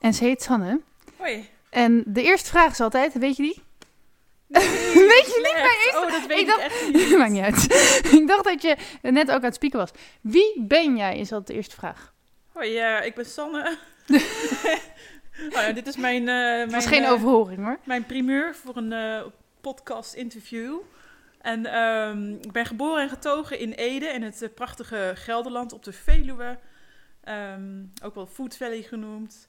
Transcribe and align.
En 0.00 0.14
ze 0.14 0.24
heet 0.24 0.42
Sanne. 0.42 0.80
Hoi. 1.16 1.48
En 1.70 2.02
de 2.06 2.22
eerste 2.22 2.48
vraag 2.48 2.70
is 2.72 2.80
altijd, 2.80 3.12
weet 3.18 3.36
je 3.36 3.42
die? 3.42 3.62
weet 5.14 5.26
je 5.26 5.40
niet 5.42 5.62
mijn 5.62 5.76
eerste? 5.84 5.98
Oh, 6.04 6.10
dat 6.12 6.26
weet 6.26 6.38
Ik 6.38 6.46
dacht- 6.46 6.60
echt 6.60 6.92
niet. 6.92 7.16
Maakt 7.18 7.30
niet 7.32 7.42
uit. 7.42 7.64
ik 8.20 8.26
dacht 8.26 8.44
dat 8.44 8.62
je 8.62 8.76
net 9.02 9.28
ook 9.30 9.36
aan 9.36 9.42
het 9.44 9.54
spieken 9.54 9.78
was. 9.78 9.90
Wie 10.20 10.54
ben 10.60 10.96
jij, 10.96 11.18
is 11.18 11.32
altijd 11.32 11.46
de 11.46 11.54
eerste 11.54 11.74
vraag. 11.76 12.12
Hoi, 12.52 12.78
ik 13.04 13.14
ben 13.14 13.26
Sanne. 13.26 13.76
oh, 14.08 15.50
ja, 15.50 15.72
dit 15.72 15.86
is 15.86 15.96
mijn, 15.96 16.24
mijn, 16.24 16.60
Het 16.60 16.72
was 16.72 16.86
geen 16.86 17.04
eh, 17.04 17.12
overhoring 17.12 17.64
hoor. 17.64 17.78
mijn 17.84 18.06
primeur 18.06 18.54
voor 18.56 18.76
een 18.76 18.92
eh, 18.92 19.22
podcast 19.60 20.14
interview. 20.14 20.76
En 21.40 21.66
ehm, 21.66 22.32
ik 22.32 22.52
ben 22.52 22.66
geboren 22.66 23.02
en 23.02 23.08
getogen 23.08 23.58
in 23.58 23.72
Ede, 23.72 24.06
in 24.06 24.22
het 24.22 24.50
prachtige 24.54 25.12
Gelderland 25.14 25.72
op 25.72 25.84
de 25.84 25.92
Veluwe. 25.92 26.58
Ehm, 27.24 27.82
ook 28.04 28.14
wel 28.14 28.26
Food 28.26 28.56
Valley 28.56 28.82
genoemd. 28.82 29.48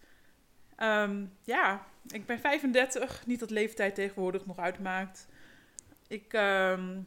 Ehm, 0.81 1.25
ja, 1.43 1.85
ik 2.07 2.25
ben 2.25 2.39
35, 2.39 3.25
niet 3.25 3.39
dat 3.39 3.49
leeftijd 3.49 3.95
tegenwoordig 3.95 4.45
nog 4.45 4.59
uitmaakt. 4.59 5.27
Ik 6.07 6.33
ehm, 6.33 7.01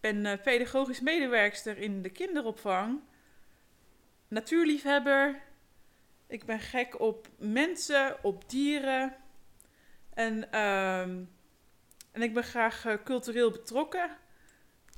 ben 0.00 0.26
eh, 0.26 0.42
pedagogisch 0.42 1.00
medewerkster 1.00 1.78
in 1.78 2.02
de 2.02 2.10
kinderopvang. 2.10 3.00
Natuurliefhebber. 4.28 5.42
Ik 6.26 6.44
ben 6.44 6.60
gek 6.60 7.00
op 7.00 7.28
mensen, 7.38 8.24
op 8.24 8.50
dieren. 8.50 9.16
En, 10.14 10.52
ehm, 10.52 11.24
en 12.12 12.22
ik 12.22 12.34
ben 12.34 12.44
graag 12.44 12.86
eh, 12.86 12.94
cultureel 13.04 13.50
betrokken. 13.50 14.10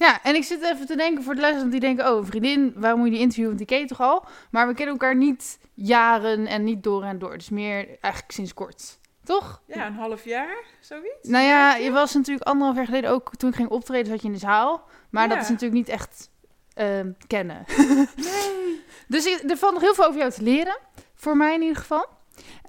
Ja, 0.03 0.23
en 0.23 0.35
ik 0.35 0.45
zit 0.45 0.63
even 0.63 0.87
te 0.87 0.97
denken 0.97 1.25
voor 1.25 1.35
de 1.35 1.41
luisteraars 1.41 1.71
die 1.73 1.81
denken... 1.81 2.13
oh, 2.13 2.25
vriendin, 2.27 2.73
waarom 2.77 2.99
moet 2.99 3.09
je 3.09 3.13
die 3.15 3.23
interviewen? 3.23 3.57
Want 3.57 3.69
die 3.69 3.77
ken 3.77 3.87
je 3.87 3.95
toch 3.95 4.01
al? 4.01 4.25
Maar 4.51 4.67
we 4.67 4.75
kennen 4.75 4.93
elkaar 4.95 5.17
niet 5.17 5.59
jaren 5.75 6.47
en 6.47 6.65
niet 6.65 6.83
door 6.83 7.03
en 7.05 7.19
door. 7.19 7.33
Dus 7.39 7.51
meer 7.51 7.87
eigenlijk 8.01 8.33
sinds 8.33 8.55
kort. 8.55 8.99
Toch? 9.25 9.63
Ja, 9.67 9.87
een 9.87 9.95
half 9.95 10.25
jaar, 10.25 10.57
zoiets. 10.81 11.29
Nou 11.29 11.45
ja, 11.45 11.75
je 11.75 11.91
was 11.91 12.15
natuurlijk 12.15 12.47
anderhalf 12.47 12.77
jaar 12.77 12.87
geleden 12.87 13.11
ook... 13.11 13.37
toen 13.37 13.49
ik 13.51 13.55
ging 13.57 13.69
optreden, 13.69 14.07
zat 14.07 14.21
je 14.21 14.27
in 14.27 14.33
de 14.33 14.39
zaal. 14.39 14.85
Maar 15.11 15.29
dat 15.29 15.39
is 15.43 15.49
natuurlijk 15.49 15.73
niet 15.75 15.89
echt 15.89 16.31
ehm, 16.75 17.13
kennen. 17.27 17.65
Nee. 17.77 18.07
Dus 19.09 19.27
ik- 19.27 19.51
er 19.51 19.57
valt 19.57 19.73
nog 19.73 19.83
heel 19.83 19.95
veel 19.95 20.05
over 20.07 20.19
jou 20.19 20.31
te 20.33 20.43
leren. 20.43 20.79
Voor 21.15 21.37
mij 21.37 21.55
in 21.55 21.61
ieder 21.61 21.77
geval. 21.77 22.07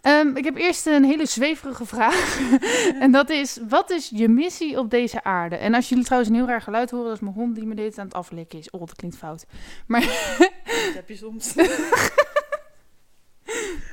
Ehm, 0.03 0.35
ik 0.35 0.43
heb 0.43 0.55
eerst 0.55 0.85
een 0.85 1.03
hele 1.03 1.25
zweverige 1.25 1.85
vraag. 1.85 2.39
en 2.99 3.11
dat 3.11 3.29
is, 3.29 3.59
wat 3.69 3.89
is 3.89 4.09
je 4.13 4.29
missie 4.29 4.79
op 4.79 4.89
deze 4.89 5.23
aarde? 5.23 5.55
En 5.55 5.73
als 5.73 5.89
jullie 5.89 6.03
trouwens 6.03 6.31
een 6.31 6.37
heel 6.37 6.47
raar 6.47 6.61
geluid 6.61 6.91
horen, 6.91 7.05
dat 7.05 7.15
is 7.15 7.21
mijn 7.21 7.35
hond 7.35 7.55
die 7.55 7.65
me 7.65 7.75
dit 7.75 7.97
aan 7.97 8.05
het 8.05 8.13
aflikken 8.13 8.59
is. 8.59 8.69
Oh, 8.69 8.79
dat 8.79 8.95
klinkt 8.95 9.17
fout. 9.17 9.45
Dat 9.87 10.93
heb 10.93 11.09
je 11.09 11.15
soms. 11.15 11.55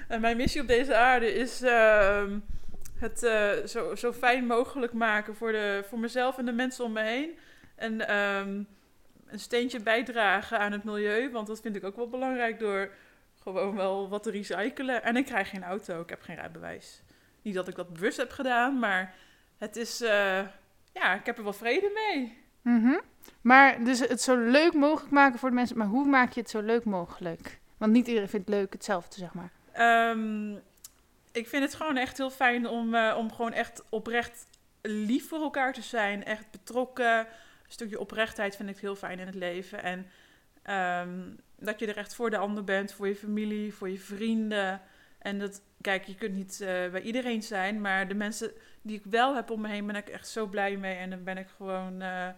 en 0.08 0.20
mijn 0.20 0.36
missie 0.36 0.60
op 0.60 0.66
deze 0.66 0.96
aarde 0.96 1.34
is 1.34 1.62
ehm, 1.62 2.38
het 2.94 3.22
eh, 3.22 3.50
zo, 3.66 3.94
zo 3.94 4.12
fijn 4.12 4.46
mogelijk 4.46 4.92
maken 4.92 5.36
voor, 5.36 5.52
de, 5.52 5.84
voor 5.88 5.98
mezelf 5.98 6.38
en 6.38 6.44
de 6.44 6.52
mensen 6.52 6.84
om 6.84 6.92
me 6.92 7.02
heen. 7.02 7.30
En 7.74 8.08
ehm, 8.08 8.62
een 9.26 9.40
steentje 9.40 9.80
bijdragen 9.80 10.58
aan 10.58 10.72
het 10.72 10.84
milieu, 10.84 11.30
want 11.30 11.46
dat 11.46 11.60
vind 11.60 11.76
ik 11.76 11.84
ook 11.84 11.96
wel 11.96 12.08
belangrijk 12.08 12.58
door 12.58 12.90
gewoon 13.42 13.76
wel 13.76 14.08
wat 14.08 14.22
te 14.22 14.30
recyclen. 14.30 15.02
En 15.02 15.16
ik 15.16 15.24
krijg 15.24 15.48
geen 15.48 15.64
auto, 15.64 16.00
ik 16.00 16.08
heb 16.08 16.22
geen 16.22 16.36
rijbewijs. 16.36 17.02
Niet 17.42 17.54
dat 17.54 17.68
ik 17.68 17.74
dat 17.74 17.92
bewust 17.92 18.16
heb 18.16 18.30
gedaan, 18.30 18.78
maar 18.78 19.14
het 19.58 19.76
is, 19.76 20.00
eh, 20.00 20.40
ja, 20.92 21.14
ik 21.14 21.26
heb 21.26 21.38
er 21.38 21.44
wel 21.44 21.52
vrede 21.52 21.90
mee. 21.94 22.38
Mhm. 22.62 22.98
Maar 23.40 23.84
dus 23.84 23.98
het 23.98 24.22
zo 24.22 24.36
leuk 24.36 24.72
mogelijk 24.72 25.12
maken 25.12 25.38
voor 25.38 25.48
de 25.48 25.54
mensen. 25.54 25.78
Maar 25.78 25.86
hoe 25.86 26.06
maak 26.06 26.32
je 26.32 26.40
het 26.40 26.50
zo 26.50 26.60
leuk 26.60 26.84
mogelijk? 26.84 27.58
Want 27.76 27.92
niet 27.92 28.06
iedereen 28.06 28.28
vindt 28.28 28.48
leuk 28.48 28.72
hetzelfde, 28.72 29.16
zeg 29.18 29.34
maar. 29.34 29.50
Ehm, 29.72 30.52
ik 31.32 31.48
vind 31.48 31.62
het 31.62 31.74
gewoon 31.74 31.96
echt 31.96 32.16
heel 32.16 32.30
fijn 32.30 32.68
om, 32.68 32.94
eh, 32.94 33.14
om 33.18 33.32
gewoon 33.32 33.52
echt 33.52 33.82
oprecht 33.88 34.46
lief 34.82 35.28
voor 35.28 35.40
elkaar 35.40 35.72
te 35.72 35.82
zijn. 35.82 36.24
Echt 36.24 36.50
betrokken. 36.50 37.18
Een 37.18 37.26
stukje 37.76 38.00
oprechtheid 38.00 38.56
vind 38.56 38.68
ik 38.68 38.78
heel 38.78 38.96
fijn 38.96 39.18
in 39.18 39.26
het 39.26 39.34
leven. 39.34 39.82
En 39.82 40.06
ehm, 40.62 41.30
dat 41.58 41.78
je 41.78 41.86
er 41.86 41.96
echt 41.96 42.14
voor 42.14 42.30
de 42.30 42.38
ander 42.38 42.64
bent, 42.64 42.92
voor 42.92 43.08
je 43.08 43.16
familie, 43.16 43.74
voor 43.74 43.90
je 43.90 43.98
vrienden. 43.98 44.80
En 45.18 45.38
dat, 45.38 45.62
kijk, 45.80 46.04
je 46.04 46.14
kunt 46.14 46.34
niet 46.34 46.60
eh, 46.60 46.90
bij 46.90 47.02
iedereen 47.02 47.42
zijn, 47.42 47.80
maar 47.80 48.08
de 48.08 48.14
mensen 48.14 48.52
die 48.82 48.96
ik 48.96 49.04
wel 49.04 49.34
heb 49.34 49.50
om 49.50 49.60
me 49.60 49.68
heen, 49.68 49.86
ben 49.86 49.96
ik 49.96 50.08
echt 50.08 50.28
zo 50.28 50.46
blij 50.46 50.76
mee. 50.76 50.96
En 50.96 51.10
dan 51.10 51.24
ben 51.24 51.38
ik 51.38 51.46
gewoon, 51.56 52.02
eh, 52.02 52.28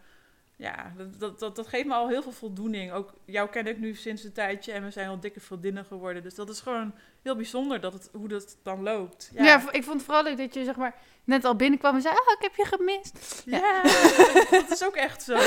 ja, 0.56 0.92
dat, 0.96 1.20
dat, 1.20 1.38
dat, 1.38 1.56
dat 1.56 1.66
geeft 1.66 1.86
me 1.86 1.94
al 1.94 2.08
heel 2.08 2.22
veel 2.22 2.32
voldoening. 2.32 2.92
Ook 2.92 3.12
jou 3.24 3.48
ken 3.48 3.66
ik 3.66 3.78
nu 3.78 3.94
sinds 3.94 4.24
een 4.24 4.32
tijdje 4.32 4.72
en 4.72 4.84
we 4.84 4.90
zijn 4.90 5.08
al 5.08 5.20
dikke 5.20 5.40
vriendinnen 5.40 5.84
geworden. 5.84 6.22
Dus 6.22 6.34
dat 6.34 6.48
is 6.48 6.60
gewoon 6.60 6.94
heel 7.22 7.36
bijzonder 7.36 7.80
dat 7.80 7.92
het, 7.92 8.08
hoe 8.12 8.28
dat 8.28 8.56
dan 8.62 8.82
loopt. 8.82 9.30
Ja, 9.34 9.70
ik 9.70 9.84
vond 9.84 9.96
het 9.96 10.04
vooral 10.04 10.22
leuk 10.22 10.36
dat 10.36 10.54
je 10.54 10.64
zeg 10.64 10.76
maar 10.76 10.94
net 11.24 11.44
al 11.44 11.56
binnenkwam 11.56 11.94
en 11.94 12.02
zei... 12.02 12.14
Ah, 12.14 12.36
ik 12.38 12.42
heb 12.42 12.54
je 12.54 12.64
gemist. 12.64 13.42
Ja, 13.46 13.82
dat 14.60 14.70
is 14.70 14.84
ook 14.84 14.96
echt 14.96 15.22
zo. 15.22 15.38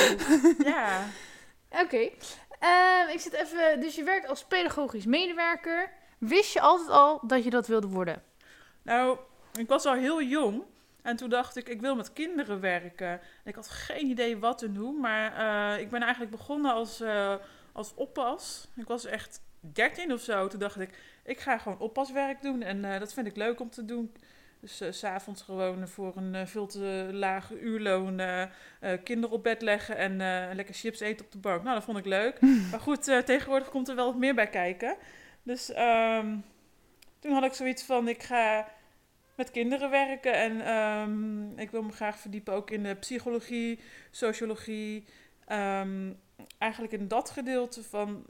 Ja. 0.63 1.03
Oké. 1.83 2.09
Ehm, 2.59 3.09
ik 3.09 3.19
zit 3.19 3.33
even... 3.33 3.79
Dus 3.79 3.95
je 3.95 4.03
werkt 4.03 4.27
als 4.27 4.43
pedagogisch 4.43 5.05
medewerker. 5.05 5.91
Wist 6.17 6.53
je 6.53 6.61
altijd 6.61 6.89
al 6.89 7.19
dat 7.27 7.43
je 7.43 7.49
dat 7.49 7.67
wilde 7.67 7.87
worden? 7.87 8.23
Nou, 8.81 9.17
ik 9.59 9.67
was 9.67 9.85
al 9.85 9.93
heel 9.93 10.21
jong. 10.21 10.63
En 11.01 11.15
toen 11.15 11.29
dacht 11.29 11.55
ik, 11.55 11.69
ik 11.69 11.81
wil 11.81 11.95
met 11.95 12.13
kinderen 12.13 12.59
werken. 12.59 13.07
En 13.09 13.21
ik 13.43 13.55
had 13.55 13.69
geen 13.69 14.07
idee 14.07 14.37
wat 14.37 14.61
en 14.61 14.75
hoe. 14.75 14.99
Maar 14.99 15.33
eh, 15.35 15.81
ik 15.81 15.89
ben 15.89 16.01
eigenlijk 16.01 16.31
begonnen 16.31 16.73
als, 16.73 17.01
eh, 17.01 17.35
als 17.71 17.93
oppas. 17.95 18.67
Ik 18.75 18.87
was 18.87 19.05
echt 19.05 19.41
13 19.59 20.13
of 20.13 20.21
zo. 20.21 20.47
Toen 20.47 20.59
dacht 20.59 20.79
ik, 20.79 20.89
ik 21.23 21.39
ga 21.39 21.57
gewoon 21.57 21.79
oppaswerk 21.79 22.41
doen. 22.41 22.61
En 22.61 22.85
eh, 22.85 22.99
dat 22.99 23.13
vind 23.13 23.27
ik 23.27 23.35
leuk 23.35 23.59
om 23.59 23.69
te 23.69 23.85
doen. 23.85 24.13
Dus 24.65 24.81
s 24.89 24.99
s'avonds 24.99 25.41
gewoon 25.41 25.87
voor 25.87 26.13
een 26.15 26.35
eh, 26.35 26.45
veel 26.45 26.67
te 26.67 27.09
lage 27.11 27.59
uurloon 27.59 28.19
eh, 28.19 28.41
eh, 28.41 28.49
kinderen 29.03 29.35
op 29.35 29.43
bed 29.43 29.61
leggen 29.61 29.97
en 29.97 30.21
eh, 30.21 30.55
lekker 30.55 30.75
chips 30.75 30.99
eten 30.99 31.25
op 31.25 31.31
de 31.31 31.37
bank. 31.37 31.63
Nou, 31.63 31.75
dat 31.75 31.83
vond 31.83 31.97
ik 31.97 32.05
leuk. 32.05 32.39
Maar 32.71 32.79
goed, 32.79 33.07
eh, 33.07 33.17
tegenwoordig 33.17 33.69
komt 33.69 33.87
er 33.89 33.95
wel 33.95 34.05
wat 34.05 34.15
meer 34.15 34.35
bij 34.35 34.47
kijken. 34.49 34.95
Dus 35.43 35.71
ehm, 35.71 36.35
toen 37.19 37.31
had 37.33 37.43
ik 37.43 37.53
zoiets 37.53 37.83
van, 37.83 38.07
ik 38.07 38.23
ga 38.23 38.67
met 39.35 39.51
kinderen 39.51 39.89
werken. 39.89 40.33
En 40.33 40.61
ehm, 40.61 41.59
ik 41.59 41.71
wil 41.71 41.81
me 41.81 41.91
graag 41.91 42.19
verdiepen 42.19 42.53
ook 42.53 42.71
in 42.71 42.83
de 42.83 42.95
psychologie, 42.95 43.79
sociologie. 44.11 45.05
ehm, 45.45 46.13
eigenlijk 46.57 46.93
in 46.93 47.07
dat 47.07 47.29
gedeelte 47.29 47.83
van, 47.83 48.25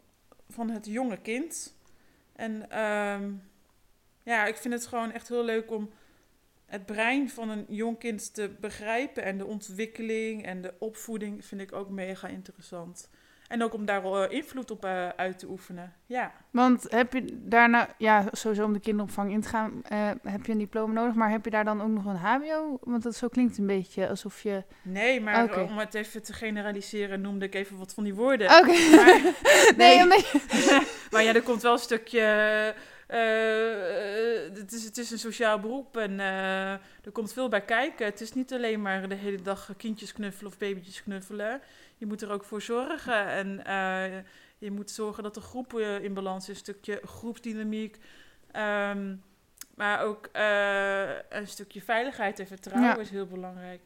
van 0.50 0.69
het 0.69 0.85
jonge 0.85 1.17
kind. 1.17 1.75
En 2.35 2.66
ja, 4.23 4.46
ik 4.46 4.56
vind 4.56 4.73
het 4.73 4.88
gewoon 4.88 5.12
echt 5.12 5.28
heel 5.28 5.44
leuk 5.44 5.72
om 5.72 5.90
het 6.75 6.86
brein 6.86 7.30
van 7.30 7.50
een 7.50 7.66
jong 7.69 7.97
kind 8.00 8.34
te 8.34 8.52
begrijpen. 8.59 9.24
En 9.24 9.38
de 9.38 9.46
ontwikkeling 9.46 10.46
en 10.46 10.62
de 10.62 10.74
opvoeding 10.80 11.46
vind 11.46 11.62
ik 11.62 11.74
ook 11.74 11.90
mega 11.90 12.28
interessant. 12.28 13.09
En 13.47 13.63
ook 13.63 13.74
om 13.74 13.86
daar 13.86 14.03
eh, 14.06 14.31
invloed 14.38 14.72
op 14.72 14.85
eh, 14.85 15.08
uit 15.08 15.40
te 15.40 15.47
oefenen. 15.50 15.94
Ja. 16.06 16.31
Want 16.52 16.85
heb 16.91 17.14
je 17.14 17.41
daarna... 17.44 17.90
Ja, 17.97 18.25
sowieso 18.31 18.64
om 18.64 18.74
de 18.74 18.80
kinderopvang 18.80 19.32
in 19.32 19.41
te 19.41 19.47
gaan... 19.47 19.82
eh, 19.84 20.09
heb 20.23 20.46
je 20.46 20.52
een 20.52 20.58
diploma 20.58 20.94
nodig. 20.94 21.14
Maar 21.16 21.29
heb 21.29 21.46
je 21.46 21.52
daar 21.52 21.64
dan 21.66 21.82
ook 21.82 21.88
nog 21.90 22.05
een 22.05 22.16
hbo? 22.16 22.78
Want 22.82 23.03
dat 23.03 23.16
zo 23.16 23.28
klinkt 23.28 23.58
een 23.58 23.67
beetje 23.67 24.09
alsof 24.09 24.41
je... 24.44 24.64
Nee, 24.82 25.22
maar 25.22 25.64
om 25.64 25.78
het 25.78 25.94
even 25.94 26.23
te 26.23 26.34
generaliseren, 26.34 27.22
noemde 27.22 27.46
ik 27.46 27.55
even 27.55 27.78
wat 27.78 27.94
van 27.94 28.03
die 28.03 28.14
woorden. 28.16 28.58
Oké. 28.58 28.72
Nee, 29.78 30.05
nee, 30.05 30.17
je- 30.17 30.88
maar 31.11 31.23
ja, 31.23 31.34
er 31.34 31.41
komt 31.44 31.61
wel 31.61 31.73
een 31.73 31.79
stukje. 31.79 32.76
Eh, 33.07 34.46
eh, 34.46 34.53
het, 34.55 34.72
is, 34.72 34.84
het 34.84 34.97
is 34.97 35.11
een 35.11 35.19
sociaal 35.19 35.59
beroep 35.59 35.97
en 35.97 36.19
eh, 36.19 36.72
er 36.72 37.11
komt 37.11 37.34
veel 37.34 37.49
bij 37.49 37.61
kijken. 37.61 38.05
Het 38.05 38.22
is 38.22 38.34
niet 38.34 38.53
alleen 38.53 38.81
maar 38.81 39.09
de 39.09 39.16
hele 39.16 39.41
dag 39.41 39.69
kindjes 39.78 40.13
knuffelen 40.13 40.52
of 40.52 40.57
babytjes 40.57 41.03
knuffelen. 41.03 41.61
Je 41.97 42.05
moet 42.05 42.22
er 42.22 42.31
ook 42.31 42.43
voor 42.43 42.61
zorgen 42.61 43.28
en 43.28 43.61
je 44.57 44.72
moet 44.72 44.91
zorgen 44.91 45.23
dat 45.23 45.34
de 45.34 45.41
groep 45.41 45.79
in 45.79 46.13
balans 46.13 46.43
is. 46.43 46.49
Een 46.49 46.55
stukje 46.55 47.02
groepsdynamiek. 47.05 47.97
Ehm, 48.52 49.16
maar 49.75 50.02
ook 50.02 50.29
een 51.29 51.47
stukje 51.47 51.81
veiligheid 51.81 52.40
en 52.40 52.47
vertrouwen 52.47 52.96
Ja. 52.96 53.02
is 53.02 53.09
heel 53.09 53.28
belangrijk. 53.28 53.81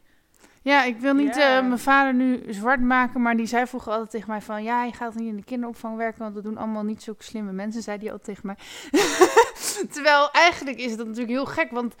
Ja, 0.62 0.84
ik 0.84 0.98
wil 0.98 1.14
niet 1.14 1.36
eh, 1.36 1.66
mijn 1.66 1.78
vader 1.78 2.14
nu 2.14 2.42
zwart 2.48 2.80
maken, 2.80 3.22
maar 3.22 3.36
die 3.36 3.46
zei 3.46 3.66
vroeger 3.66 3.92
altijd 3.92 4.10
tegen 4.10 4.30
mij 4.30 4.40
van... 4.40 4.62
Ja, 4.62 4.84
je 4.84 4.92
gaat 4.92 5.14
niet 5.14 5.28
in 5.28 5.36
de 5.36 5.44
kinderopvang 5.44 5.96
werken, 5.96 6.22
want 6.22 6.34
dat 6.34 6.44
doen 6.44 6.56
allemaal 6.56 6.82
niet 6.82 7.02
zulke 7.02 7.22
slimme 7.22 7.52
mensen, 7.52 7.82
zei 7.82 7.98
die 7.98 8.12
altijd 8.12 8.26
tegen 8.36 8.46
mij. 8.46 8.56
Terwijl 9.94 10.30
eigenlijk 10.30 10.78
is 10.78 10.90
het 10.90 10.98
natuurlijk 10.98 11.28
heel 11.28 11.46
gek, 11.46 11.70
want 11.70 11.94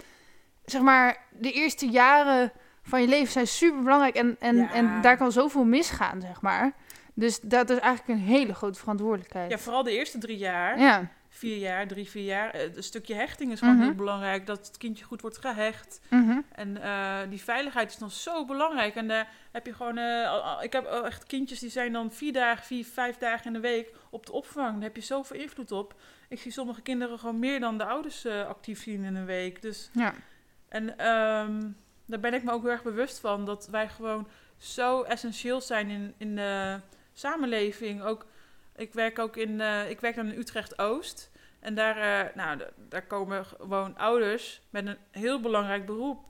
zeg 0.64 0.82
maar, 0.82 1.16
de 1.30 1.52
eerste 1.52 1.86
jaren 1.88 2.52
van 2.82 3.00
je 3.00 3.08
leven 3.08 3.32
zijn 3.32 3.46
super 3.46 3.82
belangrijk 3.82 4.14
en, 4.14 4.36
en, 4.40 4.56
Ja. 4.56 4.72
en 4.72 5.00
daar 5.02 5.16
kan 5.16 5.32
zoveel 5.32 5.64
misgaan, 5.64 6.20
zeg 6.20 6.40
maar. 6.40 6.72
Dus 7.14 7.40
dat 7.40 7.70
is 7.70 7.78
eigenlijk 7.78 8.20
een 8.20 8.26
hele 8.26 8.54
grote 8.54 8.78
verantwoordelijkheid. 8.78 9.50
Ja, 9.50 9.58
vooral 9.58 9.82
de 9.82 9.96
eerste 9.98 10.18
drie 10.18 10.38
jaar. 10.38 10.80
Ja, 10.80 11.08
Vier 11.40 11.56
jaar, 11.56 11.86
drie, 11.86 12.10
vier 12.10 12.24
jaar. 12.24 12.50
eh, 12.50 12.74
Een 12.74 12.82
stukje 12.82 13.14
hechting 13.14 13.52
is 13.52 13.58
gewoon 13.58 13.74
Mhm. 13.74 13.84
heel 13.84 13.94
belangrijk. 13.94 14.46
Dat 14.46 14.66
het 14.66 14.76
kindje 14.76 15.04
goed 15.04 15.20
wordt 15.20 15.38
gehecht. 15.38 16.00
mhm. 16.10 16.40
En 16.52 16.82
eh, 16.82 17.18
die 17.28 17.40
veiligheid 17.42 17.90
is 17.90 17.96
dan 17.96 18.10
zo 18.10 18.44
belangrijk. 18.44 18.94
En 18.94 19.08
daar 19.08 19.28
heb 19.52 19.66
je 19.66 19.74
gewoon... 19.74 19.98
eh, 19.98 20.58
ik 20.62 20.72
heb 20.72 20.86
echt 20.86 21.24
kindjes 21.26 21.58
die 21.58 21.70
zijn 21.70 21.92
dan 21.92 22.12
vier 22.12 22.32
dagen, 22.32 22.64
vier, 22.64 22.84
vijf 22.84 23.16
dagen 23.18 23.46
in 23.46 23.52
de 23.52 23.60
week 23.60 23.94
op 24.10 24.26
de 24.26 24.32
opvang. 24.32 24.72
Daar 24.74 24.82
heb 24.82 24.96
je 24.96 25.02
zoveel 25.02 25.40
invloed 25.40 25.72
op. 25.72 25.94
Ik 26.28 26.40
zie 26.40 26.52
sommige 26.52 26.82
kinderen 26.82 27.18
gewoon 27.18 27.38
meer 27.38 27.60
dan 27.60 27.78
de 27.78 27.84
ouders 27.84 28.24
eh, 28.24 28.46
actief 28.46 28.82
zien 28.82 29.04
in 29.04 29.14
een 29.16 29.24
week. 29.26 29.62
Dus, 29.62 29.90
ja. 29.92 30.14
en 30.68 30.98
ehm, 30.98 31.60
daar 32.06 32.20
ben 32.20 32.34
ik 32.34 32.42
me 32.42 32.52
ook 32.52 32.62
heel 32.62 32.70
erg 32.70 32.82
bewust 32.82 33.18
van. 33.20 33.44
Dat 33.44 33.68
wij 33.70 33.88
gewoon 33.88 34.28
zo 34.58 35.02
essentieel 35.02 35.60
zijn 35.60 35.88
in, 35.90 36.14
in 36.16 36.36
de 36.36 36.78
samenleving. 37.12 38.02
Ook, 38.02 38.26
ik 38.76 38.92
werk 38.92 39.18
ook 39.18 39.36
in... 39.36 39.60
eh, 39.60 39.90
ik 39.90 40.00
werk 40.00 40.14
dan 40.16 40.26
in 40.32 40.38
Utrecht-Oost. 40.38 41.29
En 41.60 41.74
daar, 41.74 41.96
eh, 41.96 42.34
nou, 42.34 42.60
daar 42.88 43.06
komen 43.06 43.44
gewoon 43.44 43.98
ouders 43.98 44.62
met 44.70 44.86
een 44.86 44.96
heel 45.10 45.40
belangrijk 45.40 45.86
beroep. 45.86 46.28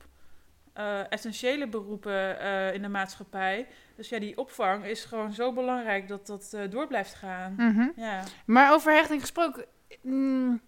eh, 0.73 1.11
essentiële 1.11 1.67
beroepen 1.67 2.39
eh, 2.39 2.73
in 2.73 2.81
de 2.81 2.87
maatschappij. 2.87 3.67
Dus 3.95 4.09
ja, 4.09 4.19
die 4.19 4.37
opvang 4.37 4.85
is 4.85 5.05
gewoon 5.05 5.33
zo 5.33 5.53
belangrijk 5.53 6.07
dat 6.07 6.27
dat 6.27 6.57
door 6.69 6.87
blijft 6.87 7.13
gaan. 7.13 7.53
Mhm. 7.57 7.87
Ja. 7.95 8.23
Maar 8.45 8.73
over 8.73 8.93
hechting 8.93 9.21
gesproken. 9.21 9.65
mm, 10.01 10.61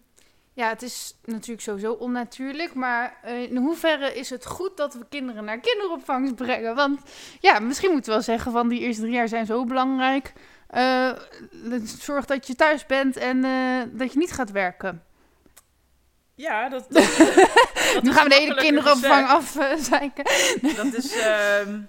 ja, 0.53 0.69
het 0.69 0.81
is 0.81 1.15
natuurlijk 1.25 1.61
sowieso 1.61 1.93
onnatuurlijk. 1.93 2.73
Maar 2.73 3.17
in 3.49 3.57
hoeverre 3.57 4.13
is 4.13 4.29
het 4.29 4.45
goed 4.45 4.77
dat 4.77 4.93
we 4.93 5.05
kinderen 5.09 5.43
naar 5.43 5.59
kinderopvang 5.59 6.35
brengen? 6.35 6.75
Want 6.75 7.01
ja, 7.39 7.59
misschien 7.59 7.91
moeten 7.91 8.09
we 8.09 8.15
wel 8.17 8.25
zeggen 8.35 8.51
van 8.51 8.67
die 8.67 8.79
eerste 8.79 9.01
drie 9.01 9.13
jaar 9.13 9.27
zijn 9.27 9.45
zo 9.45 9.65
belangrijk. 9.65 10.33
Eh, 10.73 11.11
zorg 11.83 12.25
dat 12.25 12.47
je 12.47 12.55
thuis 12.55 12.85
bent 12.85 13.17
en 13.17 13.43
eh, 13.43 13.81
dat 13.99 14.13
je 14.13 14.17
niet 14.19 14.31
gaat 14.31 14.51
werken. 14.51 15.03
Ja, 16.35 16.69
dat, 16.69 16.85
dat, 16.89 17.03
dat 17.93 18.03
nu 18.03 18.11
gaan 18.11 18.23
we 18.23 18.29
de 18.29 18.35
hele 18.35 18.55
kinderopvang 18.55 19.27
afzeiken. 19.27 20.23
Dat 20.75 20.93
is, 20.93 21.17
ehm, 21.17 21.79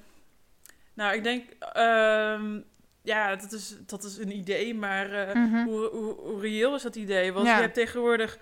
nou, 0.94 1.14
ik 1.14 1.22
denk, 1.22 1.44
ehm, 1.72 2.60
ja, 3.02 3.36
dat 3.36 3.52
is, 3.52 3.75
dat 3.86 4.04
is 4.04 4.19
een 4.19 4.36
idee, 4.36 4.75
maar 4.75 5.08
Mhm. 5.38 5.64
hoe, 5.64 5.88
hoe, 5.88 6.14
hoe 6.14 6.40
reëel 6.40 6.75
is 6.75 6.82
dat 6.82 6.96
idee? 6.96 7.32
Want 7.32 7.46
Ja. 7.46 7.54
je 7.56 7.60
hebt 7.60 7.75
tegenwoordig, 7.75 8.38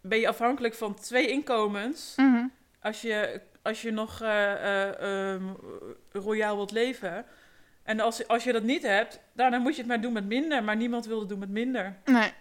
ben 0.00 0.18
je 0.18 0.28
afhankelijk 0.28 0.74
van 0.74 0.94
twee 0.94 1.28
inkomens. 1.30 2.12
Mhm. 2.16 2.46
als 2.82 3.00
je, 3.00 3.40
als 3.62 3.82
je 3.82 3.90
nog 3.90 4.20
eh, 4.22 4.52
eh, 4.52 5.32
ehm, 5.34 5.42
royaal 6.12 6.56
wilt 6.56 6.70
leven. 6.72 7.24
En 7.88 8.00
als, 8.00 8.28
als 8.28 8.44
je 8.44 8.52
dat 8.52 8.62
niet 8.62 8.82
hebt, 8.82 9.20
nou, 9.32 9.50
dan 9.50 9.62
moet 9.62 9.72
je 9.72 9.78
het 9.78 9.88
maar 9.88 10.00
doen 10.00 10.12
met 10.12 10.24
minder. 10.26 10.64
Maar 10.64 10.76
niemand 10.76 11.06
wil 11.06 11.18
het 11.20 11.28
doen 11.28 11.38
met 11.38 11.48
minder. 11.48 11.96
Nee. 12.04 12.32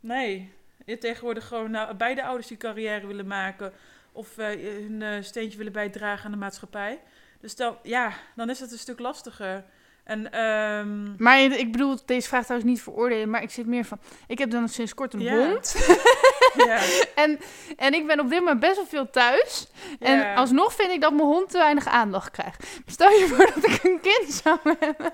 Nee. 0.00 0.52
Je 0.84 0.98
tegenwoordig 0.98 1.46
gewoon 1.46 1.70
nou, 1.70 1.94
beide 1.94 2.22
ouders 2.22 2.46
die 2.46 2.56
carrière 2.56 3.06
willen 3.06 3.26
maken. 3.26 3.72
Of 4.12 4.38
eh, 4.38 4.46
hun 4.86 5.02
eh, 5.02 5.22
steentje 5.22 5.58
willen 5.58 5.72
bijdragen 5.72 6.24
aan 6.24 6.30
de 6.30 6.36
maatschappij. 6.36 6.98
Dus 7.40 7.56
dan, 7.56 7.76
ja, 7.82 8.12
dan 8.36 8.50
is 8.50 8.60
het 8.60 8.72
een 8.72 8.78
stuk 8.78 8.98
lastiger. 8.98 9.64
En 10.04 10.32
ehm, 10.32 11.22
Maar 11.22 11.40
ik 11.40 11.72
bedoel 11.72 11.98
deze 12.06 12.28
vraag 12.28 12.44
trouwens 12.44 12.70
niet 12.70 12.82
veroordelen, 12.82 13.30
maar 13.30 13.42
ik 13.42 13.50
zit 13.50 13.66
meer 13.66 13.84
van... 13.84 13.98
Ik 14.26 14.38
heb 14.38 14.50
dan 14.50 14.68
sinds 14.68 14.94
kort 14.94 15.14
een 15.14 15.20
Ja. 15.20 15.48
hond. 15.48 15.74
ja, 16.66 16.80
En, 17.14 17.38
en 17.76 17.94
ik 17.94 18.06
ben 18.06 18.20
op 18.20 18.28
dit 18.28 18.38
moment 18.38 18.60
best 18.60 18.76
wel 18.76 18.86
veel 18.86 19.10
thuis. 19.10 19.66
En 19.98 20.18
ja. 20.18 20.34
alsnog 20.34 20.72
vind 20.74 20.90
ik 20.90 21.00
dat 21.00 21.12
mijn 21.12 21.28
hond 21.28 21.50
te 21.50 21.58
weinig 21.58 21.86
aandacht 21.86 22.30
krijgt. 22.30 22.66
Stel 22.86 23.10
je 23.10 23.26
voor 23.26 23.50
dat 23.54 23.64
ik 23.64 23.84
een 23.84 24.00
kind 24.00 24.32
zou 24.32 24.58
hebben. 24.78 25.12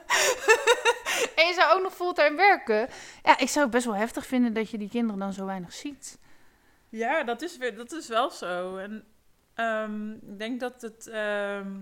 en 1.34 1.46
je 1.46 1.52
zou 1.56 1.76
ook 1.76 1.82
nog 1.82 1.94
fulltime 1.94 2.36
werken. 2.36 2.88
Ja, 3.22 3.38
ik 3.38 3.48
zou 3.48 3.64
het 3.64 3.74
best 3.74 3.84
wel 3.84 3.94
heftig 3.94 4.26
vinden 4.26 4.52
dat 4.52 4.70
je 4.70 4.78
die 4.78 4.88
kinderen 4.88 5.20
dan 5.20 5.32
zo 5.32 5.46
weinig 5.46 5.72
ziet. 5.72 6.18
Ja, 6.88 7.22
dat 7.22 7.42
is, 7.42 7.56
weer, 7.56 7.76
dat 7.76 7.92
is 7.92 8.08
wel 8.08 8.30
zo. 8.30 8.76
En 8.76 9.04
ehm, 9.54 10.10
ik 10.12 10.38
denk 10.38 10.60
dat 10.60 10.82
het 10.82 11.06
ehm, 11.06 11.72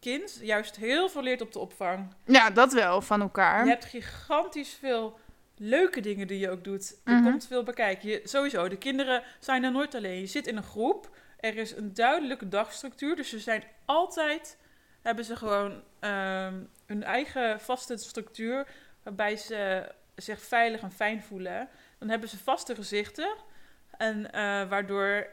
kind 0.00 0.38
juist 0.42 0.76
heel 0.76 1.08
veel 1.08 1.22
leert 1.22 1.40
op 1.40 1.52
de 1.52 1.58
opvang. 1.58 2.14
Ja, 2.24 2.50
dat 2.50 2.72
wel, 2.72 3.00
van 3.00 3.20
elkaar. 3.20 3.64
Je 3.64 3.70
hebt 3.70 3.84
gigantisch 3.84 4.76
veel 4.80 5.18
leuke 5.56 6.00
dingen 6.00 6.26
die 6.26 6.38
je 6.38 6.50
ook 6.50 6.64
doet. 6.64 7.00
Er 7.04 7.12
Mhm. 7.14 7.22
komt 7.22 7.46
veel 7.46 7.62
bij 7.62 7.74
kijken. 7.74 8.08
Je, 8.08 8.20
sowieso, 8.24 8.68
de 8.68 8.78
kinderen 8.78 9.22
zijn 9.38 9.64
er 9.64 9.72
nooit 9.72 9.94
alleen. 9.94 10.20
Je 10.20 10.26
zit 10.26 10.46
in 10.46 10.56
een 10.56 10.62
groep. 10.62 11.16
Er 11.40 11.56
is 11.56 11.76
een 11.76 11.94
duidelijke 11.94 12.48
dagstructuur. 12.48 13.16
Dus 13.16 13.28
ze 13.28 13.38
zijn 13.38 13.62
altijd... 13.84 14.58
Hebben 15.02 15.24
ze 15.24 15.36
gewoon 15.36 15.82
ehm, 16.00 16.54
hun 16.86 17.02
eigen 17.02 17.60
vaste 17.60 17.96
structuur... 17.96 18.66
waarbij 19.02 19.36
ze 19.36 19.92
zich 20.16 20.40
veilig 20.42 20.80
en 20.80 20.92
fijn 20.92 21.22
voelen. 21.22 21.68
Dan 21.98 22.08
hebben 22.08 22.28
ze 22.28 22.38
vaste 22.38 22.74
gezichten. 22.74 23.34
En 23.96 24.32
eh, 24.32 24.68
waardoor, 24.68 25.26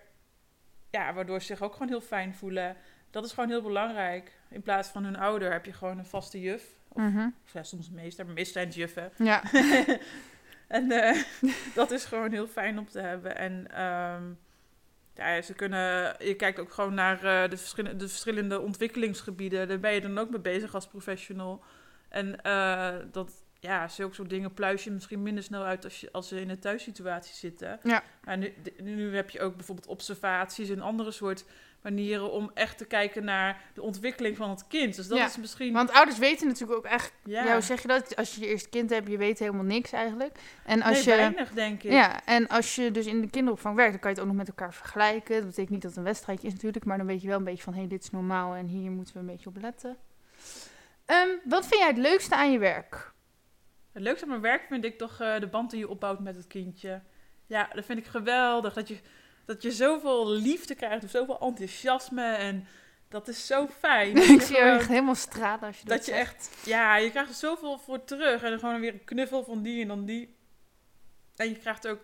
ja, 0.89 1.13
waardoor 1.13 1.39
ze 1.39 1.45
zich 1.45 1.61
ook 1.61 1.73
gewoon 1.73 1.87
heel 1.87 2.01
fijn 2.01 2.35
voelen. 2.35 2.77
Dat 3.09 3.25
is 3.25 3.31
gewoon 3.33 3.49
heel 3.49 3.61
belangrijk. 3.61 4.31
In 4.49 4.61
plaats 4.61 4.89
van 4.89 5.03
hun 5.03 5.15
ouder 5.15 5.51
heb 5.51 5.65
je 5.65 5.73
gewoon 5.73 5.97
een 5.97 6.05
vaste 6.05 6.39
juf. 6.41 6.63
Of, 6.93 7.01
Mhm. 7.01 7.29
of 7.45 7.53
ja, 7.53 7.63
soms 7.63 7.89
meester, 7.89 8.25
zijn 8.45 8.65
het 8.65 8.75
juffen. 8.75 9.11
Ja. 9.17 9.43
en 10.67 10.91
eh, 10.91 11.23
dat 11.75 11.91
is 11.91 12.05
gewoon 12.05 12.31
heel 12.31 12.47
fijn 12.47 12.79
om 12.79 12.89
te 12.89 12.99
hebben. 12.99 13.37
En 13.37 13.67
ehm, 13.71 14.23
ja, 15.15 15.41
ze 15.41 15.53
kunnen, 15.53 16.15
je 16.19 16.35
kijkt 16.35 16.59
ook 16.59 16.71
gewoon 16.73 16.93
naar 16.93 17.15
eh, 17.23 17.49
de, 17.49 17.57
verschillende, 17.57 17.97
de 17.97 18.07
verschillende 18.07 18.59
ontwikkelingsgebieden. 18.59 19.67
Daar 19.67 19.79
ben 19.79 19.93
je 19.93 20.01
dan 20.01 20.17
ook 20.17 20.29
mee 20.29 20.39
bezig 20.39 20.73
als 20.75 20.87
professional. 20.87 21.63
En 22.09 22.41
eh, 22.41 22.95
dat, 23.11 23.31
ja, 23.59 23.87
zulke 23.87 24.15
soort 24.15 24.29
dingen 24.29 24.53
pluis 24.53 24.83
je 24.83 24.91
misschien 24.91 25.21
minder 25.23 25.43
snel 25.43 25.63
uit 25.63 25.83
als, 25.83 26.01
je, 26.01 26.11
als 26.11 26.27
ze 26.27 26.41
in 26.41 26.49
een 26.49 26.59
thuissituatie 26.59 27.35
zitten. 27.35 27.79
Ja. 27.83 28.03
Maar 28.23 28.37
nu, 28.37 28.53
nu 28.77 29.15
heb 29.15 29.29
je 29.29 29.41
ook 29.41 29.55
bijvoorbeeld 29.55 29.87
observaties 29.87 30.69
en 30.69 30.81
andere 30.81 31.11
soort 31.11 31.45
manieren 31.81 32.31
om 32.31 32.51
echt 32.53 32.77
te 32.77 32.85
kijken 32.85 33.23
naar 33.23 33.61
de 33.73 33.81
ontwikkeling 33.81 34.37
van 34.37 34.49
het 34.49 34.67
kind. 34.67 34.95
Dus 34.95 35.07
dat 35.07 35.17
Ja, 35.17 35.25
is 35.25 35.37
misschien... 35.37 35.73
Want 35.73 35.91
ouders 35.91 36.17
weten 36.17 36.47
natuurlijk 36.47 36.77
ook 36.77 36.85
echt... 36.85 37.13
ja, 37.23 37.43
Ja, 37.43 37.53
hoe 37.53 37.61
zeg 37.61 37.81
je 37.81 37.87
dat? 37.87 38.15
Als 38.15 38.35
je 38.35 38.41
je 38.41 38.47
eerste 38.47 38.69
kind 38.69 38.89
hebt, 38.89 39.07
je 39.07 39.17
weet 39.17 39.39
helemaal 39.39 39.63
niks 39.63 39.91
eigenlijk. 39.91 40.37
En 40.65 40.81
als 40.81 41.05
nee, 41.05 41.15
je... 41.15 41.21
weinig, 41.21 41.51
denk 41.51 41.83
ik. 41.83 41.91
Ja, 41.91 42.25
en 42.25 42.47
als 42.47 42.75
je 42.75 42.91
dus 42.91 43.05
in 43.05 43.21
de 43.21 43.29
kinderopvang 43.29 43.75
werkt, 43.75 43.91
dan 43.91 43.99
kan 44.01 44.09
je 44.09 44.15
het 44.15 44.25
ook 44.25 44.31
nog 44.31 44.39
met 44.45 44.47
elkaar 44.47 44.73
vergelijken. 44.73 45.35
Dat 45.35 45.45
betekent 45.45 45.69
niet 45.69 45.81
dat 45.81 45.89
het 45.89 45.99
een 45.99 46.05
wedstrijdje 46.05 46.47
is 46.47 46.53
natuurlijk, 46.53 46.85
maar 46.85 46.97
dan 46.97 47.07
weet 47.07 47.21
je 47.21 47.27
wel 47.27 47.37
een 47.37 47.43
beetje 47.43 47.63
van, 47.63 47.73
hé, 47.73 47.79
hey, 47.79 47.87
dit 47.87 48.03
is 48.03 48.09
normaal 48.09 48.53
en 48.55 48.65
hier 48.65 48.91
moeten 48.91 49.13
we 49.13 49.19
een 49.19 49.25
beetje 49.25 49.49
op 49.49 49.57
letten. 49.61 49.97
Ehm, 51.05 51.29
wat 51.43 51.67
vind 51.67 51.79
jij 51.79 51.89
het 51.89 51.97
leukste 51.97 52.35
aan 52.35 52.51
je 52.51 52.59
werk? 52.59 53.11
Het 53.91 54.03
leukste 54.03 54.23
aan 54.23 54.29
mijn 54.29 54.41
werk 54.41 54.65
vind 54.69 54.85
ik 54.85 54.97
toch 54.97 55.19
eh, 55.19 55.39
de 55.39 55.47
band 55.47 55.69
die 55.69 55.79
je 55.79 55.89
opbouwt 55.89 56.19
met 56.19 56.35
het 56.35 56.47
kindje. 56.47 57.01
Ja, 57.45 57.69
dat 57.73 57.85
vind 57.85 57.99
ik 57.99 58.05
geweldig. 58.05 58.73
Dat 58.73 58.87
je, 58.87 58.97
dat 59.53 59.61
je 59.61 59.71
zoveel 59.71 60.29
liefde 60.29 60.75
krijgt 60.75 61.03
of 61.03 61.09
zoveel 61.09 61.39
enthousiasme. 61.39 62.23
En 62.33 62.67
dat 63.07 63.27
is 63.27 63.47
zo 63.47 63.67
fijn. 63.67 64.15
Dat 64.15 64.27
Ik 64.27 64.41
zie 64.41 64.55
je 64.55 64.61
echt 64.61 64.87
helemaal 64.87 65.15
stralen 65.15 65.61
als 65.61 65.79
je 65.79 65.85
dat, 65.85 65.97
dat 65.97 66.05
je 66.05 66.11
echt, 66.11 66.57
ja, 66.65 66.97
je 66.97 67.09
krijgt 67.09 67.29
er 67.29 67.35
zoveel 67.35 67.77
voor 67.77 68.03
terug. 68.03 68.43
En 68.43 68.49
dan 68.49 68.59
gewoon 68.59 68.79
weer 68.79 68.93
een 68.93 69.03
knuffel 69.03 69.43
van 69.43 69.61
die 69.61 69.81
en 69.81 69.87
dan 69.87 70.05
die. 70.05 70.35
En 71.35 71.49
je 71.49 71.55
krijgt 71.55 71.87
ook, 71.87 71.99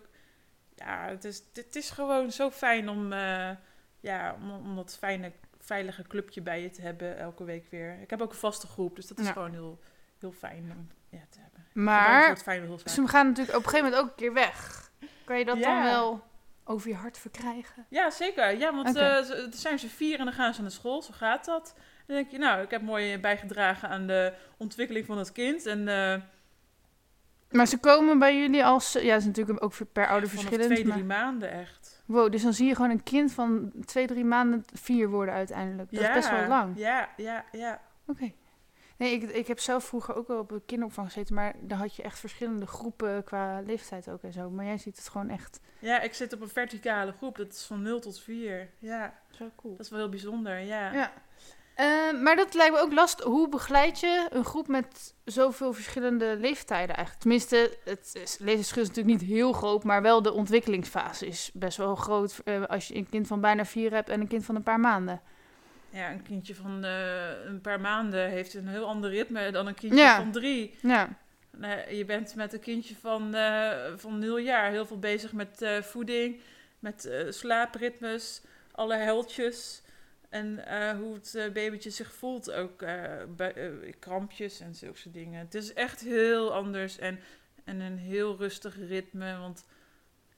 ja, 0.75 1.07
het 1.07 1.23
is, 1.23 1.43
het 1.53 1.75
is 1.75 1.89
gewoon 1.89 2.31
zo 2.31 2.51
fijn 2.51 2.89
om, 2.89 3.13
eh, 3.13 3.49
ja, 3.99 4.35
om, 4.41 4.51
om 4.51 4.75
dat 4.75 4.97
fijne, 4.99 5.31
veilige 5.59 6.03
clubje 6.03 6.41
bij 6.41 6.61
je 6.61 6.69
te 6.69 6.81
hebben 6.81 7.17
elke 7.17 7.43
week 7.43 7.67
weer. 7.69 8.01
Ik 8.01 8.09
heb 8.09 8.21
ook 8.21 8.31
een 8.31 8.37
vaste 8.37 8.67
groep, 8.67 8.95
dus 8.95 9.07
dat 9.07 9.19
is 9.19 9.25
Ja. 9.25 9.31
gewoon 9.31 9.51
heel, 9.51 9.79
heel 10.19 10.31
fijn 10.31 10.73
om 10.77 10.87
ja, 11.09 11.25
te 11.29 11.39
hebben. 11.39 11.65
Maar 11.73 12.37
fijn. 12.37 12.79
ze 12.85 13.07
gaan 13.07 13.27
natuurlijk 13.27 13.57
op 13.57 13.63
een 13.63 13.69
gegeven 13.69 13.89
moment 13.91 14.03
ook 14.03 14.09
een 14.09 14.15
keer 14.15 14.33
weg. 14.33 14.91
Kan 15.25 15.39
je 15.39 15.45
dat 15.45 15.61
dan 15.61 15.83
wel 15.83 16.23
over 16.67 16.89
je 16.89 16.95
hart 16.95 17.17
verkrijgen? 17.17 17.85
Ja, 17.89 18.09
zeker. 18.09 18.57
Ja, 18.57 18.75
want 18.75 18.89
Oké. 18.89 18.99
eh, 18.99 19.27
dan 19.29 19.53
zijn 19.53 19.79
ze 19.79 19.89
vier 19.89 20.19
en 20.19 20.25
dan 20.25 20.33
gaan 20.33 20.53
ze 20.53 20.61
naar 20.61 20.71
school. 20.71 21.01
Zo 21.01 21.11
gaat 21.13 21.45
dat. 21.45 21.73
Dan 22.07 22.15
denk 22.15 22.31
je, 22.31 22.37
nou, 22.37 22.61
ik 22.61 22.71
heb 22.71 22.81
mooi 22.81 23.17
bijgedragen 23.19 23.89
aan 23.89 24.07
de 24.07 24.33
ontwikkeling 24.57 25.05
van 25.05 25.17
het 25.17 25.31
kind. 25.31 25.65
En 25.65 25.87
eh 25.87 26.15
Maar 27.51 27.65
ze 27.67 27.77
komen 27.77 28.19
bij 28.19 28.37
jullie 28.39 28.65
als, 28.65 28.93
ja, 28.93 29.11
dat 29.11 29.19
is 29.19 29.25
natuurlijk 29.25 29.63
ook 29.63 29.73
per 29.93 30.07
ouder 30.07 30.29
vanaf 30.29 30.43
verschillend. 30.45 30.73
twee, 30.75 30.91
drie 30.91 31.03
maar- 31.03 31.17
maanden 31.23 31.51
echt. 31.51 32.03
Wow, 32.05 32.31
dus 32.31 32.43
dan 32.43 32.53
zie 32.53 32.67
je 32.67 32.75
gewoon 32.75 32.89
een 32.91 33.03
kind 33.03 33.31
van 33.33 33.71
twee, 33.85 34.07
drie 34.07 34.25
maanden 34.25 34.65
vier 34.73 35.09
worden 35.09 35.33
uiteindelijk. 35.35 35.91
Dat 35.91 36.01
is 36.01 36.13
best 36.13 36.29
wel 36.29 36.47
lang. 36.47 36.77
Ja, 36.77 37.09
ja, 37.17 37.45
ja. 37.51 37.81
Oké. 38.07 38.33
Nee, 38.97 39.13
ik, 39.13 39.29
ik 39.29 39.47
heb 39.47 39.59
zelf 39.59 39.83
vroeger 39.83 40.15
ook 40.15 40.27
wel 40.27 40.39
op 40.39 40.51
een 40.51 40.65
kinderopvang 40.65 41.07
gezeten, 41.07 41.35
maar 41.35 41.53
dan 41.59 41.77
had 41.77 41.95
je 41.95 42.03
echt 42.03 42.19
verschillende 42.19 42.67
groepen 42.67 43.23
qua 43.23 43.61
leeftijd 43.61 44.09
ook 44.09 44.23
en 44.23 44.33
zo. 44.33 44.49
Maar 44.49 44.65
jij 44.65 44.77
ziet 44.77 44.97
het 44.97 45.09
gewoon 45.09 45.29
echt 45.29 45.59
Ja, 45.79 46.01
ik 46.01 46.13
zit 46.13 46.33
op 46.33 46.41
een 46.41 46.49
verticale 46.49 47.11
groep. 47.11 47.37
Dat 47.37 47.53
is 47.53 47.63
van 47.63 47.81
0 47.81 47.99
tot 47.99 48.19
4. 48.19 48.69
Ja, 48.79 49.13
zo 49.31 49.51
cool. 49.55 49.75
dat 49.75 49.85
is 49.85 49.91
wel 49.91 49.99
heel 49.99 50.09
bijzonder. 50.09 50.59
Ja. 50.59 50.93
Ja. 50.93 51.13
Eh, 51.75 52.21
maar 52.21 52.35
dat 52.35 52.53
lijkt 52.53 52.73
me 52.73 52.79
ook 52.79 52.93
lastig. 52.93 53.25
Hoe 53.25 53.49
begeleid 53.49 53.99
je 53.99 54.27
een 54.29 54.45
groep 54.45 54.67
met 54.67 55.15
zoveel 55.25 55.73
verschillende 55.73 56.37
leeftijden 56.39 56.95
eigenlijk? 56.95 57.19
Tenminste, 57.19 57.77
het 57.83 58.37
levensverschil 58.39 58.81
is 58.81 58.87
natuurlijk 58.87 59.19
niet 59.19 59.29
heel 59.29 59.51
groot, 59.51 59.83
maar 59.83 60.01
wel 60.01 60.21
de 60.21 60.33
ontwikkelingsfase 60.33 61.27
is 61.27 61.51
best 61.53 61.77
wel 61.77 61.95
groot 61.95 62.41
eh, 62.43 62.63
als 62.63 62.87
je 62.87 62.95
een 62.95 63.09
kind 63.09 63.27
van 63.27 63.41
bijna 63.41 63.65
vier 63.65 63.91
hebt 63.93 64.09
en 64.09 64.21
een 64.21 64.27
kind 64.27 64.45
van 64.45 64.55
een 64.55 64.63
paar 64.63 64.79
maanden. 64.79 65.21
Ja, 65.89 66.11
een 66.11 66.23
kindje 66.23 66.55
van 66.55 66.83
eh, 66.83 67.45
een 67.45 67.61
paar 67.61 67.79
maanden 67.81 68.29
heeft 68.29 68.53
een 68.53 68.67
heel 68.67 68.85
ander 68.87 69.09
ritme 69.09 69.51
dan 69.51 69.67
een 69.67 69.73
kindje 69.73 69.99
Ja. 69.99 70.15
van 70.15 70.31
drie. 70.31 70.75
Ja, 70.81 71.09
Nee, 71.51 71.97
je 71.97 72.05
bent 72.05 72.35
met 72.35 72.53
een 72.53 72.59
kindje 72.59 72.95
van, 72.95 73.35
eh 73.35 73.93
van 73.95 74.19
nul 74.19 74.37
jaar 74.37 74.71
heel 74.71 74.85
veel 74.85 74.99
bezig 74.99 75.33
met 75.33 75.61
eh, 75.61 75.81
voeding, 75.81 76.39
met 76.79 77.09
slaapritmes, 77.29 78.41
alle 78.71 78.95
heldjes. 78.95 79.81
En 80.29 80.59
hoe 80.97 81.13
het 81.13 81.53
babytje 81.53 81.89
zich 81.89 82.13
voelt 82.13 82.51
ook, 82.51 82.79
bij, 83.35 83.53
krampjes 83.99 84.59
en 84.59 84.75
zulke 84.75 84.97
soort 84.97 85.13
dingen. 85.13 85.39
Het 85.39 85.53
is 85.55 85.73
echt 85.73 86.01
heel 86.01 86.53
anders 86.53 86.97
en, 86.97 87.19
en 87.63 87.79
een 87.79 87.97
heel 87.97 88.37
rustig 88.37 88.77
ritme. 88.87 89.37
Want 89.37 89.65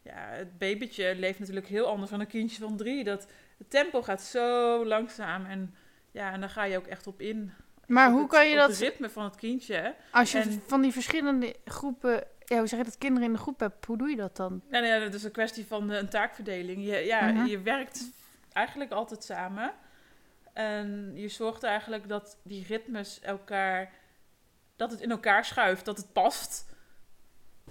ja, 0.01 0.27
het 0.29 0.58
babytje 0.58 1.15
leeft 1.15 1.39
natuurlijk 1.39 1.68
heel 1.68 1.86
anders 1.88 2.12
dan 2.12 2.20
een 2.20 2.27
kindje 2.27 2.62
van 2.62 2.77
drie. 2.77 3.03
Dat, 3.03 3.27
het 3.60 3.70
tempo 3.70 4.01
gaat 4.01 4.22
zo 4.22 4.86
langzaam 4.86 5.46
en, 5.46 5.75
ja, 6.12 6.32
en 6.32 6.39
daar 6.39 6.50
ga 6.50 6.63
je 6.63 6.78
ook 6.78 6.88
echt 6.88 7.08
op 7.08 7.22
in. 7.22 7.54
maar 7.88 8.08
Op 8.08 8.12
hoe 8.13 8.22
het- 8.22 8.32
kan 8.32 8.48
je 8.48 8.56
dat, 8.56 8.70
Het 8.70 8.80
ritme 8.80 9.10
van 9.10 9.24
het 9.24 9.36
kindje, 9.36 9.74
hè? 9.75 9.92
als 10.12 10.32
je 10.32 10.39
en- 10.39 10.63
van 10.68 10.82
die 10.82 10.92
verschillende 10.92 11.56
groepen, 11.66 12.24
ja, 12.46 12.58
hoe 12.58 12.68
zeg 12.68 12.80
je 12.80 12.86
dat, 12.86 12.98
kinderen 12.98 13.28
in 13.28 13.34
de 13.34 13.39
groep 13.42 13.60
hebt, 13.60 13.86
hoe 13.86 13.98
doe 13.98 14.10
je 14.10 14.16
dat 14.16 14.36
dan? 14.36 14.62
Nou 14.70 14.86
ja, 14.86 15.00
dat 15.00 15.13
is 15.13 15.24
een 15.24 15.32
kwestie 15.32 15.66
van 15.66 15.89
een 15.89 16.10
taakverdeling. 16.10 16.86
Je, 16.86 16.96
ja, 16.98 17.32
Mhm. 17.32 17.46
je 17.46 17.60
werkt 17.62 18.10
eigenlijk 18.54 18.92
altijd 18.92 19.24
samen. 19.24 19.74
En 20.54 21.12
je 21.16 21.28
zorgt 21.28 21.63
eigenlijk 21.63 22.08
dat 22.08 22.38
die 22.44 22.66
ritmes 22.68 23.20
elkaar... 23.20 23.92
Dat 24.75 24.92
het 24.92 25.01
in 25.01 25.12
elkaar 25.12 25.46
schuift, 25.46 25.86
dat 25.86 25.98
het 25.98 26.13
past. 26.13 26.66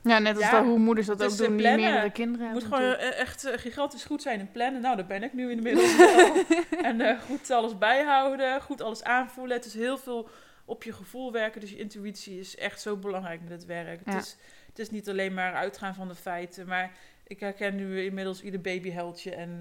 Ja, 0.03 0.19
net 0.19 0.37
als 0.37 0.45
Ja, 0.45 0.51
dat, 0.51 0.65
hoe 0.65 0.79
moeders 0.79 1.07
dat 1.07 1.21
het 1.21 1.33
ook 1.33 1.37
doen 1.39 1.47
eh, 1.47 1.53
die 1.53 1.61
plannen. 1.61 1.91
meerdere 1.91 2.13
kinderen 2.13 2.47
Je 2.47 2.53
moet 2.53 2.65
gewoon 2.65 2.95
eh, 2.95 3.19
echt 3.19 3.45
eh, 3.45 3.59
gigantisch 3.59 4.05
goed 4.05 4.23
zijn 4.23 4.41
in 4.41 4.53
plannen. 4.53 4.81
Nou, 4.81 4.97
daar 4.97 5.07
ben 5.07 5.23
ik 5.23 5.33
nu 5.33 5.51
inmiddels 5.51 5.97
wel. 5.97 6.45
en 6.83 7.01
eh, 7.01 7.21
goed 7.21 7.51
alles 7.51 7.79
bijhouden, 7.79 8.61
goed 8.63 8.81
alles 8.81 9.03
aanvoelen. 9.03 9.57
Het 9.57 9.67
is 9.67 9.75
heel 9.75 9.99
veel 9.99 10.29
op 10.65 10.83
je 10.83 10.93
gevoel 10.93 11.33
werken. 11.33 11.61
Dus 11.61 11.71
je 11.71 11.79
intuïtie 11.79 12.39
is 12.39 12.57
echt 12.57 12.81
zo 12.81 12.97
belangrijk 12.97 13.41
met 13.41 13.51
het 13.51 13.65
werk. 13.65 14.01
Ja. 14.05 14.15
Het, 14.15 14.25
is, 14.25 14.37
het 14.67 14.79
is 14.79 14.91
niet 14.91 15.09
alleen 15.09 15.35
maar 15.35 15.55
uitgaan 15.55 15.95
van 15.95 16.09
de 16.09 16.15
feiten. 16.15 16.67
Maar 16.67 16.93
ik 17.27 17.41
herken 17.41 17.77
nu 17.77 18.05
inmiddels 18.05 18.43
ieder 18.43 18.61
babyheldje. 18.61 19.35
En, 19.35 19.61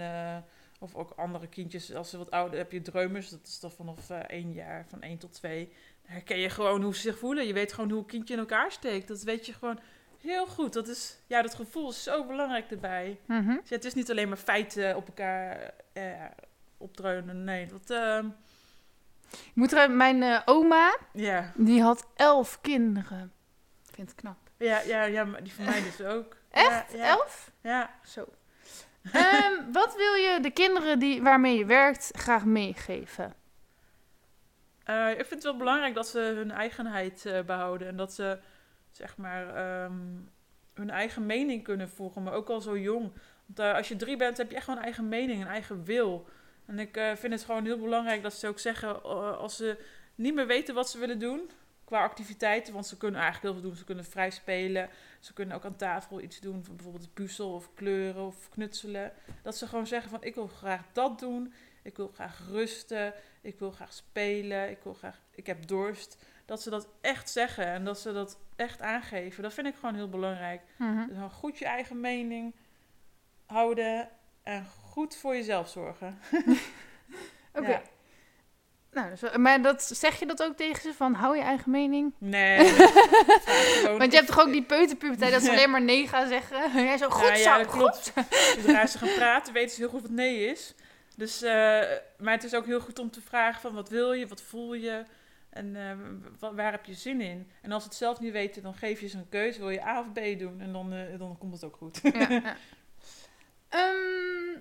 of 0.80 0.96
ook 0.96 1.12
andere 1.16 1.48
kindjes. 1.48 1.94
Als 1.94 2.10
ze 2.10 2.18
wat 2.18 2.32
ouder 2.32 2.58
heb 2.58 2.72
je 2.72 2.82
dreumers. 2.82 3.30
Dat 3.30 3.48
is 3.48 3.60
dan 3.60 3.72
vanaf 3.72 4.10
eh, 4.10 4.20
één 4.20 4.54
jaar, 4.54 4.86
van 4.88 5.02
één 5.02 5.18
tot 5.18 5.34
twee. 5.34 5.66
Dan 6.02 6.12
herken 6.12 6.38
je 6.38 6.50
gewoon 6.50 6.82
hoe 6.82 6.96
ze 6.96 7.02
zich 7.02 7.18
voelen. 7.18 7.48
Je 7.48 7.54
weet 7.54 7.74
gewoon 7.74 7.90
hoe 7.90 8.00
een 8.00 8.06
kindje 8.06 8.34
in 8.34 8.40
elkaar 8.40 8.72
steekt. 8.72 9.08
Dat 9.08 9.24
weet 9.24 9.46
je 9.46 9.54
gewoon 9.54 9.80
heel 10.22 10.46
goed. 10.48 10.74
Dat, 10.74 10.88
is, 10.88 11.18
ja, 11.28 11.42
dat 11.42 11.56
gevoel 11.56 11.90
is 11.90 12.04
zo 12.04 12.26
belangrijk 12.26 12.72
erbij. 12.72 13.20
Mhm. 13.26 13.56
Dus 13.60 13.70
ja, 13.70 13.76
het 13.76 13.86
is 13.86 13.94
niet 13.94 14.12
alleen 14.12 14.28
maar 14.28 14.38
feiten 14.38 14.96
op 14.96 15.08
elkaar 15.08 15.72
eh, 15.94 16.26
opdreunen. 16.78 17.44
Nee, 17.44 17.66
dat... 17.66 17.90
ehm, 17.90 18.28
Ik 19.32 19.52
moet 19.54 19.72
er, 19.74 19.92
mijn 19.92 20.24
eh, 20.24 20.42
oma, 20.46 20.98
ja. 21.14 21.52
die 21.56 21.82
had 21.82 22.08
elf 22.16 22.62
kinderen. 22.62 23.32
Ik 23.88 23.94
vind 23.96 24.10
het 24.10 24.20
knap. 24.20 24.38
Ja, 24.58 24.80
ja, 24.82 25.04
ja, 25.04 25.24
maar 25.24 25.44
die 25.44 25.54
van 25.54 25.66
mij 25.66 25.84
dus 25.84 26.02
ook. 26.02 26.36
Echt? 26.50 26.92
Ja, 26.92 26.98
ja. 26.98 27.06
Elf? 27.10 27.52
Ja. 27.62 27.90
Zo. 28.06 28.26
Ehm, 29.12 29.72
wat 29.72 29.96
wil 29.96 30.14
je 30.14 30.40
de 30.42 30.52
kinderen 30.52 31.00
die, 31.00 31.22
waarmee 31.22 31.58
je 31.58 31.66
werkt 31.66 32.10
graag 32.12 32.46
meegeven? 32.46 33.34
Eh, 34.84 35.10
ik 35.10 35.16
vind 35.16 35.30
het 35.30 35.44
wel 35.44 35.58
belangrijk 35.58 35.96
dat 35.96 36.08
ze 36.08 36.20
hun 36.20 36.52
eigenheid 36.52 37.26
eh, 37.26 37.42
behouden. 37.42 37.88
En 37.88 37.98
dat 37.98 38.14
ze, 38.14 38.40
zeg 38.98 39.18
maar, 39.18 39.56
ehm, 39.56 39.94
hun 40.74 40.90
eigen 40.90 41.26
mening 41.26 41.64
kunnen 41.64 41.90
voegen. 41.90 42.24
Maar 42.24 42.34
ook 42.34 42.50
al 42.50 42.62
zo 42.62 42.78
jong. 42.78 43.12
Want 43.46 43.60
eh, 43.60 43.74
als 43.74 43.88
je 43.88 43.96
drie 43.96 44.18
bent, 44.18 44.38
heb 44.38 44.50
je 44.50 44.56
echt 44.56 44.66
gewoon 44.66 44.84
eigen 44.84 45.08
mening, 45.08 45.42
een 45.42 45.48
eigen 45.48 45.84
wil. 45.84 46.28
En 46.66 46.80
ik 46.80 46.98
eh, 46.98 47.16
vind 47.16 47.34
het 47.34 47.44
gewoon 47.44 47.66
heel 47.66 47.80
belangrijk 47.80 48.22
dat 48.22 48.34
ze 48.34 48.48
ook 48.48 48.60
zeggen... 48.60 49.04
als 49.38 49.56
ze 49.56 49.78
niet 50.16 50.36
meer 50.36 50.48
weten 50.48 50.76
wat 50.76 50.90
ze 50.90 51.00
willen 51.00 51.20
doen... 51.20 51.50
Qua 51.84 52.04
activiteiten, 52.04 52.74
want 52.74 52.88
ze 52.88 52.98
kunnen 52.98 53.22
eigenlijk 53.22 53.54
heel 53.54 53.62
veel 53.62 53.70
doen. 53.70 53.80
Ze 53.80 53.86
kunnen 53.86 54.06
vrij 54.06 54.30
spelen. 54.30 54.90
Ze 55.20 55.34
kunnen 55.34 55.56
ook 55.56 55.66
aan 55.66 55.76
tafel 55.76 56.22
iets 56.22 56.40
doen. 56.40 56.66
Bijvoorbeeld 56.76 57.14
puzzel 57.14 57.54
of 57.54 57.74
kleuren 57.74 58.26
of 58.26 58.50
knutselen. 58.50 59.12
Dat 59.42 59.58
ze 59.58 59.68
gewoon 59.68 59.88
zeggen 59.88 60.10
van 60.10 60.24
ik 60.24 60.36
wil 60.36 60.48
graag 60.48 60.82
dat 60.92 61.20
doen. 61.20 61.54
Ik 61.84 61.98
wil 61.98 62.12
graag 62.14 62.48
rusten. 62.50 63.14
Ik 63.42 63.60
wil 63.60 63.72
graag 63.72 63.94
spelen. 63.94 64.70
Ik 64.70 64.78
wil 64.84 64.94
graag. 64.94 65.22
Ik 65.32 65.46
heb 65.46 65.68
dorst. 65.68 66.26
Dat 66.48 66.62
ze 66.62 66.70
dat 66.70 66.88
echt 67.02 67.30
zeggen 67.30 67.66
en 67.66 67.84
dat 67.84 68.00
ze 68.00 68.14
dat 68.14 68.40
echt 68.56 68.82
aangeven. 68.82 69.44
Dat 69.44 69.54
vind 69.54 69.68
ik 69.68 69.76
gewoon 69.76 69.96
heel 69.96 70.10
belangrijk. 70.10 70.62
Dus 70.78 70.88
gewoon 71.08 71.32
goed 71.32 71.58
je 71.58 71.66
eigen 71.66 72.00
mening 72.00 72.56
houden 73.46 74.10
en 74.44 74.66
goed 74.66 75.16
voor 75.16 75.36
jezelf 75.36 75.70
zorgen. 75.70 76.20
Oké. 77.54 77.70
Ja. 77.70 77.82
Nou, 78.92 79.10
dus, 79.10 79.38
maar 79.38 79.62
dat, 79.62 79.84
zeg 79.84 80.20
je 80.20 80.26
dat 80.26 80.44
ook 80.44 80.56
tegen 80.56 80.82
ze 80.82 80.94
van 80.94 81.14
hou 81.14 81.36
je 81.36 81.42
eigen 81.42 81.72
mening? 81.72 82.14
Nee. 82.18 82.58
Want 83.98 84.12
je 84.12 84.18
hebt 84.18 84.28
toch 84.28 84.40
ook 84.40 84.52
die 84.52 84.64
peuterpuberteit 84.64 85.32
dat 85.32 85.42
ze 85.42 85.52
alleen 85.52 85.70
maar 85.70 85.82
nee 85.82 86.08
gaan 86.08 86.28
zeggen? 86.28 86.64
En 86.76 86.84
jij 86.84 86.98
zo, 86.98 87.10
goed 87.10 87.28
Ja, 87.28 87.36
zo, 87.36 87.42
ja, 87.42 87.58
dat 87.58 87.68
klopt. 87.68 88.14
Zodra 88.56 88.86
ze 88.86 88.98
gaan 88.98 89.14
praten, 89.16 89.54
weten 89.54 89.76
ze 89.76 89.82
heel 89.82 89.90
goed 89.90 90.02
wat 90.02 90.12
nee 90.12 90.46
is. 90.46 90.74
Dus, 91.16 91.42
eh, 91.42 91.52
maar 92.18 92.34
het 92.34 92.44
is 92.44 92.54
ook 92.54 92.66
heel 92.66 92.80
goed 92.80 93.00
om 93.00 93.12
te 93.12 93.22
vragen 93.22 93.62
van 93.62 93.74
wat 93.74 93.90
wil 93.90 94.14
je, 94.14 94.28
wat 94.28 94.42
voel 94.42 94.74
je 94.74 95.04
en 95.50 95.74
wa- 96.40 96.54
waar 96.54 96.72
heb 96.72 96.86
je 96.86 96.94
zin 96.94 97.22
in. 97.22 97.52
En 97.62 97.72
als 97.72 97.84
ze 97.84 97.90
het 97.90 97.98
zelf 97.98 98.20
niet 98.20 98.32
weten, 98.32 98.62
dan 98.62 98.74
geef 98.74 99.00
je 99.00 99.08
ze 99.08 99.18
een 99.18 99.30
keuze. 99.30 99.60
Wil 99.60 99.70
je 99.70 99.84
A 99.86 100.00
of 100.00 100.12
B 100.12 100.40
doen? 100.40 100.62
En 100.62 100.74
dan, 100.74 100.94
eh, 100.94 101.20
dan 101.20 101.38
komt 101.38 101.54
het 101.54 101.64
ook 101.64 101.76
goed. 101.76 102.00
Ja, 102.04 102.30
ja. 102.30 102.56
Ehm, 103.70 104.60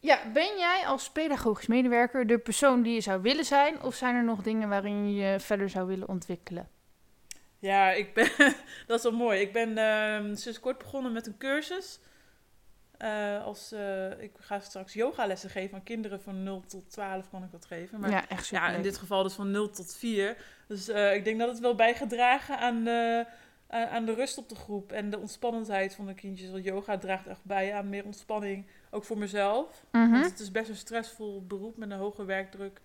ja, 0.00 0.18
ben 0.32 0.58
jij 0.58 0.82
als 0.86 1.10
pedagogisch 1.10 1.66
medewerker 1.66 2.26
de 2.26 2.38
persoon 2.38 2.82
die 2.82 2.94
je 2.94 3.00
zou 3.00 3.22
willen 3.22 3.44
zijn? 3.44 3.82
Of 3.82 3.94
zijn 3.94 4.14
er 4.14 4.24
nog 4.24 4.42
dingen 4.42 4.68
waarin 4.68 5.14
je 5.14 5.22
je 5.24 5.40
verder 5.40 5.68
zou 5.70 5.86
willen 5.86 6.08
ontwikkelen? 6.08 6.68
Ja, 7.58 7.90
ik 7.90 8.14
ben, 8.14 8.30
dat 8.86 8.98
is 8.98 9.02
wel 9.02 9.12
mooi. 9.12 9.40
Ik 9.40 9.52
ben 9.52 9.78
ehm, 9.78 10.34
sinds 10.34 10.60
kort 10.60 10.78
begonnen 10.78 11.12
met 11.12 11.26
een 11.26 11.38
cursus. 11.38 11.98
Eh, 12.98 13.44
als, 13.44 13.72
eh, 13.72 14.20
ik 14.20 14.32
ga 14.38 14.60
straks 14.60 14.92
yogalessen 14.92 15.50
geven 15.50 15.76
aan 15.76 15.82
kinderen 15.82 16.20
van 16.20 16.42
0 16.42 16.62
tot 16.66 16.90
12 16.90 17.30
kan 17.30 17.42
ik 17.42 17.50
dat 17.50 17.66
geven. 17.66 18.00
Maar 18.00 18.10
ja, 18.10 18.28
echt. 18.28 18.48
Ja, 18.48 18.68
in 18.68 18.82
dit 18.82 18.98
geval 18.98 19.22
dus 19.22 19.32
van 19.32 19.50
0 19.50 19.70
tot 19.70 19.96
4. 19.96 20.36
Dus 20.68 20.88
eh, 20.88 21.14
ik 21.14 21.24
denk 21.24 21.38
dat 21.38 21.48
het 21.48 21.58
wel 21.58 21.74
bijgedragen 21.74 22.58
aan, 22.58 22.88
aan 23.68 24.04
de 24.04 24.14
rust 24.14 24.38
op 24.38 24.48
de 24.48 24.54
groep 24.54 24.92
en 24.92 25.10
de 25.10 25.18
ontspannendheid 25.18 25.94
van 25.94 26.06
de 26.06 26.14
kindjes. 26.14 26.50
Want 26.50 26.64
yoga 26.64 26.98
draagt 26.98 27.26
echt 27.26 27.44
bij 27.44 27.74
aan 27.74 27.88
meer 27.88 28.04
ontspanning, 28.04 28.66
ook 28.90 29.04
voor 29.04 29.18
mezelf. 29.18 29.84
Mhm. 29.92 30.10
Want 30.10 30.24
het 30.24 30.40
is 30.40 30.50
best 30.50 30.68
een 30.68 30.76
stressvol 30.76 31.46
beroep 31.46 31.76
met 31.76 31.90
een 31.90 31.98
hoge 31.98 32.24
werkdruk. 32.24 32.80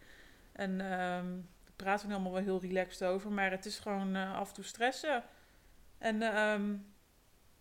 En 0.52 0.82
ehm 0.92 1.26
daar 1.64 1.74
praten 1.76 2.02
we 2.02 2.08
nu 2.08 2.14
allemaal 2.14 2.44
wel 2.44 2.44
heel 2.44 2.70
relaxed 2.70 3.08
over, 3.08 3.32
maar 3.32 3.52
het 3.52 3.66
is 3.66 3.80
gewoon 3.80 4.16
af 4.16 4.48
en 4.48 4.54
toe 4.54 4.64
stressen. 4.64 5.24
En 5.98 6.22
ehm, 6.22 6.74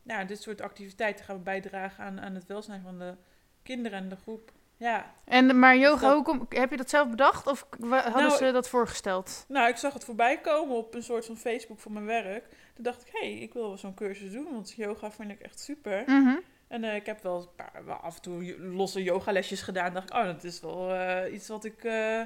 ja, 0.02 0.25
dit 0.25 0.42
soort 0.42 0.61
activiteiten 0.61 1.25
gaan 1.25 1.42
bijdragen 1.42 2.04
aan, 2.04 2.21
aan 2.21 2.35
het 2.35 2.47
welzijn 2.47 2.83
van 2.83 2.99
de 2.99 3.14
kinderen 3.62 3.99
en 3.99 4.09
de 4.09 4.16
groep. 4.16 4.52
Ja, 4.76 5.14
En, 5.25 5.59
maar 5.59 5.76
yoga, 5.76 6.00
dat- 6.07 6.14
hoe 6.14 6.23
kom, 6.25 6.47
heb 6.49 6.71
je 6.71 6.76
dat 6.76 6.90
zelf 6.90 7.11
bedacht 7.11 7.47
of 7.47 7.66
hadden 7.80 8.12
Nou, 8.12 8.30
ze 8.37 8.52
dat 8.52 8.69
voorgesteld? 8.69 9.45
Nou, 9.49 9.69
ik 9.69 9.76
zag 9.76 9.92
het 9.92 10.04
voorbij 10.04 10.40
komen 10.40 10.76
op 10.76 10.95
een 10.95 11.02
soort 11.02 11.26
van 11.26 11.37
Facebook 11.37 11.80
van 11.80 11.92
mijn 11.92 12.04
werk. 12.07 12.49
Toen 12.75 12.85
dacht 12.85 13.00
ik, 13.00 13.09
hé, 13.12 13.33
hey, 13.33 13.38
ik 13.42 13.52
wil 13.52 13.62
wel 13.69 13.78
zo'n 13.78 13.95
cursus 13.95 14.33
doen, 14.33 14.52
want 14.52 14.73
yoga 14.76 15.11
vind 15.11 15.30
ik 15.30 15.40
echt 15.40 15.61
super. 15.61 16.02
Mhm. 16.07 16.37
En 16.69 16.85
eh, 16.85 16.95
ik 16.95 17.07
heb 17.07 17.23
wel 17.23 17.37
een 17.40 17.54
paar, 17.57 17.85
wel 17.85 17.97
af 17.97 18.16
en 18.16 18.23
toe 18.23 18.59
losse 18.61 19.02
yogalesjes 19.02 19.62
gedaan. 19.62 19.95
dacht 19.95 20.09
ik, 20.11 20.16
oh, 20.16 20.25
dat 20.25 20.45
is 20.45 20.61
wel 20.61 20.95
eh, 20.95 21.33
iets 21.35 21.49
wat 21.49 21.64
ik, 21.64 21.85
eh, 21.85 22.23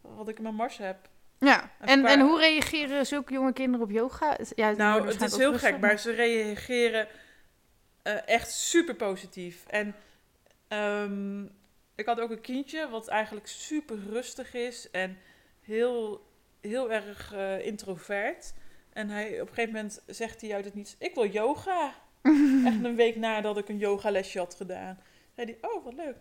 wat 0.00 0.28
ik 0.28 0.36
in 0.36 0.42
mijn 0.42 0.54
mars 0.54 0.76
heb. 0.78 0.96
Ja, 1.44 1.70
en, 1.80 2.02
paar- 2.02 2.10
en 2.10 2.20
hoe 2.20 2.38
reageren 2.38 3.06
zulke 3.06 3.32
jonge 3.32 3.52
kinderen 3.52 3.86
op 3.86 3.92
yoga? 3.92 4.36
Ja, 4.54 4.70
Nou, 4.70 5.06
het 5.06 5.22
is 5.22 5.36
heel 5.36 5.58
gek, 5.58 5.78
maar 5.78 5.98
ze 5.98 6.10
reageren 6.10 7.08
eh, 8.02 8.28
echt 8.28 8.50
super 8.52 8.94
positief. 8.94 9.64
En 9.66 9.94
ehm, 10.68 11.42
ik 11.94 12.06
had 12.06 12.20
ook 12.20 12.30
een 12.30 12.40
kindje 12.40 12.88
wat 12.88 13.08
eigenlijk 13.08 13.46
super 13.46 13.98
rustig 14.10 14.54
is 14.54 14.90
en 14.90 15.18
heel, 15.60 16.26
heel 16.60 16.92
erg 16.92 17.32
eh, 17.34 17.66
introvert. 17.66 18.54
En 18.92 19.08
hij, 19.08 19.40
op 19.40 19.48
een 19.48 19.54
gegeven 19.54 19.72
moment 19.74 20.02
zegt 20.06 20.40
hij 20.40 20.54
uit 20.54 20.64
het 20.64 20.74
niets, 20.74 20.96
ik 20.98 21.14
wil 21.14 21.26
yoga. 21.26 21.94
Echt 22.66 22.84
een 22.84 22.96
week 22.96 23.16
nadat 23.16 23.58
ik 23.58 23.68
een 23.68 23.78
yogalesje 23.78 24.38
had 24.38 24.54
gedaan. 24.54 24.98
Zei 25.34 25.56
hij, 25.60 25.70
oh, 25.70 25.84
wat 25.84 25.94
leuk. 25.94 26.16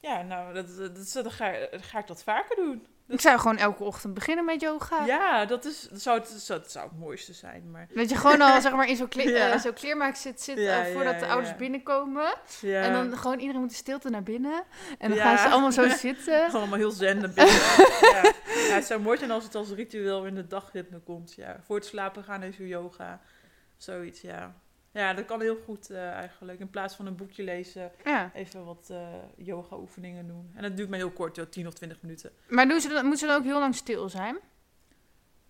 Ja, 0.00 0.22
nou, 0.22 0.54
dat, 0.54 0.76
dat, 0.76 0.96
dat, 0.96 1.12
dat 1.24 1.32
ga, 1.32 1.54
ga 1.70 1.98
ik 1.98 2.06
dat 2.06 2.22
vaker 2.22 2.56
doen. 2.56 2.86
Ik 3.08 3.20
zou 3.20 3.38
gewoon 3.38 3.56
elke 3.56 3.84
ochtend 3.84 4.14
beginnen 4.14 4.44
met 4.44 4.60
yoga. 4.60 5.04
Ja, 5.04 5.44
dat, 5.44 5.64
is, 5.64 5.88
dat, 5.90 6.00
zou, 6.00 6.18
het, 6.18 6.44
dat, 6.46 6.70
zou, 6.70 6.88
het 6.88 6.98
mooiste 6.98 7.32
zijn. 7.32 7.70
Maar, 7.70 7.86
Dat 7.94 8.08
je 8.10 8.16
gewoon 8.16 8.40
al 8.40 8.60
zeg 8.60 8.72
maar 8.72 8.88
in 8.88 8.96
zo'n 8.96 9.08
kle 9.08 9.30
Ja. 9.30 9.64
eh, 9.64 9.72
kleermaak 9.74 10.14
zit, 10.16 10.40
zit 10.42 10.58
Ja, 10.58 10.84
voordat 10.84 11.14
ja, 11.14 11.18
de 11.20 11.26
ouders 11.26 11.56
binnenkomen. 11.56 12.34
En 12.62 12.92
dan 12.92 13.18
gewoon 13.18 13.38
iedereen 13.38 13.60
moet 13.60 13.70
de 13.70 13.76
stilte 13.76 14.10
naar 14.10 14.22
binnen. 14.22 14.64
En 14.98 15.08
dan 15.08 15.18
gaan 15.18 15.38
ze 15.38 15.48
allemaal 15.48 15.72
zo 15.72 15.88
zitten. 16.06 16.52
Allemaal 16.52 16.78
heel 16.78 16.90
zen 16.90 17.18
naar 17.18 17.32
binnen. 17.32 17.54
ja. 18.12 18.22
ja, 18.68 18.74
het 18.74 18.84
zou 18.84 19.00
mooi 19.00 19.18
zijn 19.18 19.30
als 19.30 19.44
het 19.44 19.54
als 19.54 19.70
ritueel 19.70 20.26
in 20.26 20.34
de 20.34 20.46
dagritme 20.46 20.98
komt. 20.98 21.34
Ja. 21.34 21.60
Voor 21.64 21.76
het 21.76 21.86
slapen 21.86 22.24
gaan 22.24 22.42
even 22.42 22.66
yoga. 22.66 23.20
Zoiets, 23.76 24.20
ja. 24.20 24.54
Ja, 24.96 25.14
dat 25.14 25.24
kan 25.24 25.40
heel 25.40 25.56
goed 25.64 25.90
eh, 25.90 26.10
eigenlijk. 26.10 26.60
In 26.60 26.70
plaats 26.70 26.94
van 26.94 27.06
een 27.06 27.16
boekje 27.16 27.42
lezen, 27.42 27.90
Ja. 28.04 28.30
even 28.34 28.64
wat 28.64 28.88
eh, 28.90 29.08
yoga 29.36 29.76
oefeningen 29.76 30.26
doen. 30.26 30.50
En 30.54 30.62
dat 30.62 30.76
duurt 30.76 30.88
maar 30.88 30.98
heel 30.98 31.10
kort, 31.10 31.36
joh, 31.36 31.46
10 31.46 31.66
of 31.66 31.74
20 31.74 32.02
minuten. 32.02 32.30
Maar 32.48 32.68
doen 32.68 32.80
ze 32.80 32.88
dan, 32.88 33.00
moeten 33.02 33.18
ze 33.18 33.26
dan 33.26 33.36
ook 33.36 33.44
heel 33.44 33.58
lang 33.58 33.74
stil 33.74 34.08
zijn? 34.08 34.36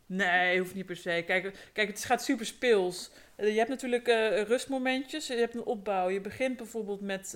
Nee, 0.07 0.59
hoeft 0.59 0.75
niet 0.75 0.87
per 0.87 0.97
se. 0.97 1.23
Kijk, 1.27 1.71
kijk 1.73 1.89
het 1.89 2.05
gaat 2.05 2.23
super 2.25 2.47
speels. 2.47 3.11
Eh, 3.37 3.49
Je 3.53 3.57
hebt 3.59 3.69
natuurlijk 3.71 4.09
eh, 4.09 4.43
rustmomentjes, 4.43 5.27
je 5.27 5.35
hebt 5.35 5.55
een 5.55 5.65
opbouw. 5.65 6.09
Je 6.09 6.21
begint 6.21 6.57
bijvoorbeeld 6.57 7.01
met 7.01 7.35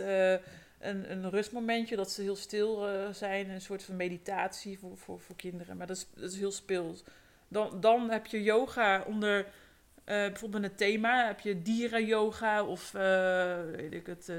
een, 0.79 1.11
een 1.12 1.31
rustmomentje, 1.31 1.97
dat 1.97 2.11
ze 2.11 2.23
heel 2.23 2.37
stil 2.37 2.87
zijn. 3.12 3.49
Een 3.50 3.61
soort 3.61 3.83
van 3.83 3.97
meditatie 3.97 4.79
voor, 4.79 4.97
voor, 4.97 5.21
voor 5.21 5.37
kinderen. 5.37 5.76
Maar 5.76 5.87
dat 5.87 5.97
is, 5.97 6.07
dat 6.14 6.33
is 6.33 6.38
heel 6.38 6.52
speels. 6.52 7.05
Dan, 7.49 7.81
dan 7.81 8.11
heb 8.11 8.26
je 8.26 8.43
yoga 8.43 9.02
onder 9.07 9.47
eh, 10.11 10.26
bijvoorbeeld 10.31 10.62
een 10.64 10.75
thema. 10.75 11.26
Heb 11.26 11.40
je 11.40 11.62
dieren-yoga 11.62 12.62
of 12.64 12.95
eh, 12.95 13.57
weet 13.76 13.93
ik 13.93 14.07
het, 14.07 14.29
eh, 14.29 14.37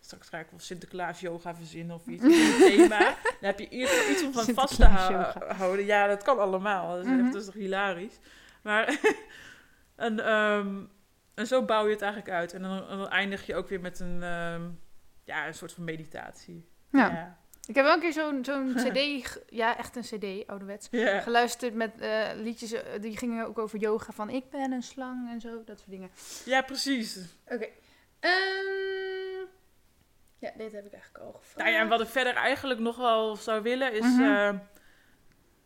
straks 0.00 0.28
ga 0.28 0.38
ik 0.38 0.46
wel 0.50 0.60
Sinterklaas-yoga 0.60 1.54
verzinnen 1.54 1.96
of 1.96 2.06
iets. 2.06 2.22
Een 2.24 2.56
thema. 2.76 2.98
Dan 2.98 3.16
heb 3.40 3.58
je 3.58 3.68
iets, 3.68 4.08
iets 4.10 4.22
om 4.24 4.32
van 4.32 4.54
vast 4.54 4.76
te 4.76 4.84
houden. 5.54 5.84
Ja, 5.84 6.06
dat 6.06 6.22
kan 6.22 6.38
allemaal. 6.38 6.96
Dat 6.96 7.04
is, 7.04 7.10
echt, 7.10 7.20
Mhm. 7.20 7.30
dat 7.32 7.40
is 7.40 7.46
toch 7.46 7.54
hilarisch. 7.54 8.18
Maar 8.62 8.98
en, 9.96 10.20
ehm, 10.26 10.76
en 11.34 11.46
zo 11.46 11.64
bouw 11.64 11.84
je 11.86 11.92
het 11.92 12.02
eigenlijk 12.02 12.32
uit. 12.32 12.52
En 12.52 12.62
dan, 12.62 13.08
eindig 13.08 13.46
je 13.46 13.54
ook 13.54 13.68
weer 13.68 13.80
met 13.80 14.00
een, 14.00 14.22
ehm, 14.22 14.62
ja, 15.24 15.46
een 15.46 15.54
soort 15.54 15.72
van 15.72 15.84
meditatie. 15.84 16.68
Ja. 16.90 17.10
Ja. 17.10 17.38
Ik 17.68 17.74
heb 17.74 17.84
wel 17.84 17.94
een 17.94 18.00
keer 18.00 18.12
zo'n 18.12 18.44
zo'n 18.44 18.74
cd, 18.84 19.38
ja 19.48 19.78
echt 19.78 19.96
een 19.96 20.02
cd, 20.02 20.46
ouderwets, 20.48 20.88
Ja. 20.90 21.20
geluisterd 21.20 21.74
met 21.74 22.00
eh, 22.00 22.28
liedjes, 22.34 22.72
eh, 22.72 23.00
die 23.00 23.16
gingen 23.16 23.46
ook 23.46 23.58
over 23.58 23.78
yoga, 23.78 24.12
van 24.12 24.30
ik 24.30 24.50
ben 24.50 24.72
een 24.72 24.82
slang 24.82 25.28
en 25.30 25.40
zo, 25.40 25.64
dat 25.64 25.78
soort 25.78 25.90
dingen. 25.90 26.10
ja, 26.44 26.62
precies. 26.62 27.18
Oké. 27.46 27.66
Ehm, 28.20 29.46
ja, 30.38 30.50
dit 30.56 30.72
heb 30.72 30.86
ik 30.86 30.92
eigenlijk 30.92 31.24
al 31.24 31.32
gevraagd. 31.32 31.56
Nou 31.56 31.70
ja, 31.70 31.80
en 31.80 31.88
wat 31.88 32.00
ik 32.00 32.06
verder 32.08 32.34
eigenlijk 32.34 32.80
nog 32.80 32.96
wel 32.96 33.36
zou 33.36 33.62
willen 33.62 33.92
is 33.92 34.04
Mhm. 34.04 34.22
eh, 34.22 34.58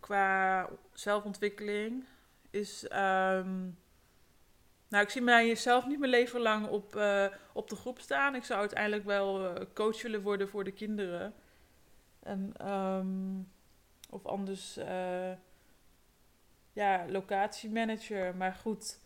qua 0.01 0.69
zelfontwikkeling 0.93 2.05
is. 2.51 2.89
ehm, 2.89 3.61
nou, 4.89 5.05
ik 5.05 5.11
zie 5.11 5.23
mij 5.23 5.55
zelf 5.55 5.87
niet 5.87 5.99
mijn 5.99 6.11
leven 6.11 6.41
lang 6.41 6.67
op, 6.69 6.97
eh, 6.97 7.27
op 7.53 7.69
de 7.69 7.77
groep 7.77 8.01
staan. 8.01 8.35
Ik 8.35 8.45
zou 8.45 8.61
uiteindelijk 8.61 9.05
wel 9.05 9.53
coach 9.75 10.03
willen 10.03 10.23
worden 10.23 10.49
voor 10.49 10.65
de 10.65 10.73
kinderen. 10.73 11.35
En, 12.27 12.53
ehm, 12.57 13.41
of 14.11 14.27
anders, 14.27 14.77
eh, 14.77 15.31
ja, 16.73 17.05
locatiemanager. 17.09 18.37
Maar 18.37 18.55
goed, 18.55 18.99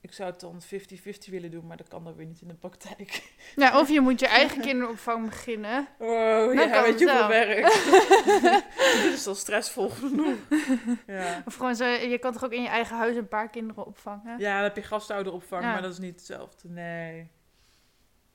ik 0.00 0.12
zou 0.12 0.30
het 0.30 0.40
dan 0.40 0.62
50-50 0.62 1.30
willen 1.30 1.50
doen, 1.50 1.66
maar 1.66 1.76
dat 1.76 1.88
kan 1.88 2.04
dan 2.04 2.14
weer 2.14 2.26
niet 2.26 2.40
in 2.40 2.48
de 2.48 2.54
praktijk. 2.54 3.32
Ja, 3.56 3.80
of 3.80 3.88
je 3.88 4.00
moet 4.00 4.20
je 4.20 4.26
eigen 4.40 4.60
kinderopvang 4.60 5.28
beginnen. 5.28 5.86
Oh, 5.98 6.08
Dan 6.46 6.68
ja, 6.68 6.82
weet 6.82 6.98
je 6.98 7.04
hoeveel 7.04 7.28
wel. 7.28 7.28
werk. 7.28 7.66
Dit 9.02 9.12
is 9.12 9.26
al 9.26 9.34
stressvol 9.34 9.88
genoeg. 9.88 10.36
Ja. 11.06 11.42
Of 11.46 11.54
gewoon 11.54 11.76
zo, 11.76 11.84
je 11.86 12.18
kan 12.18 12.32
toch 12.32 12.44
ook 12.44 12.52
in 12.52 12.62
je 12.62 12.68
eigen 12.68 12.96
huis 12.96 13.16
een 13.16 13.28
paar 13.28 13.50
kinderen 13.50 13.86
opvangen? 13.86 14.38
ja, 14.38 14.54
dan 14.54 14.62
heb 14.62 14.76
je 14.76 14.82
gastouderopvang, 14.82 15.62
Ja. 15.64 15.72
maar 15.72 15.82
dat 15.82 15.92
is 15.92 15.98
niet 15.98 16.14
hetzelfde. 16.14 16.68
Nee. 16.68 17.30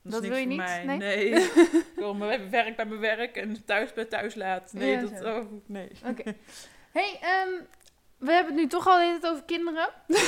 Dat 0.03 0.21
niks 0.21 0.33
wil 0.33 0.37
je 0.37 0.45
niet? 0.45 0.57
Mij. 0.57 0.85
Nee? 0.85 0.97
Nee. 0.97 1.29
ik 1.31 1.85
wil 1.95 2.13
mijn 2.13 2.49
werk 2.49 2.75
bij 2.75 2.85
mijn 2.85 2.99
werk 2.99 3.35
en 3.35 3.65
thuis 3.65 3.93
bij 3.93 4.05
thuis 4.05 4.35
laten. 4.35 4.79
Nee, 4.79 4.91
Ja, 4.91 5.01
dat... 5.01 5.19
zo. 5.21 5.37
Oh, 5.37 5.51
nee. 5.65 5.91
Oké. 6.05 6.23
hey, 6.97 7.19
ehm, 7.21 7.49
we 8.17 8.31
hebben 8.31 8.53
het 8.53 8.63
nu 8.63 8.67
toch 8.67 8.87
al 8.87 8.97
tijd 8.97 9.27
over 9.27 9.43
kinderen. 9.43 9.89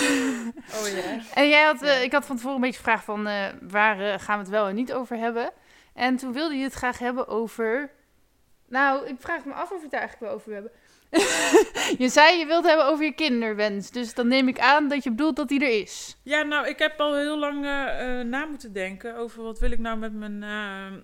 Oh 0.79 0.87
ja. 0.87 1.19
En 1.33 1.49
jij 1.49 1.63
had, 1.63 1.81
eh, 1.81 2.03
ik 2.03 2.11
had 2.11 2.25
van 2.25 2.35
tevoren 2.35 2.55
een 2.55 2.61
beetje 2.61 2.77
gevraagd 2.77 3.03
van 3.03 3.27
eh, 3.27 3.45
waar 3.61 3.99
eh, 3.99 4.19
gaan 4.19 4.37
we 4.37 4.41
het 4.41 4.51
wel 4.51 4.67
en 4.67 4.75
niet 4.75 4.93
over 4.93 5.17
hebben. 5.17 5.51
En 5.93 6.15
toen 6.15 6.33
wilde 6.33 6.55
je 6.55 6.63
het 6.63 6.73
graag 6.73 6.99
hebben 6.99 7.27
over... 7.27 7.91
Nou, 8.67 9.07
ik 9.07 9.15
vraag 9.19 9.45
me 9.45 9.53
af 9.53 9.71
of 9.71 9.77
we 9.77 9.81
het 9.81 9.91
daar 9.91 9.99
eigenlijk 9.99 10.31
wel 10.31 10.39
over 10.39 10.53
hebben. 10.53 10.71
je 12.03 12.09
zei 12.09 12.39
je 12.39 12.45
wilt 12.45 12.65
hebben 12.65 12.85
over 12.85 13.05
je 13.05 13.13
kinderwens. 13.13 13.91
Dus 13.91 14.13
dan 14.13 14.27
neem 14.27 14.47
ik 14.47 14.59
aan 14.59 14.87
dat 14.87 15.03
je 15.03 15.09
bedoelt 15.09 15.35
dat 15.35 15.47
die 15.47 15.63
er 15.63 15.81
is. 15.81 16.17
Ja, 16.23 16.41
nou, 16.41 16.67
ik 16.67 16.79
heb 16.79 16.99
al 16.99 17.15
heel 17.15 17.37
lang 17.39 17.65
eh, 17.65 18.19
eh, 18.19 18.27
na 18.27 18.45
moeten 18.45 18.73
denken 18.73 19.15
over 19.15 19.43
wat 19.43 19.59
wil 19.59 19.71
ik 19.71 19.79
nou 19.79 19.97
met 19.97 20.13
mijn, 20.13 20.43
eh, 20.43 20.99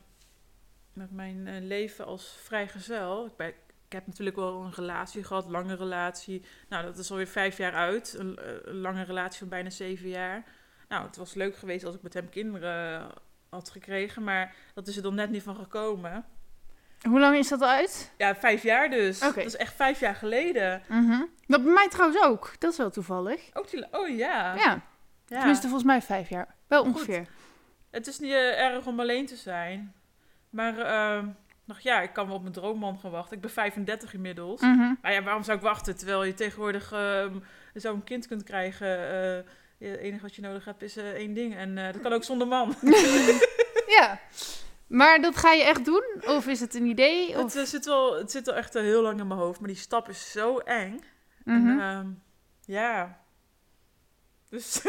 met 0.93 1.11
mijn 1.11 1.67
leven 1.67 2.05
als 2.05 2.37
vrijgezel. 2.43 3.25
Ik, 3.25 3.55
ik 3.85 3.93
heb 3.93 4.07
natuurlijk 4.07 4.37
wel 4.37 4.61
een 4.61 4.73
relatie 4.73 5.23
gehad, 5.23 5.49
lange 5.49 5.75
relatie. 5.75 6.45
Nou, 6.69 6.83
dat 6.83 6.97
is 6.97 7.11
alweer 7.11 7.27
vijf 7.27 7.57
jaar 7.57 7.73
uit. 7.73 8.15
Een, 8.17 8.39
een 8.63 8.77
lange 8.77 9.03
relatie 9.03 9.39
van 9.39 9.49
bijna 9.49 9.69
zeven 9.69 10.09
jaar. 10.09 10.43
Nou, 10.87 11.05
het 11.05 11.17
was 11.17 11.33
leuk 11.33 11.55
geweest 11.55 11.85
als 11.85 11.95
ik 11.95 12.01
met 12.01 12.13
hem 12.13 12.29
kinderen 12.29 13.11
had 13.49 13.69
gekregen, 13.69 14.23
maar 14.23 14.55
dat 14.73 14.87
is 14.87 14.95
er 14.95 15.03
dan 15.03 15.15
net 15.15 15.29
niet 15.29 15.43
van 15.43 15.55
gekomen. 15.55 16.25
Hoe 17.09 17.19
lang 17.19 17.37
is 17.37 17.47
dat 17.47 17.61
al 17.61 17.67
uit? 17.67 18.11
Ja, 18.17 18.35
vijf 18.35 18.63
jaar 18.63 18.89
dus. 18.89 19.21
Oké. 19.23 19.35
Dat 19.35 19.45
is 19.45 19.55
echt 19.55 19.73
vijf 19.75 19.99
jaar 19.99 20.15
geleden. 20.15 20.81
Mhm. 20.87 21.21
Dat 21.47 21.63
bij 21.63 21.73
mij 21.73 21.87
trouwens 21.87 22.23
ook. 22.23 22.53
Dat 22.59 22.71
is 22.71 22.77
wel 22.77 22.89
toevallig. 22.89 23.49
Ook 23.53 23.69
die, 23.69 23.85
oh 23.91 24.07
ja. 24.07 24.55
Ja, 24.55 24.81
ja. 25.25 25.37
tenminste 25.37 25.63
volgens 25.67 25.83
mij 25.83 26.01
vijf 26.01 26.29
jaar. 26.29 26.55
Wel 26.67 26.83
Goed. 26.83 26.93
ongeveer. 26.93 27.27
Het 27.91 28.07
is 28.07 28.19
niet 28.19 28.31
eh, 28.31 28.59
erg 28.61 28.85
om 28.85 28.99
alleen 28.99 29.25
te 29.25 29.35
zijn. 29.35 29.93
Maar 30.49 30.77
ehm, 30.77 31.27
nog 31.65 31.79
ja, 31.79 32.01
ik 32.01 32.13
kan 32.13 32.25
wel 32.27 32.35
op 32.35 32.41
mijn 32.41 32.53
droomman 32.53 32.99
gaan 32.99 33.11
wachten. 33.11 33.35
Ik 33.35 33.41
ben 33.41 33.51
35 33.51 34.13
inmiddels. 34.13 34.61
Mhm. 34.61 34.93
Maar 35.01 35.13
ja, 35.13 35.23
waarom 35.23 35.43
zou 35.43 35.57
ik 35.57 35.63
wachten 35.63 35.97
terwijl 35.97 36.23
je 36.23 36.33
tegenwoordig 36.33 36.91
ehm 36.91 37.35
zo'n 37.73 38.03
kind 38.03 38.27
kunt 38.27 38.43
krijgen? 38.43 39.09
eh, 39.09 39.89
het 39.89 39.99
enige 39.99 40.21
wat 40.21 40.35
je 40.35 40.41
nodig 40.41 40.65
hebt 40.65 40.81
is 40.81 40.97
eh, 40.97 41.09
één 41.09 41.33
ding. 41.33 41.55
En 41.55 41.77
eh, 41.77 41.93
dat 41.93 42.01
kan 42.01 42.13
ook 42.13 42.23
zonder 42.23 42.47
man. 42.47 42.75
Ja. 43.87 44.19
Maar 44.91 45.21
dat 45.21 45.37
ga 45.37 45.51
je 45.51 45.63
echt 45.63 45.85
doen? 45.85 46.03
Of 46.25 46.47
is 46.47 46.59
het 46.59 46.75
een 46.75 46.85
idee? 46.85 47.29
Of... 47.29 47.43
het, 47.43 47.55
eh, 47.55 47.63
zit 47.63 47.85
wel, 47.85 48.17
het 48.17 48.31
zit 48.31 48.47
al 48.47 48.55
echt 48.55 48.73
heel 48.73 49.01
lang 49.01 49.19
in 49.19 49.27
mijn 49.27 49.39
hoofd. 49.39 49.59
Maar 49.59 49.69
die 49.69 49.77
stap 49.77 50.09
is 50.09 50.31
zo 50.31 50.57
eng. 50.57 50.99
Mhm. 51.43 51.67
En, 51.67 51.79
ehm, 51.79 52.07
ja. 52.65 53.19
Dus. 54.49 54.81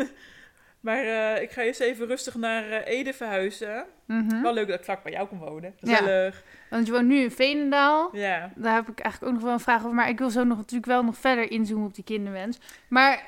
maar 0.86 0.98
eh, 0.98 1.42
ik 1.42 1.50
ga 1.50 1.62
eerst 1.62 1.80
even 1.80 2.06
rustig 2.06 2.34
naar 2.34 2.70
eh, 2.70 2.98
Ede 2.98 3.12
verhuizen. 3.12 3.86
Mhm. 4.06 4.42
Wel 4.42 4.52
leuk 4.52 4.68
dat 4.68 4.78
ik 4.78 4.84
vlak 4.84 5.02
bij 5.02 5.12
jou 5.12 5.28
kan 5.28 5.38
wonen. 5.38 5.74
Ja. 5.80 5.96
Gezellig. 5.96 6.42
Want 6.70 6.86
je 6.86 6.92
woont 6.92 7.06
nu 7.06 7.16
in 7.16 7.30
Veenendaal. 7.30 8.16
Ja. 8.16 8.52
Daar 8.54 8.74
heb 8.74 8.88
ik 8.88 8.98
eigenlijk 8.98 9.32
ook 9.32 9.38
nog 9.38 9.48
wel 9.48 9.56
een 9.58 9.64
vraag 9.64 9.82
over. 9.82 9.94
Maar 9.94 10.08
ik 10.08 10.18
wil 10.18 10.30
zo 10.30 10.44
nog, 10.44 10.56
natuurlijk 10.56 10.86
wel 10.86 11.02
nog 11.02 11.16
verder 11.16 11.50
inzoomen 11.50 11.86
op 11.86 11.94
die 11.94 12.04
kinderwens. 12.04 12.58
Maar 12.88 13.24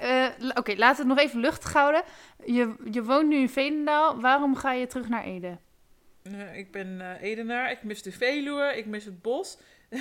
oké, 0.54 0.74
laten 0.76 1.04
we 1.04 1.09
het 1.09 1.18
nog 1.18 1.18
even 1.18 1.40
luchtig 1.40 1.72
houden. 1.72 2.02
Je, 2.44 2.74
je 2.90 3.04
woont 3.04 3.28
nu 3.28 3.37
in 3.37 3.48
Veenendaal. 3.48 4.20
Waarom 4.20 4.57
ga 4.57 4.72
je 4.72 4.87
terug 4.87 5.09
naar 5.09 5.24
Ede? 5.24 5.59
Eh, 6.34 6.56
ik 6.56 6.70
ben 6.72 7.00
eh, 7.00 7.22
Edenaar, 7.22 7.70
ik 7.70 7.82
mis 7.82 8.02
de 8.02 8.12
Veluwe, 8.12 8.76
ik 8.76 8.86
mis 8.86 9.04
het 9.04 9.22
bos. 9.22 9.58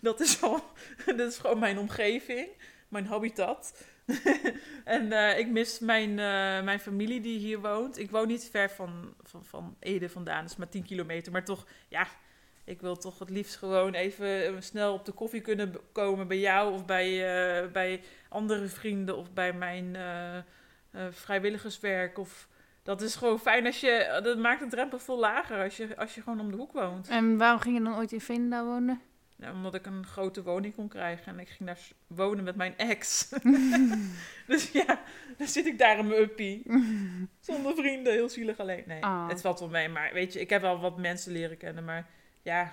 dat, 0.00 0.20
is 0.20 0.42
al, 0.42 0.64
dat 1.16 1.32
is 1.32 1.38
gewoon 1.38 1.58
mijn 1.58 1.78
omgeving, 1.78 2.48
mijn 2.88 3.06
habitat. 3.06 3.86
en 4.84 5.12
eh, 5.12 5.38
ik 5.38 5.48
mis 5.48 5.78
mijn, 5.78 6.14
mijn 6.64 6.80
familie 6.80 7.20
die 7.20 7.38
hier 7.38 7.60
woont. 7.60 7.98
Ik 7.98 8.10
woon 8.10 8.26
niet 8.26 8.48
ver 8.50 8.70
van, 8.70 9.14
van, 9.22 9.44
van 9.44 9.76
Ede 9.80 10.08
vandaan, 10.08 10.42
dat 10.42 10.50
is 10.50 10.56
maar 10.56 10.68
10 10.68 10.82
kilometer. 10.82 11.32
Maar 11.32 11.44
toch, 11.44 11.66
ja, 11.88 12.06
ik 12.64 12.80
wil 12.80 12.96
toch 12.96 13.18
het 13.18 13.30
liefst 13.30 13.56
gewoon 13.56 13.94
even 13.94 14.62
snel 14.62 14.94
op 14.94 15.04
de 15.04 15.12
koffie 15.12 15.40
kunnen 15.40 15.74
komen 15.92 16.28
bij 16.28 16.38
jou 16.38 16.72
of 16.72 16.84
bij, 16.84 17.70
bij 17.70 18.02
andere 18.28 18.66
vrienden 18.66 19.16
of 19.16 19.32
bij 19.32 19.52
mijn 19.52 19.96
vrijwilligerswerk. 21.10 22.18
Of, 22.18 22.48
dat 22.86 23.00
is 23.02 23.14
gewoon 23.14 23.38
fijn 23.38 23.66
als 23.66 23.80
je. 23.80 24.20
Dat 24.22 24.38
maakt 24.38 24.60
de 24.60 24.66
drempel 24.68 24.98
veel 24.98 25.18
lager 25.18 25.62
als 25.62 25.76
je, 25.76 25.96
als 25.96 26.14
je 26.14 26.22
gewoon 26.22 26.40
om 26.40 26.50
de 26.50 26.56
hoek 26.56 26.72
woont. 26.72 27.08
En 27.08 27.38
waarom 27.38 27.60
ging 27.60 27.76
je 27.78 27.84
dan 27.84 27.96
ooit 27.96 28.12
in 28.12 28.20
Veenendaal 28.20 28.64
wonen? 28.66 29.00
Ja, 29.38 29.52
omdat 29.52 29.74
ik 29.74 29.86
een 29.86 30.06
grote 30.06 30.42
woning 30.42 30.74
kon 30.74 30.88
krijgen 30.88 31.32
en 31.32 31.38
ik 31.40 31.48
ging 31.48 31.68
daar 31.68 31.78
wonen 32.06 32.44
met 32.44 32.56
mijn 32.56 32.76
ex. 32.76 33.28
dus 34.46 34.70
ja, 34.70 35.00
dan 35.36 35.46
zit 35.46 35.66
ik 35.66 35.78
daar 35.78 35.98
in 35.98 36.06
mijn 36.06 36.20
uppie. 36.20 36.62
Zonder 37.40 37.74
vrienden, 37.74 38.12
heel 38.12 38.28
zielig 38.28 38.58
alleen. 38.58 38.84
Nee, 38.86 39.04
Ah. 39.04 39.28
het 39.28 39.40
valt 39.40 39.58
wel 39.58 39.68
mee. 39.68 39.88
Maar 39.88 40.12
weet 40.12 40.32
je, 40.32 40.40
ik 40.40 40.50
heb 40.50 40.60
wel 40.60 40.80
wat 40.80 40.98
mensen 40.98 41.32
leren 41.32 41.56
kennen. 41.56 41.84
Maar 41.84 42.06
ja, 42.42 42.72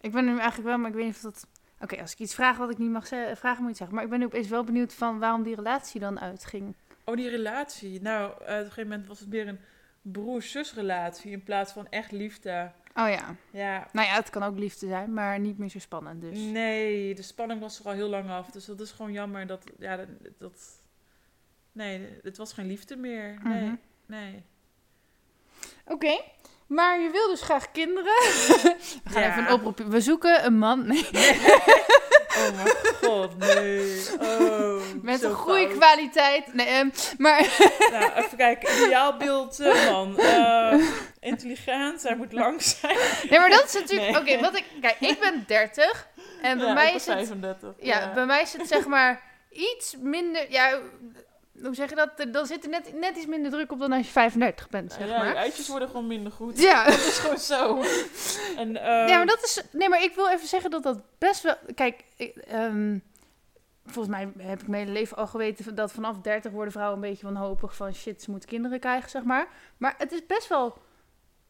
Ik 0.00 0.12
ben 0.12 0.24
nu 0.24 0.30
eigenlijk 0.38 0.68
wel, 0.68 0.78
maar 0.78 0.90
ik 0.90 0.96
weet 0.96 1.04
niet 1.04 1.14
of 1.14 1.20
dat... 1.20 1.46
Oké, 1.80 2.00
als 2.00 2.12
ik 2.12 2.18
iets 2.18 2.34
vraag 2.34 2.56
wat 2.56 2.70
ik 2.70 2.78
niet 2.78 2.90
mag 2.90 3.08
vragen, 3.08 3.38
moet 3.42 3.56
je 3.58 3.66
het 3.66 3.76
zeggen. 3.76 3.94
Maar 3.94 4.04
ik 4.04 4.10
ben 4.10 4.18
nu 4.18 4.24
opeens 4.24 4.48
wel 4.48 4.64
benieuwd 4.64 4.94
van 4.94 5.18
waarom 5.18 5.42
die 5.42 5.54
relatie 5.54 6.00
dan 6.00 6.20
uitging. 6.20 6.76
Oh 7.04 7.16
die 7.16 7.28
relatie. 7.28 8.00
Nou, 8.02 8.30
eh, 8.30 8.36
op 8.38 8.46
een 8.48 8.56
gegeven 8.56 8.88
moment 8.88 9.06
was 9.08 9.20
het 9.20 9.28
meer 9.28 9.48
een 9.48 9.60
broer-zus 10.02 10.74
relatie 10.74 11.30
in 11.30 11.42
plaats 11.42 11.72
van 11.72 11.86
echt 11.90 12.12
liefde. 12.12 12.70
Oh 12.96 13.08
ja. 13.08 13.36
Ja. 13.50 13.88
Nou 13.92 14.06
ja, 14.06 14.14
het 14.14 14.30
kan 14.30 14.42
ook 14.42 14.58
liefde 14.58 14.86
zijn, 14.86 15.12
maar 15.14 15.38
niet 15.40 15.58
meer 15.58 15.68
zo 15.68 15.78
spannend 15.78 16.20
dus. 16.20 16.38
Nee, 16.38 17.14
de 17.14 17.22
spanning 17.22 17.60
was 17.60 17.78
er 17.80 17.86
al 17.86 17.92
heel 17.92 18.08
lang 18.08 18.30
af. 18.30 18.50
Dus 18.50 18.64
dat 18.64 18.80
is 18.80 18.90
gewoon 18.90 19.12
jammer 19.12 19.46
dat... 19.46 19.64
Ja, 19.78 19.96
dat... 19.96 20.06
dat 20.38 20.78
nee, 21.72 22.08
het 22.22 22.36
was 22.36 22.52
geen 22.52 22.66
liefde 22.66 22.96
meer. 22.96 23.38
Nee, 23.44 23.62
Mhm. 23.62 23.74
nee. 24.06 24.42
Oké, 25.86 26.20
maar 26.66 27.00
je 27.00 27.10
wil 27.10 27.28
dus 27.28 27.42
graag 27.42 27.70
kinderen. 27.70 28.04
We 29.04 29.10
gaan 29.10 29.22
Ja. 29.22 29.30
even 29.30 29.46
een 29.46 29.52
oproep. 29.52 29.78
We 29.78 30.00
zoeken 30.00 30.44
een 30.44 30.58
man 30.58 30.86
nee, 30.88 31.04
Oh 32.36 32.56
mijn 32.56 32.76
god, 33.02 33.38
nee. 33.38 34.06
Oh, 34.20 34.80
met 35.02 35.22
een 35.22 35.34
goede 35.34 35.60
fout. 35.66 35.76
kwaliteit. 35.76 36.54
Nee, 36.54 36.66
ehm, 36.66 36.88
maar 37.18 37.40
Nou, 37.92 38.12
even 38.14 38.36
kijken. 38.36 38.84
Ideaalbeeld 38.86 39.60
eh, 39.60 39.90
man. 39.90 40.18
Eh, 40.18 40.78
intelligent, 41.20 42.02
hij 42.02 42.16
moet 42.16 42.32
lang 42.32 42.62
zijn. 42.62 42.96
Nee, 43.30 43.38
maar 43.38 43.50
dat 43.50 43.64
is 43.64 43.72
natuurlijk. 43.72 44.10
Nee. 44.10 44.20
Oké, 44.36 44.40
wat 44.40 44.56
ik. 44.56 44.64
Kijk, 44.80 44.96
ik 45.00 45.20
ben 45.20 45.44
30. 45.46 46.08
En 46.42 46.58
bij 46.58 46.66
Ja, 46.66 46.72
mij 46.72 46.88
ik 46.88 46.94
is 46.94 47.04
ben 47.04 47.16
het. 47.18 47.26
35. 47.28 47.74
Ja, 47.86 48.12
bij 48.14 48.26
mij 48.26 48.42
is 48.42 48.52
het 48.52 48.68
zeg 48.68 48.86
maar 48.86 49.22
iets 49.50 49.94
minder. 50.00 50.46
Ja, 50.50 50.78
hoe 51.66 51.74
zeg 51.74 51.88
je 51.88 51.94
dat? 51.94 52.26
Dan 52.32 52.46
zit 52.46 52.64
er 52.64 52.70
net, 52.70 52.92
net 53.00 53.16
iets 53.16 53.26
minder 53.26 53.50
druk 53.50 53.72
op 53.72 53.78
dan 53.78 53.92
als 53.92 54.06
je 54.06 54.12
35 54.12 54.68
bent, 54.68 54.92
zeg 54.92 55.08
ja, 55.08 55.18
maar. 55.18 55.34
eitjes 55.34 55.68
worden 55.68 55.88
gewoon 55.88 56.06
minder 56.06 56.32
goed. 56.32 56.60
Ja. 56.60 56.84
Dat 56.90 56.94
is 56.94 57.18
gewoon 57.18 57.38
zo. 57.38 57.82
En, 58.56 58.72
ja, 58.72 59.16
maar 59.16 59.26
dat 59.26 59.42
is. 59.42 59.62
Nee, 59.72 59.88
maar 59.88 60.02
ik 60.02 60.14
wil 60.14 60.28
even 60.28 60.48
zeggen 60.48 60.70
dat 60.70 60.82
dat 60.82 61.00
best 61.18 61.42
wel. 61.42 61.56
Kijk, 61.74 62.04
ik, 62.16 62.36
ehm, 62.36 62.98
volgens 63.86 64.16
mij 64.16 64.32
heb 64.46 64.60
ik 64.60 64.68
mijn 64.68 64.82
hele 64.82 64.98
leven 64.98 65.16
al 65.16 65.26
geweten 65.26 65.74
dat 65.74 65.92
vanaf 65.92 66.20
30 66.20 66.52
worden 66.52 66.72
vrouwen 66.72 67.02
een 67.02 67.10
beetje 67.10 67.26
wanhopig 67.26 67.76
van 67.76 67.94
shit, 67.94 68.22
ze 68.22 68.30
moeten 68.30 68.48
kinderen 68.48 68.80
krijgen, 68.80 69.10
zeg 69.10 69.22
maar. 69.22 69.46
Maar 69.76 69.94
het 69.98 70.12
is 70.12 70.26
best 70.26 70.48
wel 70.48 70.78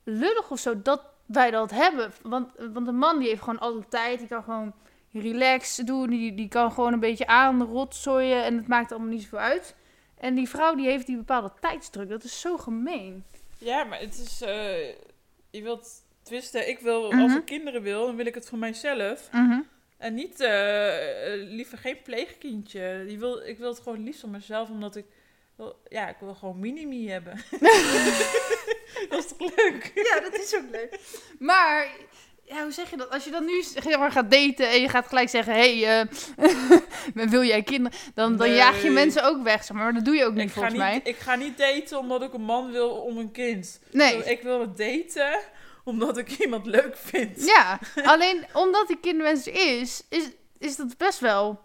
lullig 0.05 0.51
of 0.51 0.59
zo 0.59 0.83
dat 0.83 1.03
wij 1.27 1.51
dat 1.51 1.71
hebben. 1.71 2.13
Want, 2.23 2.53
want 2.73 2.89
een 2.89 2.97
man 2.97 3.19
die 3.19 3.29
heeft 3.29 3.43
gewoon 3.43 3.59
alle 3.59 3.89
tijd, 3.89 4.19
die 4.19 4.29
kan 4.29 4.43
gewoon 4.43 4.75
relaxed 5.13 5.87
doen, 5.87 6.11
die, 6.11 6.35
die 6.35 6.49
kan 6.49 6.73
gewoon 6.73 6.93
een 6.93 7.01
beetje 7.01 7.27
aan 7.27 7.63
rotzooien 7.63 8.45
en 8.45 8.57
het 8.57 8.69
maakt 8.69 8.93
allemaal 8.93 9.11
niet 9.11 9.23
zoveel 9.23 9.39
uit. 9.39 9.75
En 10.25 10.35
die 10.35 10.49
vrouw 10.49 10.75
die 10.75 10.87
heeft 10.87 11.07
die 11.07 11.17
bepaalde 11.17 11.53
tijdsdruk, 11.61 12.09
dat 12.09 12.25
is 12.25 12.41
zo 12.41 12.57
gemeen. 12.57 13.25
Ja, 13.59 13.85
maar 13.85 13.99
het 14.01 14.19
is... 14.19 14.41
eh, 14.41 14.89
je 15.51 15.63
wilt 15.63 15.89
twisten. 16.23 16.69
Ik 16.69 16.79
wil, 16.79 17.05
als 17.05 17.15
Mhm. 17.15 17.37
ik 17.37 17.45
kinderen 17.45 17.83
wil, 17.83 18.07
dan 18.07 18.17
wil 18.17 18.27
ik 18.27 18.35
het 18.35 18.49
voor 18.49 18.59
mijzelf. 18.59 19.29
Mhm. 19.33 19.61
En 19.99 20.15
niet, 20.15 20.41
eh, 20.41 21.33
eh, 21.33 21.49
liever 21.49 21.79
geen 21.79 22.03
pleegkindje. 22.03 23.05
Die 23.07 23.19
wil, 23.19 23.47
ik 23.47 23.59
wil 23.59 23.69
het 23.69 23.81
gewoon 23.81 24.03
liefst 24.05 24.21
voor 24.21 24.29
mezelf, 24.29 24.69
omdat 24.71 24.97
ik... 24.97 25.05
wil- 25.57 25.79
Ja, 25.89 26.09
ik 26.09 26.17
wil 26.21 26.35
gewoon 26.35 26.59
mini-me 26.59 27.11
hebben. 27.11 27.35
dat 29.11 29.19
is 29.25 29.29
toch 29.37 29.57
leuk? 29.57 29.91
Ja, 29.95 30.21
dat 30.21 30.35
is 30.35 30.57
ook 30.57 30.71
leuk. 30.71 30.99
Maar, 31.39 31.89
ja, 32.47 32.63
hoe 32.63 32.73
zeg 32.73 32.91
je 32.91 32.97
dat? 32.97 33.11
Als 33.11 33.25
je 33.25 33.31
dan 33.31 33.45
nu 33.45 33.63
zeg 33.63 33.99
maar, 33.99 34.13
gaat 34.13 34.31
daten 34.31 34.71
en 34.71 34.81
je 34.81 34.89
gaat 34.89 35.07
gelijk 35.07 35.29
zeggen... 35.29 35.55
Hé, 35.55 35.81
hey, 35.81 36.07
eh, 37.15 37.29
wil 37.31 37.43
jij 37.43 37.63
kinderen? 37.63 37.99
Dan, 38.15 38.37
dan 38.37 38.47
Nee. 38.49 38.57
jaag 38.57 38.83
je 38.83 38.91
mensen 38.91 39.25
ook 39.25 39.43
weg, 39.43 39.65
zeg 39.65 39.77
maar. 39.77 39.85
Maar 39.85 39.95
dat 39.95 40.05
doe 40.05 40.15
je 40.15 40.25
ook 40.25 40.35
niet, 40.35 40.43
Ik 40.43 40.49
ga 40.49 40.55
volgens 40.55 40.75
niet, 40.75 40.83
mij. 40.83 41.01
ik 41.05 41.17
ga 41.17 41.35
niet 41.35 41.59
daten 41.59 41.99
omdat 41.99 42.23
ik 42.23 42.33
een 42.33 42.43
man 42.45 42.71
wil 42.73 42.91
om 42.91 43.19
een 43.19 43.31
kind. 43.31 43.81
Nee. 43.91 44.25
Ik 44.25 44.43
wil 44.43 44.61
het 44.61 44.77
daten 44.77 45.41
omdat 45.85 46.19
ik 46.19 46.31
iemand 46.39 46.67
leuk 46.67 46.97
vind. 46.97 47.45
Ja, 47.47 47.79
alleen 48.13 48.45
omdat 48.53 48.87
die 48.89 49.01
kinderwens 49.01 49.47
er 49.47 49.81
is, 49.81 50.03
is, 50.09 50.31
is 50.59 50.77
dat 50.77 50.97
best 50.97 51.19
wel... 51.21 51.63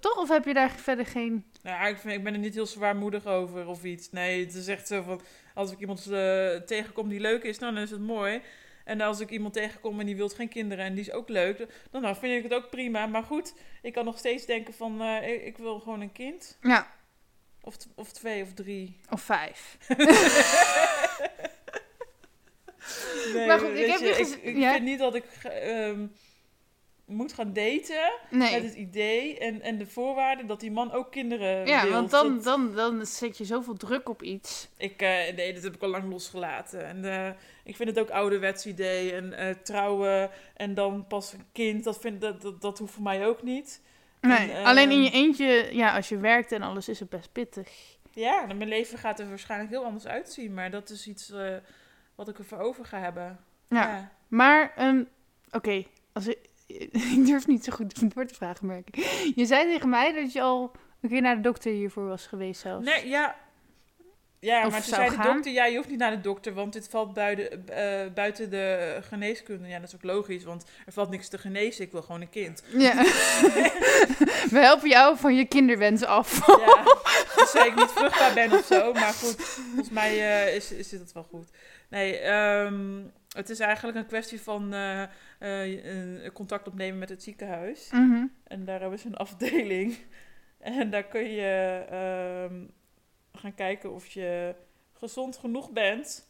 Toch? 0.00 0.16
Of 0.16 0.28
heb 0.28 0.44
je 0.44 0.54
daar 0.54 0.70
verder 0.70 1.06
geen... 1.06 1.44
Nou, 1.62 1.88
ik, 1.88 1.98
vind, 1.98 2.14
ik 2.14 2.24
ben 2.24 2.32
er 2.32 2.38
niet 2.38 2.54
heel 2.54 2.66
zwaarmoedig 2.66 3.26
over 3.26 3.66
of 3.66 3.84
iets. 3.84 4.10
Nee, 4.10 4.44
het 4.44 4.54
is 4.54 4.66
echt 4.66 4.86
zo 4.86 5.02
van... 5.02 5.20
Als 5.54 5.72
ik 5.72 5.78
iemand 5.78 6.06
eh, 6.10 6.54
tegenkom 6.66 7.08
die 7.08 7.20
leuk 7.20 7.42
is, 7.42 7.58
nou, 7.58 7.74
dan 7.74 7.82
is 7.82 7.90
het 7.90 8.00
mooi. 8.00 8.42
En 8.84 9.00
als 9.00 9.20
ik 9.20 9.30
iemand 9.30 9.54
tegenkom 9.54 10.00
en 10.00 10.06
die 10.06 10.16
wil 10.16 10.28
geen 10.28 10.48
kinderen 10.48 10.84
en 10.84 10.94
die 10.94 11.02
is 11.04 11.10
ook 11.12 11.28
leuk... 11.28 11.66
dan 11.90 12.02
nou, 12.02 12.16
vind 12.16 12.32
ik 12.36 12.42
het 12.42 12.54
ook 12.62 12.70
prima. 12.70 13.06
Maar 13.06 13.22
goed, 13.22 13.54
ik 13.82 13.92
kan 13.92 14.04
nog 14.04 14.18
steeds 14.18 14.46
denken 14.46 14.74
van... 14.74 15.00
eh, 15.02 15.46
ik, 15.46 15.56
wil 15.58 15.78
gewoon 15.80 16.00
een 16.00 16.12
kind. 16.12 16.58
Ja, 16.60 16.92
Of, 17.62 17.76
of 17.94 18.12
twee 18.12 18.42
of 18.42 18.52
drie. 18.52 19.00
of 19.10 19.20
vijf. 19.22 19.76
Nee, 23.34 23.46
Maar 23.46 23.58
goed, 23.58 23.68
ik 23.78 23.86
heb 23.86 24.00
je, 24.00 24.06
ik, 24.08 24.14
gez- 24.14 24.36
ik 24.42 24.56
ja. 24.56 24.72
vind 24.72 24.84
niet 24.84 24.98
dat 24.98 25.14
ik 25.14 25.24
ehm, 25.42 26.06
moet 27.06 27.32
gaan 27.32 27.52
daten 27.52 28.12
Nee. 28.30 28.52
met 28.52 28.62
het 28.62 28.74
idee 28.74 29.38
en, 29.38 29.60
en 29.60 29.78
de 29.78 29.86
voorwaarden 29.86 30.46
dat 30.46 30.60
die 30.60 30.70
man 30.70 30.92
ook 30.92 31.10
kinderen 31.12 31.66
Ja, 31.66 31.88
want 31.88 32.10
dan, 32.10 32.34
Dat- 32.34 32.44
dan, 32.44 32.74
dan 32.74 33.06
zet 33.06 33.38
je 33.38 33.44
zoveel 33.44 33.74
druk 33.74 34.08
op 34.08 34.22
iets. 34.22 34.68
Ik, 34.76 35.02
eh, 35.02 35.34
nee, 35.36 35.52
dat 35.54 35.62
heb 35.62 35.74
ik 35.74 35.82
al 35.82 35.88
lang 35.88 36.10
losgelaten. 36.10 36.86
En 36.86 37.04
eh, 37.04 37.32
ik 37.64 37.76
vind 37.76 37.88
het 37.88 37.98
ook 37.98 38.10
ouderwets 38.10 38.66
idee. 38.66 39.12
En 39.12 39.32
eh, 39.32 39.54
trouwen 39.62 40.30
en 40.56 40.74
dan 40.74 41.06
pas 41.06 41.32
een 41.32 41.44
kind, 41.52 41.84
dat, 41.84 42.00
vind, 42.00 42.20
dat, 42.20 42.42
dat, 42.42 42.60
dat 42.60 42.78
hoeft 42.78 42.92
voor 42.92 43.02
mij 43.02 43.26
ook 43.26 43.42
niet. 43.42 43.82
Nee, 44.20 44.52
En, 44.52 44.64
alleen 44.64 44.90
in 44.90 44.96
ehm, 44.96 45.04
je 45.04 45.10
eentje, 45.10 45.68
ja, 45.72 45.94
als 45.96 46.08
je 46.08 46.16
werkt 46.18 46.52
en 46.52 46.62
alles, 46.62 46.88
is 46.88 47.00
het 47.00 47.08
best 47.08 47.32
pittig. 47.32 47.96
Ja, 48.10 48.46
dan 48.46 48.56
mijn 48.56 48.68
leven 48.68 48.98
gaat 48.98 49.20
er 49.20 49.28
waarschijnlijk 49.28 49.70
heel 49.70 49.84
anders 49.84 50.06
uitzien. 50.06 50.54
Maar 50.54 50.70
dat 50.70 50.90
is 50.90 51.06
iets 51.06 51.32
wat 52.14 52.28
ik 52.28 52.38
ervoor 52.38 52.58
over 52.58 52.84
ga 52.84 52.98
hebben. 52.98 53.38
Ja. 53.68 54.12
Maar, 54.28 54.72
ehm, 54.76 55.04
oké, 55.50 55.84
als 56.12 56.26
ik, 56.26 56.38
ik 57.16 57.26
durf 57.26 57.46
niet 57.46 57.64
zo 57.64 57.72
goed 57.72 58.00
door 58.14 58.26
te 58.26 58.34
vragen, 58.34 58.66
merk 58.66 58.88
ik. 58.88 59.04
Je 59.34 59.46
zei 59.46 59.72
tegen 59.72 59.88
mij 59.88 60.12
dat 60.12 60.32
je 60.32 60.40
al 60.40 60.72
een 61.00 61.08
keer 61.08 61.22
naar 61.22 61.36
de 61.36 61.42
dokter 61.42 61.72
hiervoor 61.72 62.06
was 62.06 62.26
geweest 62.26 62.60
zelfs. 62.60 62.84
Nee, 62.84 63.08
ja. 63.08 63.42
Ja, 64.44 64.66
Of 64.66 64.72
maar 64.72 64.80
toen 64.80 64.94
zou 64.94 65.08
zei 65.08 65.22
de 65.22 65.32
dokter, 65.32 65.52
ja, 65.52 65.64
je 65.64 65.76
hoeft 65.76 65.88
niet 65.88 65.98
naar 65.98 66.10
de 66.10 66.20
dokter, 66.20 66.54
want 66.54 66.72
dit 66.72 66.88
valt 66.88 67.14
buiten, 67.14 67.68
eh, 67.68 68.12
buiten 68.14 68.50
de 68.50 68.98
geneeskunde. 69.08 69.68
Ja, 69.68 69.78
dat 69.78 69.88
is 69.88 69.94
ook 69.94 70.02
logisch, 70.02 70.44
want 70.44 70.64
er 70.86 70.92
valt 70.92 71.10
niks 71.10 71.28
te 71.28 71.38
genezen. 71.38 71.84
Ik 71.84 71.92
wil 71.92 72.02
gewoon 72.02 72.20
een 72.20 72.30
kind. 72.30 72.62
Ja. 72.76 72.94
We 74.54 74.58
helpen 74.58 74.88
jou 74.88 75.16
van 75.16 75.34
je 75.34 75.44
kinderwens 75.44 76.04
af. 76.04 76.46
Ja, 76.46 76.82
dus 77.36 77.50
zei 77.50 77.68
ik 77.68 77.74
niet 77.74 77.90
vruchtbaar 77.90 78.34
ben 78.34 78.52
of 78.52 78.64
zo, 78.64 78.92
maar 78.92 79.12
goed, 79.12 79.36
volgens 79.36 79.90
mij 79.90 80.10
eh, 80.10 80.54
is, 80.54 80.72
is 80.72 80.90
het 80.90 81.12
wel 81.12 81.26
goed. 81.30 81.48
Nee, 81.88 82.18
ehm, 82.18 83.00
het 83.34 83.50
is 83.50 83.58
eigenlijk 83.60 83.98
een 83.98 84.06
kwestie 84.06 84.40
van 84.40 84.72
eh, 84.72 85.02
eh, 85.38 85.84
een 86.24 86.32
contact 86.32 86.68
opnemen 86.68 86.98
met 86.98 87.08
het 87.08 87.22
ziekenhuis. 87.22 87.90
Mhm. 87.92 88.26
En 88.44 88.64
daar 88.64 88.80
hebben 88.80 88.98
ze 88.98 89.06
een 89.06 89.16
afdeling. 89.16 89.96
En 90.58 90.90
daar 90.90 91.04
kun 91.04 91.30
je 91.30 91.84
ehm, 91.90 92.64
gaan 93.32 93.54
kijken 93.54 93.92
of 93.94 94.06
je 94.06 94.54
gezond 94.92 95.36
genoeg 95.36 95.70
bent 95.70 96.28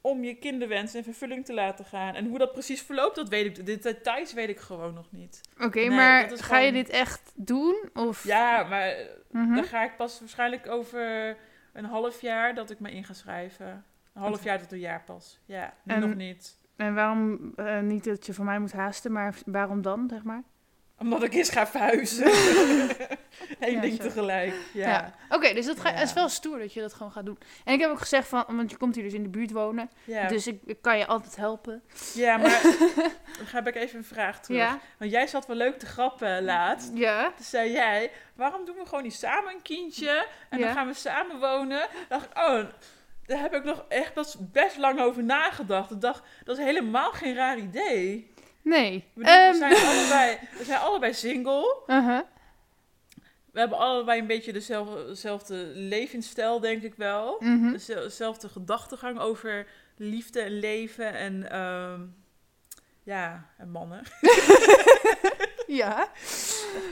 om 0.00 0.24
je 0.24 0.34
kinderwens 0.34 0.94
in 0.94 1.02
vervulling 1.04 1.44
te 1.44 1.54
laten 1.54 1.84
gaan. 1.84 2.14
En 2.14 2.26
hoe 2.26 2.38
dat 2.38 2.52
precies 2.52 2.82
verloopt, 2.82 3.16
dat 3.16 3.28
weet 3.28 3.46
ik. 3.58 3.66
De 3.66 3.78
details 3.78 4.32
weet 4.32 4.48
ik 4.48 4.58
gewoon 4.58 4.94
nog 4.94 5.12
niet. 5.12 5.40
Oké, 5.60 5.78
Nee, 5.78 5.90
maar 5.90 6.30
ga 6.38 6.58
je 6.58 6.72
dit 6.72 6.88
echt 6.88 7.32
doen? 7.34 7.90
Of... 7.94 8.24
Ja, 8.24 8.62
maar 8.64 8.94
Mhm. 9.30 9.54
dan 9.54 9.64
ga 9.64 9.84
ik 9.84 9.96
pas 9.96 10.20
waarschijnlijk 10.20 10.68
over 10.68 11.36
een 11.72 11.84
half 11.84 12.20
jaar 12.20 12.54
dat 12.54 12.70
ik 12.70 12.80
me 12.80 12.90
in 12.90 13.04
ga 13.04 13.12
schrijven. 13.12 13.84
Een 14.14 14.22
half 14.22 14.44
jaar 14.44 14.58
tot 14.60 14.72
een 14.72 14.78
jaar 14.78 15.02
pas. 15.02 15.38
Ja, 15.44 15.74
nu 15.82 15.94
En- 15.94 16.00
nog 16.00 16.14
niet. 16.14 16.56
En 16.76 16.94
waarom, 16.94 17.52
eh, 17.56 17.78
niet 17.80 18.04
dat 18.04 18.26
je 18.26 18.34
van 18.34 18.44
mij 18.44 18.58
moet 18.58 18.72
haasten, 18.72 19.12
maar 19.12 19.34
waarom 19.46 19.82
dan, 19.82 20.06
zeg 20.10 20.22
maar? 20.22 20.42
Omdat 20.98 21.22
ik 21.22 21.32
eerst 21.32 21.52
ga 21.52 21.66
verhuizen. 21.66 22.26
Eén 23.60 23.72
Ja, 23.72 23.80
ding 23.80 23.96
zo. 23.96 24.02
tegelijk. 24.02 24.54
Ja. 24.72 24.88
Ja. 24.88 25.14
Oké, 25.36 25.54
dus 25.54 25.66
dat 25.66 25.80
ga, 25.80 25.88
Ja. 25.88 25.94
het 25.94 26.08
is 26.08 26.12
wel 26.12 26.28
stoer 26.28 26.58
dat 26.58 26.72
je 26.72 26.80
dat 26.80 26.92
gewoon 26.94 27.12
gaat 27.12 27.24
doen. 27.24 27.38
En 27.64 27.74
ik 27.74 27.80
heb 27.80 27.90
ook 27.90 27.98
gezegd 27.98 28.28
van, 28.28 28.44
want 28.48 28.70
je 28.70 28.76
komt 28.76 28.94
hier 28.94 29.04
dus 29.04 29.12
in 29.12 29.22
de 29.22 29.28
buurt 29.28 29.50
wonen, 29.52 29.90
Ja. 30.04 30.26
dus 30.28 30.46
ik, 30.46 30.60
ik 30.64 30.82
kan 30.82 30.98
je 30.98 31.06
altijd 31.06 31.36
helpen. 31.36 31.82
Ja, 32.14 32.36
maar 32.36 32.62
dan 33.38 33.46
heb 33.46 33.66
ik 33.66 33.74
even 33.74 33.98
een 33.98 34.04
vraag 34.04 34.40
terug. 34.40 34.58
Ja. 34.60 34.78
Want 34.98 35.10
jij 35.10 35.26
zat 35.26 35.46
wel 35.46 35.56
leuk 35.56 35.78
te 35.78 35.86
grappen 35.86 36.44
laatst. 36.44 36.90
Ja. 36.94 37.22
Toen 37.36 37.44
zei 37.44 37.70
jij, 37.70 38.10
waarom 38.34 38.64
doen 38.64 38.76
we 38.76 38.84
gewoon 38.86 39.02
niet 39.02 39.14
samen 39.14 39.52
een 39.54 39.62
kindje? 39.62 40.26
En 40.48 40.60
dan 40.60 40.72
gaan 40.72 40.86
we 40.86 40.94
samen 40.94 41.40
wonen. 41.40 41.78
Dan 42.08 42.18
dacht 42.18 42.24
ik, 42.24 42.36
oh, 42.38 42.64
daar 43.28 43.40
heb 43.40 43.54
ik 43.54 43.64
nog 43.64 43.84
echt 43.88 44.14
best, 44.14 44.52
best 44.52 44.76
lang 44.76 45.00
over 45.00 45.24
nagedacht. 45.24 45.90
Ik 45.90 46.00
dacht, 46.00 46.22
dat 46.44 46.58
is 46.58 46.64
helemaal 46.64 47.12
geen 47.12 47.34
raar 47.34 47.58
idee. 47.58 48.32
Nee. 48.62 49.04
Bedoel, 49.14 49.32
Ehm, 49.34 49.52
we, 49.52 49.56
zijn 49.58 49.72
allebei, 49.96 50.38
we 50.58 50.64
zijn 50.64 50.80
allebei 50.80 51.14
single. 51.14 51.82
uh-huh. 51.86 52.20
We 53.52 53.58
hebben 53.60 53.78
allebei 53.78 54.20
een 54.20 54.26
beetje 54.26 54.52
dezelfde, 54.52 55.06
dezelfde 55.06 55.54
levensstijl, 55.74 56.60
denk 56.60 56.82
ik 56.82 56.94
wel. 56.94 57.36
Mhm. 57.40 57.72
Deze- 57.72 57.94
Dezelfde 57.94 58.48
gedachtegang 58.48 59.18
over 59.18 59.66
liefde 59.96 60.40
en 60.40 60.58
leven 60.58 61.12
en... 61.14 61.50
ehm, 61.50 62.00
ja, 63.02 63.46
en 63.58 63.70
mannen. 63.70 64.02
Ja. 65.66 66.08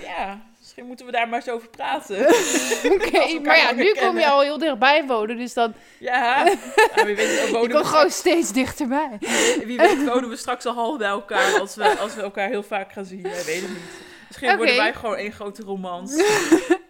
Ja, 0.00 0.46
misschien 0.66 0.86
moeten 0.86 1.06
we 1.06 1.12
daar 1.12 1.28
maar 1.28 1.38
eens 1.38 1.48
over 1.48 1.68
praten. 1.68 2.18
Oké, 2.94 3.40
maar 3.40 3.56
ja, 3.56 3.72
nu 3.72 3.92
kom 3.92 4.18
je 4.18 4.26
al 4.26 4.40
heel 4.40 4.58
dichtbij 4.58 5.04
wonen, 5.06 5.36
dus 5.36 5.54
dan... 5.54 5.74
Ja, 5.98 6.44
wie 6.94 7.16
weet 7.16 7.16
Je 7.46 7.48
wonen 7.52 7.70
komt 7.70 7.82
we, 7.82 7.88
gewoon 7.88 8.10
steeds 8.10 8.52
dichterbij. 8.52 9.18
wie 9.64 9.76
weet 9.76 10.04
wonen 10.04 10.28
we 10.28 10.36
straks 10.36 10.66
al 10.66 10.74
half 10.74 10.98
bij 10.98 11.08
elkaar 11.08 11.60
als 11.60 11.74
we, 11.74 11.98
als 11.98 12.14
we 12.14 12.22
elkaar 12.22 12.48
heel 12.48 12.62
vaak 12.62 12.92
gaan 12.92 13.04
zien. 13.04 13.22
Wij 13.22 13.44
weten 13.44 13.62
het 13.62 13.70
niet. 13.70 13.80
Misschien 14.26 14.56
worden 14.56 14.76
wij 14.76 14.94
gewoon 14.94 15.16
één 15.16 15.32
grote 15.32 15.62
romans. 15.62 16.14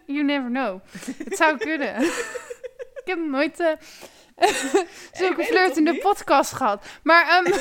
You 0.06 0.24
never 0.24 0.50
know. 0.50 0.80
Het 1.24 1.36
zou 1.36 1.56
kunnen. 1.56 2.02
ik 2.94 3.02
heb 3.04 3.18
nooit... 3.18 3.56
Zullen 3.56 3.78
zulke 5.12 5.36
weet 5.36 5.36
toch 5.36 5.46
flirtende 5.46 5.90
niet? 5.90 6.00
podcast 6.00 6.52
gehad. 6.52 6.86
Maar, 7.02 7.28
ehm, 7.28 7.52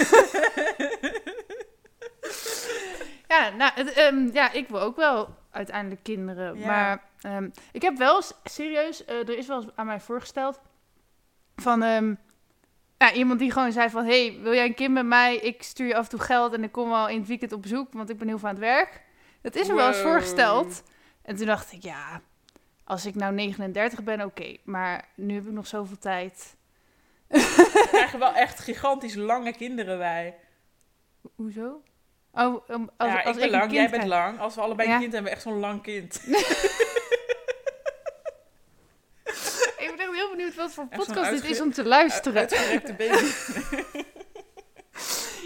ja, 3.27 3.49
nou, 3.49 3.71
het, 3.75 3.93
ehm, 3.93 4.29
ja, 4.33 4.51
ik 4.51 4.67
wil 4.67 4.81
ook 4.81 4.95
wel 4.95 5.35
uiteindelijk 5.55 6.03
kinderen. 6.03 6.59
Ja. 6.59 6.65
Maar 6.65 7.03
ehm, 7.21 7.49
ik 7.71 7.81
heb 7.81 7.97
wel 7.97 8.21
serieus, 8.43 9.05
eh, 9.05 9.15
er 9.15 9.37
is 9.37 9.47
wel 9.47 9.61
eens 9.61 9.71
aan 9.75 9.85
mij 9.85 9.99
voorgesteld 9.99 10.59
van 11.55 11.83
ehm, 11.83 12.15
ja, 12.97 13.13
iemand 13.13 13.39
die 13.39 13.51
gewoon 13.51 13.71
zei 13.71 13.89
van, 13.89 14.05
hey, 14.05 14.39
wil 14.41 14.53
jij 14.53 14.65
een 14.65 14.73
kind 14.73 14.93
met 14.93 15.05
mij? 15.05 15.35
Ik 15.37 15.63
stuur 15.63 15.87
je 15.87 15.95
af 15.95 16.03
en 16.03 16.09
toe 16.09 16.19
geld 16.19 16.53
en 16.53 16.63
ik 16.63 16.71
kom 16.71 16.89
wel 16.89 17.09
in 17.09 17.19
het 17.19 17.27
weekend 17.27 17.51
op 17.51 17.61
bezoek, 17.61 17.93
want 17.93 18.09
ik 18.09 18.17
ben 18.17 18.27
heel 18.27 18.39
veel 18.39 18.47
aan 18.49 18.55
het 18.55 18.63
werk. 18.63 19.03
Dat 19.41 19.55
is 19.55 19.67
me 19.67 19.73
wel 19.73 19.87
eens 19.87 19.97
voorgesteld. 19.97 20.83
En 21.21 21.35
toen 21.35 21.45
dacht 21.45 21.71
ik, 21.71 21.83
ja, 21.83 22.21
als 22.83 23.05
ik 23.05 23.15
nou 23.15 23.33
39 23.33 24.03
ben, 24.03 24.21
oké. 24.21 24.57
Maar 24.63 25.07
nu 25.15 25.33
heb 25.33 25.45
ik 25.45 25.51
nog 25.51 25.67
zoveel 25.67 25.97
tijd. 25.97 26.55
We 27.27 27.87
krijgen 27.91 28.19
wel 28.19 28.33
echt 28.33 28.59
gigantisch 28.59 29.15
lange 29.15 29.53
kinderen 29.53 29.97
wij. 29.97 30.35
Hoezo? 31.35 31.81
Oh, 32.35 32.69
um, 32.69 32.89
als, 32.97 33.09
ja, 33.11 33.21
als 33.21 33.35
ik 33.35 33.41
ben 33.41 33.51
lang, 33.51 33.71
jij 33.71 33.89
bent 33.89 34.05
lang. 34.05 34.39
Als 34.39 34.55
we 34.55 34.61
allebei 34.61 34.87
Ja. 34.87 34.93
een 34.95 35.01
kind 35.01 35.13
hebben, 35.13 35.31
echt 35.31 35.41
zo'n 35.41 35.59
lang 35.59 35.81
kind. 35.81 36.21
Ik 39.77 39.93
ben 39.97 39.97
echt 39.99 40.15
heel 40.15 40.29
benieuwd 40.29 40.55
wat 40.55 40.71
voor 40.71 40.87
podcast 40.87 41.31
dit 41.31 41.43
is 41.49 41.61
om 41.61 41.71
te 41.71 41.85
luisteren. 41.85 42.39
Uitgerekte 42.39 42.93
baby. 42.93 43.25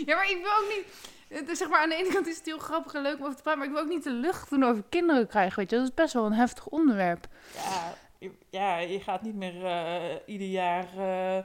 Ja, 0.06 0.16
maar 0.16 0.30
ik 0.30 0.38
wil 0.42 0.52
ook 0.52 0.74
niet... 0.78 1.58
Zeg 1.58 1.70
maar, 1.70 1.82
aan 1.82 1.90
de 1.90 1.96
ene 1.96 2.14
kant 2.14 2.28
is 2.28 2.38
het 2.38 2.46
heel 2.46 2.58
grappig 2.58 2.94
en 2.94 3.02
leuk 3.02 3.18
om 3.18 3.24
over 3.24 3.36
te 3.36 3.42
praten, 3.42 3.60
maar 3.60 3.68
ik 3.70 3.74
wil 3.74 3.84
ook 3.84 3.90
niet 3.90 4.04
de 4.04 4.12
lucht 4.12 4.50
doen 4.50 4.64
over 4.64 4.84
kinderen 4.90 5.28
krijgen, 5.28 5.60
weet 5.60 5.70
je. 5.70 5.76
Dat 5.76 5.86
is 5.88 5.94
best 5.94 6.14
wel 6.14 6.26
een 6.26 6.34
heftig 6.34 6.68
onderwerp. 6.68 7.28
Ja, 7.56 7.94
je- 8.20 8.32
ja, 8.50 8.78
je 8.78 9.00
gaat 9.00 9.22
niet 9.22 9.36
meer 9.36 9.66
eh, 9.66 10.16
ieder 10.26 10.48
jaar 10.48 10.86
eh, 10.98 11.44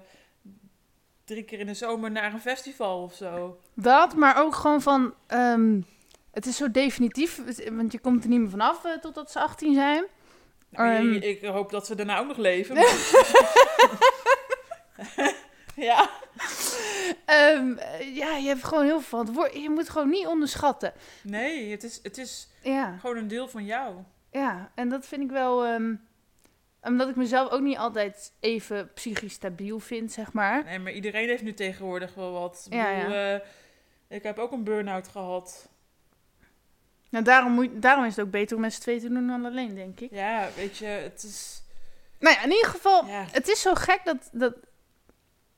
drie 1.24 1.42
keer 1.42 1.58
in 1.58 1.66
de 1.66 1.74
zomer 1.74 2.10
naar 2.10 2.32
een 2.32 2.40
festival 2.40 3.02
of 3.02 3.14
zo. 3.14 3.58
Dat, 3.74 4.14
maar 4.14 4.42
ook 4.42 4.54
gewoon 4.54 4.82
van... 4.82 5.14
ehm, 5.26 5.80
het 6.32 6.46
is 6.46 6.56
zo 6.56 6.70
definitief, 6.70 7.40
want 7.72 7.92
je 7.92 7.98
komt 7.98 8.22
er 8.24 8.28
niet 8.30 8.40
meer 8.40 8.50
vanaf 8.50 8.84
eh, 8.84 8.92
totdat 8.92 9.30
ze 9.30 9.40
18 9.40 9.74
zijn. 9.74 10.04
Nou, 10.68 10.94
Ehm. 10.94 11.12
ik, 11.12 11.22
ik 11.24 11.44
hoop 11.44 11.70
dat 11.70 11.86
ze 11.86 11.94
daarna 11.94 12.18
ook 12.18 12.26
nog 12.26 12.36
leven. 12.36 12.74
maar- 12.74 12.84
ja, 15.76 16.10
Ehm, 17.24 17.72
eh, 17.76 18.16
ja, 18.16 18.36
je 18.36 18.48
hebt 18.48 18.64
gewoon 18.64 18.84
heel 18.84 19.00
veel 19.00 19.08
verantwoord- 19.08 19.52
Je 19.54 19.70
moet 19.70 19.88
gewoon 19.88 20.08
niet 20.08 20.26
onderschatten. 20.26 20.92
nee, 21.22 21.70
het 21.70 21.82
is, 21.82 22.00
het 22.02 22.18
is 22.18 22.48
Ja, 22.62 22.96
gewoon 23.00 23.16
een 23.16 23.28
deel 23.28 23.48
van 23.48 23.64
jou. 23.64 23.94
ja, 24.30 24.70
en 24.74 24.88
dat 24.88 25.06
vind 25.06 25.22
ik 25.22 25.30
wel... 25.30 25.64
omdat 26.84 27.08
ik 27.08 27.16
mezelf 27.16 27.50
ook 27.50 27.60
niet 27.60 27.76
altijd 27.76 28.32
even 28.40 28.92
psychisch 28.94 29.32
stabiel 29.32 29.78
vind, 29.78 30.12
zeg 30.12 30.32
maar. 30.32 30.64
Nee, 30.64 30.78
maar 30.78 30.92
iedereen 30.92 31.28
heeft 31.28 31.42
nu 31.42 31.54
tegenwoordig 31.54 32.14
wel 32.14 32.32
wat. 32.32 32.66
Ik, 32.66 32.72
Ja, 32.72 32.96
bedoel, 32.96 33.14
eh, 33.14 33.40
ik 34.08 34.22
heb 34.22 34.38
ook 34.38 34.52
een 34.52 34.64
burn-out 34.64 35.08
gehad. 35.08 35.68
Nou, 37.10 37.24
daarom, 37.24 37.52
moet, 37.52 37.82
daarom 37.82 38.04
is 38.04 38.16
het 38.16 38.24
ook 38.24 38.30
beter 38.30 38.56
om 38.56 38.62
met 38.62 38.72
z'n 38.72 38.80
twee 38.80 39.00
te 39.00 39.08
doen 39.08 39.26
dan 39.26 39.44
alleen, 39.44 39.74
denk 39.74 40.00
ik. 40.00 40.10
Ja, 40.10 40.48
weet 40.56 40.76
je, 40.76 40.84
het 40.86 41.22
is... 41.22 41.62
Nou 42.18 42.34
ja, 42.34 42.42
in 42.42 42.50
ieder 42.50 42.68
geval, 42.68 43.06
Ja, 43.06 43.24
het 43.30 43.48
is 43.48 43.60
zo 43.60 43.74
gek 43.74 44.00
dat, 44.04 44.28
dat... 44.32 44.54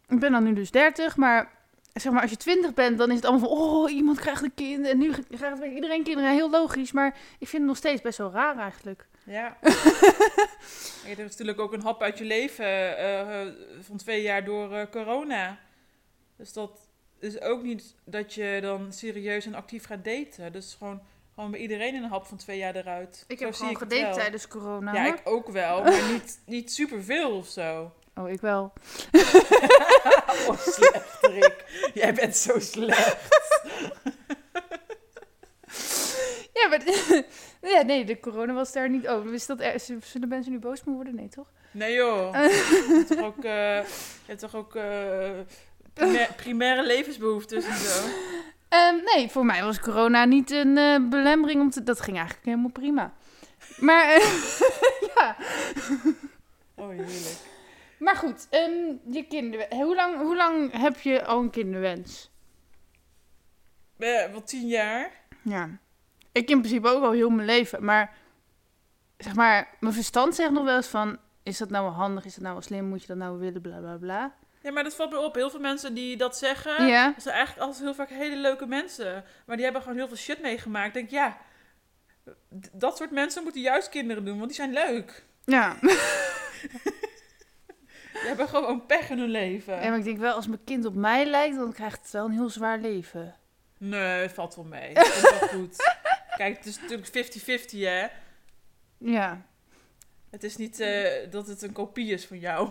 Ik 0.09 0.21
ben 0.21 0.33
dan 0.33 0.45
nu 0.45 0.53
dus 0.53 0.71
30, 0.71 1.17
maar 1.17 1.51
zeg 1.93 2.13
maar 2.13 2.23
als 2.23 2.31
je 2.31 2.37
20 2.37 2.75
bent, 2.75 2.99
dan 2.99 3.11
is 3.11 3.17
het 3.17 3.25
allemaal 3.25 3.49
van... 3.49 3.59
Oh, 3.59 3.91
iemand 3.91 4.19
krijgt 4.21 4.43
een 4.43 4.55
kind 4.55 4.87
en 4.87 4.99
nu 4.99 5.13
krijgt 5.31 5.65
iedereen 5.65 6.03
kinderen. 6.03 6.33
Heel 6.33 6.51
logisch, 6.51 6.93
maar 6.93 7.17
ik 7.39 7.49
vind 7.49 7.53
het 7.63 7.71
nog 7.71 7.77
steeds 7.77 8.01
best 8.03 8.19
wel 8.19 8.31
raar 8.31 8.59
eigenlijk. 8.59 9.07
Ja. 9.27 9.57
je 11.03 11.15
hebt 11.15 11.19
natuurlijk 11.19 11.61
ook 11.61 11.73
een 11.73 11.83
hap 11.83 12.03
uit 12.03 12.19
je 12.19 12.25
leven 12.25 12.65
eh, 12.65 13.41
eh, 13.41 13.53
van 13.81 13.97
twee 13.97 14.23
jaar 14.23 14.45
door 14.45 14.75
eh, 14.75 14.91
corona. 14.91 15.59
Dus 16.37 16.53
dat 16.53 16.89
is 17.19 17.41
ook 17.41 17.63
niet 17.63 17.95
dat 18.05 18.35
je 18.35 18.59
dan 18.63 18.93
serieus 18.93 19.47
en 19.47 19.55
actief 19.55 19.85
gaat 19.85 20.05
daten. 20.05 20.53
Dus 20.53 20.75
gewoon, 20.79 21.03
gewoon 21.35 21.51
bij 21.51 21.61
iedereen 21.61 21.95
een 21.95 22.09
hap 22.09 22.27
van 22.27 22.37
twee 22.37 22.59
jaar 22.59 22.77
eruit. 22.77 23.25
Ik 23.29 23.39
Zo 23.39 23.45
heb 23.45 23.55
gewoon 23.55 23.77
gedate 23.77 24.17
tijdens 24.17 24.49
corona. 24.49 24.93
Ja, 24.93 25.07
ik 25.07 25.21
ook 25.25 25.49
wel, 25.49 25.83
maar 25.83 26.13
niet, 26.13 26.41
niet 26.47 26.73
superveel 26.73 27.37
of 27.37 27.47
zo. 27.47 27.93
Oh, 28.15 28.31
ik 28.31 28.41
wel. 28.41 28.73
Oh, 30.49 30.59
slecht, 30.59 31.19
Rick. 31.21 31.91
Jij 31.95 32.15
bent 32.15 32.37
zo 32.37 32.59
slecht. 32.59 33.17
Ja, 36.53 36.69
maar... 36.69 36.81
ja, 37.71 37.83
nee, 37.83 38.05
de 38.05 38.21
corona 38.21 38.53
was 38.53 38.73
daar 38.73 38.91
niet... 38.91 39.09
Oh, 39.09 39.33
is 39.33 39.47
dat 39.47 39.61
er... 39.61 39.81
Zullen 40.05 40.29
mensen 40.29 40.53
nu 40.53 40.59
boos 40.59 40.85
mee 40.85 40.95
worden? 40.95 41.15
Nee, 41.15 41.29
toch? 41.29 41.51
Nee 41.71 41.95
joh. 41.95 42.33
Je 42.35 42.95
hebt 42.97 43.09
toch 43.09 43.25
ook, 43.25 43.45
eh, 43.45 43.77
je 43.85 44.27
hebt 44.27 44.41
toch 44.41 44.55
ook 44.55 44.75
eh, 44.75 45.31
primair- 45.93 46.33
primaire 46.43 46.83
levensbehoeftes 46.87 47.65
en 47.65 47.77
zo. 47.77 48.09
Ehm, 48.69 48.95
nee, 49.15 49.29
voor 49.29 49.45
mij 49.45 49.63
was 49.63 49.81
corona 49.81 50.25
niet 50.25 50.51
een 50.51 50.79
eh, 50.79 51.09
belemmering 51.09 51.61
om 51.61 51.71
te... 51.71 51.83
Dat 51.83 52.01
ging 52.01 52.17
eigenlijk 52.17 52.47
helemaal 52.47 52.71
prima. 52.71 53.13
Maar, 53.79 54.07
ja. 55.15 55.37
Oh, 56.75 56.89
heerlijk. 56.89 57.37
Maar 57.99 58.17
goed, 58.17 58.47
ehm, 58.51 58.93
je 59.11 59.27
kinderwens. 59.29 59.75
Hoe 59.75 59.95
lang, 59.95 60.19
hoe 60.19 60.37
lang 60.37 60.73
heb 60.81 61.01
je 61.01 61.25
al 61.25 61.41
een 61.41 61.51
kinderwens? 61.51 62.31
Wel 63.97 64.43
tien 64.45 64.67
jaar. 64.67 65.11
Ja. 65.43 65.69
Ik 66.37 66.51
in 66.51 66.59
principe 66.61 66.89
ook 66.89 67.03
al 67.03 67.13
heel 67.13 67.31
mijn 67.31 67.47
leven. 67.47 67.85
Maar, 67.85 68.15
zeg 69.17 69.35
maar, 69.35 69.69
mijn 69.81 69.95
verstand 69.95 70.35
zegt 70.35 70.51
nog 70.51 70.65
wel 70.65 70.77
eens 70.77 70.87
van... 70.87 71.19
Is 71.43 71.59
dat 71.59 71.71
nou 71.71 71.85
wel 71.85 71.93
handig? 71.93 72.25
Is 72.25 72.33
dat 72.35 72.43
nou 72.43 72.55
wel 72.55 72.63
slim? 72.63 72.85
Moet 72.85 73.01
je 73.01 73.07
dat 73.07 73.17
nou 73.17 73.39
willen? 73.39 73.61
Bla, 73.61 73.79
bla, 73.79 73.97
bla. 73.97 74.35
Ja, 74.63 74.73
maar 74.73 74.83
dat 74.85 74.95
valt 74.95 75.11
me 75.11 75.19
op. 75.19 75.35
Heel 75.35 75.51
veel 75.51 75.61
mensen 75.61 75.95
die 75.95 76.17
dat 76.17 76.37
zeggen, 76.39 76.87
Ja. 76.87 77.13
dat 77.13 77.23
zijn 77.23 77.35
eigenlijk 77.35 77.67
altijd 77.67 77.85
heel 77.85 77.95
vaak 77.95 78.09
hele 78.09 78.37
leuke 78.37 78.67
mensen. 78.67 79.25
Maar 79.47 79.57
die 79.57 79.65
hebben 79.65 79.83
gewoon 79.83 79.97
heel 79.97 80.07
veel 80.09 80.17
shit 80.17 80.43
meegemaakt. 80.43 80.87
Ik 80.87 80.93
denk, 80.95 81.11
ja, 81.11 81.37
dat 82.73 82.97
soort 82.97 83.11
mensen 83.11 83.43
moeten 83.43 83.61
juist 83.61 83.89
kinderen 83.89 84.25
doen, 84.25 84.37
want 84.37 84.47
die 84.47 84.57
zijn 84.57 84.73
leuk. 84.73 85.25
Ja. 85.45 85.77
Die 88.13 88.25
hebben 88.25 88.49
gewoon 88.49 88.87
pech 88.87 89.11
in 89.11 89.19
hun 89.19 89.29
leven. 89.31 89.81
En 89.81 89.95
ik 89.95 90.05
denk 90.05 90.19
wel, 90.19 90.35
als 90.35 90.47
mijn 90.47 90.65
kind 90.65 90.85
op 90.85 90.95
mij 90.95 91.27
lijkt, 91.27 91.57
dan 91.57 91.73
krijgt 91.73 92.03
het 92.03 92.11
wel 92.11 92.25
een 92.25 92.31
heel 92.33 92.49
zwaar 92.49 92.79
leven. 92.79 93.35
Nee, 93.79 94.29
valt 94.29 94.55
wel 94.55 94.65
mee. 94.65 94.93
Het 94.99 95.13
komt 95.21 95.41
wel 95.41 95.49
goed. 95.49 95.77
Kijk, 96.37 96.57
het 96.57 96.67
is 96.67 96.81
natuurlijk 96.81 97.09
50-50, 97.09 97.79
hè. 97.79 98.07
Ja. 98.99 99.47
Het 100.31 100.45
is 100.45 100.57
niet 100.57 100.81
eh, 100.81 101.31
dat 101.31 101.47
het 101.47 101.63
een 101.63 101.73
kopie 101.73 102.13
is 102.13 102.27
van 102.27 102.39
jou. 102.39 102.69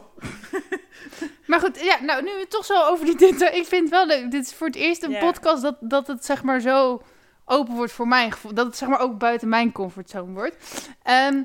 Maar 1.45 1.59
goed, 1.59 1.81
ja, 1.81 2.01
nou, 2.01 2.23
nu 2.23 2.31
we 2.33 2.39
het 2.39 2.49
toch 2.49 2.65
zo 2.65 2.83
over 2.83 3.05
die 3.05 3.17
dit. 3.17 3.41
Ik 3.41 3.65
vind 3.65 3.81
het 3.81 3.89
wel 3.89 4.05
leuk. 4.05 4.31
Dit 4.31 4.45
is 4.45 4.53
voor 4.53 4.67
het 4.67 4.75
eerst 4.75 5.03
een 5.03 5.17
podcast 5.17 5.61
dat, 5.61 5.75
dat 5.79 6.07
het 6.07 6.25
zeg 6.25 6.43
maar 6.43 6.59
zo 6.59 7.01
open 7.45 7.75
wordt 7.75 7.91
voor 7.91 8.07
mijn 8.07 8.31
gevoel. 8.31 8.53
Dat 8.53 8.65
het 8.65 8.77
zeg 8.77 8.89
maar 8.89 8.99
ook 8.99 9.17
buiten 9.17 9.49
mijn 9.49 9.71
comfortzone 9.71 10.33
wordt. 10.33 10.87
Ehm, 11.03 11.43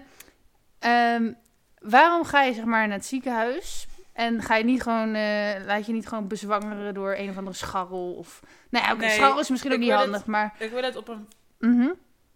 ehm, 0.78 1.32
waarom 1.78 2.24
ga 2.24 2.42
je 2.42 2.52
zeg 2.52 2.64
maar 2.64 2.88
naar 2.88 2.96
het 2.96 3.06
ziekenhuis? 3.06 3.86
En 4.12 4.42
ga 4.42 4.56
je 4.56 4.64
niet 4.64 4.82
gewoon, 4.82 5.14
eh, 5.14 5.64
laat 5.66 5.86
je 5.86 5.92
niet 5.92 6.08
gewoon 6.08 6.28
bezwangeren 6.28 6.94
door 6.94 7.14
een 7.14 7.30
of 7.30 7.36
andere 7.36 7.56
scharrel? 7.56 8.12
Of, 8.12 8.40
nou 8.70 8.84
ja, 8.84 8.94
Nee, 8.94 9.10
scharrel 9.10 9.40
is 9.40 9.48
misschien 9.48 9.72
ook 9.72 9.78
niet 9.78 9.90
handig, 9.90 10.26
maar... 10.26 10.54
Ik 10.58 10.70
wil 10.70 10.82
het 10.82 10.96
op 10.96 11.08
een 11.08 11.28
mhm. 11.58 11.88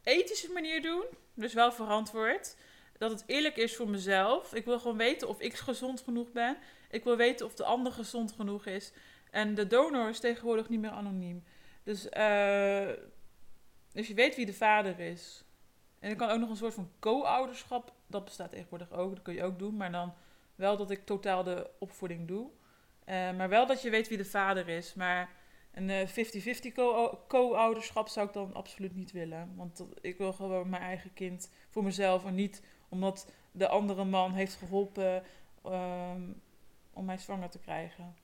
Ethische 0.04 0.52
manier 0.52 0.82
doen. 0.82 1.04
Dus 1.34 1.54
wel 1.54 1.72
verantwoord. 1.72 2.56
Dat 2.98 3.10
het 3.10 3.24
eerlijk 3.26 3.56
is 3.56 3.76
voor 3.76 3.88
mezelf. 3.88 4.54
Ik 4.54 4.64
wil 4.64 4.78
gewoon 4.78 4.96
weten 4.96 5.28
of 5.28 5.40
ik 5.40 5.54
gezond 5.54 6.00
genoeg 6.00 6.32
ben. 6.32 6.56
Ik 6.90 7.04
wil 7.04 7.16
weten 7.16 7.46
of 7.46 7.54
de 7.54 7.64
ander 7.64 7.92
gezond 7.92 8.32
genoeg 8.32 8.66
is. 8.66 8.92
En 9.30 9.54
de 9.54 9.66
donor 9.66 10.08
is 10.08 10.20
tegenwoordig 10.20 10.68
niet 10.68 10.80
meer 10.80 10.90
anoniem. 10.90 11.44
Dus, 11.82 12.08
eh, 12.08 12.88
dus 13.92 14.08
je 14.08 14.14
weet 14.14 14.36
wie 14.36 14.46
de 14.46 14.54
vader 14.54 15.00
is. 15.00 15.44
En 15.98 16.10
er 16.10 16.16
kan 16.16 16.30
ook 16.30 16.38
nog 16.38 16.50
een 16.50 16.56
soort 16.56 16.74
van 16.74 16.90
co-ouderschap. 16.98 17.92
Dat 18.06 18.24
bestaat 18.24 18.50
tegenwoordig 18.50 18.92
ook. 18.92 19.14
Dat 19.14 19.22
kun 19.22 19.34
je 19.34 19.42
ook 19.42 19.58
doen. 19.58 19.76
Maar 19.76 19.92
dan 19.92 20.14
wel 20.54 20.76
dat 20.76 20.90
ik 20.90 21.06
totaal 21.06 21.42
de 21.42 21.70
opvoeding 21.78 22.28
doe. 22.28 22.50
Eh, 23.04 23.14
maar 23.36 23.48
wel 23.48 23.66
dat 23.66 23.82
je 23.82 23.90
weet 23.90 24.08
wie 24.08 24.16
de 24.16 24.24
vader 24.24 24.68
is. 24.68 24.94
Maar 24.94 25.30
een 25.74 25.90
eh, 25.90 26.06
50-50 26.08 26.72
co- 26.74 27.20
co-ouderschap 27.28 28.08
zou 28.08 28.26
ik 28.26 28.32
dan 28.32 28.54
absoluut 28.54 28.94
niet 28.96 29.12
willen. 29.12 29.52
Want 29.56 29.76
dat- 29.76 29.98
ik 30.00 30.18
wil 30.18 30.32
gewoon 30.32 30.68
mijn 30.68 30.82
eigen 30.82 31.12
kind 31.14 31.50
voor 31.70 31.84
mezelf. 31.84 32.24
En 32.24 32.34
niet 32.34 32.62
omdat 32.88 33.30
de 33.52 33.68
andere 33.68 34.04
man 34.04 34.32
heeft 34.32 34.54
geholpen 34.54 35.22
ehm, 35.64 36.20
om 36.92 37.04
mij 37.04 37.18
zwanger 37.18 37.48
te 37.50 37.58
krijgen. 37.58 38.14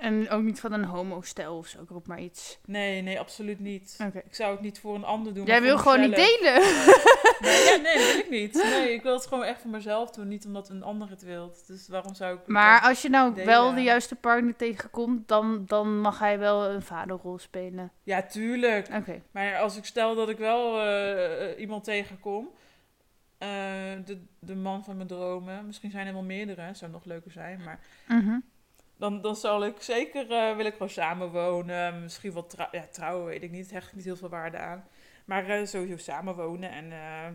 En 0.00 0.30
ook 0.30 0.42
niet 0.42 0.60
van 0.60 0.72
een 0.72 0.84
homostel 0.84 1.56
of 1.56 1.66
zo, 1.66 1.82
ik 1.82 1.88
roep 1.88 2.06
maar 2.06 2.20
iets. 2.20 2.58
Nee, 2.66 3.02
nee, 3.02 3.20
absoluut 3.20 3.60
niet. 3.60 3.96
Ik 4.24 4.34
zou 4.34 4.52
het 4.52 4.60
niet 4.60 4.80
voor 4.80 4.94
een 4.94 5.04
ander 5.04 5.34
doen. 5.34 5.46
Jij 5.46 5.62
wil 5.62 5.78
gewoon 5.78 6.00
niet 6.00 6.14
delen. 6.16 6.62
Nee, 7.42 7.64
ja, 7.64 7.76
nee, 7.76 7.94
dat 7.98 8.06
wil 8.12 8.18
ik 8.18 8.30
niet. 8.30 8.54
Nee, 8.72 8.92
ik 8.92 9.02
wil 9.02 9.12
het 9.14 9.26
gewoon 9.26 9.44
echt 9.44 9.60
voor 9.60 9.70
mezelf 9.70 10.10
doen. 10.10 10.28
Niet 10.28 10.46
omdat 10.46 10.68
een 10.68 10.82
ander 10.82 11.10
het 11.10 11.22
wil. 11.22 11.52
Dus 11.66 11.88
waarom 11.88 12.14
zou 12.14 12.38
ik... 12.38 12.46
Maar 12.46 12.80
als 12.80 13.02
je 13.02 13.08
nou 13.08 13.30
delen. 13.34 13.46
wel 13.46 13.74
de 13.74 13.82
juiste 13.82 14.14
partner 14.14 14.56
tegenkomt, 14.56 15.28
dan, 15.28 15.62
dan 15.66 15.98
mag 16.00 16.18
hij 16.18 16.38
wel 16.38 16.64
een 16.70 16.82
vaderrol 16.82 17.38
spelen. 17.38 17.90
Ja, 18.02 18.22
tuurlijk. 18.22 18.88
Oké. 18.94 19.22
Maar 19.30 19.58
als 19.58 19.76
ik 19.76 19.84
stel 19.84 20.14
dat 20.14 20.28
ik 20.28 20.38
wel 20.38 20.78
eh, 20.80 21.50
eh, 21.50 21.58
iemand 21.60 21.84
tegenkom, 21.84 22.48
eh, 23.38 23.48
de, 24.04 24.18
de 24.38 24.54
man 24.54 24.84
van 24.84 24.96
mijn 24.96 25.08
dromen, 25.08 25.66
misschien 25.66 25.90
zijn 25.90 26.06
er 26.06 26.12
wel 26.12 26.22
meerdere, 26.22 26.74
zou 26.74 26.90
nog 26.90 27.04
leuker 27.04 27.30
zijn, 27.30 27.60
maar 27.64 27.78
Mhm. 28.08 28.38
dan, 28.96 29.20
dan 29.20 29.36
zal 29.36 29.64
ik 29.64 29.74
zeker, 29.82 30.30
eh, 30.32 30.56
wil 30.56 30.66
ik 30.66 30.72
gewoon 30.72 30.90
samenwonen. 30.90 32.02
Misschien 32.02 32.32
wel 32.32 32.46
trou- 32.46 32.68
ja, 32.72 32.84
trouwen, 32.90 33.26
weet 33.26 33.42
ik 33.42 33.50
niet. 33.50 33.70
Hecht 33.70 33.88
ik 33.88 33.94
niet 33.94 34.04
heel 34.04 34.16
veel 34.16 34.28
waarde 34.28 34.58
aan. 34.58 34.84
Maar 35.24 35.48
eh, 35.48 35.66
sowieso 35.66 35.96
samenwonen 35.96 36.70
en, 36.70 36.92
eh, 36.92 37.26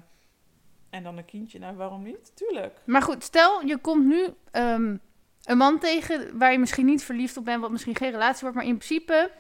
en 0.89 1.03
dan 1.03 1.17
een 1.17 1.25
kindje. 1.25 1.59
Nou, 1.59 1.75
waarom 1.75 2.03
niet? 2.03 2.35
Tuurlijk. 2.35 2.81
Maar 2.85 3.01
goed, 3.01 3.23
stel 3.23 3.65
je 3.65 3.77
komt 3.77 4.05
nu 4.05 4.27
ehm, 4.51 4.97
een 5.43 5.57
man 5.57 5.79
tegen 5.79 6.37
waar 6.37 6.51
je 6.51 6.59
misschien 6.59 6.85
niet 6.85 7.03
verliefd 7.03 7.37
op 7.37 7.45
bent, 7.45 7.61
wat 7.61 7.71
misschien 7.71 7.95
geen 7.95 8.11
relatie 8.11 8.41
wordt, 8.41 8.55
maar 8.55 8.65
in 8.65 8.77
principe 8.77 9.31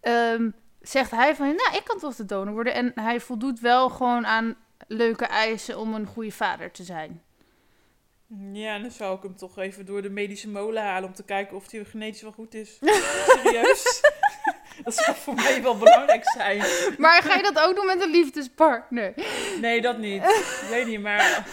ehm, 0.00 0.50
zegt 0.80 1.10
hij 1.10 1.36
van, 1.36 1.46
nou, 1.46 1.76
ik 1.76 1.84
kan 1.84 1.98
toch 1.98 2.14
de 2.14 2.24
donor 2.24 2.54
worden. 2.54 2.74
En 2.74 2.92
hij 2.94 3.20
voldoet 3.20 3.60
wel 3.60 3.88
gewoon 3.88 4.26
aan 4.26 4.56
leuke 4.88 5.26
eisen 5.26 5.78
om 5.78 5.94
een 5.94 6.06
goede 6.06 6.32
vader 6.32 6.70
te 6.70 6.84
zijn. 6.84 7.22
Ja, 8.52 8.78
dan 8.78 8.90
zou 8.90 9.16
ik 9.16 9.22
hem 9.22 9.36
toch 9.36 9.58
even 9.58 9.86
door 9.86 10.02
de 10.02 10.10
medische 10.10 10.48
molen 10.48 10.82
halen 10.82 11.08
om 11.08 11.14
te 11.14 11.24
kijken 11.24 11.56
of 11.56 11.70
hij 11.70 11.84
genetisch 11.84 12.22
wel 12.22 12.32
goed 12.32 12.54
is. 12.54 12.78
Serieus? 13.42 14.00
Dat 14.84 14.94
zou 14.94 15.16
voor 15.16 15.34
mij 15.34 15.62
wel 15.62 15.78
belangrijk 15.78 16.30
zijn. 16.30 16.64
Maar 16.98 17.22
ga 17.22 17.34
je 17.34 17.42
dat 17.42 17.58
ook 17.58 17.76
doen 17.76 17.86
met 17.86 18.02
een 18.02 18.10
liefdespartner? 18.10 19.14
Nee, 19.60 19.80
dat 19.80 19.98
niet. 19.98 20.22
Ik 20.22 20.66
weet 20.70 20.86
niet, 20.86 21.00
maar 21.00 21.46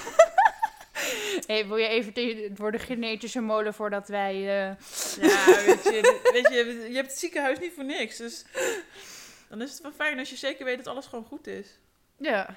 hey, 1.47 1.67
wil 1.67 1.77
je 1.77 1.87
even 1.87 2.51
voor 2.55 2.71
de 2.71 2.79
genetische 2.79 3.41
molen 3.41 3.73
voordat 3.73 4.07
wij... 4.07 4.33
eh, 4.33 4.75
ja, 5.21 5.45
weet 5.65 5.83
je, 5.83 6.19
weet 6.33 6.47
je, 6.47 6.85
je 6.89 6.95
hebt 6.95 7.09
het 7.09 7.19
ziekenhuis 7.19 7.59
niet 7.59 7.73
voor 7.75 7.83
niks. 7.83 8.17
Dus 8.17 8.45
dan 9.49 9.61
is 9.61 9.71
het 9.71 9.81
wel 9.81 9.91
fijn 9.91 10.19
als 10.19 10.29
je 10.29 10.35
zeker 10.35 10.65
weet 10.65 10.77
dat 10.77 10.87
alles 10.87 11.05
gewoon 11.05 11.25
goed 11.25 11.47
is. 11.47 11.67
Ja. 12.17 12.55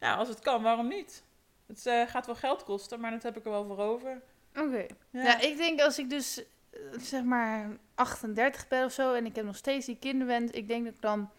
Ja, 0.00 0.14
als 0.14 0.28
het 0.28 0.38
kan, 0.40 0.62
waarom 0.62 0.88
niet? 0.88 1.22
Het 1.66 1.86
eh, 1.86 2.02
gaat 2.06 2.26
wel 2.26 2.34
geld 2.34 2.64
kosten, 2.64 3.00
maar 3.00 3.10
dat 3.10 3.22
heb 3.22 3.36
ik 3.36 3.44
er 3.44 3.50
wel 3.50 3.64
voor 3.66 3.78
over. 3.78 4.20
Oké. 4.56 4.86
Ja. 5.10 5.22
Ja. 5.22 5.40
ik 5.40 5.56
denk 5.56 5.80
als 5.80 5.98
ik 5.98 6.10
dus 6.10 6.42
zeg 7.00 7.22
maar 7.22 7.68
38 7.94 8.68
ben 8.68 8.84
of 8.84 8.92
zo 8.92 9.14
en 9.14 9.26
ik 9.26 9.36
heb 9.36 9.44
nog 9.44 9.56
steeds 9.56 9.86
die 9.86 9.98
kinderwens, 10.00 10.50
ik 10.50 10.68
denk 10.68 10.84
dat 10.84 10.94
ik 10.94 11.00
dan 11.00 11.30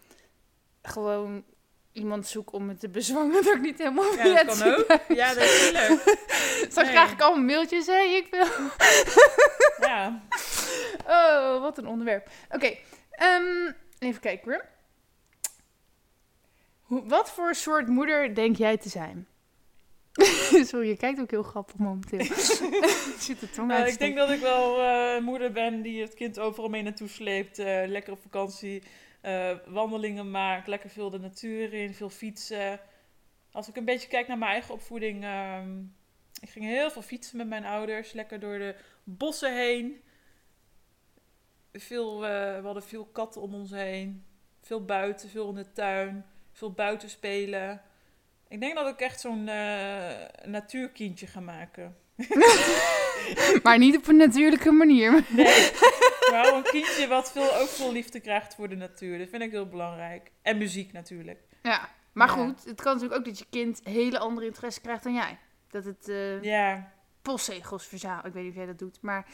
gewoon 0.82 1.44
iemand 1.92 2.26
zoek 2.26 2.52
om 2.52 2.66
me 2.66 2.74
te 2.74 2.88
bezwangen 2.88 3.32
dat 3.44 3.54
ik 3.54 3.60
niet 3.60 3.78
helemaal 3.78 4.14
Ja, 4.14 4.44
dat 4.44 4.58
kan 4.58 4.72
ook. 4.72 5.00
Ja, 5.08 5.34
dat 5.34 5.42
is 5.42 5.70
leuk. 5.72 6.00
Straks 6.70 6.74
Nee. 6.74 6.90
krijg 6.90 7.12
ik 7.12 7.20
allemaal 7.20 7.44
mailtjes, 7.44 7.86
hé, 7.86 8.00
ik 8.02 8.26
wil... 8.30 8.46
Ja. 9.88 10.22
Oh, 11.06 11.60
wat 11.60 11.78
een 11.78 11.86
onderwerp. 11.86 12.28
Oké, 12.50 12.76
ehm, 13.10 13.72
even 13.98 14.20
kijken 14.20 14.52
hoor. 14.52 14.64
Hoe, 16.82 17.08
wat 17.08 17.30
voor 17.30 17.54
soort 17.54 17.88
moeder 17.88 18.34
denk 18.34 18.56
jij 18.56 18.76
te 18.76 18.88
zijn? 18.88 19.26
Sorry, 20.70 20.88
je 20.88 20.96
kijkt 20.96 21.20
ook 21.20 21.30
heel 21.30 21.42
grappig 21.42 21.76
momenteel. 21.76 22.24
Zit 23.18 23.40
de 23.40 23.50
tong 23.50 23.68
Nou, 23.68 23.86
ik 23.86 23.98
denk 23.98 24.16
dat 24.16 24.30
ik 24.30 24.40
wel 24.40 24.80
een 24.80 25.24
moeder 25.24 25.52
ben 25.52 25.82
die 25.82 26.00
het 26.00 26.14
kind 26.14 26.38
overal 26.38 26.68
mee 26.70 26.82
naartoe 26.82 27.08
sleept. 27.08 27.58
eh, 27.58 27.82
lekker 27.86 28.12
op 28.12 28.22
vakantie, 28.22 28.82
eh, 29.20 29.56
wandelingen 29.66 30.30
maakt, 30.30 30.66
lekker 30.66 30.90
veel 30.90 31.10
de 31.10 31.18
natuur 31.18 31.72
in, 31.72 31.94
veel 31.94 32.10
fietsen. 32.10 32.80
Als 33.52 33.68
ik 33.68 33.76
een 33.76 33.84
beetje 33.84 34.08
kijk 34.08 34.28
naar 34.28 34.38
mijn 34.38 34.50
eigen 34.50 34.74
opvoeding. 34.74 35.24
ehm, 35.24 35.78
ik 36.40 36.48
ging 36.48 36.64
heel 36.64 36.90
veel 36.90 37.02
fietsen 37.02 37.36
met 37.36 37.48
mijn 37.48 37.64
ouders, 37.64 38.12
lekker 38.12 38.40
door 38.40 38.58
de 38.58 38.74
bossen 39.04 39.54
heen. 39.56 40.00
Veel, 41.72 42.20
we 42.20 42.60
hadden 42.62 42.82
veel 42.82 43.04
katten 43.04 43.40
om 43.40 43.54
ons 43.54 43.70
heen. 43.70 44.24
Veel 44.60 44.84
buiten, 44.84 45.28
veel 45.28 45.48
in 45.48 45.54
de 45.54 45.72
tuin, 45.72 46.24
veel 46.52 46.72
buiten 46.72 47.10
spelen. 47.10 47.82
Ik 48.52 48.60
denk 48.60 48.74
dat 48.74 48.88
ik 48.88 49.00
echt 49.00 49.20
zo'n 49.20 49.48
eh, 49.48 50.10
natuurkindje 50.44 51.26
ga 51.26 51.40
maken. 51.40 51.96
Maar 53.62 53.78
niet 53.78 53.96
op 53.96 54.06
een 54.08 54.16
natuurlijke 54.16 54.70
manier. 54.70 55.24
Nee, 55.28 55.70
maar 56.30 56.42
wel 56.42 56.54
een 56.56 56.62
kindje 56.62 57.06
wat 57.08 57.32
veel, 57.32 57.56
ook 57.56 57.68
veel 57.68 57.92
liefde 57.92 58.20
krijgt 58.20 58.54
voor 58.54 58.68
de 58.68 58.76
natuur. 58.76 59.18
Dat 59.18 59.28
vind 59.28 59.42
ik 59.42 59.50
heel 59.50 59.68
belangrijk. 59.68 60.30
En 60.42 60.58
muziek 60.58 60.92
natuurlijk. 60.92 61.38
Ja, 61.62 61.88
maar 62.12 62.26
Ja. 62.28 62.32
goed, 62.34 62.64
het 62.64 62.80
kan 62.80 62.92
natuurlijk 62.92 63.20
ook 63.20 63.26
dat 63.26 63.38
je 63.38 63.46
kind 63.50 63.80
hele 63.84 64.18
andere 64.18 64.46
interesse 64.46 64.80
krijgt 64.80 65.02
dan 65.04 65.14
jij. 65.14 65.38
Dat 65.70 65.84
het 65.84 66.08
eh 66.08 66.42
Ja, 66.42 66.92
postzegels 67.22 67.86
verzamelt. 67.86 68.26
Ik 68.26 68.32
weet 68.32 68.42
niet 68.42 68.52
of 68.52 68.58
jij 68.58 68.66
dat 68.66 68.78
doet, 68.78 68.98
maar... 69.00 69.26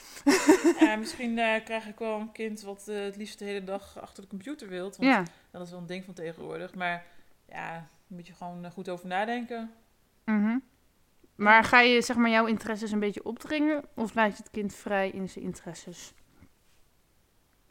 ja 0.80 0.96
misschien 1.02 1.38
eh, 1.38 1.64
krijg 1.64 1.86
ik 1.86 1.98
wel 1.98 2.18
een 2.20 2.32
kind 2.32 2.60
wat 2.60 2.84
het 2.86 3.16
liefst 3.16 3.38
de 3.38 3.44
hele 3.44 3.64
dag 3.64 4.00
achter 4.00 4.22
de 4.22 4.28
computer 4.28 4.68
wilt. 4.68 4.96
Want 4.96 5.10
Ja. 5.10 5.22
dat 5.50 5.62
is 5.62 5.70
wel 5.70 5.80
een 5.80 5.86
ding 5.86 6.04
van 6.04 6.14
tegenwoordig. 6.14 6.74
Maar 6.74 7.04
ja, 7.48 7.88
moet 8.08 8.26
je 8.26 8.32
gewoon 8.32 8.64
eh, 8.64 8.70
goed 8.70 8.88
over 8.88 9.06
nadenken. 9.06 9.70
Mhm. 10.24 10.58
Maar 11.34 11.64
ga 11.64 11.80
je 11.80 12.02
zeg 12.02 12.16
maar 12.16 12.30
jouw 12.30 12.46
interesses 12.46 12.92
een 12.92 13.00
beetje 13.00 13.24
opdringen? 13.24 13.84
Of 13.94 14.14
laat 14.14 14.36
je 14.36 14.42
het 14.42 14.50
kind 14.50 14.74
vrij 14.74 15.10
in 15.10 15.28
zijn 15.28 15.44
interesses? 15.44 16.14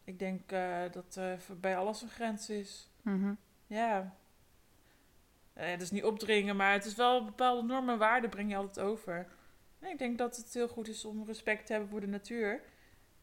Ik 0.04 0.20
denk 0.20 0.52
eh, 0.52 0.82
dat 0.92 1.16
er 1.16 1.40
bij 1.60 1.78
alles 1.78 2.02
een 2.02 2.10
grens 2.10 2.50
is. 2.50 2.90
Mhm. 3.02 3.34
Ja. 3.68 4.16
Eh, 5.54 5.70
het 5.70 5.82
is 5.82 5.92
niet 5.92 6.04
opdringen, 6.04 6.56
maar 6.56 6.72
het 6.72 6.86
is 6.86 6.96
wel 6.96 7.26
bepaalde 7.26 7.68
normen 7.68 7.94
en 7.94 8.00
waarden 8.00 8.30
breng 8.30 8.50
je 8.50 8.56
altijd 8.56 8.86
over. 8.86 9.28
En 9.80 9.90
ik 9.90 9.98
denk 9.98 10.18
dat 10.18 10.38
het 10.38 10.54
heel 10.54 10.68
goed 10.68 10.88
is 10.88 11.06
om 11.06 11.26
respect 11.26 11.66
te 11.66 11.72
hebben 11.72 11.90
voor 11.90 12.02
de 12.02 12.08
natuur 12.08 12.62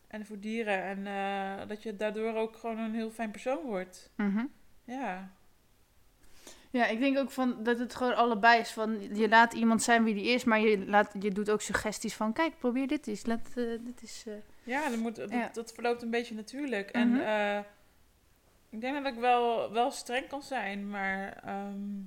en 0.07 0.27
voor 0.27 0.41
dieren. 0.41 0.83
En 0.83 1.07
eh, 1.07 1.69
dat 1.69 1.83
je 1.83 1.97
daardoor 1.97 2.35
ook 2.35 2.57
gewoon 2.57 2.79
een 2.79 2.95
heel 2.95 3.11
fijn 3.11 3.31
persoon 3.31 3.65
wordt. 3.65 4.11
Mhm. 4.17 4.45
Ja. 4.85 5.33
Ja, 6.75 6.87
ik 6.87 6.99
denk 6.99 7.19
ook 7.19 7.31
van 7.31 7.63
dat 7.63 7.79
het 7.79 7.95
gewoon 7.95 8.17
allebei 8.17 8.61
is. 8.61 8.71
Van, 8.71 9.17
je 9.17 9.29
laat 9.29 9.53
iemand 9.53 9.83
zijn 9.83 10.05
wie 10.05 10.15
die 10.15 10.27
is, 10.27 10.45
maar 10.45 10.61
je, 10.61 10.87
laat, 10.87 11.13
je 11.21 11.31
doet 11.31 11.51
ook 11.51 11.61
suggesties 11.61 12.15
van... 12.15 12.33
Kijk, 12.33 12.59
probeer 12.59 12.87
dit 12.87 13.07
eens. 13.07 13.27
Laat, 13.27 13.49
eh, 13.55 13.65
dit 13.81 14.03
is, 14.03 14.25
eh, 14.27 14.35
Ja, 14.63 14.89
dat, 14.89 14.99
moet, 14.99 15.17
dat, 15.17 15.31
Ja. 15.31 15.51
dat 15.53 15.73
verloopt 15.73 16.03
een 16.03 16.11
beetje 16.11 16.35
natuurlijk. 16.35 16.93
Mhm. 16.93 16.97
En 16.97 17.27
eh, 17.27 17.65
ik 18.71 18.81
denk 18.81 19.03
dat 19.03 19.13
ik 19.13 19.19
wel, 19.19 19.73
wel 19.73 19.91
streng 19.91 20.29
kan 20.29 20.43
zijn, 20.43 20.89
maar 20.89 21.41
ehm, 21.45 22.01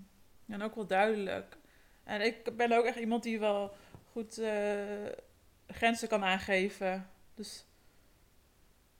en 0.47 0.61
ook 0.61 0.75
wel 0.75 0.87
duidelijk. 0.87 1.57
En 2.03 2.21
ik 2.21 2.57
ben 2.57 2.71
ook 2.71 2.85
echt 2.85 2.99
iemand 2.99 3.23
die 3.23 3.39
wel 3.39 3.75
goed 4.11 4.41
grenzen 5.67 6.07
kan 6.07 6.23
aangeven. 6.23 7.09
Dus, 7.35 7.65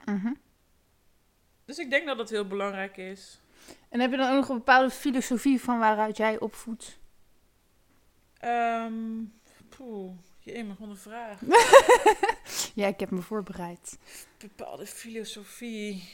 mhm. 0.06 0.34
dus 1.66 1.78
ik 1.78 1.90
denk 1.90 2.06
dat 2.06 2.18
dat 2.18 2.30
heel 2.30 2.48
belangrijk 2.48 2.98
is. 2.98 3.42
En 3.90 4.00
heb 4.00 4.12
je 4.12 4.18
dan 4.18 4.30
ook 4.30 4.36
nog 4.36 4.50
een 4.50 4.58
bepaalde 4.58 4.90
filosofie 4.90 5.62
van 5.62 5.80
waaruit 5.80 6.18
jij 6.18 6.40
opvoedt? 6.40 7.00
Ehm 8.38 9.24
poeh, 9.78 10.12
je 10.40 10.68
wat 10.68 10.90
een 10.90 10.98
vraag. 10.98 11.40
Ja, 12.76 12.88
ik 12.88 13.00
heb 13.00 13.12
me 13.12 13.22
voorbereid. 13.22 13.98
Bepaalde 14.38 14.86
filosofie. 14.86 16.10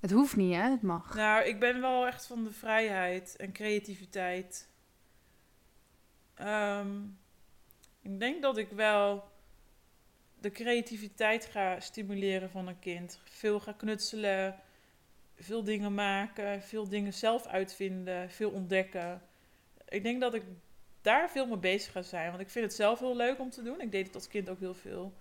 Het 0.00 0.10
hoeft 0.10 0.36
niet, 0.36 0.54
hè? 0.54 0.70
Het 0.70 0.82
mag. 0.82 1.14
Nou, 1.14 1.44
ik 1.44 1.60
ben 1.60 1.80
wel 1.80 2.06
echt 2.06 2.26
van 2.26 2.44
de 2.44 2.52
vrijheid 2.52 3.36
en 3.36 3.52
creativiteit. 3.52 4.68
Ehm, 6.34 7.02
ik 8.02 8.18
denk 8.18 8.42
dat 8.42 8.56
ik 8.56 8.70
wel 8.70 9.24
de 10.40 10.50
creativiteit 10.50 11.46
ga 11.46 11.80
stimuleren 11.80 12.50
van 12.50 12.68
een 12.68 12.78
kind. 12.78 13.20
Veel 13.24 13.60
ga 13.60 13.72
knutselen, 13.72 14.60
veel 15.36 15.64
dingen 15.64 15.94
maken, 15.94 16.62
veel 16.62 16.88
dingen 16.88 17.12
zelf 17.12 17.46
uitvinden, 17.46 18.30
veel 18.30 18.50
ontdekken. 18.50 19.22
Ik 19.88 20.02
denk 20.02 20.20
dat 20.20 20.34
ik 20.34 20.42
daar 21.00 21.30
veel 21.30 21.46
mee 21.46 21.58
bezig 21.58 21.92
ga 21.92 22.02
zijn, 22.02 22.28
want 22.28 22.40
ik 22.40 22.50
vind 22.50 22.64
het 22.64 22.74
zelf 22.74 22.98
heel 22.98 23.16
leuk 23.16 23.38
om 23.38 23.50
te 23.50 23.62
doen. 23.62 23.80
Ik 23.80 23.92
deed 23.92 24.06
het 24.06 24.14
als 24.14 24.28
kind 24.28 24.48
ook 24.48 24.60
heel 24.60 24.74
veel. 24.74 25.14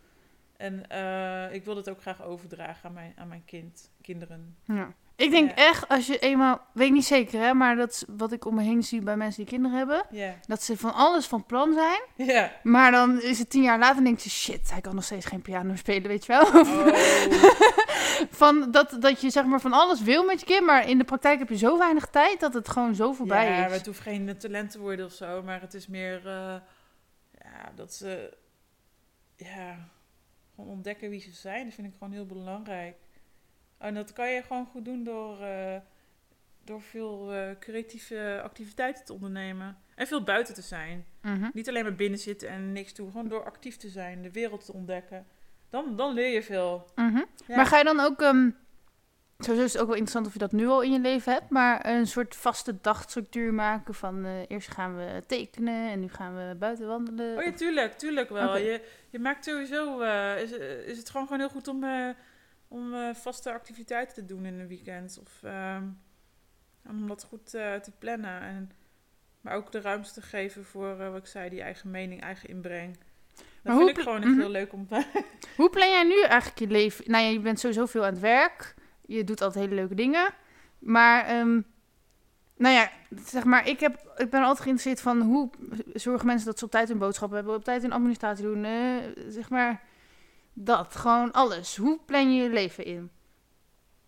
En 0.57 0.89
eh, 0.89 1.53
ik 1.53 1.65
wil 1.65 1.75
het 1.75 1.89
ook 1.89 2.01
graag 2.01 2.23
overdragen 2.23 2.89
aan 2.89 2.93
mijn, 2.93 3.13
aan 3.15 3.27
mijn 3.27 3.45
kind, 3.45 3.91
kinderen. 4.01 4.57
Ja. 4.63 4.93
Ik 5.17 5.31
denk 5.31 5.49
Ja. 5.49 5.55
echt, 5.55 5.87
als 5.87 6.07
je 6.07 6.19
eenmaal... 6.19 6.61
Weet 6.73 6.87
ik 6.87 6.93
niet 6.93 7.05
zeker, 7.05 7.39
hè? 7.41 7.53
Maar 7.53 7.75
dat 7.75 7.91
is 7.91 8.03
wat 8.07 8.31
ik 8.31 8.45
om 8.45 8.55
me 8.55 8.63
heen 8.63 8.83
zie 8.83 9.01
bij 9.01 9.17
mensen 9.17 9.41
die 9.43 9.51
kinderen 9.53 9.77
hebben. 9.77 10.03
Ja. 10.09 10.35
Dat 10.47 10.63
ze 10.63 10.77
van 10.77 10.93
alles 10.93 11.25
van 11.25 11.45
plan 11.45 11.73
zijn. 11.73 12.01
Ja. 12.27 12.51
Maar 12.63 12.91
dan 12.91 13.21
is 13.21 13.39
het 13.39 13.49
tien 13.49 13.63
jaar 13.63 13.79
later 13.79 13.97
en 13.97 14.03
denkt 14.03 14.21
ze... 14.21 14.29
Shit, 14.29 14.71
hij 14.71 14.81
kan 14.81 14.95
nog 14.95 15.03
steeds 15.03 15.25
geen 15.25 15.41
piano 15.41 15.75
spelen, 15.75 16.07
weet 16.07 16.25
je 16.25 16.31
wel? 16.31 16.41
Oh. 16.45 16.87
van 18.41 18.71
dat, 18.71 18.97
dat 18.99 19.21
je 19.21 19.29
zeg 19.29 19.45
maar 19.45 19.61
van 19.61 19.73
alles 19.73 20.01
wil 20.01 20.23
met 20.25 20.39
je 20.39 20.45
kind. 20.45 20.65
Maar 20.65 20.89
in 20.89 20.97
de 20.97 21.03
praktijk 21.03 21.39
heb 21.39 21.49
je 21.49 21.57
zo 21.57 21.77
weinig 21.77 22.05
tijd 22.07 22.39
dat 22.39 22.53
het 22.53 22.69
gewoon 22.69 22.95
zo 22.95 23.13
voorbij 23.13 23.45
ja, 23.45 23.53
is. 23.53 23.59
maar 23.59 23.69
het 23.71 23.85
hoeft 23.85 23.99
geen 23.99 24.37
talent 24.37 24.71
te 24.71 24.79
worden 24.79 25.05
of 25.05 25.11
zo, 25.13 25.43
maar 25.43 25.61
het 25.61 25.73
is 25.73 25.87
meer 25.87 26.27
eh, 26.27 26.55
ja, 27.41 27.71
dat 27.75 27.93
ze 27.93 28.37
ja, 29.35 29.89
gewoon 30.55 30.69
ontdekken 30.69 31.09
wie 31.09 31.21
ze 31.21 31.31
zijn. 31.31 31.65
Dat 31.65 31.73
vind 31.73 31.87
ik 31.87 31.93
gewoon 31.97 32.13
heel 32.13 32.25
belangrijk. 32.25 32.95
En 33.77 33.93
dat 33.93 34.13
kan 34.13 34.29
je 34.29 34.41
gewoon 34.41 34.65
goed 34.65 34.85
doen 34.85 35.03
door, 35.03 35.41
eh, 35.41 35.75
door 36.63 36.81
veel 36.81 37.33
eh, 37.33 37.49
creatieve 37.59 38.39
activiteiten 38.43 39.05
te 39.05 39.13
ondernemen. 39.13 39.77
En 39.95 40.07
veel 40.07 40.23
buiten 40.23 40.53
te 40.53 40.61
zijn. 40.61 41.05
Mhm. 41.21 41.49
Niet 41.53 41.69
alleen 41.69 41.83
maar 41.83 41.95
binnen 41.95 42.19
zitten 42.19 42.49
en 42.49 42.71
niks 42.71 42.93
doen. 42.93 43.11
Gewoon 43.11 43.27
door 43.27 43.43
actief 43.45 43.77
te 43.77 43.89
zijn, 43.89 44.21
de 44.21 44.31
wereld 44.31 44.65
te 44.65 44.73
ontdekken. 44.73 45.25
Dan, 45.69 45.95
dan 45.95 46.13
leer 46.13 46.33
je 46.33 46.43
veel. 46.43 46.89
Mhm. 46.95 47.23
Ja. 47.47 47.55
Maar 47.55 47.65
ga 47.65 47.77
je 47.77 47.83
dan 47.83 47.99
ook, 47.99 48.21
ehm, 48.21 48.49
Sowieso 49.37 49.65
is 49.65 49.73
het 49.73 49.81
ook 49.81 49.87
wel 49.87 49.95
interessant 49.95 50.27
of 50.27 50.33
je 50.33 50.39
dat 50.39 50.51
nu 50.51 50.67
al 50.67 50.81
in 50.81 50.91
je 50.91 50.99
leven 50.99 51.33
hebt. 51.33 51.49
Maar 51.49 51.85
een 51.85 52.07
soort 52.07 52.35
vaste 52.35 52.75
dagstructuur 52.81 53.53
maken 53.53 53.93
van... 53.93 54.25
eh, 54.25 54.31
eerst 54.47 54.71
gaan 54.71 54.95
we 54.97 55.23
tekenen 55.27 55.91
en 55.91 55.99
nu 55.99 56.09
gaan 56.09 56.35
we 56.35 56.55
buiten 56.55 56.87
wandelen. 56.87 57.37
Oh 57.37 57.43
ja, 57.43 57.51
tuurlijk, 57.51 57.93
tuurlijk 57.97 58.29
wel. 58.29 58.57
Je, 58.57 58.81
je 59.09 59.19
maakt 59.19 59.45
sowieso, 59.45 59.99
is, 60.35 60.51
is 60.85 60.97
het 60.97 61.09
gewoon, 61.09 61.25
gewoon 61.27 61.39
heel 61.39 61.49
goed 61.49 61.67
om, 61.67 61.83
om 62.67 62.93
eh, 62.93 63.13
vaste 63.13 63.53
activiteiten 63.53 64.13
te 64.15 64.25
doen 64.25 64.45
in 64.45 64.59
een 64.59 64.67
weekend. 64.67 65.19
Of 65.21 65.43
ehm, 65.43 65.83
om 66.89 67.07
dat 67.07 67.23
goed 67.23 67.53
eh, 67.53 67.73
te 67.75 67.91
plannen. 67.99 68.41
En, 68.41 68.71
maar 69.41 69.55
ook 69.55 69.71
de 69.71 69.81
ruimte 69.81 70.11
te 70.13 70.21
geven 70.21 70.65
voor, 70.65 70.99
eh, 70.99 71.09
wat 71.09 71.17
ik 71.17 71.25
zei, 71.25 71.49
die 71.49 71.61
eigen 71.61 71.91
mening, 71.91 72.21
eigen 72.21 72.49
inbreng. 72.49 72.97
Dat 73.35 73.45
Maar 73.63 73.75
vind 73.75 73.89
hoe 73.89 73.89
ik 73.99 73.99
gewoon 73.99 74.21
echt 74.21 74.29
Mhm. 74.31 74.39
heel 74.39 74.49
leuk 74.49 74.73
om 74.73 74.87
te... 74.87 75.05
Hoe 75.57 75.69
plan 75.69 75.89
jij 75.89 76.03
nu 76.03 76.21
eigenlijk 76.21 76.59
je 76.59 76.67
leven? 76.67 77.11
Nou 77.11 77.23
ja, 77.23 77.29
je 77.29 77.39
bent 77.39 77.59
sowieso 77.59 77.85
veel 77.85 78.05
aan 78.05 78.11
het 78.13 78.21
werk. 78.21 78.73
Je 79.05 79.23
doet 79.23 79.41
altijd 79.41 79.63
hele 79.65 79.75
leuke 79.75 79.95
dingen. 79.95 80.33
Maar, 80.79 81.25
ehm, 81.25 81.61
nou 82.57 82.75
ja, 82.75 82.89
zeg 83.25 83.43
maar, 83.43 83.67
ik, 83.67 83.79
heb, 83.79 84.13
ik 84.17 84.29
ben 84.29 84.41
altijd 84.41 84.59
geïnteresseerd 84.59 85.01
van 85.01 85.21
hoe 85.21 85.49
zorgen 85.93 86.25
mensen 86.25 86.45
dat 86.45 86.59
ze 86.59 86.65
op 86.65 86.71
tijd 86.71 86.87
hun 86.87 86.97
boodschappen 86.97 87.37
hebben, 87.37 87.55
op 87.55 87.63
tijd 87.63 87.81
hun 87.81 87.91
administratie 87.91 88.43
doen. 88.45 88.65
zeg 89.27 89.49
maar, 89.49 89.83
dat. 90.55 90.95
Gewoon 90.95 91.31
alles. 91.31 91.75
Hoe 91.77 91.99
plan 92.05 92.35
je 92.35 92.43
je 92.43 92.49
leven 92.49 92.85
in? 92.85 93.11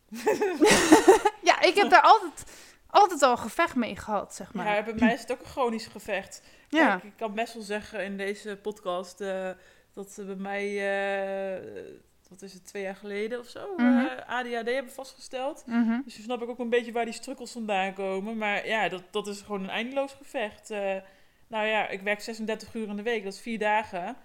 ja, 1.50 1.62
ik 1.62 1.74
heb 1.76 1.90
daar 1.90 2.02
altijd, 2.02 2.44
altijd 2.88 3.22
al 3.22 3.38
gevecht 3.38 3.76
mee 3.76 3.96
gehad, 3.96 4.36
zeg 4.36 4.54
maar. 4.54 4.76
Ja, 4.76 4.84
bij 4.84 4.94
mij 4.94 5.14
is 5.14 5.22
het 5.22 5.32
ook 5.32 5.40
een 5.40 5.46
chronisch 5.46 5.88
gevecht. 5.88 6.42
Ja. 6.70 6.88
Kijk, 6.88 7.04
ik 7.04 7.18
kan 7.18 7.34
best 7.34 7.54
wel 7.54 7.64
zeggen 7.64 8.04
in 8.04 8.18
deze 8.18 8.60
podcast 8.62 9.22
eh, 9.22 9.50
dat 9.94 10.12
ze 10.12 10.26
bij 10.26 10.36
mij, 10.36 10.66
eh, 11.58 11.64
wat 12.30 12.42
is 12.42 12.54
het, 12.54 12.66
twee 12.66 12.84
jaar 12.84 12.96
geleden 12.96 13.40
of 13.40 13.48
zo, 13.48 13.74
Mhm. 13.78 14.06
eh, 14.06 14.30
ADHD 14.30 14.74
hebben 14.74 14.92
vastgesteld. 14.94 15.64
Mhm. 15.66 16.02
Dus 16.06 16.18
nu 16.18 16.24
snap 16.24 16.42
ik 16.42 16.50
ook 16.50 16.60
een 16.60 16.70
beetje 16.70 16.92
waar 16.92 17.06
die 17.06 17.14
strukkels 17.14 17.52
vandaan 17.52 17.94
komen. 17.94 18.38
Maar 18.38 18.68
ja, 18.68 18.90
dat, 18.90 19.04
dat 19.12 19.28
is 19.28 19.42
gewoon 19.42 19.64
een 19.64 19.70
eindeloos 19.70 20.14
gevecht. 20.14 20.70
Nou 21.50 21.66
ja, 21.68 21.88
ik 21.88 22.02
werk 22.02 22.22
36 22.22 22.74
uur 22.74 22.88
in 22.88 22.96
de 22.96 23.02
week, 23.04 23.24
dat 23.24 23.34
is 23.34 23.40
vier 23.42 23.60
dagen. 23.60 24.16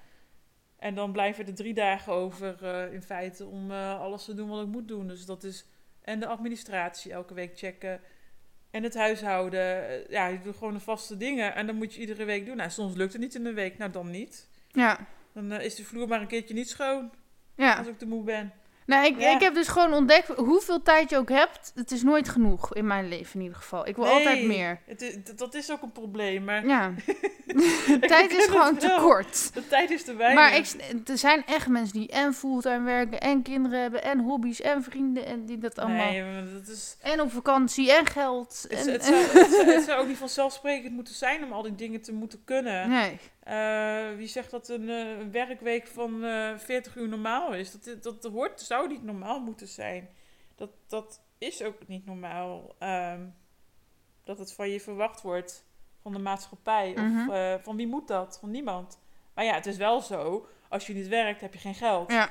En 0.83 0.95
dan 0.95 1.13
blijven 1.13 1.47
er 1.47 1.55
drie 1.55 1.75
dagen 1.75 2.13
over 2.13 2.65
eh, 2.65 2.93
in 2.93 3.03
feite 3.03 3.47
om 3.47 3.71
eh, 3.71 4.01
alles 4.01 4.25
te 4.25 4.35
doen 4.35 4.49
wat 4.49 4.63
ik 4.63 4.69
moet 4.69 4.89
doen. 4.89 5.07
Dus 5.07 5.27
dat 5.27 5.45
is 5.45 5.65
en 6.01 6.21
de 6.21 6.27
administratie 6.27 7.13
elke 7.13 7.35
week 7.35 7.59
checken. 7.59 8.01
En 8.71 8.83
het 8.83 8.95
huishouden. 8.95 9.89
Eh, 9.89 10.09
ja, 10.09 10.27
je 10.27 10.41
doet 10.41 10.57
gewoon 10.57 10.73
de 10.73 10.81
vaste 10.81 11.17
dingen. 11.17 11.55
En 11.55 11.67
dan 11.67 11.77
moet 11.77 11.95
je 11.95 12.01
iedere 12.01 12.25
week 12.25 12.47
doen. 12.47 12.57
Nou, 12.57 12.71
soms 12.71 12.95
lukt 12.95 13.13
het 13.13 13.23
niet 13.23 13.35
in 13.35 13.47
een 13.47 13.55
week. 13.55 13.79
Nou, 13.79 13.91
dan 13.91 14.11
niet. 14.11 14.49
Ja. 14.69 15.07
Dan 15.33 15.53
is 15.53 15.75
de 15.75 15.85
vloer 15.85 16.09
maar 16.09 16.21
een 16.21 16.27
keertje 16.27 16.55
niet 16.55 16.69
schoon 16.69 17.13
Ja. 17.57 17.75
als 17.75 17.87
ik 17.87 17.99
te 17.99 18.07
moe 18.07 18.25
ben. 18.25 18.53
Nou, 18.87 19.07
ik, 19.07 19.21
Ja. 19.21 19.35
ik 19.35 19.41
heb 19.41 19.55
dus 19.55 19.69
gewoon 19.69 19.93
ontdekt 19.93 20.29
hoeveel 20.29 20.83
tijd 20.83 21.11
je 21.11 21.17
ook 21.17 21.29
hebt. 21.29 21.73
Het 21.75 21.91
is 21.91 22.03
nooit 22.03 22.29
genoeg 22.29 22.75
in 22.75 22.87
mijn 22.87 23.09
leven 23.09 23.35
in 23.35 23.41
ieder 23.41 23.57
geval. 23.59 23.87
Ik 23.89 23.97
wil 23.97 24.05
Nee, 24.05 24.15
altijd 24.15 24.45
meer. 24.45 24.81
Het 24.87 25.03
is, 25.03 25.17
dat- 25.37 25.55
is 25.55 25.71
ook 25.73 25.83
een 25.83 25.93
probleem. 25.93 26.45
Maar 26.45 26.67
Ja. 26.67 26.93
tijd 28.01 28.31
is 28.37 28.45
gewoon 28.45 28.77
te 28.77 28.97
kort. 29.01 29.55
de 29.55 29.69
tijd 29.69 29.91
is 29.91 30.05
te 30.05 30.15
weinig. 30.17 30.39
Maar 30.43 30.57
ik, 30.57 31.09
er 31.09 31.19
zijn 31.19 31.45
echt 31.47 31.69
mensen 31.69 31.99
die 31.99 32.09
en 32.09 32.35
fulltime 32.35 32.83
werken, 32.85 33.21
en 33.21 33.43
kinderen 33.43 33.81
hebben, 33.81 34.03
en 34.03 34.19
hobby's, 34.21 34.61
en 34.61 34.83
vrienden, 34.83 35.27
en 35.27 35.45
die 35.47 35.59
dat 35.59 35.79
allemaal. 35.79 36.11
Nee, 36.11 36.23
maar 36.23 36.45
dat 36.53 36.69
is... 36.69 36.97
En 37.01 37.21
op 37.21 37.33
vakantie, 37.33 37.93
en 37.93 38.07
geld. 38.07 38.67
Het, 38.69 38.87
en, 38.87 38.93
het, 38.93 39.05
zou, 39.05 39.17
het, 39.17 39.51
zou, 39.51 39.67
het 39.71 39.85
zou 39.85 40.01
ook 40.01 40.07
niet 40.09 40.17
vanzelfsprekend 40.17 40.93
moeten 40.93 41.15
zijn 41.15 41.45
om 41.45 41.53
al 41.53 41.63
die 41.63 41.75
dingen 41.75 42.03
te 42.03 42.13
moeten 42.13 42.43
kunnen. 42.45 42.89
Nee. 42.89 43.19
Eh, 43.43 44.17
wie 44.17 44.27
zegt 44.27 44.51
dat 44.51 44.69
een, 44.69 44.89
eh, 44.89 45.27
werkweek 45.31 45.87
van 45.87 46.25
eh 46.25 46.59
40 46.59 46.97
uur 46.97 47.09
normaal 47.09 47.55
is? 47.55 47.73
Dat, 47.73 48.03
dat, 48.03 48.23
dat 48.23 48.33
hoort, 48.33 48.61
zou 48.61 48.89
niet 48.89 49.03
normaal 49.03 49.41
moeten 49.41 49.69
zijn. 49.69 50.09
Dat, 50.55 50.71
dat 50.87 51.21
is 51.39 51.63
ook 51.63 51.87
niet 51.87 52.07
normaal. 52.07 52.75
ehm, 52.79 53.27
dat 54.25 54.39
het 54.39 54.53
van 54.55 54.69
je 54.69 54.81
verwacht 54.81 55.23
wordt 55.23 55.65
van 56.03 56.13
de 56.13 56.19
maatschappij. 56.19 56.93
Mhm. 56.97 57.29
Of 57.29 57.35
eh, 57.35 57.55
van 57.63 57.77
wie 57.77 57.87
moet 57.87 58.09
dat? 58.09 58.39
Van 58.39 58.51
niemand. 58.51 59.01
Maar 59.35 59.45
ja, 59.45 59.55
het 59.55 59.67
is 59.67 59.77
wel 59.77 60.01
zo. 60.01 60.47
Als 60.69 60.87
je 60.87 60.95
niet 60.95 61.09
werkt, 61.09 61.41
heb 61.41 61.53
je 61.53 61.59
geen 61.59 61.75
geld. 61.75 62.11
Ja. 62.11 62.31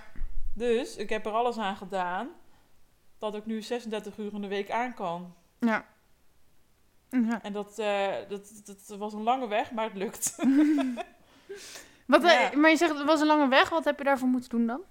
Dus 0.55 0.95
ik 0.95 1.09
heb 1.09 1.25
er 1.25 1.31
alles 1.31 1.57
aan 1.57 1.75
gedaan 1.75 2.29
dat 3.17 3.35
ik 3.35 3.45
nu 3.45 3.61
36 3.61 4.17
uur 4.17 4.33
in 4.33 4.41
de 4.41 4.47
week 4.47 4.71
aan 4.71 4.93
kan. 4.93 5.35
Ja. 5.59 5.85
Ja. 7.11 7.41
En 7.43 7.53
dat, 7.53 7.79
eh, 7.79 8.13
dat, 8.27 8.61
dat 8.65 8.97
was 8.97 9.13
een 9.13 9.23
lange 9.23 9.47
weg, 9.47 9.71
maar 9.71 9.85
het 9.85 9.95
lukt. 9.95 10.35
Wat, 12.11 12.23
eh, 12.23 12.31
Ja. 12.31 12.57
Maar 12.57 12.69
je 12.69 12.77
zegt, 12.77 12.97
het 12.97 13.05
was 13.05 13.21
een 13.21 13.27
lange 13.27 13.47
weg. 13.47 13.69
Wat 13.69 13.85
heb 13.85 13.97
je 13.97 14.03
daarvoor 14.03 14.27
moeten 14.27 14.49
doen 14.49 14.67
dan? 14.67 14.81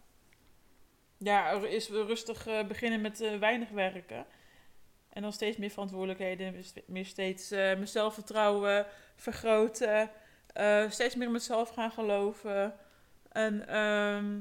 Ja, 1.19 1.51
er 1.51 1.69
is 1.69 1.89
rustig 1.89 2.47
eh, 2.47 2.67
beginnen 2.67 3.01
met 3.01 3.39
weinig 3.39 3.69
werken. 3.69 4.27
En 5.09 5.23
dan 5.23 5.33
steeds 5.33 5.57
meer 5.57 5.71
verantwoordelijkheden, 5.71 6.65
meer 6.87 7.05
steeds 7.05 7.51
eh, 7.51 7.59
mijn 7.59 7.89
zelfvertrouwen 7.89 8.87
vergroten. 9.17 10.11
steeds 10.89 11.15
meer 11.15 11.27
in 11.27 11.33
mezelf 11.33 11.69
gaan 11.69 11.91
geloven. 11.91 12.75
En 13.29 13.69
ehm, 13.69 14.41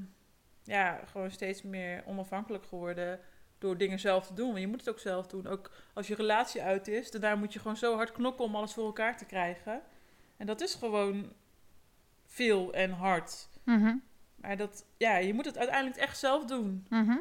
ja, 0.64 1.00
gewoon 1.06 1.32
steeds 1.32 1.62
meer 1.62 2.04
onafhankelijk 2.06 2.66
geworden 2.66 3.20
door 3.60 3.78
dingen 3.78 4.00
zelf 4.00 4.28
te 4.28 4.34
doen. 4.34 4.48
Want 4.48 4.60
je 4.60 4.68
moet 4.68 4.80
het 4.80 4.90
ook 4.90 5.00
zelf 5.00 5.28
doen. 5.28 5.48
Ook 5.48 5.72
als 5.94 6.08
je 6.08 6.16
relatie 6.16 6.62
uit 6.62 6.88
is, 6.88 7.12
daarna 7.12 7.36
moet 7.36 7.54
je 7.54 7.60
gewoon 7.60 7.78
zo 7.78 7.96
hard 7.96 8.12
knokken 8.12 8.46
om 8.46 8.56
alles 8.56 8.74
voor 8.74 8.86
elkaar 8.86 9.18
te 9.18 9.26
krijgen. 9.26 9.82
En 10.38 10.46
dat 10.46 10.62
is 10.62 10.76
gewoon 10.76 11.34
veel 12.26 12.74
en 12.74 12.92
hard. 12.92 13.50
Mhm. 13.64 13.96
Maar 14.36 14.58
dat, 14.58 14.86
ja, 14.98 15.18
je 15.18 15.34
moet 15.34 15.46
het 15.46 15.58
uiteindelijk 15.58 16.00
echt 16.00 16.18
zelf 16.18 16.46
doen. 16.46 16.86
Mhm. 16.90 17.18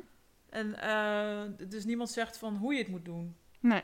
En 0.50 0.80
eh, 0.80 1.68
dus 1.68 1.84
niemand 1.84 2.10
zegt 2.10 2.38
van 2.38 2.56
hoe 2.56 2.72
je 2.72 2.78
het 2.78 2.88
moet 2.88 3.04
doen. 3.04 3.36
Nee. 3.60 3.82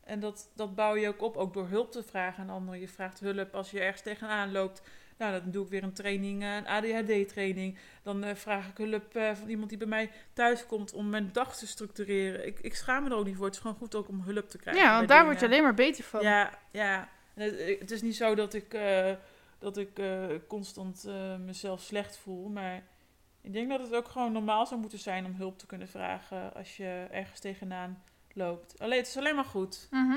En 0.00 0.20
dat, 0.20 0.50
dat 0.54 0.74
bouw 0.74 0.94
je 0.94 1.08
ook 1.08 1.22
op, 1.22 1.36
ook 1.36 1.54
door 1.54 1.68
hulp 1.68 1.92
te 1.92 2.02
vragen 2.02 2.42
aan 2.42 2.50
anderen. 2.50 2.80
Je 2.80 2.88
vraagt 2.88 3.20
hulp 3.20 3.54
als 3.54 3.70
je 3.70 3.80
ergens 3.80 4.02
tegenaan 4.02 4.52
loopt. 4.52 4.82
Nou, 5.16 5.40
dan 5.40 5.50
doe 5.50 5.64
ik 5.64 5.70
weer 5.70 5.82
een 5.82 5.92
training, 5.92 6.42
eh, 6.42 6.54
een 6.54 6.66
ADHD-training. 6.66 7.78
Dan 8.02 8.24
eh, 8.24 8.34
vraag 8.34 8.68
ik 8.68 8.76
hulp 8.76 9.16
eh, 9.16 9.34
van 9.34 9.48
iemand 9.48 9.68
die 9.68 9.78
bij 9.78 9.86
mij 9.86 10.10
thuis 10.32 10.66
komt 10.66 10.92
om 10.92 11.10
mijn 11.10 11.28
dag 11.32 11.56
te 11.56 11.66
structureren. 11.66 12.46
Ik, 12.46 12.60
ik 12.60 12.74
schaam 12.74 13.02
me 13.02 13.10
er 13.10 13.16
ook 13.16 13.24
niet 13.24 13.36
voor. 13.36 13.44
Het 13.44 13.54
is 13.54 13.60
gewoon 13.60 13.76
goed 13.76 13.94
ook 13.94 14.08
om 14.08 14.20
hulp 14.20 14.48
te 14.48 14.58
krijgen. 14.58 14.82
Ja, 14.82 14.96
want 14.96 15.08
daar 15.08 15.18
dingen. 15.18 15.32
word 15.32 15.40
je 15.40 15.46
alleen 15.46 15.62
maar 15.62 15.74
beter 15.74 16.04
van. 16.04 16.22
Ja, 16.22 16.58
ja. 16.70 17.08
Het, 17.34 17.78
het 17.78 17.90
is 17.90 18.02
niet 18.02 18.16
zo 18.16 18.34
dat 18.34 18.54
ik, 18.54 18.78
dat 19.58 19.76
ik 19.76 20.00
constant 20.48 21.08
mezelf 21.44 21.80
slecht 21.80 22.16
voel. 22.16 22.48
Maar 22.48 22.82
ik 23.40 23.52
denk 23.52 23.68
dat 23.68 23.80
het 23.80 23.94
ook 23.94 24.08
gewoon 24.08 24.32
normaal 24.32 24.66
zou 24.66 24.80
moeten 24.80 24.98
zijn 24.98 25.24
om 25.24 25.34
hulp 25.34 25.58
te 25.58 25.66
kunnen 25.66 25.88
vragen 25.88 26.54
als 26.54 26.76
je 26.76 27.06
ergens 27.10 27.40
tegenaan 27.40 28.02
loopt. 28.32 28.78
Alleen 28.78 28.98
het 28.98 29.06
is 29.06 29.16
alleen 29.16 29.34
maar 29.34 29.44
goed. 29.44 29.88
Mhm. 29.90 30.16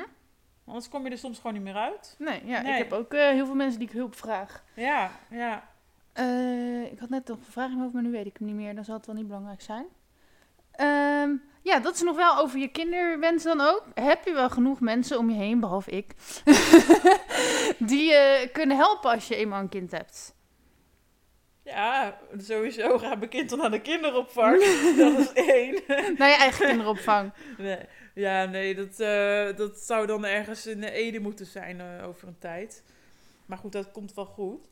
Anders 0.69 0.89
kom 0.89 1.03
je 1.05 1.11
er 1.11 1.17
soms 1.17 1.37
gewoon 1.37 1.53
niet 1.53 1.63
meer 1.63 1.75
uit. 1.75 2.15
Nee, 2.17 2.41
ja, 2.45 2.61
Nee. 2.61 2.71
ik 2.71 2.77
heb 2.77 2.93
ook 2.93 3.13
eh, 3.13 3.27
heel 3.29 3.45
veel 3.45 3.55
mensen 3.55 3.79
die 3.79 3.87
ik 3.87 3.93
hulp 3.93 4.15
vraag. 4.15 4.63
Ja, 4.73 5.11
ja. 5.29 5.69
Eh, 6.13 6.91
ik 6.91 6.99
had 6.99 7.09
net 7.09 7.27
nog 7.27 7.37
een 7.37 7.51
vraag 7.51 7.71
hoofd, 7.73 7.93
maar 7.93 8.03
nu 8.03 8.11
weet 8.11 8.25
ik 8.25 8.37
hem 8.37 8.47
niet 8.47 8.55
meer. 8.55 8.75
Dan 8.75 8.83
zal 8.83 8.95
het 8.95 9.05
wel 9.05 9.15
niet 9.15 9.27
belangrijk 9.27 9.61
zijn. 9.61 9.85
Ehm, 10.71 11.31
ja, 11.61 11.79
dat 11.79 11.93
is 11.95 12.01
nog 12.01 12.15
wel 12.15 12.37
over 12.37 12.59
je 12.59 12.67
kinderwens 12.67 13.43
dan 13.43 13.61
ook. 13.61 13.83
Heb 13.93 14.25
je 14.25 14.33
wel 14.33 14.49
genoeg 14.49 14.79
mensen 14.79 15.17
om 15.17 15.29
je 15.29 15.35
heen, 15.35 15.59
behalve 15.59 15.91
ik, 15.91 16.13
die 17.89 18.03
je 18.09 18.49
kunnen 18.53 18.77
helpen 18.77 19.09
als 19.11 19.27
je 19.27 19.35
eenmaal 19.35 19.59
een 19.59 19.69
kind 19.69 19.91
hebt? 19.91 20.35
Ja, 21.63 22.17
sowieso 22.37 22.97
gaat 22.97 23.17
mijn 23.17 23.29
kind 23.29 23.49
dan 23.49 23.59
naar 23.59 23.71
de 23.71 23.81
kinderopvang. 23.81 24.59
dat 24.97 25.17
is 25.19 25.33
één. 25.33 25.81
Naar 26.17 26.29
je 26.29 26.35
eigen 26.35 26.67
kinderopvang. 26.67 27.31
Nee, 27.57 27.79
ja, 28.19 28.45
nee, 28.45 28.75
dat, 28.75 28.99
eh, 28.99 29.57
dat 29.57 29.77
zou 29.79 30.05
dan 30.07 30.25
ergens 30.25 30.65
in 30.67 30.83
Ede 30.83 31.19
moeten 31.19 31.45
zijn 31.45 31.79
eh, 31.81 32.07
over 32.07 32.27
een 32.27 32.39
tijd. 32.39 32.83
Maar 33.45 33.57
goed, 33.57 33.71
dat 33.71 33.91
komt 33.91 34.13
wel 34.13 34.25
goed. 34.25 34.67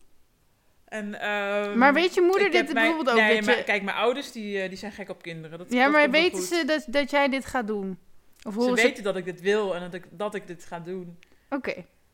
En, 0.85 1.19
ehm, 1.19 1.77
Maar 1.77 1.93
weet 1.93 2.13
je 2.13 2.21
moeder 2.21 2.51
dit 2.51 2.73
mijn- 2.73 2.73
bijvoorbeeld 2.73 3.09
ook? 3.09 3.21
Nee, 3.21 3.43
je- 3.43 3.63
kijk, 3.63 3.83
mijn 3.83 3.97
ouders 3.97 4.31
die, 4.31 4.61
eh, 4.61 4.69
die 4.69 4.77
zijn 4.77 4.91
gek 4.91 5.09
op 5.09 5.21
kinderen. 5.21 5.57
Dat, 5.57 5.71
ja, 5.73 5.83
dat 5.83 5.91
maar 5.91 6.09
weten 6.11 6.41
ze 6.41 6.63
dat, 6.65 6.85
dat 6.87 7.09
jij 7.09 7.29
dit 7.29 7.45
gaat 7.45 7.67
doen? 7.67 7.99
Of 8.43 8.53
Ze 8.53 8.61
ze... 8.61 8.73
weten 8.73 9.03
dat 9.03 9.15
ik 9.15 9.25
dit 9.25 9.41
wil 9.41 9.75
en 9.75 9.81
dat 9.81 9.93
ik, 9.93 10.05
dat 10.11 10.35
ik 10.35 10.47
dit 10.47 10.65
ga 10.65 10.79
doen. 10.79 11.19
Oké, 11.49 11.73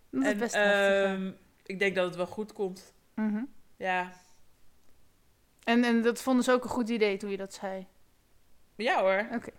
dat 0.10 0.22
is 0.24 0.28
en 0.28 0.38
best 0.38 0.56
ehm, 0.56 1.32
ik 1.66 1.80
denk 1.80 1.96
dat 1.96 2.06
het 2.06 2.16
wel 2.16 2.26
goed 2.28 2.54
komt. 2.54 2.94
Mhm. 3.16 3.44
Ja, 3.78 4.12
en, 5.64 5.84
en 5.84 6.02
dat 6.02 6.22
vonden 6.22 6.44
ze 6.44 6.52
ook 6.52 6.64
een 6.64 6.70
goed 6.70 6.90
idee 6.90 7.18
toen 7.18 7.30
je 7.30 7.38
dat 7.38 7.54
zei? 7.54 7.88
ja 8.76 9.02
hoor. 9.02 9.26
Oké. 9.34 9.50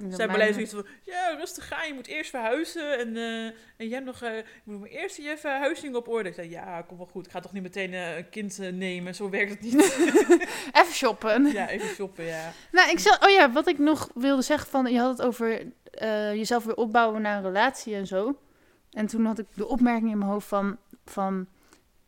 Hebben 0.00 0.18
mijn- 0.26 0.30
alleen 0.40 0.52
zoiets 0.52 0.72
van, 0.72 0.86
ja, 1.02 1.34
rustig 1.38 1.68
gaan, 1.68 1.86
je 1.88 1.94
moet 1.94 2.06
eerst 2.06 2.30
verhuizen. 2.30 2.98
En, 2.98 3.16
eh, 3.16 3.44
en 3.44 3.54
jij 3.76 3.88
hebt 3.88 4.04
nog, 4.04 4.22
eh, 4.22 4.36
je 4.36 4.44
moet 4.64 4.80
maar 4.80 4.88
eerst 4.88 5.16
je 5.16 5.36
verhuizing 5.38 5.94
op 5.94 6.08
orde. 6.08 6.28
Ik 6.28 6.34
zei, 6.34 6.50
ja, 6.50 6.82
kom 6.82 6.96
wel 6.96 7.06
goed. 7.06 7.26
Ik 7.26 7.32
ga 7.32 7.40
toch 7.40 7.52
niet 7.52 7.62
meteen 7.62 7.92
eh, 7.92 8.16
een 8.16 8.28
kind 8.28 8.58
nemen, 8.58 9.14
zo 9.14 9.30
werkt 9.30 9.50
het 9.50 9.60
niet. 9.60 9.74
Even 10.80 10.92
shoppen. 10.92 11.46
ja, 11.52 11.68
even 11.68 11.88
shoppen, 11.94 12.24
ja. 12.24 12.52
Nou, 12.72 12.90
ik 12.90 12.98
zeg, 12.98 13.24
oh 13.24 13.30
ja, 13.30 13.52
wat 13.52 13.66
ik 13.68 13.78
nog 13.78 14.10
wilde 14.14 14.42
zeggen 14.42 14.68
van, 14.70 14.92
je 14.92 14.98
had 14.98 15.18
het 15.18 15.26
over 15.26 15.60
jezelf 16.34 16.64
weer 16.64 16.76
opbouwen 16.76 17.22
naar 17.22 17.36
een 17.36 17.42
relatie 17.42 17.94
en 17.94 18.06
zo. 18.06 18.38
En 18.90 19.06
toen 19.06 19.24
had 19.24 19.38
ik 19.38 19.46
de 19.54 19.66
opmerking 19.66 20.10
in 20.10 20.18
mijn 20.18 20.30
hoofd 20.30 20.48
van, 20.48 20.78
van 21.04 21.46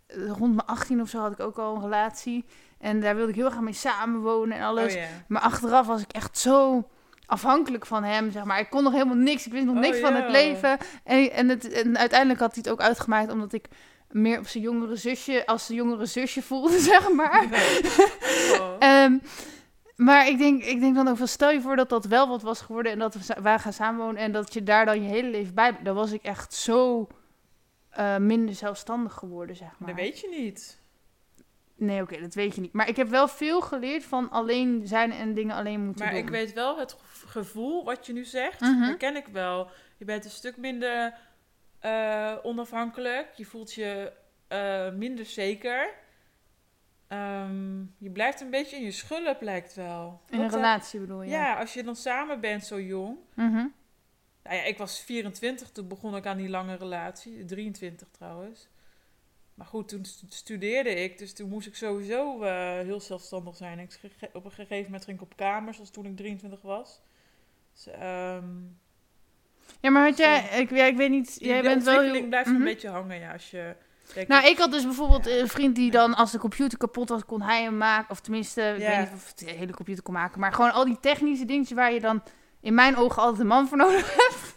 rond 0.08 0.54
mijn 0.54 0.66
18 0.66 1.00
of 1.00 1.08
zo 1.08 1.18
had 1.20 1.32
ik 1.32 1.40
ook 1.40 1.58
al 1.58 1.74
een 1.74 1.82
relatie. 1.82 2.44
En 2.78 3.00
daar 3.00 3.14
wilde 3.16 3.30
ik 3.30 3.36
heel 3.36 3.50
graag 3.50 3.62
mee 3.62 3.72
samenwonen 3.72 4.56
en 4.56 4.64
alles. 4.64 4.94
Oh. 4.94 5.02
Maar 5.28 5.42
achteraf 5.42 5.86
was 5.86 6.02
ik 6.02 6.12
echt 6.12 6.38
zo 6.38 6.88
afhankelijk 7.26 7.86
van 7.86 8.04
hem, 8.04 8.30
zeg 8.30 8.44
maar. 8.44 8.58
Ik 8.58 8.70
kon 8.70 8.82
nog 8.82 8.92
helemaal 8.92 9.14
niks. 9.14 9.46
Ik 9.46 9.52
wist 9.52 9.64
nog 9.64 9.74
Oh, 9.74 9.80
niks 9.80 9.98
van 9.98 10.14
het 10.14 10.30
leven. 10.30 10.78
En, 11.04 11.32
en, 11.32 11.48
het, 11.48 11.72
en 11.72 11.98
uiteindelijk 11.98 12.40
had 12.40 12.54
hij 12.54 12.62
het 12.64 12.72
ook 12.72 12.80
uitgemaakt 12.80 13.32
omdat 13.32 13.52
ik 13.52 13.68
meer 14.10 14.38
op 14.38 14.46
zijn 14.46 14.62
jongere 14.62 14.96
zusje, 14.96 15.46
als 15.46 15.66
zijn 15.66 15.78
jongere 15.78 16.06
zusje 16.06 16.42
voelde, 16.42 16.78
zeg 16.90 17.12
maar. 17.12 17.44
Oh. 18.60 18.76
Ehm, 18.78 19.18
maar 19.96 20.28
ik 20.28 20.38
denk, 20.38 20.62
ik 20.62 20.80
denk 20.80 20.94
dan 20.94 21.08
ook 21.08 21.16
van, 21.16 21.28
stel 21.28 21.50
je 21.50 21.60
voor 21.60 21.76
dat 21.76 21.88
dat 21.88 22.04
wel 22.04 22.28
wat 22.28 22.42
was 22.42 22.60
geworden 22.60 22.92
en 22.92 22.98
dat 22.98 23.14
we 23.14 23.34
waren 23.42 23.60
gaan 23.60 23.72
samenwonen 23.72 24.22
en 24.22 24.32
dat 24.32 24.52
je 24.52 24.62
daar 24.62 24.84
dan 24.84 25.02
je 25.02 25.08
hele 25.08 25.28
leven 25.28 25.54
bij. 25.54 25.76
Dan 25.82 25.94
was 25.94 26.12
ik 26.12 26.22
echt 26.22 26.54
zo 26.54 27.06
eh, 27.90 28.16
minder 28.16 28.54
zelfstandig 28.54 29.12
geworden, 29.12 29.56
zeg 29.56 29.68
maar. 29.78 29.88
Dat 29.88 29.98
weet 29.98 30.20
je 30.20 30.28
niet. 30.28 30.78
Nee, 31.76 32.02
oké, 32.02 32.20
dat 32.20 32.34
weet 32.34 32.54
je 32.54 32.60
niet. 32.60 32.72
Maar 32.72 32.88
ik 32.88 32.96
heb 32.96 33.08
wel 33.08 33.28
veel 33.28 33.60
geleerd 33.60 34.04
van 34.04 34.30
alleen 34.30 34.86
zijn 34.86 35.12
en 35.12 35.34
dingen 35.34 35.56
alleen 35.56 35.84
moeten 35.84 36.04
Maar 36.04 36.14
doen. 36.14 36.22
ik 36.22 36.28
weet 36.28 36.52
wel 36.52 36.78
het 36.78 36.92
gev- 36.92 37.30
gevoel 37.30 37.84
wat 37.84 38.06
je 38.06 38.12
nu 38.12 38.24
zegt, 38.24 38.60
Mhm. 38.60 38.80
herken 38.82 39.16
ik 39.16 39.26
wel. 39.26 39.68
Je 39.96 40.04
bent 40.04 40.24
een 40.24 40.30
stuk 40.30 40.56
minder 40.56 41.14
eh, 41.80 42.34
onafhankelijk. 42.42 43.32
Je 43.36 43.44
voelt 43.44 43.72
je 43.74 44.12
eh, 44.48 44.90
minder 44.92 45.24
zeker. 45.26 45.94
Ehm, 47.08 47.80
je 47.98 48.10
blijft 48.12 48.40
een 48.40 48.50
beetje 48.50 48.76
in 48.76 48.82
je 48.82 48.90
schulp, 48.90 49.40
lijkt 49.40 49.74
wel. 49.74 50.20
In 50.30 50.40
een 50.40 50.50
relatie 50.50 51.00
bedoel 51.00 51.22
je? 51.22 51.30
Ja, 51.30 51.54
als 51.54 51.74
je 51.74 51.82
dan 51.82 51.96
samen 51.96 52.40
bent 52.40 52.64
zo 52.64 52.80
jong. 52.80 53.16
Mhm. 53.34 53.66
Nou 54.42 54.56
ja, 54.56 54.62
ik 54.62 54.78
was 54.78 55.00
24, 55.00 55.70
toen 55.70 55.88
begon 55.88 56.16
ik 56.16 56.26
aan 56.26 56.36
die 56.36 56.48
lange 56.48 56.74
relatie. 56.76 57.44
23 57.44 58.08
trouwens. 58.10 58.68
Maar 59.54 59.66
goed, 59.66 59.88
toen 59.88 60.04
stu- 60.04 60.26
studeerde 60.28 60.90
ik, 60.94 61.18
dus 61.18 61.32
toen 61.34 61.48
moest 61.48 61.66
ik 61.66 61.74
sowieso 61.76 62.42
eh, 62.42 62.52
heel 62.78 63.00
zelfstandig 63.00 63.56
zijn. 63.56 63.78
Ik 63.78 63.98
op 64.32 64.44
een 64.44 64.50
gegeven 64.50 64.84
moment 64.84 65.04
ging 65.04 65.16
ik 65.16 65.22
op 65.22 65.36
kamers, 65.36 65.76
zoals 65.76 65.90
toen 65.90 66.04
ik 66.06 66.16
23 66.16 66.62
was. 66.62 67.00
Dus, 67.74 67.86
ehm, 67.86 68.44
Ja, 69.80 69.90
maar 69.90 70.04
had 70.08 70.16
jij, 70.18 70.48
ik, 70.60 70.70
ja, 70.70 70.84
ik 70.84 70.96
weet 70.96 71.10
niet, 71.10 71.36
jij 71.40 71.62
bent 71.62 71.82
wel 71.84 72.00
heel... 72.00 72.28
blijft 72.28 72.46
Mhm. 72.48 72.56
een 72.58 72.64
beetje 72.64 72.88
hangen, 72.88 73.18
ja, 73.18 73.32
als 73.32 73.50
je... 73.50 73.76
Nou, 74.28 74.46
ik 74.46 74.58
had 74.58 74.70
dus 74.70 74.82
bijvoorbeeld 74.84 75.26
een 75.26 75.48
vriend 75.48 75.74
die 75.74 75.90
dan, 75.90 76.14
als 76.14 76.32
de 76.32 76.38
computer 76.38 76.78
kapot 76.78 77.08
was, 77.08 77.24
kon 77.24 77.42
hij 77.42 77.62
hem 77.62 77.76
maken. 77.76 78.10
Of 78.10 78.20
tenminste, 78.20 78.62
ik 78.76 78.80
Ja. 78.80 78.88
weet 78.88 78.98
niet 78.98 79.14
of 79.14 79.32
de 79.32 79.50
hele 79.50 79.72
computer 79.72 80.02
kon 80.02 80.14
maken. 80.14 80.40
Maar 80.40 80.52
gewoon 80.52 80.72
al 80.72 80.84
die 80.84 81.00
technische 81.00 81.44
dingetjes 81.44 81.76
waar 81.76 81.92
je 81.92 82.00
dan 82.00 82.22
in 82.60 82.74
mijn 82.74 82.96
ogen 82.96 83.22
altijd 83.22 83.40
een 83.40 83.46
man 83.46 83.68
voor 83.68 83.76
nodig 83.78 84.14
hebt. 84.16 84.56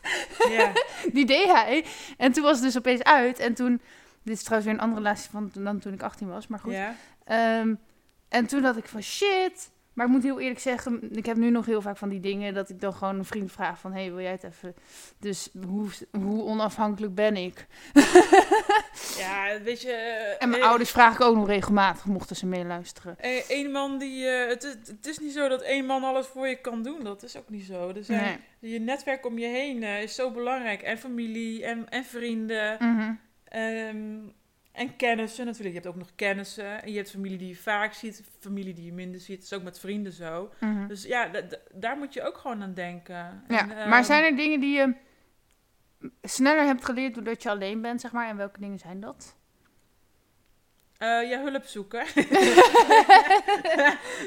ja. 0.52 0.72
Die 1.14 1.26
deed 1.26 1.46
hij. 1.46 1.86
En 2.18 2.32
toen 2.32 2.44
was 2.44 2.56
het 2.56 2.64
dus 2.66 2.78
opeens 2.78 3.04
uit. 3.04 3.40
En 3.40 3.54
toen, 3.54 3.82
dit 4.28 4.36
is 4.38 4.44
trouwens 4.44 4.72
weer 4.72 4.80
een 4.80 4.86
andere 4.86 5.02
relatie 5.04 5.30
van, 5.32 5.52
dan 5.54 5.80
toen 5.80 5.94
ik 5.94 6.02
18 6.04 6.28
was, 6.28 6.48
maar 6.48 6.60
goed. 6.60 6.74
ja. 6.74 6.96
Ehm, 7.26 7.74
en 8.30 8.46
toen 8.46 8.62
dacht 8.62 8.78
ik 8.78 8.86
van 8.88 9.02
shit. 9.04 9.72
Maar 9.94 10.06
ik 10.06 10.12
moet 10.12 10.24
heel 10.24 10.40
eerlijk 10.40 10.60
zeggen, 10.60 11.16
ik 11.18 11.26
heb 11.26 11.38
nu 11.38 11.50
nog 11.50 11.66
heel 11.66 11.82
vaak 11.82 11.98
van 11.98 12.10
die 12.10 12.20
dingen 12.20 12.54
dat 12.54 12.70
ik 12.70 12.80
dan 12.82 12.94
gewoon 12.94 13.18
een 13.18 13.26
vriend 13.26 13.52
vraag 13.52 13.80
van, 13.80 13.94
hey, 13.94 14.10
wil 14.12 14.22
jij 14.22 14.32
het 14.32 14.44
even? 14.44 14.76
Dus 15.20 15.50
hoe, 15.66 15.88
hoe 16.12 16.44
onafhankelijk 16.44 17.16
ben 17.16 17.36
ik? 17.38 17.68
ja, 19.18 19.62
weet 19.64 19.82
je... 19.82 19.92
eh, 19.92 20.44
En 20.44 20.50
mijn 20.50 20.62
eh, 20.62 20.68
ouders 20.68 20.92
vraag 20.92 21.14
ik 21.14 21.22
ook 21.22 21.36
nog 21.36 21.48
regelmatig, 21.48 22.06
mochten 22.06 22.36
ze 22.36 22.46
meeluisteren. 22.46 23.16
Eén 23.48 23.72
man 23.72 23.98
die... 23.98 24.28
eh, 24.28 24.48
het, 24.50 24.64
is- 24.64 24.88
het 24.88 25.08
is 25.08 25.20
niet 25.20 25.34
zo 25.34 25.48
dat 25.48 25.62
één 25.62 25.86
man 25.86 26.04
alles 26.04 26.28
voor 26.28 26.48
je 26.48 26.62
kan 26.62 26.84
doen. 26.84 27.04
Dat 27.04 27.24
is 27.24 27.38
ook 27.38 27.50
niet 27.50 27.66
zo. 27.66 27.90
Er 27.90 28.04
zijn, 28.04 28.40
Nee. 28.60 28.72
Je 28.72 28.80
netwerk 28.80 29.26
om 29.26 29.38
je 29.38 29.48
heen 29.48 29.84
eh, 29.84 30.02
is 30.02 30.16
zo 30.16 30.32
belangrijk. 30.32 30.82
En 30.82 30.98
familie 30.98 31.66
en, 31.66 31.90
en 31.90 32.04
vrienden. 32.06 32.78
Mhm. 32.80 33.14
Ehm, 33.62 34.18
en 34.72 34.96
kennissen 34.96 35.46
natuurlijk. 35.46 35.76
Je 35.76 35.82
hebt 35.82 35.94
ook 35.94 36.02
nog 36.02 36.12
kennissen. 36.16 36.84
En 36.84 36.92
je 36.92 36.98
hebt 36.98 37.12
familie 37.12 37.38
die 37.38 37.48
je 37.48 37.56
vaak 37.56 37.94
ziet. 37.94 38.24
Familie 38.40 38.74
die 38.74 38.86
je 38.86 38.94
minder 38.94 39.20
ziet. 39.20 39.36
Dat 39.36 39.46
is 39.46 39.54
ook 39.54 39.64
met 39.64 39.80
vrienden 39.80 40.12
zo. 40.12 40.54
Mhm. 40.60 40.88
Dus 40.88 41.04
ja, 41.04 41.28
da- 41.28 41.42
da- 41.42 41.58
daar 41.74 41.98
moet 41.98 42.14
je 42.14 42.24
ook 42.24 42.38
gewoon 42.38 42.62
aan 42.62 42.74
denken. 42.74 43.44
Ja, 43.48 43.60
En, 43.70 43.78
ehm, 43.78 43.90
maar 43.90 44.04
zijn 44.06 44.24
er 44.24 44.36
dingen 44.36 44.60
die 44.60 44.78
je 44.78 44.94
sneller 46.22 46.66
hebt 46.66 46.86
geleerd 46.86 47.14
doordat 47.14 47.44
je 47.44 47.50
alleen 47.50 47.82
bent, 47.82 48.02
zeg 48.02 48.12
maar? 48.12 48.28
En 48.30 48.38
welke 48.38 48.60
dingen 48.60 48.80
zijn 48.80 49.00
dat? 49.00 49.36
eh, 50.98 51.30
ja, 51.30 51.42
hulp 51.44 51.64
zoeken. 51.66 52.06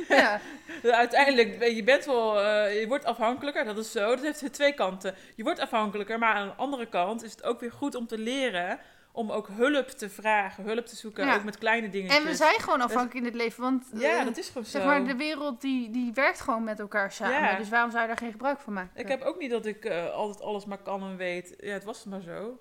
ja. 0.09 0.41
Uiteindelijk, 0.83 1.65
je 1.65 1.83
bent 1.85 2.05
wel, 2.05 2.41
eh, 2.41 2.81
je 2.81 2.87
wordt 2.89 3.05
afhankelijker, 3.05 3.65
dat 3.65 3.79
is 3.79 3.93
zo. 3.93 4.17
Dat 4.17 4.21
heeft 4.41 4.53
twee 4.53 4.75
kanten. 4.75 5.15
Je 5.37 5.43
wordt 5.43 5.59
afhankelijker, 5.61 6.19
maar 6.19 6.35
aan 6.35 6.47
de 6.49 6.55
andere 6.55 6.89
kant 6.89 7.23
is 7.23 7.31
het 7.31 7.43
ook 7.43 7.61
weer 7.61 7.73
goed 7.73 7.95
om 7.95 8.07
te 8.07 8.19
leren 8.19 8.79
om 9.13 9.31
ook 9.31 9.49
hulp 9.49 9.89
te 9.89 10.09
vragen, 10.11 10.65
hulp 10.65 10.87
te 10.87 10.97
zoeken, 10.97 11.27
Ja. 11.27 11.35
ook 11.35 11.45
met 11.45 11.59
kleine 11.59 11.89
dingetjes. 11.89 12.19
En 12.19 12.27
we 12.27 12.35
zijn 12.35 12.61
gewoon 12.61 12.81
afhankelijk 12.81 13.15
in 13.15 13.25
het 13.25 13.35
leven, 13.35 13.63
want 13.63 13.87
Ja, 13.95 14.19
eh, 14.19 14.25
dat 14.25 14.37
is 14.37 14.47
gewoon 14.49 14.65
zeg 14.65 14.83
zo. 14.83 14.89
maar, 14.89 15.05
de 15.05 15.17
wereld 15.17 15.61
die, 15.61 15.91
die 15.91 16.13
werkt 16.13 16.41
gewoon 16.41 16.65
met 16.65 16.81
elkaar 16.81 17.13
samen. 17.13 17.41
Ja. 17.41 17.57
Dus 17.57 17.69
waarom 17.69 17.91
zou 17.91 18.03
je 18.03 18.09
daar 18.09 18.17
geen 18.17 18.31
gebruik 18.31 18.61
van 18.61 18.73
maken? 18.73 19.01
Ik 19.01 19.09
heb 19.09 19.23
ook 19.23 19.39
niet 19.39 19.51
dat 19.51 19.67
ik 19.67 19.85
eh, 19.85 20.11
altijd 20.13 20.41
alles 20.45 20.65
maar 20.65 20.79
kan 20.83 21.03
en 21.03 21.17
weet. 21.17 21.55
Ja, 21.59 21.73
het 21.73 21.85
was 21.85 22.05
maar 22.05 22.21
zo. 22.21 22.61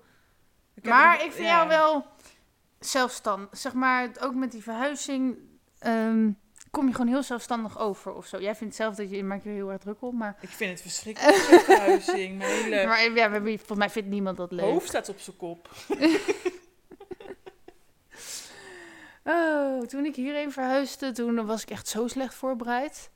Ik 0.74 0.84
maar 0.84 1.24
ik 1.24 1.32
vind 1.32 1.46
jou 1.48 1.68
wel 1.68 2.06
zelfstandig. 2.78 3.48
Zeg 3.58 3.72
maar, 3.72 4.08
ook 4.20 4.34
met 4.34 4.50
die 4.52 4.62
verhuizing 4.62 5.36
ehm, 5.78 6.30
kom 6.70 6.86
je 6.86 6.92
gewoon 6.92 7.12
heel 7.12 7.22
zelfstandig 7.22 7.78
over 7.78 8.14
of 8.14 8.26
zo. 8.26 8.40
Jij 8.40 8.54
vindt 8.54 8.74
zelf 8.74 8.94
dat 8.94 9.10
je, 9.10 9.16
je 9.16 9.24
maakt 9.24 9.44
je 9.44 9.50
heel 9.50 9.70
erg 9.70 9.80
druk 9.80 10.02
op, 10.02 10.12
maar, 10.12 10.36
Ik 10.40 10.48
vind 10.48 10.70
het 10.70 10.80
verschrikkelijk, 10.80 11.36
zo'n 11.50 11.58
verhuizing. 11.58 12.42
Hele 12.42 12.86
maar 12.86 13.10
ja, 13.12 13.30
volgens 13.30 13.78
mij 13.78 13.90
vindt 13.90 14.08
niemand 14.08 14.36
dat 14.36 14.52
leuk. 14.52 14.64
hoofd 14.64 14.88
staat 14.88 15.08
op 15.08 15.20
zijn 15.20 15.36
kop. 15.36 15.68
Oh, 19.24 19.80
toen 19.80 20.04
ik 20.04 20.16
hierheen 20.16 20.52
verhuisde, 20.52 21.12
toen 21.12 21.46
was 21.46 21.62
ik 21.62 21.70
echt 21.70 21.88
zo 21.88 22.06
slecht 22.06 22.34
voorbereid. 22.34 23.10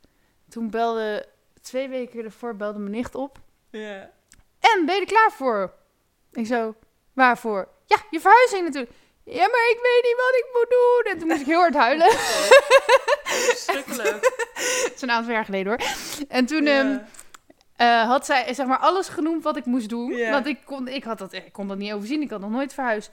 Toen 0.49 0.69
belde, 0.69 1.27
twee 1.61 1.87
weken 1.87 2.23
ervoor 2.23 2.55
belde 2.55 2.79
mijn 2.79 2.91
nicht 2.91 3.15
op. 3.15 3.39
Ja. 3.69 4.11
En, 4.59 4.85
ben 4.85 4.95
je 4.95 5.01
er 5.01 5.07
klaar 5.07 5.31
voor? 5.31 5.73
Ik 6.31 6.45
zo, 6.45 6.75
waarvoor? 7.13 7.67
Ja, 7.85 7.97
je 8.09 8.19
verhuizing 8.19 8.63
natuurlijk. 8.63 8.93
Ja, 9.25 9.47
maar 9.47 9.69
ik 9.69 9.79
weet 9.81 10.01
niet 10.03 10.15
wat 10.17 10.35
ik 10.35 10.47
moet 10.53 10.69
doen. 10.69 11.13
En 11.13 11.19
toen 11.19 11.27
moest 11.27 11.41
ik 11.41 11.47
heel 11.47 11.59
hard 11.59 11.75
huilen. 11.75 12.11
Verschrikkelijk. 13.23 14.21
Dat 14.83 14.91
is 14.95 15.01
een 15.01 15.11
aantal 15.11 15.33
jaar 15.33 15.45
geleden 15.45 15.67
hoor. 15.67 15.87
En 16.27 16.45
toen 16.45 16.65
ehm, 16.65 16.97
eh, 17.75 18.07
had 18.07 18.25
zij 18.25 18.53
zeg 18.53 18.67
maar 18.67 18.77
alles 18.77 19.07
genoemd 19.07 19.43
wat 19.43 19.57
ik 19.57 19.65
moest 19.65 19.89
doen. 19.89 20.29
Want 20.29 20.47
ik 20.47 20.59
kon, 20.65 20.87
ik, 20.87 21.03
had 21.03 21.17
dat, 21.17 21.33
ik 21.33 21.51
kon 21.51 21.67
dat 21.67 21.77
niet 21.77 21.93
overzien. 21.93 22.21
Ik 22.21 22.29
had 22.29 22.39
nog 22.39 22.49
nooit 22.49 22.73
verhuisd. 22.73 23.11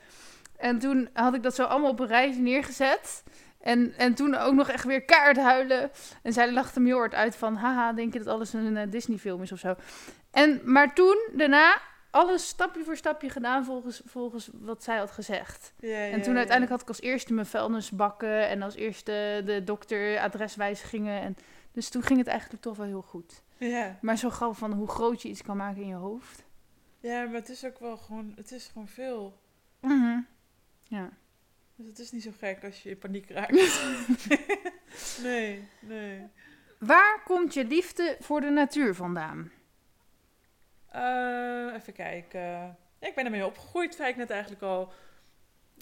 En 0.57 0.79
toen 0.79 1.09
had 1.13 1.35
ik 1.35 1.43
dat 1.43 1.55
zo 1.55 1.65
allemaal 1.65 1.91
op 1.91 2.01
een 2.01 2.07
rijtje 2.07 2.41
neergezet. 2.41 3.23
En, 3.61 3.95
en 3.97 4.15
toen 4.15 4.35
ook 4.35 4.55
nog 4.55 4.69
echt 4.69 4.85
weer 4.85 5.03
kaart 5.03 5.37
huilen. 5.37 5.91
En 6.23 6.33
zij 6.33 6.53
lachte 6.53 6.81
me 6.81 6.87
heel 6.87 6.99
hard 6.99 7.15
uit 7.15 7.37
van... 7.37 7.55
Haha, 7.55 7.93
denk 7.93 8.13
je 8.13 8.19
dat 8.19 8.35
alles 8.35 8.53
een 8.53 8.77
eh, 8.77 8.91
Disney-film 8.91 9.43
is 9.43 9.53
of 9.53 9.59
zo? 9.59 9.75
En, 10.31 10.61
maar 10.65 10.95
toen, 10.95 11.29
daarna, 11.33 11.81
alles 12.13 12.49
stapje 12.49 12.85
voor 12.85 12.97
stapje 12.97 13.31
gedaan 13.31 13.65
volgens, 13.65 14.03
volgens 14.05 14.51
wat 14.53 14.83
zij 14.83 14.97
had 14.97 15.11
gezegd. 15.11 15.73
Ja, 15.81 15.97
En 15.97 16.23
toen 16.23 16.37
uiteindelijk 16.37 16.71
had 16.71 16.83
ik 16.83 16.89
als 16.89 17.01
eerste 17.01 17.33
mijn 17.33 17.47
vuilnisbakken 17.47 18.49
en 18.49 18.63
als 18.63 18.75
eerste 18.75 19.43
de 19.45 19.65
dokter 19.65 20.19
adreswijzigingen. 20.19 21.21
En, 21.21 21.37
dus 21.73 21.89
toen 21.89 22.03
ging 22.03 22.19
het 22.19 22.29
eigenlijk 22.29 22.63
toch 22.63 22.77
wel 22.77 22.87
heel 22.87 23.03
goed. 23.03 23.43
Ja. 23.59 23.99
Maar 24.01 24.19
zo 24.19 24.31
gauw 24.31 24.53
van 24.53 24.73
hoe 24.73 24.89
groot 24.89 25.23
je 25.23 25.29
iets 25.29 25.43
kan 25.43 25.57
maken 25.57 25.83
in 25.83 25.89
je 25.89 25.95
hoofd. 25.95 26.45
ja, 27.01 27.25
maar 27.25 27.35
het 27.35 27.49
is 27.49 27.65
ook 27.65 27.79
wel 27.79 27.97
gewoon... 27.97 28.33
Het 28.37 28.53
is 28.53 28.67
gewoon 28.73 28.89
veel. 28.89 29.41
Ja. 30.83 31.11
Dus 31.77 31.87
het 31.87 31.99
is 31.99 32.11
niet 32.11 32.23
zo 32.23 32.31
gek 32.39 32.65
als 32.65 32.83
je 32.83 32.91
in 32.91 32.99
paniek 32.99 33.31
raakt. 33.31 33.53
nee, 35.23 35.69
nee. 35.81 36.29
Waar 36.79 37.23
komt 37.25 37.55
je 37.55 37.65
liefde 37.65 38.17
voor 38.21 38.41
de 38.41 38.51
natuur 38.51 38.95
vandaan? 38.95 39.51
Eh, 40.93 41.75
even 41.75 41.93
kijken. 41.93 42.41
Ja, 42.41 43.09
ik 43.09 43.15
ben 43.15 43.25
ermee 43.25 43.47
opgegroeid, 43.47 43.95
zei 43.95 44.09
ik 44.11 44.17
net 44.17 44.31
eigenlijk 44.31 44.63
al. 44.63 44.93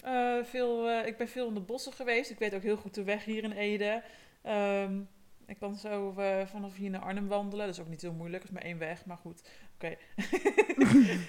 Eh, 0.03 0.43
veel, 0.43 0.89
eh, 0.89 1.07
ik 1.07 1.17
ben 1.17 1.27
veel 1.27 1.47
in 1.47 1.53
de 1.53 1.59
bossen 1.59 1.93
geweest. 1.93 2.29
Ik 2.29 2.39
weet 2.39 2.53
ook 2.55 2.61
heel 2.61 2.77
goed 2.77 2.93
de 2.93 3.03
weg 3.03 3.25
hier 3.25 3.43
in 3.43 3.51
Ede. 3.51 4.03
Ehm, 4.41 5.01
ik 5.45 5.59
kan 5.59 5.75
zo 5.75 6.11
vanaf 6.45 6.75
hier 6.75 6.89
naar 6.89 7.01
Arnhem 7.01 7.27
wandelen. 7.27 7.65
Dat 7.65 7.75
is 7.75 7.81
ook 7.81 7.89
niet 7.89 8.01
heel 8.01 8.13
moeilijk. 8.13 8.43
Het 8.43 8.51
is 8.51 8.57
maar 8.57 8.67
één 8.67 8.77
weg, 8.77 9.05
maar 9.05 9.17
goed. 9.17 9.41
Oké. 9.75 9.97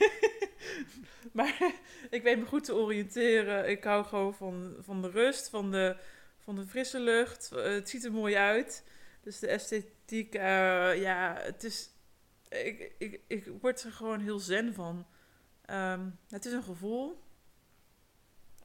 maar 1.38 1.56
ik 2.10 2.22
weet 2.22 2.38
me 2.38 2.44
goed 2.44 2.64
te 2.64 2.74
oriënteren. 2.74 3.70
Ik 3.70 3.84
hou 3.84 4.04
gewoon 4.04 4.34
van, 4.34 4.76
van 4.78 5.02
de 5.02 5.10
rust, 5.10 5.48
van 5.48 5.70
de, 5.70 5.96
van 6.38 6.56
de 6.56 6.66
frisse 6.66 7.00
lucht. 7.00 7.50
Het 7.50 7.88
ziet 7.88 8.04
er 8.04 8.12
mooi 8.12 8.34
uit. 8.34 8.84
Dus 9.20 9.38
de 9.38 9.46
esthetiek, 9.46 10.32
ja, 10.32 11.36
het 11.40 11.64
is... 11.64 11.91
Ik, 12.52 12.92
ik, 12.98 13.20
ik 13.26 13.50
word 13.60 13.82
er 13.82 13.92
gewoon 13.92 14.20
heel 14.20 14.38
zen 14.38 14.74
van. 14.74 15.06
Ehm, 15.64 16.00
het 16.28 16.44
is 16.44 16.52
een 16.52 16.62
gevoel. 16.62 17.22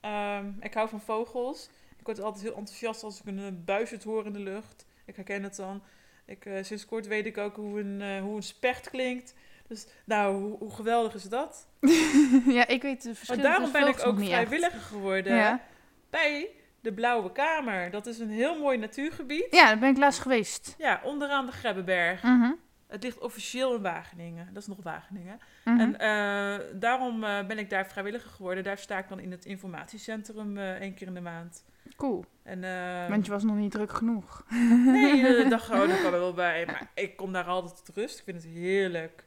Ehm, 0.01 0.51
ik 0.59 0.73
hou 0.73 0.89
van 0.89 1.01
vogels. 1.01 1.69
Ik 1.99 2.05
word 2.05 2.21
altijd 2.21 2.43
heel 2.43 2.55
enthousiast 2.55 3.03
als 3.03 3.19
ik 3.19 3.25
een 3.25 3.39
eh, 3.39 3.51
buizerd 3.65 4.03
hoor 4.03 4.25
in 4.25 4.33
de 4.33 4.39
lucht. 4.39 4.85
Ik 5.05 5.15
herken 5.15 5.43
het 5.43 5.55
dan. 5.55 5.83
Ik, 6.25 6.45
eh, 6.45 6.63
sinds 6.63 6.85
kort 6.85 7.07
weet 7.07 7.25
ik 7.25 7.37
ook 7.37 7.55
hoe 7.55 7.79
een, 7.79 8.01
eh, 8.01 8.21
hoe 8.21 8.35
een 8.35 8.43
specht 8.43 8.89
klinkt. 8.89 9.33
Dus 9.67 9.87
nou, 10.05 10.41
hoe, 10.41 10.57
hoe 10.57 10.71
geweldig 10.71 11.13
is 11.15 11.23
dat? 11.23 11.67
ja, 12.57 12.67
ik 12.67 12.81
weet 12.81 13.01
de 13.01 13.07
Maar 13.07 13.17
verschillen 13.17 13.43
daarom 13.43 13.71
ben 13.71 13.87
ik 13.87 14.05
ook 14.05 14.19
vrijwilliger 14.19 14.79
geworden. 14.79 15.35
Ja. 15.35 15.61
bij 16.09 16.49
de 16.81 16.93
Blauwe 16.93 17.31
Kamer. 17.31 17.91
Dat 17.91 18.05
is 18.05 18.19
een 18.19 18.29
heel 18.29 18.59
mooi 18.59 18.77
natuurgebied. 18.77 19.47
ja, 19.51 19.65
daar 19.65 19.79
ben 19.79 19.89
ik 19.89 19.97
laatst 19.97 20.19
geweest. 20.19 20.75
Ja, 20.77 21.01
onderaan 21.03 21.45
de 21.45 21.51
Grebbeberg. 21.51 22.23
Mhm. 22.23 22.51
Het 22.87 23.03
ligt 23.03 23.19
officieel 23.19 23.75
in 23.75 23.81
Wageningen. 23.81 24.47
Dat 24.53 24.61
is 24.61 24.67
nog 24.67 24.83
Wageningen. 24.83 25.39
Mhm. 25.65 25.79
En 25.79 25.99
eh, 25.99 26.65
daarom 26.79 27.23
eh, 27.23 27.45
ben 27.45 27.57
ik 27.57 27.69
daar 27.69 27.87
vrijwilliger 27.87 28.29
geworden. 28.29 28.63
Daar 28.63 28.77
sta 28.77 28.97
ik 28.97 29.09
dan 29.09 29.19
in 29.19 29.31
het 29.31 29.45
informatiecentrum 29.45 30.57
eh 30.57 30.71
één 30.73 30.93
keer 30.93 31.07
in 31.07 31.13
de 31.13 31.21
maand. 31.21 31.63
Cool. 31.95 32.25
En, 32.43 32.61
Want 33.09 33.25
je 33.25 33.31
was 33.31 33.43
nog 33.43 33.55
niet 33.55 33.71
druk 33.71 33.91
genoeg. 33.91 34.45
Nee, 34.85 35.19
ik 35.43 35.49
dacht, 35.49 35.67
dat 35.67 36.01
kan 36.01 36.13
er 36.13 36.19
wel 36.19 36.33
bij. 36.33 36.65
Maar 36.65 36.89
ik 36.93 37.15
kom 37.17 37.31
daar 37.33 37.45
altijd 37.45 37.85
tot 37.85 37.95
rust. 37.95 38.17
Ik 38.17 38.23
vind 38.23 38.43
het 38.43 38.51
heerlijk. 38.51 39.25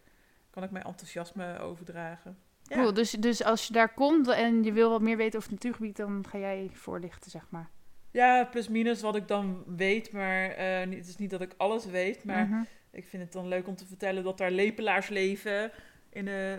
Kan 0.51 0.63
ik 0.63 0.71
mijn 0.71 0.85
enthousiasme 0.85 1.59
overdragen. 1.59 2.39
Ja. 2.63 2.77
Cool. 2.77 2.95
Dus, 2.95 3.11
dus 3.11 3.45
als 3.45 3.67
je 3.67 3.73
daar 3.73 3.95
komt 3.95 4.29
en 4.29 4.63
je 4.63 4.73
wil 4.73 4.91
wat 4.91 5.01
meer 5.01 5.17
weten 5.17 5.39
over 5.39 5.51
het 5.51 5.63
natuurgebied, 5.63 5.97
dan 5.97 6.25
ga 6.29 6.39
jij 6.39 6.71
voorlichten, 6.73 7.31
zeg 7.31 7.47
maar. 7.49 7.69
Ja, 8.11 8.45
plus 8.45 8.69
minus 8.69 9.01
wat 9.01 9.17
ik 9.17 9.29
dan 9.29 9.65
weet. 9.67 10.13
Maar 10.13 10.57
het 10.59 11.09
is 11.09 11.17
niet 11.17 11.31
dat 11.31 11.41
ik 11.41 11.55
alles 11.57 11.87
weet. 11.87 12.25
Maar 12.25 12.47
Mhm. 12.47 12.63
Ik 12.93 13.07
vind 13.09 13.23
het 13.23 13.33
dan 13.33 13.49
leuk 13.49 13.67
om 13.67 13.77
te 13.77 13.87
vertellen 13.87 14.23
dat 14.25 14.39
daar 14.39 14.51
lepelaars 14.51 15.09
leven 15.09 15.71
in, 16.11 16.27
een 16.29 16.59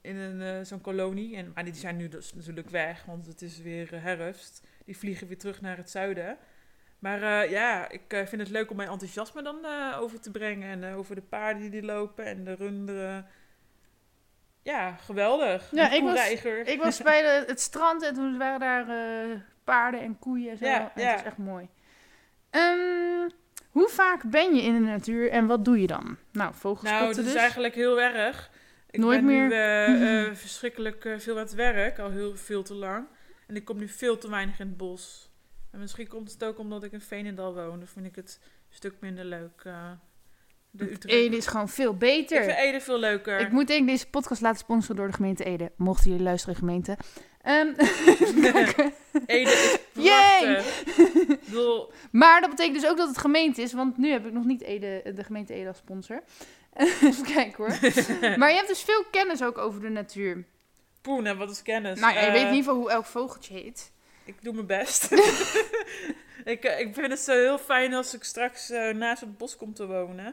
in 0.00 0.16
een, 0.16 0.42
eh, 0.58 0.64
zo'n 0.64 0.80
kolonie. 0.80 1.36
En, 1.36 1.50
maar 1.54 1.64
die 1.64 1.74
zijn 1.74 1.96
nu 1.96 2.08
dus 2.08 2.34
natuurlijk 2.34 2.70
weg, 2.70 3.04
want 3.04 3.26
het 3.26 3.42
is 3.42 3.58
weer 3.62 3.94
eh, 3.94 4.02
herfst. 4.02 4.66
Die 4.84 4.96
vliegen 4.98 5.26
weer 5.26 5.38
terug 5.38 5.60
naar 5.60 5.76
het 5.76 5.90
zuiden. 5.90 6.38
Maar 6.98 7.22
eh, 7.42 7.50
ja, 7.50 7.88
ik 7.88 8.12
eh, 8.12 8.26
vind 8.26 8.40
het 8.42 8.50
leuk 8.50 8.70
om 8.70 8.76
mijn 8.76 8.88
enthousiasme 8.88 9.42
dan 9.42 9.64
eh, 9.64 9.96
over 10.00 10.20
te 10.20 10.30
brengen. 10.30 10.68
En 10.68 10.84
eh, 10.90 10.98
over 10.98 11.14
de 11.14 11.22
paarden 11.22 11.60
die, 11.62 11.70
die 11.70 11.82
lopen 11.82 12.24
en 12.24 12.44
de 12.44 12.54
runderen. 12.54 13.26
Ja, 14.62 14.92
geweldig. 14.96 15.70
Ja, 15.70 15.90
ik 15.90 16.02
was-. 16.02 16.30
Ik 16.64 16.80
was 16.82 17.02
bij 17.10 17.22
de- 17.22 17.44
het 17.46 17.60
strand 17.60 18.02
en 18.02 18.14
toen 18.14 18.38
waren 18.38 18.60
daar 18.60 18.88
eh, 18.88 19.36
paarden 19.64 20.00
en 20.00 20.18
koeien 20.18 20.50
en 20.50 20.56
zo. 20.58 20.64
Ja, 20.64 20.92
en 20.94 21.02
ja. 21.02 21.10
Het 21.10 21.20
is 21.20 21.26
echt 21.26 21.38
mooi. 21.38 21.68
Ehm, 22.50 23.28
hoe 23.80 23.88
vaak 23.88 24.22
ben 24.30 24.54
je 24.54 24.62
in 24.62 24.72
de 24.74 24.80
natuur 24.80 25.30
en 25.30 25.46
wat 25.46 25.64
doe 25.64 25.80
je 25.80 25.86
dan? 25.86 26.16
Nou, 26.32 26.54
vogels 26.54 26.82
Nou, 26.90 26.96
spotten 26.96 27.16
het 27.18 27.26
is 27.26 27.32
dus. 27.32 27.40
eigenlijk 27.42 27.74
heel 27.74 28.00
erg. 28.00 28.50
Ik 28.90 29.00
Nooit 29.00 29.24
ben 29.24 29.28
nu 29.34 29.48
meer. 29.48 29.52
eh, 29.52 30.26
eh, 30.26 30.34
verschrikkelijk 30.34 31.04
eh, 31.04 31.18
veel 31.18 31.34
aan 31.36 31.42
het 31.42 31.54
werk, 31.54 31.98
al 31.98 32.10
heel 32.10 32.36
veel 32.36 32.62
te 32.62 32.74
lang. 32.74 33.06
En 33.46 33.56
ik 33.56 33.64
kom 33.64 33.78
nu 33.78 33.88
veel 33.88 34.18
te 34.18 34.30
weinig 34.30 34.58
in 34.60 34.66
het 34.66 34.76
bos. 34.76 35.30
En 35.70 35.78
misschien 35.78 36.08
komt 36.08 36.32
het 36.32 36.44
ook 36.44 36.58
omdat 36.58 36.84
ik 36.84 36.92
in 36.92 37.00
Veenendaal 37.00 37.54
woon. 37.54 37.78
Dan 37.78 37.88
vind 37.88 38.06
ik 38.06 38.16
het 38.16 38.38
een 38.42 38.74
stuk 38.76 38.94
minder 39.00 39.24
leuk. 39.24 39.62
de 40.70 40.84
Utrecht. 40.92 41.04
Ede 41.04 41.36
is 41.36 41.46
gewoon 41.46 41.68
veel 41.68 41.92
Ik 41.92 41.98
beter. 41.98 42.44
vind 42.44 42.56
Ede 42.58 42.80
veel 42.80 42.98
leuker. 42.98 43.40
Ik 43.40 43.50
moet 43.50 43.66
denk 43.66 43.88
deze 43.88 44.08
podcast 44.10 44.40
laten 44.40 44.58
sponsoren 44.58 44.96
door 44.96 45.06
de 45.06 45.12
gemeente 45.12 45.44
Ede. 45.44 45.72
Mochten 45.76 46.10
jullie 46.10 46.24
luisteren, 46.24 46.56
gemeente. 46.56 46.96
Ehm, 47.42 47.66
Ede 49.26 49.50
is 49.50 49.78
prachtig. 49.92 50.82
Bedoel, 51.44 51.92
maar 52.12 52.40
dat 52.40 52.50
betekent 52.50 52.80
dus 52.80 52.90
ook 52.90 52.96
dat 52.96 53.08
het 53.08 53.18
gemeente 53.18 53.62
is, 53.62 53.72
want 53.72 53.98
nu 53.98 54.10
heb 54.10 54.26
ik 54.26 54.32
nog 54.32 54.44
niet 54.44 54.62
Ede, 54.62 55.02
de 55.14 55.24
gemeente 55.24 55.54
Ede 55.54 55.68
als 55.68 55.76
sponsor. 55.76 56.22
Even 57.02 57.24
kijken 57.24 57.64
hoor. 57.64 57.78
Maar 58.38 58.48
je 58.50 58.54
hebt 58.56 58.68
dus 58.68 58.82
veel 58.82 59.04
kennis 59.10 59.42
ook 59.42 59.58
over 59.58 59.80
de 59.80 59.88
natuur. 59.88 60.44
poen 61.00 61.26
en 61.26 61.36
wat 61.38 61.50
is 61.50 61.62
kennis? 61.62 62.00
Nou 62.00 62.14
ja, 62.14 62.20
je 62.20 62.26
Eh, 62.26 62.32
weet 62.32 62.40
in 62.42 62.48
ieder 62.48 62.62
geval 62.64 62.76
hoe 62.80 62.90
elk 62.90 63.04
vogeltje 63.06 63.54
heet. 63.54 63.92
Ik 64.24 64.42
doe 64.42 64.52
mijn 64.54 64.66
best. 64.66 65.12
ik, 66.44 66.64
eh, 66.64 66.80
ik 66.80 66.94
vind 66.94 67.10
het 67.10 67.18
zo 67.20 67.32
heel 67.32 67.58
fijn 67.58 67.94
als 67.94 68.14
ik 68.14 68.24
straks 68.24 68.70
eh, 68.70 68.88
naast 68.94 69.20
het 69.20 69.36
bos 69.38 69.56
kom 69.56 69.74
te 69.74 69.86
wonen. 69.86 70.26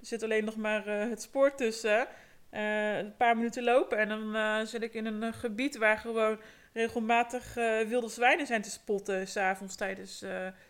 Er 0.00 0.06
zit 0.06 0.22
alleen 0.22 0.44
nog 0.44 0.56
maar 0.56 0.86
eh, 0.86 1.08
het 1.10 1.22
spoor 1.22 1.54
tussen. 1.54 2.06
Eh, 2.50 2.98
een 2.98 3.16
paar 3.16 3.36
minuten 3.36 3.62
lopen 3.64 3.98
en 3.98 4.08
dan 4.08 4.34
eh, 4.34 4.60
zit 4.64 4.82
ik 4.82 4.94
in 4.94 5.06
een 5.06 5.22
eh, 5.22 5.32
gebied 5.32 5.76
waar 5.76 5.98
gewoon 5.98 6.38
regelmatig 6.72 7.54
wilde 7.88 8.08
zwijnen 8.08 8.46
zijn 8.46 8.62
te 8.62 8.70
spotten. 8.70 9.28
S'avonds 9.28 9.76
tijdens 9.76 10.24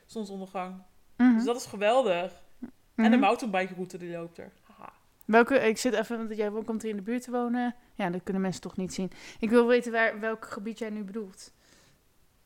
zonsondergang. 0.06 0.82
Mhm. 1.16 1.34
Dus 1.34 1.44
dat 1.44 1.56
is 1.56 1.66
geweldig. 1.66 2.32
En 2.94 3.10
de 3.10 3.16
Mhm. 3.16 3.20
mountainbike 3.20 3.74
route 3.74 3.98
die 3.98 4.10
loopt 4.10 4.38
er. 4.38 4.52
Haha. 4.62 4.92
Welke, 5.24 5.58
ik 5.58 5.78
zit 5.78 5.92
even, 5.94 6.16
want 6.16 6.36
jij 6.36 6.50
komt 6.64 6.82
hier 6.82 6.90
in 6.90 6.96
de 6.96 7.02
buurt 7.02 7.22
te 7.22 7.30
wonen. 7.30 7.74
Ja, 7.94 8.10
dat 8.10 8.22
kunnen 8.22 8.42
mensen 8.42 8.60
toch 8.60 8.76
niet 8.76 8.94
zien. 8.94 9.12
Ik 9.40 9.50
wil 9.50 9.66
weten 9.66 9.92
waar, 9.92 10.20
welk 10.20 10.44
gebied 10.44 10.78
jij 10.78 10.90
nu 10.90 11.04
bedoelt. 11.04 11.52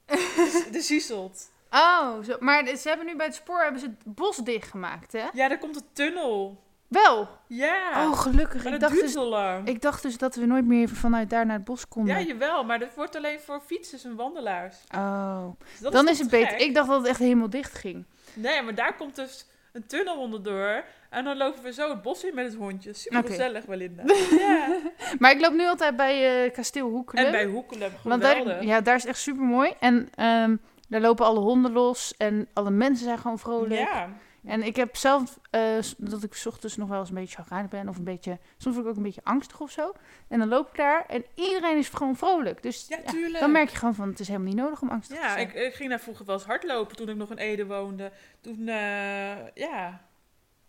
De, 0.06 0.68
de 0.72 0.80
Zieselt. 0.80 1.50
Oh, 1.70 2.22
zo, 2.22 2.36
maar 2.40 2.76
ze 2.76 2.88
hebben 2.88 3.06
nu 3.06 3.16
bij 3.16 3.26
het 3.26 3.34
spoor 3.34 3.62
hebben 3.62 3.80
ze 3.80 3.86
het 3.86 4.14
bos 4.14 4.36
dichtgemaakt, 4.36 5.12
hè? 5.12 5.26
Ja, 5.32 5.48
daar 5.48 5.58
komt 5.58 5.76
een 5.76 5.88
tunnel. 5.92 6.62
Wel. 6.90 7.28
Ja. 7.46 8.06
Oh, 8.06 8.18
gelukkig. 8.18 8.64
maar 8.64 8.72
Ik 8.72 8.80
dacht, 8.80 9.00
dus, 9.00 9.14
lang. 9.14 9.68
ik 9.68 9.82
dacht 9.82 10.02
dus 10.02 10.18
dat 10.18 10.34
we 10.34 10.46
nooit 10.46 10.64
meer 10.66 10.88
vanuit 10.88 11.30
daar 11.30 11.46
naar 11.46 11.56
het 11.56 11.64
bos 11.64 11.88
konden. 11.88 12.18
Ja, 12.18 12.26
jawel, 12.26 12.64
maar 12.64 12.78
dat 12.78 12.94
wordt 12.94 13.16
alleen 13.16 13.40
voor 13.40 13.60
fietsers 13.66 14.04
en 14.04 14.16
wandelaars. 14.16 14.76
Oh, 14.94 15.44
Dus 15.80 15.90
dan 15.90 16.08
is 16.08 16.18
het 16.18 16.30
te 16.30 16.36
beter. 16.36 16.58
Ik 16.58 16.74
dacht 16.74 16.88
dat 16.88 16.98
het 16.98 17.06
echt 17.08 17.18
helemaal 17.18 17.50
dicht 17.50 17.74
ging. 17.74 18.04
Nee, 18.34 18.62
maar 18.62 18.74
daar 18.74 18.96
komt 18.96 19.16
dus 19.16 19.46
een 19.72 19.86
tunnel 19.86 20.16
onderdoor. 20.16 20.84
En 21.10 21.24
dan 21.24 21.36
lopen 21.36 21.62
we 21.62 21.72
zo 21.72 21.88
het 21.88 22.02
bos 22.02 22.24
in 22.24 22.34
met 22.34 22.44
het 22.46 22.54
hondje. 22.54 22.92
Super 22.92 23.18
Oké. 23.18 23.28
gezellig, 23.28 23.64
Belinda. 23.64 24.02
ja. 24.38 24.76
Maar 25.18 25.30
ik 25.30 25.40
loop 25.40 25.52
nu 25.52 25.66
altijd 25.66 25.96
bij 25.96 26.44
eh 26.44 26.52
kasteel 26.52 26.88
Hoekelen. 26.88 27.24
En 27.24 27.32
bij 27.32 27.44
Hoekelem, 27.44 27.90
Want 28.02 28.22
daar, 28.22 28.64
ja, 28.64 28.80
daar 28.80 28.94
is 28.96 29.06
echt 29.06 29.18
super 29.18 29.44
mooi. 29.44 29.72
En 29.80 30.08
ehm, 30.14 30.56
daar 30.88 31.00
lopen 31.00 31.26
alle 31.26 31.40
honden 31.40 31.72
los. 31.72 32.14
En 32.16 32.48
alle 32.52 32.70
mensen 32.70 33.04
zijn 33.04 33.18
gewoon 33.18 33.38
vrolijk. 33.38 33.80
Ja. 33.80 34.08
En 34.44 34.62
ik 34.62 34.76
heb 34.76 34.96
zelf 34.96 35.38
eh, 35.50 35.62
dat 35.98 36.22
ik 36.22 36.34
's 36.34 36.46
ochtends 36.46 36.76
nog 36.76 36.88
wel 36.88 36.98
eens 37.00 37.08
een 37.08 37.14
beetje 37.14 37.36
chagrijnig 37.36 37.70
ben. 37.70 37.88
Of 37.88 37.96
een 37.98 38.04
beetje, 38.04 38.38
soms 38.56 38.74
word 38.74 38.86
ik 38.86 38.90
ook 38.92 38.96
een 38.98 39.02
beetje 39.02 39.24
angstig 39.24 39.60
of 39.60 39.70
zo. 39.70 39.92
En 40.28 40.38
dan 40.38 40.48
loop 40.48 40.68
ik 40.68 40.76
daar 40.76 41.06
en 41.06 41.24
iedereen 41.34 41.76
is 41.78 41.88
gewoon 41.88 42.16
vrolijk. 42.16 42.62
Dus 42.62 42.86
Ja, 42.88 42.96
ja, 43.04 43.10
tuurlijk. 43.10 43.40
dan 43.40 43.52
merk 43.52 43.68
je 43.68 43.76
gewoon 43.76 43.94
van 43.94 44.08
het 44.08 44.20
is 44.20 44.26
helemaal 44.28 44.48
niet 44.48 44.56
nodig 44.62 44.82
om 44.82 44.88
angstig 44.88 45.16
te 45.16 45.22
Ja, 45.22 45.32
zijn. 45.32 45.48
ik, 45.48 45.54
ik 45.54 45.74
ging 45.74 45.88
daar 45.88 46.00
vroeger 46.00 46.24
wel 46.26 46.34
eens 46.34 46.44
hardlopen 46.44 46.96
toen 46.96 47.08
ik 47.08 47.16
nog 47.16 47.30
in 47.30 47.36
Ede 47.38 47.66
woonde. 47.66 48.12
Toen, 48.40 48.68
eh, 48.68 49.46
ja, 49.54 50.04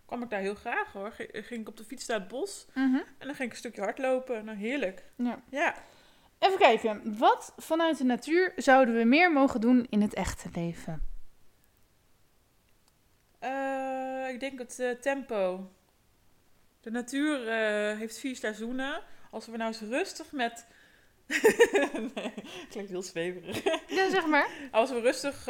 kwam 0.06 0.24
ik 0.24 0.30
daar 0.30 0.40
heel 0.40 0.56
graag 0.56 0.92
hoor. 0.94 1.14
Ging 1.32 1.62
ik 1.62 1.68
op 1.68 1.78
de 1.78 1.84
fiets 1.84 2.08
naar 2.08 2.20
het 2.20 2.28
bos 2.28 2.68
Mhm. 2.74 2.96
en 2.96 3.28
dan 3.28 3.36
ging 3.36 3.40
ik 3.48 3.52
een 3.52 3.58
stukje 3.58 3.82
hardlopen. 3.82 4.46
Nou, 4.46 4.58
heerlijk. 4.58 5.04
ja. 5.16 5.42
Ja. 5.50 5.76
Even 6.40 6.58
kijken. 6.58 7.18
Wat 7.18 7.54
vanuit 7.58 7.98
de 7.98 8.04
natuur 8.04 8.54
zouden 8.56 8.96
we 8.98 9.04
meer 9.04 9.32
mogen 9.32 9.62
doen 9.62 9.88
in 9.90 10.02
het 10.02 10.14
echte 10.14 10.50
leven? 10.54 11.02
Eh, 13.42 14.30
ik 14.34 14.40
denk 14.40 14.60
het 14.60 14.80
eh, 14.80 14.90
tempo. 14.92 15.72
De 16.82 16.92
natuur 16.92 17.48
eh, 17.48 17.98
heeft 17.98 18.18
vier 18.20 18.36
seizoenen. 18.36 19.02
Als 19.32 19.46
we 19.48 19.58
nou 19.58 19.68
eens 19.72 19.82
rustig 19.82 20.32
met... 20.32 20.68
nee, 22.16 22.34
klinkt 22.70 22.90
heel 22.90 23.02
zweverig. 23.04 23.64
Ja, 23.88 24.10
zeg 24.10 24.26
maar. 24.26 24.48
Als 24.72 24.90
we 24.92 25.00
rustig 25.00 25.46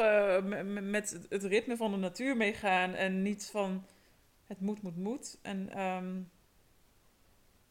met 0.82 1.18
het- 1.28 1.44
ritme 1.44 1.76
van 1.76 1.90
de 1.90 1.96
natuur 1.96 2.36
meegaan 2.36 2.94
en 2.94 3.22
niet 3.22 3.48
van 3.50 3.86
het 4.46 4.60
moet, 4.60 4.82
moet, 4.82 4.96
moet. 4.96 5.38
En 5.42 5.70
ehm, 5.72 6.20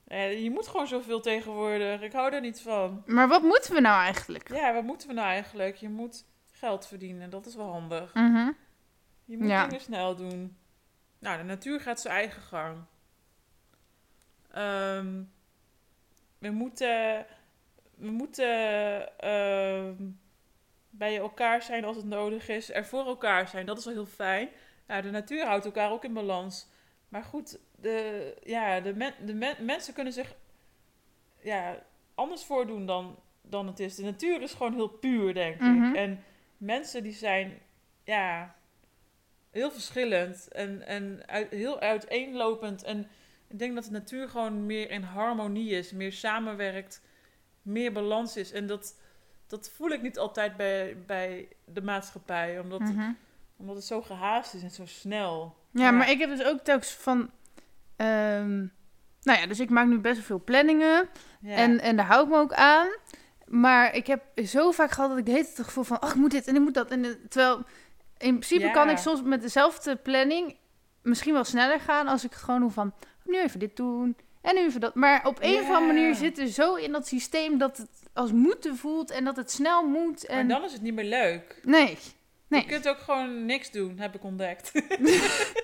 eh, 0.08 0.44
je 0.44 0.52
moet 0.52 0.68
gewoon 0.68 0.88
zoveel 0.88 1.22
tegenwoordig. 1.22 2.02
Ik 2.02 2.12
hou 2.14 2.34
er 2.34 2.42
niet 2.42 2.62
van. 2.62 3.04
Maar 3.06 3.28
wat 3.28 3.42
moeten 3.42 3.74
we 3.74 3.80
nou 3.82 4.02
eigenlijk? 4.02 4.54
Ja, 4.54 4.74
wat 4.74 4.84
moeten 4.84 5.08
we 5.08 5.14
nou 5.14 5.28
eigenlijk? 5.28 5.76
Je 5.76 5.90
moet 5.90 6.26
geld 6.52 6.88
verdienen. 6.88 7.30
Dat 7.30 7.46
is 7.46 7.56
wel 7.56 7.72
handig. 7.72 8.14
Mhm. 8.14 8.52
Je 9.26 9.38
moet 9.38 9.48
Ja. 9.50 9.66
dingen 9.68 9.82
snel 9.82 10.16
doen. 10.16 10.58
Nou, 11.20 11.38
de 11.38 11.44
natuur 11.44 11.80
gaat 11.82 12.00
zijn 12.02 12.14
eigen 12.16 12.42
gang. 12.42 12.78
Ehm, 14.52 15.24
we 16.38 16.50
moeten, 16.50 17.26
we 17.96 18.12
moeten 18.12 19.18
ehm, 19.20 19.96
bij 20.90 21.18
elkaar 21.18 21.62
zijn 21.62 21.84
als 21.86 21.96
het 21.96 22.06
nodig 22.06 22.48
is. 22.48 22.72
Er 22.74 22.86
voor 22.86 23.06
elkaar 23.06 23.48
zijn, 23.48 23.66
dat 23.66 23.78
is 23.78 23.86
wel 23.86 23.94
heel 23.94 24.06
fijn. 24.06 24.50
Ja, 24.88 25.02
de 25.02 25.10
natuur 25.12 25.46
houdt 25.46 25.66
elkaar 25.66 25.92
ook 25.92 26.04
in 26.04 26.14
balans. 26.14 26.68
Maar 27.10 27.24
goed, 27.24 27.60
de, 27.76 28.36
ja, 28.44 28.80
de, 28.80 28.94
men, 28.96 29.14
de 29.26 29.34
men- 29.34 29.66
mensen 29.66 29.94
kunnen 29.94 30.14
zich 30.14 30.36
ja, 31.42 31.84
anders 32.16 32.44
voordoen 32.44 32.86
dan, 32.86 33.20
dan 33.42 33.68
het 33.68 33.80
is. 33.80 33.96
De 33.96 34.04
natuur 34.04 34.42
is 34.42 34.54
gewoon 34.54 34.74
heel 34.74 34.88
puur, 34.90 35.34
denk 35.34 35.60
Mhm. 35.60 35.84
ik. 35.84 35.96
En 35.96 36.24
mensen 36.58 37.04
die 37.04 37.14
zijn, 37.14 37.60
ja, 38.04 38.56
heel 39.52 39.72
verschillend 39.72 40.48
en, 40.48 40.88
en 40.88 41.22
uit, 41.26 41.50
heel 41.50 41.80
uiteenlopend. 41.80 42.84
En 42.84 43.08
ik 43.48 43.60
denk 43.60 43.76
dat 43.76 43.84
de 43.84 43.92
natuur 43.92 44.30
gewoon 44.30 44.66
meer 44.66 44.90
in 44.92 45.02
harmonie 45.04 45.70
is, 45.72 45.92
meer 45.92 46.12
samenwerkt, 46.14 47.02
meer 47.62 47.92
balans 47.92 48.38
is. 48.38 48.52
En 48.52 48.68
dat, 48.68 48.96
dat 49.48 49.70
voel 49.76 49.90
ik 49.90 50.02
niet 50.02 50.18
altijd 50.20 50.58
bij, 50.58 50.98
bij 51.06 51.48
de 51.66 51.82
maatschappij, 51.82 52.60
omdat, 52.60 52.80
Mhm. 52.80 53.12
omdat 53.58 53.76
het 53.76 53.86
zo 53.86 54.02
gehaast 54.02 54.54
is 54.54 54.64
en 54.64 54.72
zo 54.72 54.86
snel. 54.86 55.56
Ja, 55.72 55.84
Ja. 55.84 55.92
maar 55.92 56.10
ik 56.10 56.20
heb 56.20 56.30
dus 56.30 56.44
ook 56.44 56.60
telkens 56.60 56.92
van... 56.92 57.30
ehm, 57.96 58.58
nou 59.22 59.40
ja, 59.40 59.48
dus 59.48 59.60
ik 59.60 59.70
maak 59.70 59.88
nu 59.88 60.00
best 60.00 60.16
wel 60.16 60.26
veel 60.26 60.44
planningen. 60.44 61.10
Ja. 61.42 61.56
En, 61.56 61.80
en 61.80 61.96
daar 61.96 62.06
hou 62.06 62.24
ik 62.24 62.30
me 62.30 62.38
ook 62.38 62.54
aan. 62.54 62.88
Maar 63.46 63.96
ik 63.96 64.08
heb 64.08 64.24
zo 64.46 64.72
vaak 64.72 64.92
gehad 64.92 65.10
dat 65.10 65.20
ik 65.20 65.26
de 65.26 65.32
hele 65.32 65.44
tijd 65.44 65.58
het 65.58 65.66
gevoel 65.66 65.84
van... 65.84 66.04
Oh, 66.04 66.10
ik 66.10 66.16
moet 66.16 66.32
dit 66.32 66.48
en 66.48 66.56
ik 66.56 66.62
moet 66.62 66.74
dat. 66.74 66.92
En, 66.92 67.06
eh, 67.06 67.12
terwijl 67.30 67.64
in 68.22 68.34
principe 68.34 68.66
Ja. 68.66 68.72
kan 68.72 68.90
ik 68.90 68.98
soms 68.98 69.22
met 69.22 69.42
dezelfde 69.42 69.96
planning... 69.96 70.58
misschien 71.02 71.34
wel 71.34 71.44
sneller 71.44 71.80
gaan 71.80 72.08
als 72.08 72.24
ik 72.24 72.32
het 72.32 72.42
gewoon 72.42 72.60
doe 72.60 72.72
van... 72.72 72.94
Nu 73.24 73.40
even 73.40 73.60
dit 73.60 73.76
doen 73.76 74.16
en 74.42 74.56
nu 74.56 74.62
even 74.62 74.82
dat. 74.82 74.96
Maar 74.96 75.28
op 75.28 75.38
een 75.42 75.60
of 75.60 75.70
andere 75.70 75.86
manier 75.86 76.16
zit 76.16 76.40
er 76.40 76.48
zo 76.48 76.76
in 76.76 76.92
dat 76.92 77.08
systeem... 77.08 77.58
dat 77.58 77.78
het 77.78 77.90
als 78.14 78.32
moeten 78.32 78.78
voelt 78.78 79.12
en 79.12 79.24
dat 79.24 79.36
het 79.36 79.52
snel 79.52 79.88
moet. 79.88 80.28
Maar 80.28 80.38
En... 80.38 80.48
dan 80.48 80.64
is 80.64 80.74
het 80.74 80.82
niet 80.82 80.94
meer 80.94 81.06
leuk. 81.06 81.60
Nee. 81.64 81.98
Nee. 82.48 82.62
Je 82.62 82.68
kunt 82.68 82.88
ook 82.88 82.98
gewoon 82.98 83.46
niks 83.46 83.72
doen, 83.72 84.00
heb 84.00 84.16
ik 84.16 84.24
ontdekt. 84.24 84.72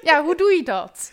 Ja, 0.02 0.24
hoe 0.24 0.36
doe 0.36 0.52
je 0.52 0.64
dat? 0.64 1.12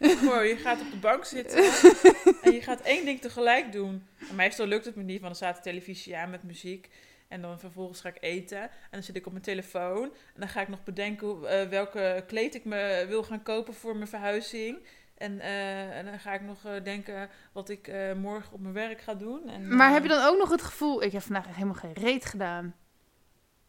Gewoon, 0.00 0.46
je 0.46 0.56
gaat 0.56 0.80
op 0.80 0.90
de 0.90 0.96
bank 0.96 1.24
zitten 1.24 1.64
en 2.42 2.52
je 2.52 2.62
gaat 2.62 2.80
één 2.80 3.04
ding 3.04 3.20
tegelijk 3.20 3.72
doen. 3.72 4.06
En 4.28 4.34
meestal 4.34 4.66
lukt 4.66 4.84
het 4.84 4.96
me 4.96 5.02
niet, 5.02 5.20
want 5.20 5.38
dan 5.38 5.50
staat 5.50 5.56
de 5.56 5.70
televisie 5.70 6.16
aan 6.16 6.30
met 6.30 6.42
muziek. 6.42 6.88
En 7.28 7.40
dan 7.40 7.58
vervolgens 7.58 8.00
ga 8.00 8.08
ik 8.08 8.18
eten. 8.20 8.60
En 8.60 8.70
dan 8.90 9.02
zit 9.02 9.16
ik 9.16 9.26
op 9.26 9.32
mijn 9.32 9.44
telefoon. 9.44 10.02
En 10.04 10.40
dan 10.40 10.48
ga 10.48 10.60
ik 10.60 10.68
nog 10.68 10.84
bedenken 10.84 11.48
eh, 11.48 11.68
welke 11.68 12.24
kleed 12.26 12.54
ik 12.54 12.64
me 12.64 13.04
wil 13.08 13.22
gaan 13.22 13.42
kopen 13.42 13.74
voor 13.74 13.96
mijn 13.96 14.08
verhuizing. 14.08 14.78
En, 15.14 15.40
eh, 15.40 15.98
en 15.98 16.04
dan 16.04 16.18
ga 16.18 16.34
ik 16.34 16.40
nog 16.40 16.64
eh, 16.64 16.84
denken 16.84 17.28
wat 17.52 17.68
ik 17.68 17.92
morgen 18.16 18.52
op 18.52 18.60
mijn 18.60 18.74
werk 18.74 19.00
ga 19.00 19.14
doen. 19.14 19.48
En, 19.48 19.76
Maar 19.76 19.92
heb 19.92 20.02
je 20.02 20.08
dan 20.08 20.26
ook 20.26 20.38
nog 20.38 20.50
het 20.50 20.62
gevoel, 20.62 21.02
ik 21.02 21.12
heb 21.12 21.22
vandaag 21.22 21.46
helemaal 21.46 21.74
geen 21.74 21.92
reet 21.92 22.24
gedaan. 22.24 22.74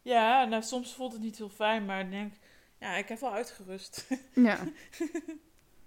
Ja, 0.02 0.46
nou 0.46 0.64
soms 0.64 0.94
voelt 0.94 1.14
het 1.14 1.22
niet 1.22 1.38
heel 1.38 1.50
fijn, 1.50 1.86
maar 1.86 2.00
ik 2.00 2.12
denk, 2.12 2.34
ja, 2.80 2.96
ik 2.96 3.08
heb 3.08 3.20
wel 3.20 3.34
uitgerust. 3.34 4.08
Ja. 4.34 4.58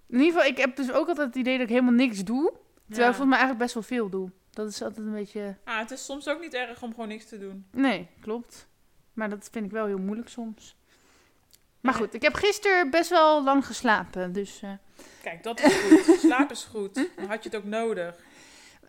In 0.07 0.19
ieder 0.19 0.33
geval, 0.33 0.49
ik 0.49 0.57
heb 0.57 0.75
dus 0.75 0.91
ook 0.91 1.07
altijd 1.07 1.27
het 1.27 1.35
idee 1.35 1.53
dat 1.53 1.63
ik 1.63 1.69
helemaal 1.69 1.93
niks 1.93 2.23
doe. 2.23 2.53
Terwijl 2.87 3.09
ik 3.09 3.15
volgens 3.15 3.37
mij 3.37 3.39
eigenlijk 3.39 3.57
best 3.57 3.73
wel 3.73 3.83
veel 3.83 4.09
doe. 4.09 4.31
Dat 4.51 4.67
is 4.69 4.81
altijd 4.81 5.05
een 5.07 5.13
beetje... 5.13 5.57
Ah, 5.63 5.77
het 5.79 5.91
is 5.91 6.05
soms 6.05 6.27
ook 6.27 6.39
niet 6.41 6.53
erg 6.53 6.81
om 6.81 6.89
gewoon 6.89 7.07
niks 7.07 7.25
te 7.25 7.37
doen. 7.39 7.65
Nee, 7.71 8.07
klopt. 8.21 8.67
Maar 9.13 9.29
dat 9.29 9.49
vind 9.51 9.65
ik 9.65 9.71
wel 9.71 9.85
heel 9.85 9.97
moeilijk 9.97 10.29
soms. 10.29 10.75
Maar 11.79 11.93
goed, 11.93 12.13
ik 12.13 12.21
heb 12.21 12.33
gisteren 12.33 12.89
best 12.89 13.09
wel 13.09 13.43
lang 13.43 13.65
geslapen. 13.65 14.31
Dus, 14.31 14.61
eh. 14.61 14.71
Kijk, 15.21 15.43
dat 15.43 15.59
is 15.59 15.73
goed. 15.75 16.17
Slaap 16.25 16.51
is 16.51 16.63
goed. 16.63 16.95
Dan 17.15 17.25
had 17.27 17.43
je 17.43 17.49
het 17.49 17.57
ook 17.57 17.63
nodig. 17.63 18.15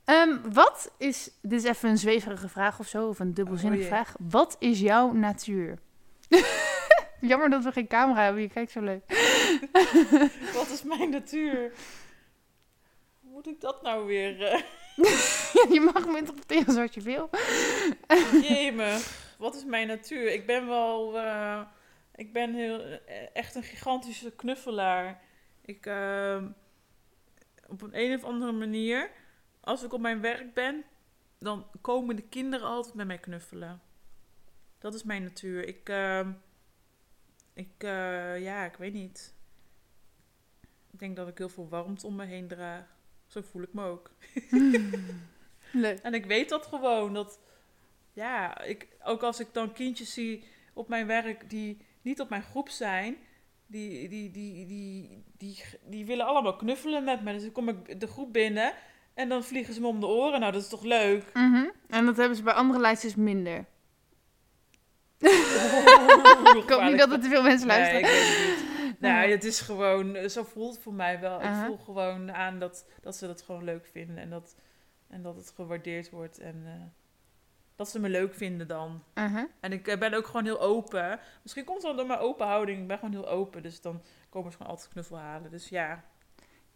Ehm, 0.05 0.39
wat 0.53 0.91
is... 0.99 1.31
Dit 1.43 1.65
is 1.65 1.69
even 1.69 1.89
een 1.89 1.99
zweverige 1.99 2.49
vraag 2.49 2.79
of 2.79 2.87
zo. 2.87 3.09
Of 3.09 3.19
een 3.19 3.35
dubbelzinnige 3.35 3.83
Oh 3.83 3.89
vraag. 3.89 4.15
Wat 4.19 4.57
is 4.59 4.81
jouw 4.81 5.13
natuur? 5.13 5.79
Jammer 7.21 7.51
dat 7.51 7.65
we 7.65 7.73
geen 7.73 7.87
camera 7.87 8.23
hebben. 8.23 8.43
Je 8.43 8.49
kijkt 8.49 8.71
zo 8.71 8.81
leuk. 8.81 9.03
Wat 10.55 10.69
is 10.71 10.83
mijn 10.83 11.11
natuur? 11.11 11.73
Hoe 13.21 13.33
moet 13.33 13.47
ik 13.47 13.61
dat 13.61 13.83
nou 13.83 14.07
weer? 14.07 14.43
eh? 14.43 14.61
je 15.75 15.91
mag 15.95 16.07
me 16.07 16.19
interpreteren 16.19 16.75
zoals 16.75 16.95
je 16.95 17.01
wil. 17.01 17.31
Jemig. 18.43 19.21
Wat 19.39 19.55
is 19.55 19.65
mijn 19.65 19.87
natuur? 19.87 20.33
Ik 20.33 20.47
ben 20.47 20.67
wel... 20.67 21.19
eh, 21.19 21.61
ik 22.15 22.33
ben 22.33 22.55
heel, 22.55 22.81
eh, 22.81 23.29
echt 23.33 23.55
een 23.55 23.63
gigantische 23.63 24.31
knuffelaar. 24.31 25.21
Ik... 25.61 25.87
eh, 25.87 26.43
op 27.69 27.83
een, 27.83 27.91
een 28.01 28.15
of 28.15 28.25
andere 28.25 28.53
manier... 28.53 29.11
Als 29.61 29.83
ik 29.83 29.93
op 29.93 30.01
mijn 30.01 30.21
werk 30.21 30.55
ben... 30.55 30.85
Dan 31.39 31.67
komen 31.81 32.17
de 32.17 32.23
kinderen 32.29 32.67
altijd 32.67 32.95
met 32.95 33.07
mij 33.07 33.19
knuffelen. 33.19 33.83
Dat 34.79 34.95
is 34.95 35.03
mijn 35.03 35.23
natuur. 35.23 35.67
Ik... 35.69 35.89
eh, 35.89 36.29
ik... 37.55 37.83
ja, 38.43 38.65
ik 38.65 38.77
weet 38.77 38.93
niet. 38.93 39.35
Ik 40.91 40.99
denk 40.99 41.17
dat 41.17 41.29
ik 41.29 41.39
heel 41.39 41.49
veel 41.49 41.69
warmte 41.69 42.07
om 42.07 42.15
me 42.17 42.25
heen 42.25 42.49
draag. 42.49 42.92
Zo 43.33 43.41
voel 43.51 43.63
ik 43.63 43.73
me 43.73 43.85
ook. 43.85 44.11
Leuk. 45.73 45.99
En 45.99 46.15
ik 46.15 46.27
weet 46.27 46.49
dat 46.49 46.67
gewoon. 46.67 47.15
Dat, 47.15 47.41
ja, 48.13 48.61
ik, 48.61 48.89
ook 49.03 49.23
als 49.23 49.41
ik 49.41 49.47
dan 49.53 49.73
kindjes 49.73 50.13
zie 50.13 50.45
op 50.73 50.89
mijn 50.89 51.07
werk 51.07 51.51
die 51.51 51.79
niet 52.03 52.21
op 52.21 52.29
mijn 52.29 52.43
groep 52.43 52.69
zijn, 52.69 53.17
die, 53.67 54.09
die, 54.09 54.31
die, 54.31 54.67
die, 54.67 55.23
die, 55.39 55.63
die 55.85 56.07
willen 56.07 56.27
allemaal 56.27 56.57
knuffelen 56.57 57.05
met 57.05 57.23
me. 57.23 57.33
Dus 57.33 57.43
dan 57.43 57.53
kom 57.53 57.69
ik 57.69 58.01
de 58.01 58.07
groep 58.07 58.33
binnen 58.33 58.73
en 59.15 59.29
dan 59.29 59.45
vliegen 59.45 59.75
ze 59.75 59.81
me 59.81 59.87
om 59.87 60.01
de 60.01 60.07
oren. 60.07 60.41
Nou, 60.41 60.53
dat 60.53 60.63
is 60.63 60.69
toch 60.69 60.85
leuk? 60.85 61.25
Mhm. 61.35 61.65
En 61.89 62.05
dat 62.05 62.17
hebben 62.17 62.37
ze 62.37 62.43
bij 62.43 62.55
andere 62.55 62.81
leidsters 62.81 63.15
minder. 63.15 63.57
ik 65.19 65.29
Ik 66.63 66.71
hoop 66.71 66.83
niet 66.83 66.99
dat 66.99 67.13
er 67.13 67.21
te 67.21 67.29
veel 67.29 67.43
mensen 67.43 67.67
Nee, 67.69 67.79
luisteren. 67.79 68.01
ik 68.01 68.07
weet 68.07 68.37
het 68.39 68.65
niet. 68.65 68.72
Nou, 69.03 69.31
het 69.31 69.45
is 69.45 69.61
gewoon, 69.61 70.15
eh, 70.15 70.29
zo 70.29 70.43
voelt 70.43 70.75
het 70.75 70.83
voor 70.83 70.95
mij 70.95 71.21
wel. 71.21 71.43
Ik 71.43 71.55
voel 71.67 71.77
gewoon 71.77 72.33
aan 72.33 72.59
dat, 72.59 72.87
dat 73.01 73.17
ze 73.17 73.27
dat 73.27 73.43
gewoon 73.43 73.65
leuk 73.65 73.87
vinden 73.87 74.17
en 74.19 74.31
dat, 74.31 74.57
en 75.09 75.23
dat 75.23 75.37
het 75.37 75.53
gewaardeerd 75.55 76.11
wordt 76.11 76.39
en 76.39 76.63
eh, 76.67 76.73
dat 77.77 77.89
ze 77.91 78.01
me 78.01 78.09
leuk 78.09 78.35
vinden 78.35 78.69
dan. 78.69 79.03
En 79.61 79.73
ik 79.73 79.89
eh, 79.89 79.99
ben 79.99 80.15
ook 80.15 80.27
gewoon 80.27 80.45
heel 80.45 80.61
open. 80.61 81.21
Misschien 81.43 81.65
komt 81.65 81.77
het 81.77 81.87
wel 81.87 81.97
door 81.97 82.07
mijn 82.07 82.19
open 82.19 82.47
houding. 82.47 82.81
Ik 82.81 82.87
ben 82.87 82.99
gewoon 82.99 83.15
heel 83.15 83.29
open. 83.29 83.63
Dus 83.63 83.81
dan 83.81 84.03
komen 84.29 84.51
ze 84.51 84.57
gewoon 84.57 84.73
altijd 84.73 84.93
knuffel 84.93 85.19
halen. 85.19 85.51
Dus 85.51 85.69
ja, 85.69 86.05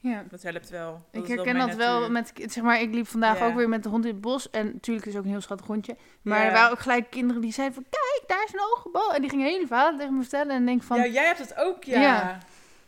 Ja. 0.09 0.25
dat 0.31 0.43
helpt 0.43 0.69
wel. 0.71 0.91
Dat 1.11 1.23
Ik 1.23 1.29
wel 1.37 1.45
herken 1.45 1.67
dat 1.67 1.77
wel 1.77 2.11
met, 2.11 2.33
zeg 2.35 2.63
maar, 2.65 2.81
ik 2.81 2.95
liep 2.95 3.07
vandaag 3.09 3.39
Ja. 3.39 3.47
ook 3.47 3.55
weer 3.55 3.69
met 3.69 3.83
de 3.83 3.89
hond 3.89 4.05
in 4.05 4.11
het 4.13 4.21
bos. 4.21 4.51
En 4.51 4.65
natuurlijk 4.73 5.07
is 5.07 5.13
het 5.13 5.21
ook 5.21 5.25
een 5.25 5.31
heel 5.35 5.41
schattig 5.41 5.67
hondje. 5.67 5.97
Maar 6.23 6.39
Ja. 6.39 6.45
er 6.47 6.53
waren 6.53 6.71
ook 6.71 6.79
gelijk 6.81 7.11
kinderen 7.11 7.43
die 7.43 7.53
zeiden 7.53 7.75
van, 7.75 7.85
kijk, 7.91 8.23
daar 8.27 8.45
is 8.47 8.53
een 8.53 8.61
oogbal. 8.77 9.15
En 9.15 9.21
die 9.21 9.31
gingen 9.31 9.47
hele 9.47 9.67
verhalen 9.67 9.99
tegen 9.99 10.15
me 10.15 10.21
vertellen. 10.21 10.55
En 10.55 10.67
denk 10.67 10.83
van, 10.83 10.97
Ja, 10.97 11.07
jij 11.07 11.25
hebt 11.27 11.39
het 11.39 11.57
ook, 11.57 11.85
ja. 11.85 12.39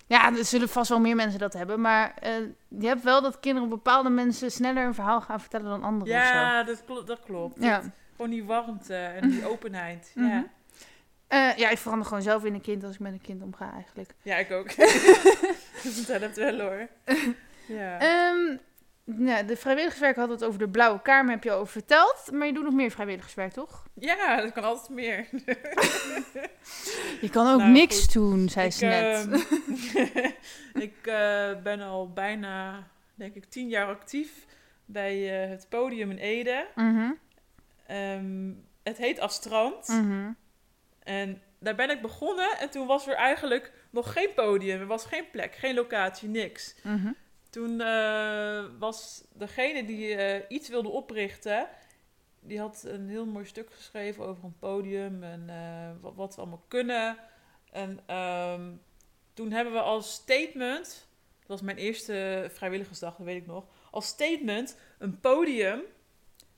Ja. 0.06 0.32
er 0.36 0.44
zullen 0.44 0.68
vast 0.68 0.88
wel 0.88 1.00
meer 1.00 1.16
mensen 1.16 1.38
dat 1.38 1.52
hebben. 1.52 1.80
Maar 1.80 2.14
eh, 2.20 2.32
je 2.68 2.86
hebt 2.86 3.02
wel 3.02 3.22
dat 3.22 3.40
kinderen 3.40 3.68
bepaalde 3.68 4.10
mensen 4.10 4.50
sneller 4.50 4.86
een 4.86 4.94
verhaal 4.94 5.20
gaan 5.20 5.40
vertellen 5.40 5.66
dan 5.70 5.82
anderen. 5.82 6.14
Ja, 6.14 6.62
dat, 6.62 6.84
klo- 6.84 7.04
dat 7.04 7.20
klopt. 7.24 7.62
Ja. 7.62 7.76
Dat- 7.80 7.90
gewoon 8.16 8.30
die 8.30 8.44
warmte 8.44 8.94
en 8.94 9.30
die 9.30 9.46
openheid. 9.48 10.12
Mhm. 10.14 10.26
Ja. 10.28 10.44
Eh, 11.26 11.56
ja, 11.56 11.68
ik 11.68 11.78
verander 11.78 12.06
gewoon 12.06 12.22
zelf 12.22 12.44
in 12.44 12.54
een 12.54 12.60
kind 12.60 12.84
als 12.84 12.94
ik 12.94 13.00
met 13.00 13.12
een 13.12 13.20
kind 13.20 13.42
omga 13.42 13.72
eigenlijk. 13.72 14.14
ja, 14.22 14.36
ik 14.36 14.50
ook. 14.50 14.70
dus 15.82 16.06
dat 16.06 16.20
helpt 16.20 16.36
wel 16.36 16.60
hoor. 16.60 16.88
Ja. 17.68 17.98
Nou, 19.04 19.44
de 19.46 19.56
vrijwilligerswerk 19.56 20.16
hadden 20.16 20.36
we 20.38 20.44
het 20.44 20.52
over 20.52 20.66
de 20.66 20.72
blauwe 20.72 21.02
kamer, 21.02 21.30
heb 21.32 21.44
je 21.44 21.50
al 21.50 21.58
over 21.58 21.72
verteld. 21.72 22.28
Maar 22.32 22.46
je 22.46 22.52
doet 22.52 22.64
nog 22.64 22.72
meer 22.74 22.90
vrijwilligerswerk, 22.90 23.52
toch? 23.52 23.86
ja, 23.94 24.40
dat 24.40 24.52
kan 24.52 24.64
altijd 24.64 24.88
meer. 24.90 25.26
Je 27.20 27.28
kan 27.30 27.46
ook 27.52 27.58
Nou, 27.58 27.70
niks 27.72 28.00
goed. 28.02 28.12
doen, 28.12 28.48
zei 28.48 28.66
ik, 28.66 28.72
ze 28.72 28.84
net. 28.84 29.26
ehm, 29.26 29.34
ik 30.84 30.94
eh, 31.06 31.62
ben 31.62 31.80
al 31.80 32.12
bijna, 32.12 32.86
denk 33.14 33.34
ik, 33.34 33.44
tien 33.44 33.68
jaar 33.68 33.86
actief 33.86 34.32
bij 34.84 35.42
eh, 35.44 35.50
het 35.50 35.66
podium 35.68 36.10
in 36.10 36.18
Ede. 36.18 36.66
Mhm, 36.74 37.10
Ehm, 37.86 38.50
het 38.82 38.96
heet 38.98 39.20
Astrand. 39.20 39.88
mhm. 39.88 40.30
En 41.02 41.42
daar 41.58 41.74
ben 41.74 41.90
ik 41.90 42.02
begonnen 42.02 42.58
en 42.58 42.70
toen 42.70 42.86
was 42.86 43.06
er 43.06 43.14
eigenlijk 43.14 43.72
nog 43.90 44.12
geen 44.12 44.34
podium. 44.34 44.80
Er 44.80 44.86
was 44.86 45.04
geen 45.04 45.30
plek, 45.30 45.54
geen 45.54 45.74
locatie, 45.74 46.28
niks. 46.28 46.74
Mhm. 46.82 47.12
Toen 47.50 47.80
eh, 47.80 48.64
was 48.78 49.24
degene 49.32 49.84
die 49.84 50.14
eh, 50.14 50.44
iets 50.48 50.68
wilde 50.68 50.88
oprichten, 50.88 51.68
die 52.40 52.60
had 52.60 52.82
een 52.86 53.08
heel 53.08 53.26
mooi 53.26 53.44
stuk 53.44 53.72
geschreven 53.72 54.26
over 54.26 54.44
een 54.44 54.58
podium 54.58 55.22
en 55.22 55.44
eh, 55.48 55.90
wat, 56.00 56.14
wat 56.14 56.34
we 56.34 56.40
allemaal 56.40 56.64
kunnen. 56.68 57.16
En 57.72 58.00
ehm, 58.06 58.70
toen 59.34 59.52
hebben 59.52 59.72
we 59.72 59.80
als 59.80 60.12
statement, 60.12 61.06
dat 61.38 61.48
was 61.48 61.60
mijn 61.60 61.76
eerste 61.76 62.48
vrijwilligersdag, 62.52 63.16
dat 63.16 63.26
weet 63.26 63.40
ik 63.40 63.46
nog, 63.46 63.64
als 63.90 64.06
statement 64.06 64.76
een 64.98 65.20
podium 65.20 65.80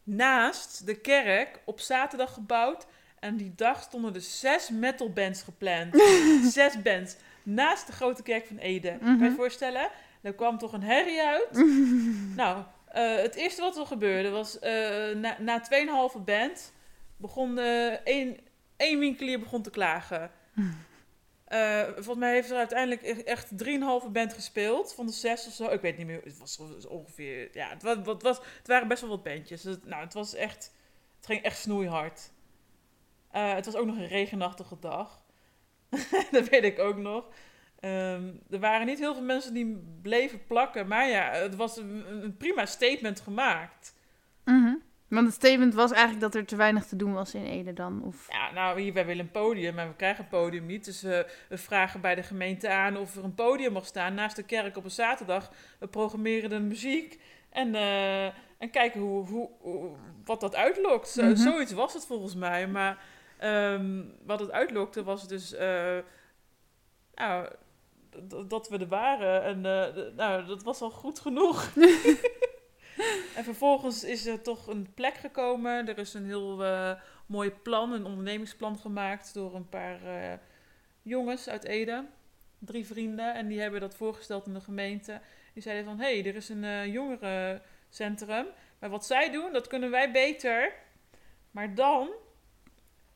naast 0.03 0.87
de 0.87 1.01
kerk 1.01 1.61
op 1.65 1.81
zaterdag 1.81 2.33
gebouwd. 2.33 2.87
En 3.21 3.37
die 3.37 3.53
dag 3.55 3.83
stonden 3.83 4.15
er 4.15 4.21
zes 4.21 4.71
metalbands 4.71 5.43
gepland. 5.43 5.95
zes 6.53 6.83
bands. 6.83 7.17
Naast 7.43 7.87
de 7.87 7.93
grote 7.93 8.23
kerk 8.23 8.47
van 8.47 8.57
Ede. 8.59 8.89
Kan 8.99 9.09
je 9.09 9.15
Mhm. 9.15 9.25
je 9.25 9.31
voorstellen? 9.31 9.91
Er 10.23 10.35
kwam 10.35 10.59
toch 10.59 10.73
een 10.73 10.83
herrie 10.83 11.23
uit. 11.23 11.49
nou, 12.37 12.65
eh, 12.89 13.17
het 13.17 13.35
eerste 13.35 13.61
wat 13.61 13.77
er 13.79 13.87
gebeurde 13.87 14.29
was... 14.29 14.59
eh, 14.59 15.15
na, 15.15 15.37
na 15.41 15.63
2,5 16.15 16.25
band 16.25 16.73
begon 17.17 17.59
eh, 17.59 17.87
één, 18.07 18.37
één 18.77 18.99
winkelier 18.99 19.39
begon 19.41 19.63
te 19.63 19.71
klagen. 19.71 20.31
Volgens 21.95 22.17
mij 22.17 22.33
heeft 22.33 22.51
er 22.51 22.57
uiteindelijk 22.57 23.03
e- 23.03 23.23
echt 23.23 23.49
3,5 23.65 24.11
band 24.13 24.33
gespeeld. 24.33 24.95
Van 24.95 25.07
de 25.07 25.13
zes 25.13 25.47
of 25.47 25.53
zo. 25.53 25.67
Ik 25.69 25.81
weet 25.81 25.97
niet 25.97 26.07
meer. 26.07 26.21
Het 26.25 26.39
was 26.39 26.59
ongeveer... 26.89 27.49
Ja, 27.53 27.69
het, 27.69 27.83
was, 27.83 27.97
wat 28.05 28.23
was, 28.23 28.37
het 28.59 28.67
waren 28.67 28.89
best 28.89 29.01
wel 29.01 29.11
wat 29.11 29.23
bandjes. 29.23 29.63
Dus, 29.63 29.77
nou, 29.85 30.03
het 30.05 30.15
was 30.15 30.35
echt... 30.35 30.73
Het 31.17 31.27
ging 31.27 31.43
echt 31.43 31.59
snoeihard. 31.59 32.31
Eh, 33.31 33.55
het 33.55 33.65
was 33.65 33.77
ook 33.77 33.87
nog 33.87 33.97
een 33.97 34.07
regenachtige 34.09 34.77
dag. 34.81 35.23
dat 36.31 36.49
weet 36.49 36.65
ik 36.65 36.79
ook 36.79 36.97
nog. 36.97 37.29
Ehm, 37.81 38.29
er 38.51 38.59
waren 38.61 38.87
niet 38.87 38.99
heel 38.99 39.15
veel 39.15 39.23
mensen 39.23 39.55
die 39.55 39.83
bleven 40.03 40.47
plakken. 40.47 40.87
Maar 40.89 41.09
ja, 41.09 41.31
het 41.31 41.57
was 41.57 41.77
een, 41.77 42.05
een 42.25 42.37
prima 42.37 42.67
statement 42.67 43.21
gemaakt. 43.21 43.95
Mhm. 44.45 44.75
Want 45.09 45.27
het 45.27 45.35
statement 45.35 45.75
was 45.75 45.91
eigenlijk 45.91 46.21
dat 46.21 46.35
er 46.35 46.47
te 46.47 46.57
weinig 46.57 46.87
te 46.87 46.97
doen 46.97 47.13
was 47.13 47.35
in 47.35 47.45
Ede 47.45 47.73
dan. 47.73 48.03
Of... 48.05 48.27
Ja, 48.33 48.51
nou, 48.53 48.81
hier, 48.81 48.93
wij 48.93 49.07
willen 49.07 49.25
een 49.25 49.31
podium, 49.31 49.75
maar 49.75 49.89
we 49.89 49.95
krijgen 49.97 50.25
een 50.25 50.31
podium 50.31 50.67
niet. 50.67 50.85
Dus 50.85 51.03
we, 51.03 51.27
we 51.49 51.59
vragen 51.59 52.01
bij 52.01 52.15
de 52.15 52.23
gemeente 52.23 52.69
aan 52.69 52.97
of 52.97 53.17
er 53.17 53.25
een 53.25 53.35
podium 53.35 53.73
mag 53.73 53.87
staan 53.87 54.15
naast 54.15 54.37
de 54.37 54.43
kerk 54.43 54.77
op 54.77 54.85
een 54.85 54.91
zaterdag. 54.91 55.53
We 55.79 55.87
programmeren 55.89 56.51
de 56.51 56.61
muziek 56.61 57.21
en, 57.51 57.75
eh, 57.75 58.25
en 58.59 58.71
kijken 58.71 59.01
hoe, 59.01 59.27
hoe, 59.29 59.49
hoe- 59.61 59.97
wat 60.25 60.41
dat 60.41 60.55
uitlokt. 60.55 61.17
Mhm. 61.17 61.37
Zoiets 61.37 61.73
was 61.73 61.95
het 61.95 62.07
volgens 62.07 62.35
mij. 62.35 62.69
Maar 62.69 63.03
ehm, 63.41 64.03
wat 64.25 64.41
het 64.41 64.51
uitlokte 64.51 65.05
was 65.05 65.29
dus 65.29 65.55
eh, 65.55 65.99
nou, 67.15 67.49
dat 68.49 68.69
we 68.69 68.79
er 68.79 68.89
waren. 68.89 69.43
En 69.43 69.67
eh, 69.67 70.15
nou, 70.17 70.47
dat 70.47 70.63
was 70.63 70.81
al 70.81 70.91
goed 70.91 71.21
genoeg. 71.21 71.69
En 73.37 73.45
vervolgens 73.45 74.05
is 74.05 74.27
er 74.27 74.43
toch 74.43 74.67
een 74.67 74.95
plek 74.95 75.15
gekomen. 75.15 75.89
Er 75.89 75.99
is 75.99 76.15
een 76.15 76.27
heel 76.27 76.65
eh, 76.65 76.93
mooi 77.27 77.51
plan, 77.51 77.93
een 77.93 78.05
ondernemingsplan 78.05 78.79
gemaakt 78.79 79.35
door 79.35 79.55
een 79.55 79.69
paar 79.69 80.01
jongens 81.03 81.49
uit 81.49 81.65
Ede, 81.65 82.05
drie 82.59 82.87
vrienden, 82.87 83.35
en 83.35 83.49
die 83.49 83.61
hebben 83.61 83.81
dat 83.81 83.95
voorgesteld 83.95 84.47
in 84.47 84.55
de 84.55 84.61
gemeente. 84.61 85.21
Die 85.53 85.63
zeiden 85.63 85.85
van, 85.85 85.99
hé, 85.99 86.21
hey, 86.21 86.27
er 86.27 86.37
is 86.37 86.49
een 86.49 86.91
jongerencentrum, 86.91 88.47
maar 88.79 88.91
wat 88.91 89.07
zij 89.07 89.31
doen, 89.31 89.53
dat 89.53 89.67
kunnen 89.67 89.91
wij 89.91 90.11
beter, 90.13 90.73
maar 91.51 91.75
dan 91.75 92.11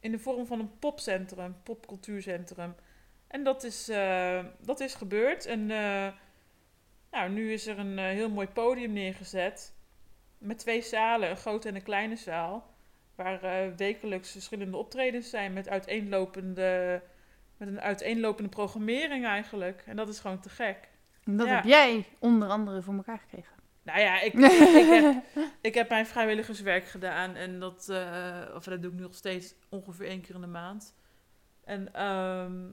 in 0.04 0.10
de 0.10 0.18
vorm 0.18 0.46
van 0.46 0.60
een 0.60 0.78
popcentrum, 0.78 1.56
popcultuurcentrum. 1.62 2.74
En 3.26 3.44
dat 3.44 3.64
is, 3.64 3.88
eh, 3.88 4.44
dat 4.60 4.80
is 4.80 4.94
gebeurd. 4.94 5.46
En 5.46 5.70
eh, 5.70 6.12
nou, 7.10 7.30
nu 7.30 7.52
is 7.52 7.66
er 7.66 7.78
een 7.78 7.98
eh, 7.98 8.04
heel 8.04 8.30
mooi 8.30 8.46
podium 8.46 8.92
neergezet. 8.92 9.74
Met 10.38 10.58
twee 10.58 10.82
zalen, 10.82 11.30
een 11.30 11.36
grote 11.36 11.68
en 11.68 11.74
een 11.74 11.82
kleine 11.82 12.16
zaal. 12.16 12.74
Waar 13.14 13.76
wekelijks 13.76 14.30
verschillende 14.30 14.76
optredens 14.76 15.30
zijn 15.30 15.52
met, 15.52 15.68
uiteenlopende, 15.68 17.02
met 17.56 17.68
een 17.68 17.80
uiteenlopende 17.80 18.48
programmering 18.50 19.24
eigenlijk. 19.24 19.82
En 19.86 19.96
dat 19.96 20.08
is 20.08 20.18
gewoon 20.20 20.40
te 20.40 20.48
gek. 20.48 20.88
En 21.24 21.36
dat 21.36 21.46
Ja. 21.46 21.54
heb 21.54 21.64
jij 21.64 22.04
onder 22.18 22.48
andere 22.48 22.82
voor 22.82 22.94
elkaar 22.94 23.18
gekregen. 23.18 23.53
Nou 23.84 24.00
ja, 24.00 24.20
ik, 24.20 24.32
ik, 24.82 24.88
heb, 24.88 25.24
ik 25.60 25.74
heb 25.74 25.88
mijn 25.88 26.06
vrijwilligerswerk 26.06 26.84
gedaan. 26.84 27.34
En 27.34 27.60
dat, 27.60 27.88
eh, 27.88 28.54
of 28.54 28.64
dat 28.64 28.82
doe 28.82 28.90
ik 28.90 28.96
nu 28.96 29.02
nog 29.02 29.14
steeds 29.14 29.54
ongeveer 29.68 30.06
één 30.06 30.20
keer 30.20 30.34
in 30.34 30.40
de 30.40 30.46
maand. 30.46 30.94
En 31.64 31.94
ehm, 31.94 32.68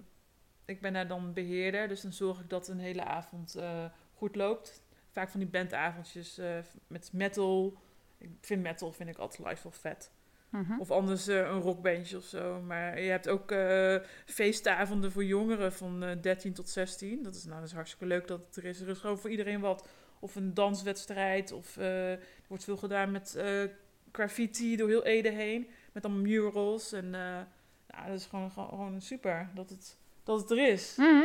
ik 0.66 0.82
ben 0.82 0.94
daar 0.94 1.08
dan 1.08 1.34
beheerder. 1.34 1.88
Dus 1.88 2.02
dan 2.02 2.14
zorg 2.14 2.40
ik 2.40 2.50
dat 2.50 2.68
een 2.68 2.80
hele 2.80 3.04
avond 3.04 3.56
eh, 3.56 3.86
goed 4.14 4.36
loopt. 4.36 4.84
Vaak 5.10 5.30
van 5.30 5.40
die 5.40 5.50
bandavondjes 5.50 6.38
eh, 6.38 6.58
met 6.88 7.10
metal. 7.14 7.78
Ik 8.18 8.30
vind 8.42 8.62
metal 8.62 8.92
vind 8.92 9.10
ik 9.10 9.18
altijd 9.18 9.50
live 9.50 9.64
wel 9.64 9.72
vet. 9.72 10.12
Mhm. 10.50 10.80
Of 10.80 10.92
anders 10.92 11.28
een 11.28 11.62
rockbandje 11.62 12.18
of 12.18 12.24
zo. 12.24 12.62
Maar 12.62 13.02
je 13.02 13.10
hebt 13.10 13.30
ook 13.30 13.54
feestavonden 14.26 15.12
voor 15.12 15.24
jongeren 15.24 15.74
van 15.74 16.04
eh 16.04 16.22
13 16.22 16.54
tot 16.54 16.70
16. 16.70 17.24
Dat 17.24 17.36
is, 17.36 17.46
nou, 17.46 17.60
dat 17.60 17.68
is 17.68 17.76
hartstikke 17.76 18.06
leuk 18.06 18.28
dat 18.28 18.46
het 18.46 18.56
er 18.56 18.66
is. 18.66 18.80
Er 18.82 18.88
is 18.88 19.00
gewoon 19.00 19.20
voor 19.20 19.30
iedereen 19.30 19.60
wat. 19.60 19.88
Of 20.22 20.36
een 20.36 20.54
danswedstrijd. 20.54 21.52
Of 21.52 21.78
eh, 21.78 22.12
er 22.12 22.20
wordt 22.48 22.64
veel 22.64 22.78
gedaan 22.78 23.12
met 23.12 23.36
eh, 23.36 23.64
graffiti 24.12 24.76
door 24.76 24.88
heel 24.88 25.04
Ede 25.04 25.30
heen. 25.30 25.68
Met 25.92 26.06
allemaal 26.06 26.24
murals. 26.24 26.92
En 26.92 27.16
eh, 27.16 27.40
ja, 27.88 28.08
dat 28.08 28.20
is 28.20 28.26
gewoon, 28.26 28.52
gewoon, 28.52 29.02
super 29.02 29.50
dat 29.56 29.70
het, 29.70 29.98
dat 30.24 30.40
het 30.40 30.52
er 30.52 30.68
is. 30.68 30.96
Mhm. 30.98 31.24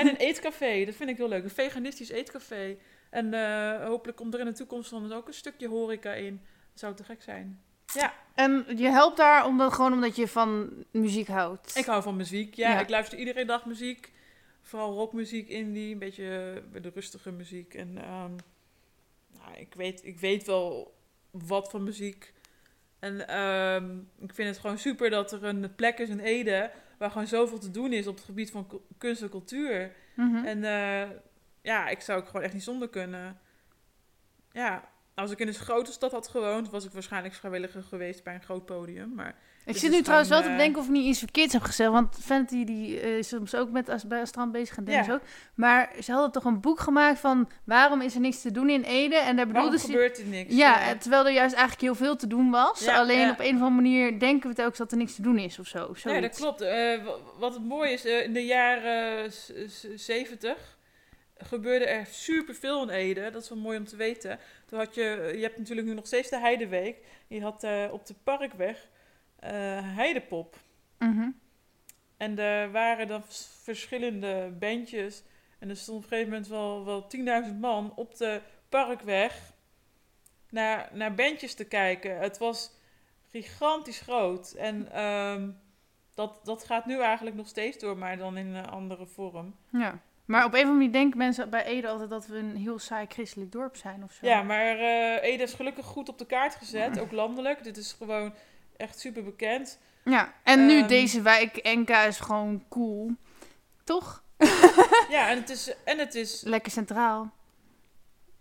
en 0.00 0.06
een 0.08 0.16
eetcafé, 0.16 0.84
dat 0.84 0.94
vind 0.94 1.10
ik 1.10 1.16
heel 1.16 1.28
leuk. 1.28 1.44
Een 1.44 1.50
veganistisch 1.50 2.10
eetcafé. 2.10 2.76
En 3.10 3.34
hopelijk 3.84 4.18
komt 4.18 4.34
er 4.34 4.40
in 4.40 4.46
de 4.46 4.52
toekomst 4.52 4.90
dan 4.90 5.12
ook 5.12 5.26
een 5.26 5.34
stukje 5.34 5.68
horeca 5.68 6.12
in. 6.12 6.40
Dat 6.70 6.80
zou 6.80 6.94
te 6.94 7.04
gek 7.04 7.22
zijn. 7.22 7.62
Ja. 7.94 8.14
En 8.34 8.64
je 8.76 8.88
helpt 8.88 9.16
daar 9.16 9.46
omdat, 9.46 9.72
gewoon 9.72 9.92
omdat 9.92 10.16
je 10.16 10.28
van 10.28 10.70
muziek 10.90 11.28
houdt. 11.28 11.76
Ik 11.76 11.84
hou 11.84 12.02
van 12.02 12.16
muziek. 12.16 12.54
Ja, 12.54 12.70
Ja. 12.70 12.80
ik 12.80 12.88
luister 12.88 13.18
iedere 13.18 13.44
dag 13.44 13.64
muziek. 13.66 14.12
Vooral 14.68 14.92
rockmuziek, 14.94 15.48
indie, 15.48 15.92
een 15.92 15.98
beetje 15.98 16.62
eh, 16.74 16.82
de 16.82 16.90
rustige 16.94 17.32
muziek. 17.32 17.74
En 17.74 17.98
ehm, 17.98 18.30
nou, 19.32 19.56
ik, 19.56 19.74
weet, 19.74 20.04
ik 20.04 20.18
weet 20.20 20.46
wel 20.46 20.94
wat 21.30 21.70
van 21.70 21.82
muziek. 21.84 22.32
En 22.98 23.28
ehm, 23.28 23.98
ik 24.18 24.34
vind 24.34 24.48
het 24.48 24.58
gewoon 24.58 24.78
super 24.78 25.10
dat 25.10 25.32
er 25.32 25.44
een 25.44 25.74
plek 25.74 25.98
is 25.98 26.08
in 26.08 26.20
Ede... 26.20 26.70
waar 26.98 27.10
gewoon 27.10 27.26
zoveel 27.26 27.58
te 27.58 27.70
doen 27.70 27.92
is 27.92 28.06
op 28.06 28.14
het 28.16 28.24
gebied 28.24 28.50
van 28.50 28.66
ku- 28.66 28.80
kunst 28.98 29.22
en 29.22 29.28
cultuur. 29.28 29.92
Mhm. 30.16 30.44
En 30.44 30.64
eh, 30.64 31.08
ja, 31.62 31.88
ik 31.88 32.00
zou 32.00 32.20
ook 32.20 32.26
gewoon 32.26 32.42
echt 32.42 32.52
niet 32.52 32.62
zonder 32.62 32.88
kunnen. 32.88 33.40
Ja, 34.52 34.88
als 35.18 35.30
ik 35.30 35.38
in 35.38 35.48
een 35.48 35.54
grote 35.54 35.92
stad 35.92 36.12
had 36.12 36.28
gewoond... 36.28 36.70
was 36.70 36.84
ik 36.84 36.92
waarschijnlijk 36.92 37.34
vrijwilliger 37.34 37.82
geweest 37.82 38.22
bij 38.24 38.34
een 38.34 38.42
groot 38.42 38.64
podium. 38.64 39.12
Maar 39.14 39.34
Ik 39.64 39.76
zit 39.76 39.90
nu 39.90 40.02
trouwens 40.02 40.28
wel 40.30 40.40
te 40.40 40.46
eh, 40.46 40.52
bedenken 40.52 40.80
of 40.80 40.86
ik 40.86 40.92
niet 40.92 41.04
iets 41.06 41.18
verkeerds 41.18 41.52
heb 41.52 41.62
gezegd. 41.62 41.90
Want 41.90 42.18
Fenty 42.22 42.64
die 42.64 43.00
eh, 43.00 43.18
is 43.18 43.28
soms 43.28 43.54
ook 43.54 43.70
met 43.70 44.04
bij 44.08 44.20
Astrand 44.20 44.52
bezig 44.52 44.76
en 44.76 44.84
Dennis 44.84 45.06
Ja. 45.06 45.12
ook. 45.12 45.20
Maar 45.54 45.92
ze 46.02 46.12
hadden 46.12 46.30
toch 46.32 46.44
een 46.44 46.60
boek 46.60 46.80
gemaakt 46.80 47.18
van 47.18 47.48
waarom 47.64 48.00
is 48.00 48.14
er 48.14 48.20
niks 48.20 48.40
te 48.40 48.50
doen 48.50 48.70
in 48.70 48.82
Ede? 48.82 49.16
En 49.16 49.36
daar 49.36 49.46
bedoelde 49.46 49.78
ze... 49.78 49.86
gebeurt 49.86 50.18
er 50.18 50.24
niks? 50.26 50.54
Ja, 50.54 50.94
terwijl 50.96 51.26
er 51.26 51.32
juist 51.32 51.54
eigenlijk 51.54 51.82
heel 51.82 51.94
veel 52.06 52.16
te 52.16 52.26
doen 52.26 52.50
was. 52.50 52.84
Ja, 52.84 52.98
Alleen 52.98 53.30
op 53.30 53.38
een 53.40 53.46
of 53.56 53.62
andere 53.62 53.70
manier 53.70 54.18
denken 54.18 54.48
we 54.48 54.54
telkens 54.54 54.78
dat 54.78 54.90
er 54.92 54.98
niks 54.98 55.14
te 55.14 55.22
doen 55.22 55.38
is 55.38 55.58
of 55.58 55.66
zo. 55.66 55.94
Nee, 56.04 56.20
dat 56.20 56.36
klopt. 56.36 56.60
Eh, 56.60 57.04
wa- 57.04 57.16
wat 57.38 57.54
het 57.54 57.64
mooie 57.64 57.92
is, 57.92 58.04
in 58.04 58.32
de 58.32 58.44
jaren 58.44 59.32
70 59.94 60.77
gebeurde 61.38 61.86
er 61.86 62.06
superveel 62.06 62.82
in 62.82 62.88
Ede. 62.88 63.30
Dat 63.30 63.42
is 63.42 63.48
wel 63.48 63.58
mooi 63.58 63.78
om 63.78 63.84
te 63.84 63.96
weten. 63.96 64.38
Toen 64.66 64.78
had 64.78 64.94
je, 64.94 65.32
je 65.36 65.42
hebt 65.42 65.58
natuurlijk 65.58 65.86
nu 65.86 65.94
nog 65.94 66.06
steeds 66.06 66.30
de 66.30 66.38
Heideweek. 66.38 66.96
Je 67.28 67.42
had 67.42 67.64
eh, 67.64 67.88
op 67.90 68.06
de 68.06 68.14
Parkweg 68.22 68.88
eh, 69.38 69.50
Heidepop. 69.96 70.56
Mhm. 70.98 71.30
En 72.16 72.38
er 72.38 72.70
waren 72.70 73.06
dan 73.06 73.24
vers- 73.24 73.48
verschillende 73.62 74.52
bandjes. 74.58 75.22
En 75.58 75.68
er 75.68 75.76
stond 75.76 75.96
op 75.96 76.02
een 76.02 76.08
gegeven 76.08 76.32
moment 76.32 76.48
wel, 76.48 76.84
wel 76.84 77.06
10.000 77.52 77.54
man 77.60 77.92
op 77.94 78.16
de 78.16 78.40
Parkweg 78.68 79.52
naar, 80.50 80.88
naar 80.92 81.14
bandjes 81.14 81.54
te 81.54 81.64
kijken. 81.64 82.18
Het 82.18 82.38
was 82.38 82.70
gigantisch 83.30 84.00
groot. 84.00 84.52
En 84.52 84.92
ehm, 84.92 85.50
dat, 86.14 86.40
dat 86.44 86.64
gaat 86.64 86.86
nu 86.86 87.00
eigenlijk 87.00 87.36
nog 87.36 87.46
steeds 87.48 87.78
door, 87.78 87.98
maar 87.98 88.16
dan 88.16 88.36
in 88.36 88.54
een 88.54 88.66
andere 88.66 89.06
vorm. 89.06 89.54
Ja. 89.72 90.02
Maar 90.28 90.44
op 90.44 90.52
een 90.52 90.58
of 90.58 90.64
andere 90.64 90.76
manier 90.78 90.92
denken 90.92 91.18
mensen 91.18 91.50
bij 91.50 91.64
Ede 91.64 91.88
altijd 91.88 92.10
dat 92.10 92.26
we 92.26 92.36
een 92.36 92.56
heel 92.56 92.78
saai 92.78 93.06
christelijk 93.08 93.52
dorp 93.52 93.76
zijn 93.76 94.04
of 94.04 94.12
zo. 94.12 94.26
Ja, 94.26 94.42
maar 94.42 94.78
eh 94.78 95.22
Ede 95.22 95.42
is 95.42 95.54
gelukkig 95.54 95.86
goed 95.86 96.08
op 96.08 96.18
de 96.18 96.26
kaart 96.26 96.54
gezet, 96.54 96.98
ook 97.00 97.12
landelijk. 97.12 97.64
Dit 97.64 97.76
is 97.76 97.92
gewoon 97.92 98.34
echt 98.76 98.98
super 98.98 99.24
bekend. 99.24 99.78
Ja, 100.04 100.32
en 100.42 100.66
nu 100.66 100.78
Ehm. 100.78 100.88
deze 100.88 101.22
wijk 101.22 101.56
Enka 101.56 102.02
is 102.02 102.20
gewoon 102.20 102.64
cool. 102.68 103.10
Toch? 103.84 104.22
Ja, 105.08 105.28
en 105.28 105.36
het 105.36 105.50
is, 105.50 105.74
en 105.84 105.98
het 105.98 106.14
is 106.14 106.42
Lekker 106.42 106.72
centraal. 106.72 107.30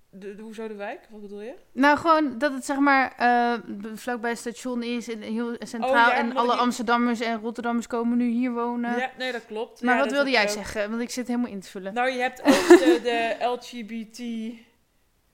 De, 0.09 0.35
de- 0.35 0.41
hoezo 0.41 0.67
de 0.67 0.73
wijk? 0.75 1.07
Wat 1.09 1.21
bedoel 1.21 1.41
je? 1.41 1.53
Nou, 1.71 1.97
gewoon 1.97 2.37
dat 2.37 2.53
het 2.53 2.65
zeg 2.65 2.77
maar 2.77 3.13
eh, 3.17 3.53
vlakbij 3.93 4.29
het 4.29 4.39
station 4.39 4.83
is 4.83 5.09
en 5.09 5.21
heel 5.21 5.55
centraal. 5.59 5.89
Oh, 5.91 5.95
ja, 5.95 6.17
en 6.17 6.35
alle 6.35 6.53
Amsterdammers 6.55 7.19
en 7.19 7.39
Rotterdammers 7.39 7.87
komen 7.87 8.17
nu 8.17 8.29
hier 8.29 8.51
wonen. 8.51 8.97
Ja, 8.97 9.11
nee, 9.17 9.31
dat 9.31 9.45
klopt. 9.45 9.81
Maar 9.81 9.95
Ja, 9.97 10.01
wat 10.03 10.11
wilde 10.11 10.29
jij 10.29 10.41
ook. 10.43 10.49
zeggen? 10.49 10.89
Want 10.89 11.01
ik 11.01 11.09
zit 11.09 11.27
helemaal 11.27 11.51
in 11.51 11.59
te 11.59 11.69
vullen. 11.69 11.93
Nou, 11.93 12.09
je 12.11 12.19
hebt 12.19 12.41
ook 12.41 12.67
de, 12.67 12.99
de 13.03 13.35
LGBT 13.53 14.21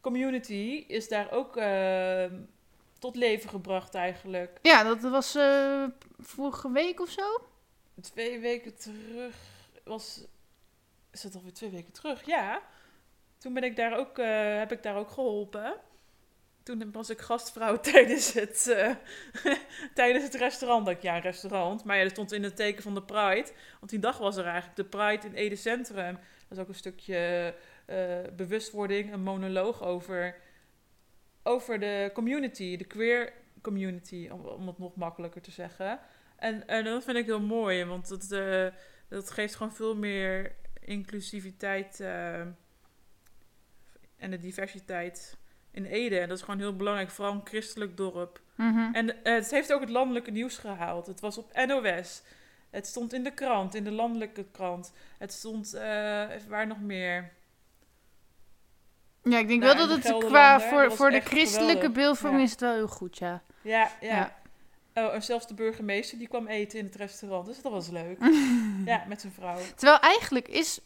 community 0.02 0.84
is 0.88 1.08
daar 1.08 1.32
ook 1.32 1.58
eh, 1.58 2.26
tot 3.00 3.16
leven 3.16 3.50
gebracht 3.50 3.96
eigenlijk. 3.96 4.60
Ja, 4.62 4.84
dat 4.84 5.02
was 5.02 5.36
eh, 5.36 5.84
vorige 6.20 6.72
week 6.72 7.02
of 7.02 7.10
zo. 7.10 7.42
Twee 8.02 8.40
weken 8.40 8.76
terug 8.76 9.36
was... 9.84 10.26
Is 11.12 11.22
dat 11.22 11.36
alweer 11.36 11.54
twee 11.54 11.70
weken 11.70 11.94
terug? 11.94 12.26
Ja. 12.26 12.62
Toen 13.44 13.54
ben 13.54 13.64
ik 13.64 13.76
daar 13.76 13.98
ook, 13.98 14.18
eh, 14.18 14.58
heb 14.58 14.72
ik 14.72 14.84
daar 14.84 14.96
ook 14.96 15.12
geholpen. 15.12 15.76
Toen 16.64 16.92
was 16.92 17.10
ik 17.10 17.20
gastvrouw 17.20 17.80
tijdens 17.92 18.34
het, 18.34 18.68
eh, 18.68 18.96
tijdens 19.94 20.24
het 20.24 20.36
restaurant. 20.36 20.86
Dat 20.86 20.96
ik, 20.96 21.02
ja, 21.02 21.16
een 21.16 21.22
restaurant. 21.22 21.84
Maar 21.84 21.98
ja, 21.98 22.04
dat 22.04 22.12
stond 22.12 22.32
in 22.32 22.44
het 22.44 22.56
teken 22.56 22.84
van 22.84 22.94
de 22.94 23.04
Pride. 23.04 23.52
Want 23.80 23.92
die 23.92 24.00
dag 24.00 24.18
was 24.18 24.38
er 24.38 24.46
eigenlijk 24.46 24.76
de 24.76 24.86
Pride 24.86 25.28
in 25.28 25.34
Ede 25.34 25.56
Centrum. 25.56 26.14
Dat 26.14 26.58
is 26.58 26.58
ook 26.58 26.68
een 26.68 26.76
stukje 26.76 27.54
eh, 27.86 28.20
bewustwording, 28.36 29.14
een 29.14 29.24
monoloog 29.24 29.84
over, 29.84 30.36
over 31.44 31.80
de 31.80 32.10
community, 32.14 32.78
de 32.78 32.86
queer 32.86 33.34
community, 33.62 34.30
om, 34.32 34.46
om 34.46 34.68
het 34.68 34.78
nog 34.78 34.96
makkelijker 34.96 35.42
te 35.42 35.52
zeggen. 35.52 36.00
En, 36.36 36.68
en 36.68 36.84
dat 36.84 37.04
vind 37.04 37.18
ik 37.18 37.26
heel 37.26 37.42
mooi, 37.42 37.86
want 37.86 38.32
eh, 38.32 38.68
dat 39.08 39.32
geeft 39.32 39.56
gewoon 39.56 39.74
veel 39.74 39.96
meer 39.96 40.56
inclusiviteit 40.80 42.04
en 44.24 44.32
de 44.32 44.40
diversiteit 44.40 45.38
in 45.72 45.86
Ede. 45.86 46.20
En 46.20 46.28
dat 46.28 46.38
is 46.38 46.44
gewoon 46.44 46.60
heel 46.60 46.76
belangrijk, 46.76 47.10
vooral 47.10 47.34
een 47.34 47.42
christelijk 47.44 47.98
dorp. 47.98 48.42
Mhm. 48.56 48.94
En 48.94 49.24
eh, 49.24 49.34
het 49.34 49.52
heeft 49.52 49.74
ook 49.74 49.82
het 49.82 49.90
landelijke 49.90 50.32
nieuws 50.32 50.58
gehaald. 50.58 51.06
Het 51.08 51.20
was 51.20 51.38
op 51.38 51.66
NOS. 51.68 52.22
Het 52.70 52.88
stond 52.88 53.14
in 53.14 53.24
de 53.24 53.32
krant, 53.34 53.76
in 53.76 53.84
de 53.84 53.92
landelijke 53.92 54.46
krant. 54.52 54.94
Het 55.18 55.34
stond, 55.34 55.74
eh, 55.74 55.82
waar 56.48 56.68
nog 56.68 56.80
meer? 56.82 57.32
Ja, 59.24 59.38
ik 59.38 59.48
denk 59.48 59.62
Nou, 59.64 59.78
wel 59.78 59.88
dat 59.88 60.04
het 60.04 60.26
qua 60.26 60.60
voor, 60.60 60.92
voor 60.92 61.12
de 61.12 61.20
christelijke 61.20 61.74
geweldig. 61.74 61.92
beeldvorming 61.92 62.40
Ja. 62.40 62.46
is 62.46 62.52
het 62.52 62.62
wel 62.62 62.74
heel 62.74 62.88
goed, 62.88 63.18
ja. 63.18 63.42
Ja, 63.62 63.92
ja. 64.02 64.16
Ja. 64.16 64.42
Oh, 65.08 65.14
en 65.14 65.24
zelfs 65.24 65.48
de 65.48 65.54
burgemeester 65.54 66.18
die 66.18 66.28
kwam 66.28 66.48
eten 66.48 66.80
in 66.80 66.86
het 66.86 66.96
restaurant. 66.96 67.46
Dus 67.46 67.62
dat 67.62 67.72
was 67.72 67.90
leuk. 67.90 68.18
ja, 68.86 69.04
met 69.08 69.22
zijn 69.22 69.34
vrouw. 69.34 69.58
Terwijl 69.76 70.00
eigenlijk 70.00 70.48
is... 70.48 70.80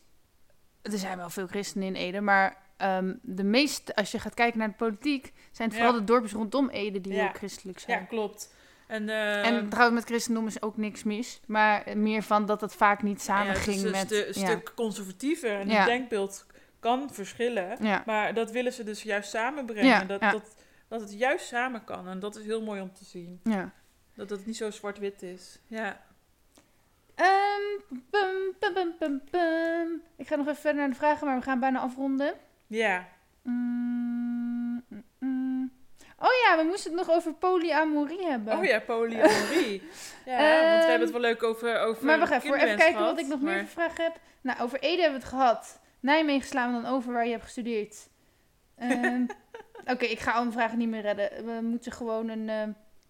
Er 0.82 0.98
zijn 0.98 1.18
wel 1.18 1.30
veel 1.30 1.48
christenen 1.48 1.88
in 1.88 1.96
Ede, 1.96 2.22
maar 2.22 2.58
ehm, 2.78 3.14
de 3.22 3.44
meeste, 3.44 3.96
als 3.96 4.12
je 4.12 4.20
gaat 4.20 4.34
kijken 4.34 4.60
naar 4.60 4.68
de 4.68 4.74
politiek, 4.74 5.34
zijn 5.52 5.68
het 5.70 5.78
vooral 5.78 5.96
de 5.96 6.04
dorpjes 6.04 6.32
rondom 6.32 6.70
Ede 6.70 7.02
die 7.02 7.14
heel 7.14 7.30
christelijk 7.34 7.80
zijn. 7.80 8.00
Ja, 8.00 8.06
klopt. 8.06 8.54
En, 8.88 9.10
eh, 9.10 9.46
En 9.48 9.70
trouwens, 9.70 10.00
met 10.00 10.10
christendom 10.10 10.48
is 10.48 10.62
ook 10.62 10.78
niks 10.78 11.04
mis. 11.04 11.40
Maar 11.48 11.98
meer 11.98 12.24
van 12.24 12.46
dat 12.46 12.62
het 12.62 12.74
vaak 12.76 13.04
niet 13.04 13.18
ja, 13.18 13.24
samen 13.24 13.48
het 13.48 13.58
is 13.58 13.64
ging 13.64 13.86
een 13.86 13.92
met... 13.92 14.06
stu- 14.06 14.40
ja. 14.40 14.46
stuk 14.46 14.72
conservatiever. 14.76 15.60
En 15.60 15.70
Ja. 15.70 15.78
het 15.78 15.86
denkbeeld 15.88 16.46
kan 16.80 17.10
verschillen. 17.14 17.78
Maar 18.06 18.34
dat 18.34 18.52
willen 18.52 18.74
ze 18.74 18.84
dus 18.84 19.04
juist 19.04 19.30
samenbrengen. 19.30 20.08
Dat. 20.08 20.22
Dat, 20.22 20.56
dat 20.88 21.02
het 21.02 21.14
juist 21.14 21.48
samen 21.48 21.84
kan. 21.84 22.08
En 22.08 22.20
dat 22.20 22.36
is 22.36 22.46
heel 22.46 22.62
mooi 22.62 22.82
om 22.82 22.94
te 22.94 23.06
zien. 23.06 23.40
ja. 23.44 23.72
Dat 24.16 24.30
het 24.30 24.46
niet 24.46 24.58
zo 24.58 24.72
zwart-wit 24.72 25.22
is. 25.22 25.60
Ja. 25.68 26.02
Ehm. 27.16 27.58
Ik 30.16 30.28
ga 30.28 30.36
nog 30.36 30.46
even 30.48 30.56
verder 30.62 30.80
naar 30.82 30.90
de 30.90 30.96
vragen, 30.96 31.28
maar 31.28 31.38
we 31.38 31.44
gaan 31.44 31.60
bijna 31.60 31.80
afronden. 31.80 32.34
Ja. 32.68 33.08
Mm, 33.42 34.84
mm, 34.90 35.04
mm. 35.20 35.72
Oh 36.20 36.30
ja, 36.46 36.58
we 36.58 36.64
moesten 36.64 36.92
het 36.98 37.08
nog 37.08 37.16
over 37.16 37.34
polyamorie 37.34 38.26
hebben. 38.26 38.58
Oh 38.58 38.64
ja, 38.64 38.80
polyamorie. 38.80 39.84
ja, 40.26 40.38
Ehm, 40.38 40.70
want 40.72 40.84
we 40.84 40.90
hebben 40.90 41.02
het 41.02 41.12
wel 41.12 41.22
leuk 41.22 41.44
over, 41.44 41.80
over 41.80 42.06
maar 42.06 42.20
wacht 42.20 42.32
even, 42.32 42.48
voor 42.48 42.58
even 42.58 42.78
kijken 42.78 43.00
wat 43.02 43.20
ik 43.20 43.28
nog 43.28 43.42
meer 43.42 43.58
voor 43.60 43.68
vragen 43.68 44.04
heb. 44.04 44.20
Nou, 44.42 44.60
over 44.62 44.80
Ede 44.80 45.02
hebben 45.02 45.20
we 45.20 45.26
het 45.26 45.36
gehad. 45.36 45.80
Nijmegen 46.00 46.48
slaan 46.48 46.76
we 46.76 46.82
dan 46.82 46.92
over 46.94 47.14
waar 47.14 47.26
je 47.26 47.32
hebt 47.32 47.44
gestudeerd. 47.44 48.08
Ehm, 48.78 49.26
Oké, 49.94 50.06
ik 50.06 50.20
ga 50.20 50.32
alle 50.32 50.52
vragen 50.52 50.78
niet 50.78 50.90
meer 50.90 51.02
redden. 51.02 51.46
We 51.46 51.62
moeten 51.62 51.92
gewoon 51.92 52.30
een... 52.30 52.50
eh, 52.50 52.64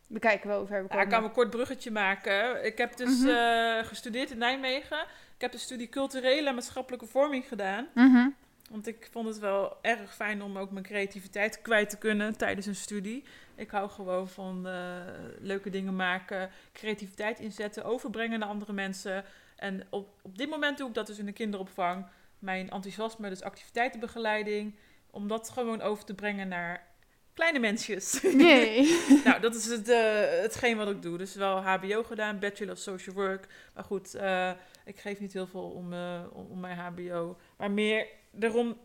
we 0.07 0.19
kijken 0.19 0.47
wel 0.47 0.57
hoe 0.57 0.67
ver 0.67 0.83
we 0.87 0.93
Ja, 0.95 1.01
ik 1.01 1.09
kan 1.09 1.23
een 1.23 1.31
kort 1.31 1.49
bruggetje 1.49 1.91
maken. 1.91 2.65
Ik 2.65 2.77
heb 2.77 2.97
dus 2.97 3.19
Mhm. 3.19 3.29
eh, 3.29 3.85
gestudeerd 3.85 4.31
in 4.31 4.37
Nijmegen. 4.37 4.99
Ik 5.35 5.41
heb 5.41 5.51
de 5.51 5.57
studie 5.57 5.89
culturele 5.89 6.47
en 6.47 6.53
maatschappelijke 6.55 7.05
vorming 7.05 7.47
gedaan. 7.47 7.87
Mhm. 7.93 8.27
Want 8.69 8.87
ik 8.87 9.07
vond 9.11 9.27
het 9.27 9.39
wel 9.39 9.77
erg 9.81 10.15
fijn 10.15 10.41
om 10.41 10.57
ook 10.57 10.71
mijn 10.71 10.85
creativiteit 10.85 11.61
kwijt 11.61 11.89
te 11.89 11.97
kunnen 11.97 12.37
tijdens 12.37 12.65
een 12.65 12.75
studie. 12.75 13.23
Ik 13.55 13.71
hou 13.71 13.89
gewoon 13.89 14.29
van 14.29 14.67
eh, 14.67 15.01
leuke 15.39 15.69
dingen 15.69 15.95
maken, 15.95 16.49
creativiteit 16.73 17.39
inzetten, 17.39 17.85
overbrengen 17.85 18.39
naar 18.39 18.49
andere 18.49 18.73
mensen. 18.73 19.23
En 19.55 19.87
op, 19.89 20.09
op 20.21 20.37
dit 20.37 20.49
moment 20.49 20.77
doe 20.77 20.87
ik 20.87 20.93
dat 20.93 21.07
dus 21.07 21.17
in 21.17 21.25
de 21.25 21.31
kinderopvang. 21.31 22.05
Mijn 22.39 22.69
enthousiasme, 22.69 23.29
dus 23.29 23.41
activiteitenbegeleiding, 23.41 24.75
om 25.11 25.27
dat 25.27 25.49
gewoon 25.49 25.81
over 25.81 26.05
te 26.05 26.13
brengen 26.13 26.47
naar 26.47 26.87
kleine 27.33 27.59
mensjes. 27.59 28.21
Nee. 28.21 28.99
nou, 29.25 29.41
dat 29.41 29.55
is 29.55 29.65
het, 29.65 29.89
eh, 29.89 30.41
hetgeen 30.41 30.77
wat 30.77 30.89
ik 30.89 31.01
doe. 31.01 31.17
Dus 31.17 31.35
wel 31.35 31.61
HBO 31.61 32.03
gedaan, 32.03 32.39
Bachelor 32.39 32.73
of 32.73 32.79
Social 32.79 33.15
Work. 33.15 33.47
Maar 33.73 33.83
goed, 33.83 34.15
eh, 34.15 34.51
ik 34.85 34.97
geef 34.97 35.19
niet 35.19 35.33
heel 35.33 35.47
veel 35.47 35.69
om, 35.69 35.93
om, 36.33 36.47
om 36.49 36.59
mijn 36.59 36.77
HBO. 36.77 37.37
Maar 37.57 37.71
meer 37.71 38.07
erom 38.39 38.77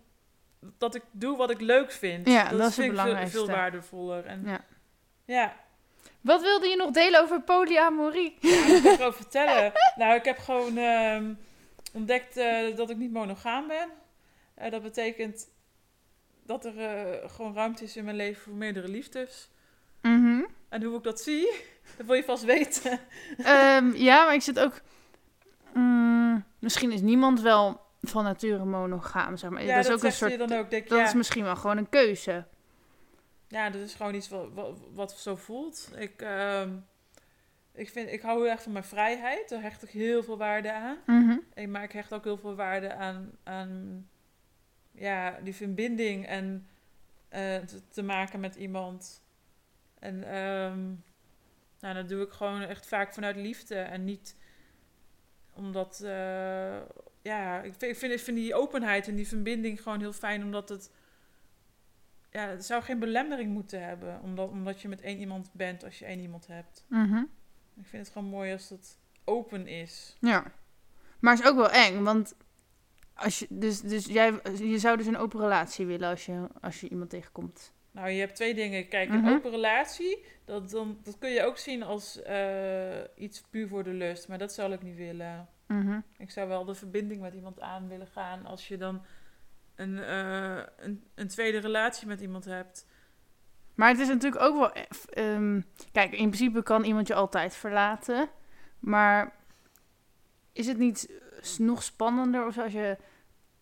dat 0.79 0.95
ik 0.95 1.03
doe 1.11 1.37
wat 1.37 1.51
ik 1.51 1.61
leuk 1.61 1.93
vind. 1.93 2.29
Ja, 2.29 2.49
dat 2.49 2.69
is 2.69 2.75
vind 2.75 2.99
ik 2.99 3.29
veel, 3.29 3.47
waardevoller. 3.47 4.25
En, 4.25 4.43
Ja. 4.45 4.65
ja. 5.25 5.57
Wat 6.21 6.43
wilde 6.43 6.69
je 6.69 6.77
nog 6.77 6.91
delen 6.91 7.21
over 7.21 7.43
polyamorie? 7.43 8.37
Ja, 8.41 8.69
wat 8.69 8.83
kan 8.83 8.93
ik 8.93 8.99
erover 8.99 9.23
vertellen? 9.23 9.73
Nou, 9.97 10.15
ik 10.15 10.25
heb 10.25 10.39
gewoon 10.39 10.77
ehm, 10.77 11.35
ontdekt 11.93 12.37
eh, 12.37 12.77
dat 12.77 12.91
ik 12.91 12.97
niet 12.97 13.13
monogaam 13.13 13.67
ben. 13.67 13.89
Eh, 14.55 14.71
dat 14.71 14.83
betekent 14.83 15.49
dat 16.47 16.65
er 16.65 16.79
eh, 16.79 17.31
gewoon 17.31 17.55
ruimte 17.55 17.85
is 17.85 17.97
in 17.97 18.05
mijn 18.05 18.17
leven 18.17 18.43
voor 18.43 18.55
meerdere 18.55 18.89
liefdes. 18.89 19.49
Mhm. 20.03 20.43
En 20.69 20.83
hoe 20.83 20.97
ik 20.97 21.03
dat 21.03 21.21
zie, 21.21 21.51
dat 21.97 22.07
wil 22.07 22.15
je 22.15 22.25
vast 22.25 22.45
weten. 22.45 23.01
Ehm, 23.39 23.93
ja, 23.95 24.25
maar 24.25 24.35
ik 24.35 24.43
zit 24.43 24.59
ook... 24.59 24.81
Mm, 25.75 26.45
misschien 26.59 26.93
is 26.93 27.01
niemand 27.01 27.41
wel 27.41 27.81
van 28.03 28.25
nature 28.25 28.65
monogaam, 28.65 29.37
zeg 29.37 29.51
maar. 29.51 29.65
ja, 29.65 29.77
dat 29.77 29.85
is 29.85 29.93
ook 29.93 30.03
een 30.03 30.13
soort... 30.13 30.39
dan 30.39 30.53
ook. 30.53 30.71
Denk, 30.71 30.89
Dat 30.89 30.99
ja, 30.99 31.05
is 31.05 31.15
misschien 31.15 31.45
wel 31.45 31.57
gewoon 31.57 31.77
een 31.77 31.89
keuze. 31.89 32.47
ja, 33.49 33.71
dat 33.71 33.81
is 33.81 33.95
gewoon 33.95 34.15
iets 34.15 34.29
wat, 34.29 34.49
wat, 34.53 34.79
wat 34.95 35.13
zo 35.13 35.37
voelt. 35.37 35.91
Ik, 35.97 36.23
ehm, 36.23 36.77
ik, 37.73 37.91
vind, 37.91 38.13
ik 38.13 38.23
hou 38.23 38.41
heel 38.41 38.51
erg 38.51 38.63
van 38.63 38.73
mijn 38.73 38.85
vrijheid. 38.85 39.49
Daar 39.49 39.63
hecht 39.63 39.83
ik 39.83 39.91
heel 39.91 40.23
veel 40.23 40.37
waarde 40.37 40.73
aan. 40.73 40.97
En, 41.55 41.71
maar 41.71 41.83
ik 41.83 41.93
hecht 41.93 42.13
ook 42.13 42.25
heel 42.25 42.39
veel 42.39 42.55
waarde 42.55 42.95
aan, 42.95 43.31
aan 43.43 44.09
ja, 44.93 45.39
die 45.43 45.55
verbinding 45.55 46.27
en 46.27 46.67
eh, 47.29 47.59
te, 47.59 47.89
te 47.89 48.03
maken 48.03 48.41
met 48.41 48.55
iemand. 48.55 49.23
En 49.99 50.25
ehm, 50.25 50.81
nou, 51.81 51.95
dat 51.95 52.09
doe 52.09 52.23
ik 52.23 52.31
gewoon 52.31 52.63
echt 52.63 52.87
vaak 52.87 53.13
vanuit 53.13 53.37
liefde 53.37 53.75
en 53.75 54.05
niet 54.05 54.37
omdat, 55.55 56.01
eh, 56.01 56.81
ja, 57.23 57.63
ik 57.63 57.75
vind, 57.79 57.83
ik, 57.93 57.97
vind, 57.99 58.13
ik 58.13 58.21
vind 58.21 58.37
die 58.37 58.55
openheid 58.55 59.09
en 59.09 59.15
die 59.17 59.29
verbinding 59.29 59.83
gewoon 59.83 60.01
heel 60.01 60.13
fijn, 60.13 60.43
omdat 60.43 60.69
het, 60.69 60.91
ja, 62.31 62.49
het 62.49 62.65
zou 62.65 62.83
geen 62.83 62.99
belemmering 62.99 63.53
moeten 63.53 63.85
hebben, 63.85 64.21
omdat, 64.23 64.49
omdat 64.51 64.81
je 64.81 64.89
met 64.89 65.01
één 65.01 65.19
iemand 65.19 65.51
bent 65.53 65.85
als 65.85 65.99
je 65.99 66.05
één 66.05 66.21
iemand 66.21 66.47
hebt. 66.47 66.85
Mhm. 66.89 67.23
Ik 67.77 67.87
vind 67.87 68.05
het 68.05 68.13
gewoon 68.13 68.29
mooi 68.29 68.53
als 68.53 68.69
het 68.69 68.99
open 69.25 69.67
is. 69.67 70.17
Ja. 70.21 70.53
Maar 71.19 71.35
het 71.37 71.45
is 71.45 71.51
ook 71.51 71.57
wel 71.57 71.71
eng, 71.71 72.03
want 72.03 72.35
als 73.15 73.39
je, 73.39 73.47
dus, 73.51 73.81
dus 73.81 74.07
jij, 74.07 74.41
je 74.59 74.79
zou 74.79 74.97
dus 74.97 75.07
een 75.07 75.17
open 75.17 75.41
relatie 75.41 75.87
willen 75.87 76.09
als 76.09 76.27
je, 76.27 76.47
als 76.61 76.81
je 76.81 76.89
iemand 76.89 77.11
tegenkomt. 77.11 77.73
Nou, 77.91 78.09
je 78.09 78.21
hebt 78.21 78.35
twee 78.37 78.55
dingen. 78.55 78.89
Kijk, 78.89 79.09
Mhm. 79.09 79.25
een 79.27 79.35
open 79.35 79.51
relatie, 79.51 80.25
dat, 80.45 80.71
dan, 80.71 80.99
dat 81.03 81.19
kun 81.19 81.31
je 81.31 81.45
ook 81.45 81.59
zien 81.59 81.83
als 81.83 82.23
eh, 82.23 83.01
iets 83.15 83.41
puur 83.51 83.69
voor 83.69 83.85
de 83.85 83.91
lust. 83.93 84.29
Maar 84.29 84.39
dat 84.39 84.53
zou 84.53 84.73
ik 84.73 84.83
niet 84.83 84.97
willen. 84.97 85.49
Mhm. 85.73 86.01
Ik 86.17 86.31
zou 86.31 86.49
wel 86.49 86.65
de 86.65 86.75
verbinding 86.75 87.21
met 87.21 87.35
iemand 87.35 87.61
aan 87.61 87.89
willen 87.89 88.07
gaan 88.07 88.47
als 88.47 88.69
je 88.69 88.77
dan 88.77 89.05
een, 89.75 89.99
eh, 89.99 90.63
een, 90.77 91.05
een 91.15 91.29
tweede 91.29 91.59
relatie 91.59 92.07
met 92.07 92.21
iemand 92.21 92.45
hebt. 92.45 92.87
Maar 93.75 93.89
het 93.89 93.99
is 93.99 94.09
natuurlijk 94.09 94.43
ook 94.43 94.59
wel... 94.59 94.73
eh, 94.73 94.85
ehm, 95.35 95.61
kijk, 95.93 96.13
in 96.13 96.31
principe 96.31 96.63
kan 96.63 96.85
iemand 96.85 97.07
je 97.07 97.15
altijd 97.15 97.55
verlaten. 97.55 98.29
Maar 98.79 99.35
is 100.53 100.67
het 100.67 100.79
niet 100.79 101.11
nog 101.59 101.83
spannender 101.83 102.47
of 102.47 102.59
als 102.59 102.73
je 102.73 102.97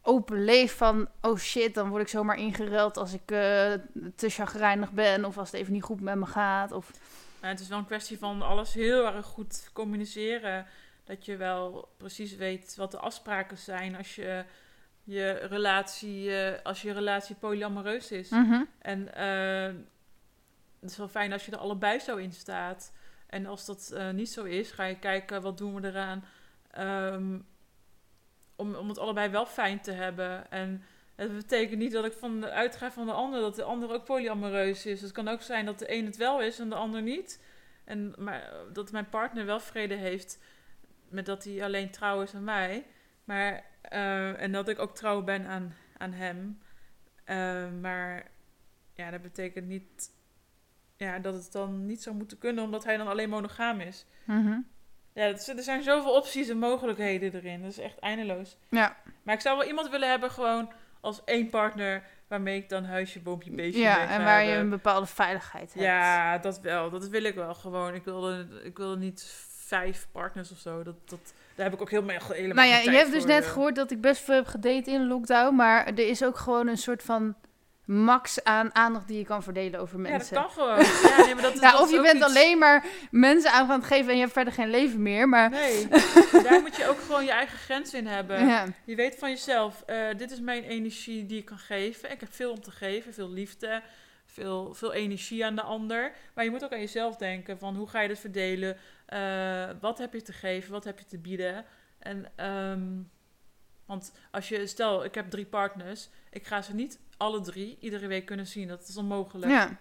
open 0.02 0.44
leeft 0.44 0.74
van... 0.74 1.08
Oh 1.20 1.38
shit, 1.38 1.74
dan 1.74 1.88
word 1.88 2.02
ik 2.02 2.08
zomaar 2.08 2.36
ingeruild 2.38 2.96
als 2.96 3.12
ik 3.12 3.30
eh, 3.30 3.72
te 4.16 4.28
chagrijnig 4.28 4.92
ben. 4.92 5.24
Of 5.24 5.38
als 5.38 5.50
het 5.50 5.60
even 5.60 5.72
niet 5.72 5.82
goed 5.82 6.00
met 6.00 6.16
me 6.16 6.26
gaat. 6.26 6.72
Of... 6.72 6.90
Het 7.40 7.60
is 7.60 7.68
wel 7.68 7.78
een 7.78 7.86
kwestie 7.86 8.18
van 8.18 8.42
alles 8.42 8.74
heel 8.74 9.06
erg 9.06 9.26
goed 9.26 9.70
communiceren. 9.72 10.66
Dat 11.04 11.24
je 11.24 11.36
wel 11.36 11.88
precies 11.96 12.36
weet 12.36 12.76
wat 12.76 12.90
de 12.90 12.98
afspraken 12.98 13.58
zijn 13.58 13.96
als 13.96 14.14
je 14.14 14.44
je 15.04 15.32
relatie, 15.32 16.36
eh, 16.36 16.62
als 16.62 16.82
je 16.82 16.92
relatie 16.92 17.34
polyamoreus 17.34 18.12
is. 18.12 18.28
Mhm. 18.28 18.62
En 18.78 19.14
eh, 19.14 19.74
het 20.80 20.90
is 20.90 20.96
wel 20.96 21.08
fijn 21.08 21.32
als 21.32 21.46
je 21.46 21.52
er 21.52 21.58
allebei 21.58 21.98
zo 21.98 22.16
in 22.16 22.32
staat. 22.32 22.92
En 23.26 23.46
als 23.46 23.66
dat 23.66 23.90
eh, 23.90 24.10
niet 24.10 24.30
zo 24.30 24.44
is, 24.44 24.70
ga 24.70 24.84
je 24.84 24.98
kijken 24.98 25.42
wat 25.42 25.58
doen 25.58 25.80
we 25.80 25.88
eraan. 25.88 26.24
ehm, 26.70 27.38
om, 28.56 28.74
om 28.74 28.88
het 28.88 28.98
allebei 28.98 29.28
wel 29.28 29.46
fijn 29.46 29.80
te 29.80 29.92
hebben. 29.92 30.50
En 30.50 30.82
het 31.14 31.36
betekent 31.36 31.78
niet 31.78 31.92
dat 31.92 32.04
ik 32.04 32.12
van 32.12 32.40
de 32.40 32.50
uitga 32.50 32.90
van 32.90 33.06
de 33.06 33.12
ander, 33.12 33.40
dat 33.40 33.56
de 33.56 33.62
ander 33.62 33.90
ook 33.92 34.04
polyamoreus 34.04 34.86
is. 34.86 35.00
Het 35.00 35.12
kan 35.12 35.28
ook 35.28 35.42
zijn 35.42 35.64
dat 35.64 35.78
de 35.78 35.92
een 35.92 36.04
het 36.04 36.16
wel 36.16 36.40
is 36.40 36.58
en 36.58 36.68
de 36.68 36.74
ander 36.74 37.02
niet. 37.02 37.40
En 37.84 38.14
maar, 38.18 38.52
dat 38.72 38.92
mijn 38.92 39.08
partner 39.08 39.46
wel 39.46 39.60
vrede 39.60 39.94
heeft 39.94 40.38
met 41.10 41.26
dat 41.26 41.44
hij 41.44 41.64
alleen 41.64 41.90
trouw 41.90 42.22
is 42.22 42.34
aan 42.34 42.44
mij. 42.44 42.86
Maar, 43.24 43.64
eh, 43.82 44.42
en 44.42 44.52
dat 44.52 44.68
ik 44.68 44.78
ook 44.78 44.94
trouw 44.94 45.22
ben 45.22 45.46
aan, 45.46 45.74
aan 45.98 46.12
hem. 46.12 46.58
Eh, 47.24 47.70
maar 47.80 48.26
ja, 48.94 49.10
dat 49.10 49.22
betekent 49.22 49.66
niet 49.66 50.10
ja, 50.96 51.18
dat 51.18 51.34
het 51.34 51.52
dan 51.52 51.86
niet 51.86 52.02
zou 52.02 52.16
moeten 52.16 52.38
kunnen, 52.38 52.64
omdat 52.64 52.84
hij 52.84 52.96
dan 52.96 53.08
alleen 53.08 53.28
monogaam 53.28 53.80
is. 53.80 54.06
Mhm. 54.24 54.58
Ja, 55.12 55.24
is- 55.24 55.48
er 55.48 55.62
zijn 55.62 55.82
zoveel 55.82 56.14
opties 56.14 56.48
en 56.48 56.58
mogelijkheden 56.58 57.34
erin. 57.34 57.62
Dat 57.62 57.70
is 57.70 57.78
echt 57.78 57.98
eindeloos. 57.98 58.56
Ja. 58.68 58.96
Maar 59.22 59.34
ik 59.34 59.40
zou 59.40 59.58
wel 59.58 59.66
iemand 59.66 59.90
willen 59.90 60.08
hebben, 60.10 60.30
gewoon 60.30 60.72
als 61.00 61.24
één 61.24 61.50
partner, 61.50 62.02
waarmee 62.28 62.56
ik 62.56 62.68
dan 62.68 62.84
huisje, 62.84 63.20
boompje, 63.20 63.50
beestje 63.50 63.82
Ja, 63.82 64.08
en 64.08 64.24
waar 64.24 64.44
je 64.44 64.54
een 64.54 64.70
bepaalde 64.70 65.06
veiligheid 65.06 65.72
hebt. 65.72 65.84
Ja, 65.84 66.38
dat 66.38 66.60
wel. 66.60 66.90
Dat 66.90 67.08
wil 67.08 67.22
ik 67.24 67.34
wel 67.34 67.54
gewoon. 67.54 67.94
Ik 67.94 68.04
wilde, 68.04 68.60
ik 68.64 68.76
wilde 68.76 68.96
niet 68.98 69.48
vijf 69.70 70.06
partners 70.12 70.50
of 70.52 70.58
zo. 70.58 70.82
Dat, 70.82 70.94
dat, 71.04 71.20
daar 71.54 71.64
heb 71.64 71.74
ik 71.74 71.80
ook 71.80 71.90
helemaal, 71.90 72.16
helemaal 72.28 72.56
Nou 72.56 72.68
ja, 72.68 72.74
geen 72.74 72.84
je 72.84 72.90
tijd 72.90 73.00
hebt 73.02 73.12
dus 73.12 73.24
net 73.24 73.44
eh. 73.44 73.50
gehoord 73.50 73.74
dat 73.74 73.90
ik 73.90 74.00
best 74.00 74.22
veel 74.22 74.34
heb 74.34 74.46
gedate 74.46 74.90
in 74.90 75.06
lockdown. 75.06 75.54
Maar 75.54 75.86
er 75.86 75.98
is 76.08 76.24
ook 76.24 76.36
gewoon 76.38 76.66
een 76.68 76.78
soort 76.78 77.02
van 77.02 77.34
max 77.84 78.44
aan 78.44 78.74
aandacht 78.74 79.08
die 79.08 79.18
je 79.18 79.24
kan 79.24 79.42
verdelen 79.42 79.80
over 79.80 79.96
Ja, 79.96 80.02
dat 80.02 80.12
mensen. 80.12 80.36
kan 80.36 80.50
gewoon. 80.50 80.78
Ja, 80.78 81.24
nee, 81.24 81.34
maar 81.34 81.42
dat, 81.42 81.54
is- 81.54 81.60
Ja, 81.66 81.70
dat 81.72 81.80
of 81.80 81.90
je 81.90 82.00
bent 82.00 82.14
iets- 82.16 82.24
alleen 82.24 82.58
maar 82.58 82.84
mensen 83.10 83.52
aan 83.52 83.66
gaan 83.66 83.82
geven 83.82 84.08
en 84.08 84.14
je 84.14 84.20
hebt 84.20 84.32
verder 84.32 84.52
geen 84.52 84.70
leven 84.70 85.02
meer. 85.02 85.28
Maar 85.28 85.50
Nee, 85.50 85.88
daar 86.48 86.60
moet 86.60 86.76
je 86.76 86.88
ook 86.88 86.98
gewoon 87.00 87.24
je 87.24 87.30
eigen 87.30 87.58
grens 87.58 87.94
in 87.94 88.06
hebben. 88.06 88.46
ja. 88.46 88.64
Je 88.84 88.94
weet 88.94 89.16
van 89.18 89.30
jezelf, 89.30 89.82
eh, 89.86 89.96
dit 90.16 90.30
is 90.30 90.40
mijn 90.40 90.62
energie 90.64 91.26
die 91.26 91.38
ik 91.38 91.44
kan 91.44 91.58
geven. 91.58 92.10
Ik 92.10 92.20
heb 92.20 92.34
veel 92.34 92.50
om 92.52 92.60
te 92.60 92.70
geven, 92.70 93.14
veel 93.14 93.30
liefde, 93.30 93.82
veel, 94.26 94.74
veel 94.74 94.92
energie 94.92 95.44
aan 95.46 95.54
de 95.56 95.62
ander. 95.62 96.12
Maar 96.34 96.44
je 96.44 96.50
moet 96.50 96.64
ook 96.64 96.72
aan 96.72 96.80
jezelf 96.80 97.16
denken 97.16 97.58
van 97.58 97.76
hoe 97.76 97.88
ga 97.88 98.00
je 98.00 98.08
dit 98.08 98.18
verdelen? 98.18 98.76
Eh, 99.10 99.70
wat 99.80 99.98
heb 99.98 100.12
je 100.12 100.22
te 100.22 100.32
geven? 100.32 100.72
Wat 100.72 100.84
heb 100.84 100.98
je 100.98 101.04
te 101.04 101.18
bieden? 101.18 101.64
En, 101.98 102.26
ehm, 102.36 102.88
want 103.86 104.12
als 104.30 104.48
je, 104.48 104.66
stel 104.66 105.04
ik 105.04 105.14
heb 105.14 105.30
drie 105.30 105.46
partners, 105.46 106.08
ik 106.30 106.46
ga 106.46 106.62
ze 106.62 106.74
niet 106.74 106.98
alle 107.16 107.40
drie 107.40 107.76
iedere 107.80 108.06
week 108.06 108.26
kunnen 108.26 108.46
zien. 108.46 108.68
Dat 108.68 108.88
is 108.88 108.96
onmogelijk. 108.96 109.52
ja. 109.52 109.78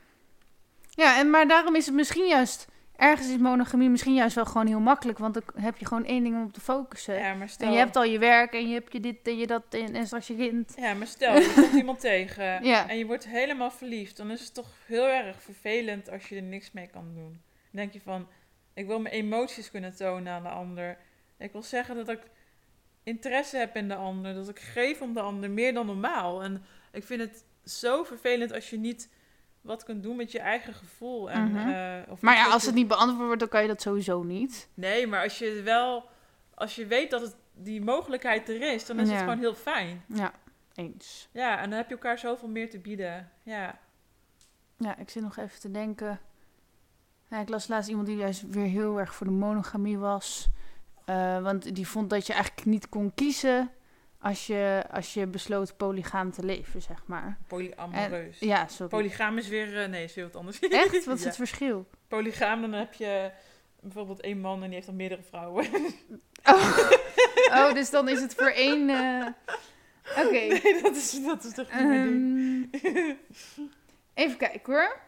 Ja, 0.90 1.18
en, 1.20 1.30
maar 1.30 1.48
daarom 1.48 1.76
is 1.76 1.86
het 1.86 1.96
misschien 1.96 2.28
juist, 2.28 2.68
ergens 2.96 3.30
is 3.30 3.38
monogamie 3.38 3.90
misschien 3.90 4.14
juist 4.14 4.36
wel 4.36 4.46
gewoon 4.46 4.68
heel 4.68 4.80
makkelijk. 4.80 5.18
Want 5.18 5.34
dan 5.34 5.44
heb 5.56 5.78
je 5.78 5.86
gewoon 5.86 6.06
één 6.06 6.24
ding 6.24 6.36
om 6.36 6.44
op 6.44 6.54
te 6.54 6.62
focussen. 6.62 7.16
Ja, 7.16 7.34
maar 7.34 7.50
stel, 7.50 7.68
En 7.68 7.74
je 7.74 7.80
hebt 7.80 7.96
al 7.96 8.04
je 8.04 8.20
werk 8.20 8.54
en 8.54 8.68
je 8.68 8.74
hebt 8.74 8.94
je 8.94 9.00
dit 9.00 9.28
en 9.28 9.38
je 9.38 9.48
dat 9.48 9.64
en, 9.70 9.96
en 9.96 10.06
straks 10.06 10.28
je 10.28 10.36
kind. 10.36 10.74
ja, 10.78 10.94
maar 10.94 11.08
stel 11.08 11.36
je 11.36 11.54
komt 11.56 11.74
iemand 11.84 12.00
tegen 12.00 12.64
Ja. 12.66 12.90
en 12.90 12.98
je 12.98 13.06
wordt 13.06 13.28
helemaal 13.28 13.72
verliefd. 13.72 14.18
Dan 14.18 14.32
is 14.32 14.42
het 14.44 14.54
toch 14.54 14.68
heel 14.86 15.08
erg 15.08 15.42
vervelend 15.42 16.10
als 16.10 16.30
je 16.30 16.36
er 16.36 16.42
niks 16.42 16.72
mee 16.72 16.88
kan 16.88 17.12
doen. 17.14 17.42
Dan 17.72 17.82
denk 17.82 17.94
je 17.94 18.02
van, 18.02 18.28
ik 18.80 18.88
wil 18.88 19.00
mijn 19.00 19.14
emoties 19.14 19.72
kunnen 19.72 19.96
tonen 19.96 20.34
aan 20.34 20.44
de 20.44 20.50
ander. 20.50 20.98
Ik 21.38 21.52
wil 21.52 21.64
zeggen 21.64 21.96
dat 21.96 22.10
ik 22.10 22.22
interesse 23.04 23.58
heb 23.58 23.76
in 23.76 23.88
de 23.88 23.96
ander. 23.96 24.34
Dat 24.34 24.50
ik 24.50 24.60
geef 24.60 25.02
om 25.02 25.14
de 25.14 25.20
ander 25.22 25.50
meer 25.52 25.74
dan 25.74 25.86
normaal. 25.86 26.44
En 26.44 26.64
ik 26.92 27.04
vind 27.04 27.22
het 27.22 27.46
zo 27.64 28.04
vervelend 28.04 28.54
als 28.54 28.70
je 28.70 28.78
niet 28.78 29.10
wat 29.62 29.84
kunt 29.84 30.04
doen 30.04 30.16
met 30.16 30.32
je 30.32 30.40
eigen 30.40 30.74
gevoel. 30.74 31.32
En, 31.32 31.52
Mhm. 31.52 31.70
eh, 31.70 32.12
of 32.12 32.22
Maar 32.22 32.36
ja, 32.36 32.50
als 32.52 32.62
je- 32.62 32.68
het 32.68 32.76
niet 32.78 32.88
beantwoord 32.88 33.26
wordt, 33.26 33.40
dan 33.40 33.50
kan 33.50 33.62
je 33.62 33.68
dat 33.68 33.82
sowieso 33.82 34.24
niet. 34.24 34.70
Nee, 34.74 35.08
maar 35.08 35.24
als 35.24 35.38
je 35.40 35.62
wel... 35.62 36.10
Als 36.54 36.76
je 36.76 36.86
weet 36.86 37.10
dat 37.10 37.22
het, 37.22 37.36
die 37.54 37.82
mogelijkheid 37.82 38.50
er 38.50 38.62
is, 38.74 38.86
dan 38.86 39.00
is 39.00 39.08
Ja. 39.08 39.14
het 39.14 39.24
gewoon 39.24 39.40
heel 39.40 39.56
fijn. 39.56 40.04
Ja, 40.08 40.32
eens. 40.76 41.30
Ja, 41.32 41.60
en 41.62 41.70
dan 41.70 41.78
heb 41.78 41.88
je 41.88 41.94
elkaar 41.94 42.18
zoveel 42.20 42.48
meer 42.50 42.70
te 42.70 42.80
bieden. 42.80 43.32
Ja. 43.44 43.80
Ja, 44.78 44.98
ik 44.98 45.10
zit 45.10 45.24
nog 45.24 45.38
even 45.38 45.60
te 45.60 45.72
denken. 45.72 46.20
Ja, 47.30 47.40
ik 47.40 47.50
las 47.50 47.68
laatst 47.68 47.90
iemand 47.90 48.08
die 48.08 48.18
juist 48.18 48.44
weer 48.50 48.66
heel 48.66 49.00
erg 49.00 49.16
voor 49.16 49.28
de 49.28 49.34
monogamie 49.34 49.98
was. 49.98 50.50
Eh, 51.06 51.42
want 51.42 51.76
die 51.76 51.88
vond 51.88 52.10
dat 52.10 52.28
je 52.28 52.34
eigenlijk 52.34 52.66
niet 52.66 52.90
kon 52.90 53.12
kiezen 53.16 53.72
als 54.20 54.48
je, 54.48 54.84
als 54.92 55.14
je 55.14 55.28
besloot 55.28 55.78
polygaam 55.78 56.32
te 56.32 56.46
leven, 56.46 56.82
zeg 56.82 57.04
maar. 57.06 57.38
Polyamoreus. 57.48 58.40
Ja, 58.40 58.68
sorry. 58.68 58.88
Polygaam 58.88 59.38
is 59.38 59.48
weer... 59.48 59.82
eh, 59.84 59.90
nee, 59.90 60.04
is 60.04 60.14
weer 60.16 60.24
wat 60.26 60.36
anders. 60.36 60.60
Echt? 60.60 61.06
Wat 61.06 61.16
is 61.18 61.22
Ja. 61.24 61.28
het 61.28 61.36
verschil? 61.36 61.88
Polygaam, 62.08 62.62
dan 62.62 62.74
heb 62.74 62.94
je 62.94 63.32
bijvoorbeeld 63.82 64.22
één 64.22 64.40
man 64.40 64.56
en 64.60 64.66
die 64.66 64.74
heeft 64.74 64.86
dan 64.86 64.96
meerdere 64.96 65.22
vrouwen. 65.22 65.66
Oh, 66.44 66.78
oh 67.68 67.74
dus 67.74 67.90
dan 67.90 68.08
is 68.10 68.22
het 68.22 68.36
voor 68.36 68.50
één... 68.52 68.90
eh, 68.90 69.26
Oké. 70.26 70.30
Nee, 70.32 70.82
dat 70.82 70.96
is, 70.96 71.24
dat 71.24 71.44
is 71.44 71.54
toch 71.54 71.68
niet. 71.74 72.68
Ehm, 72.84 73.14
even 74.14 74.38
kijken 74.38 74.74
hoor. 74.74 75.00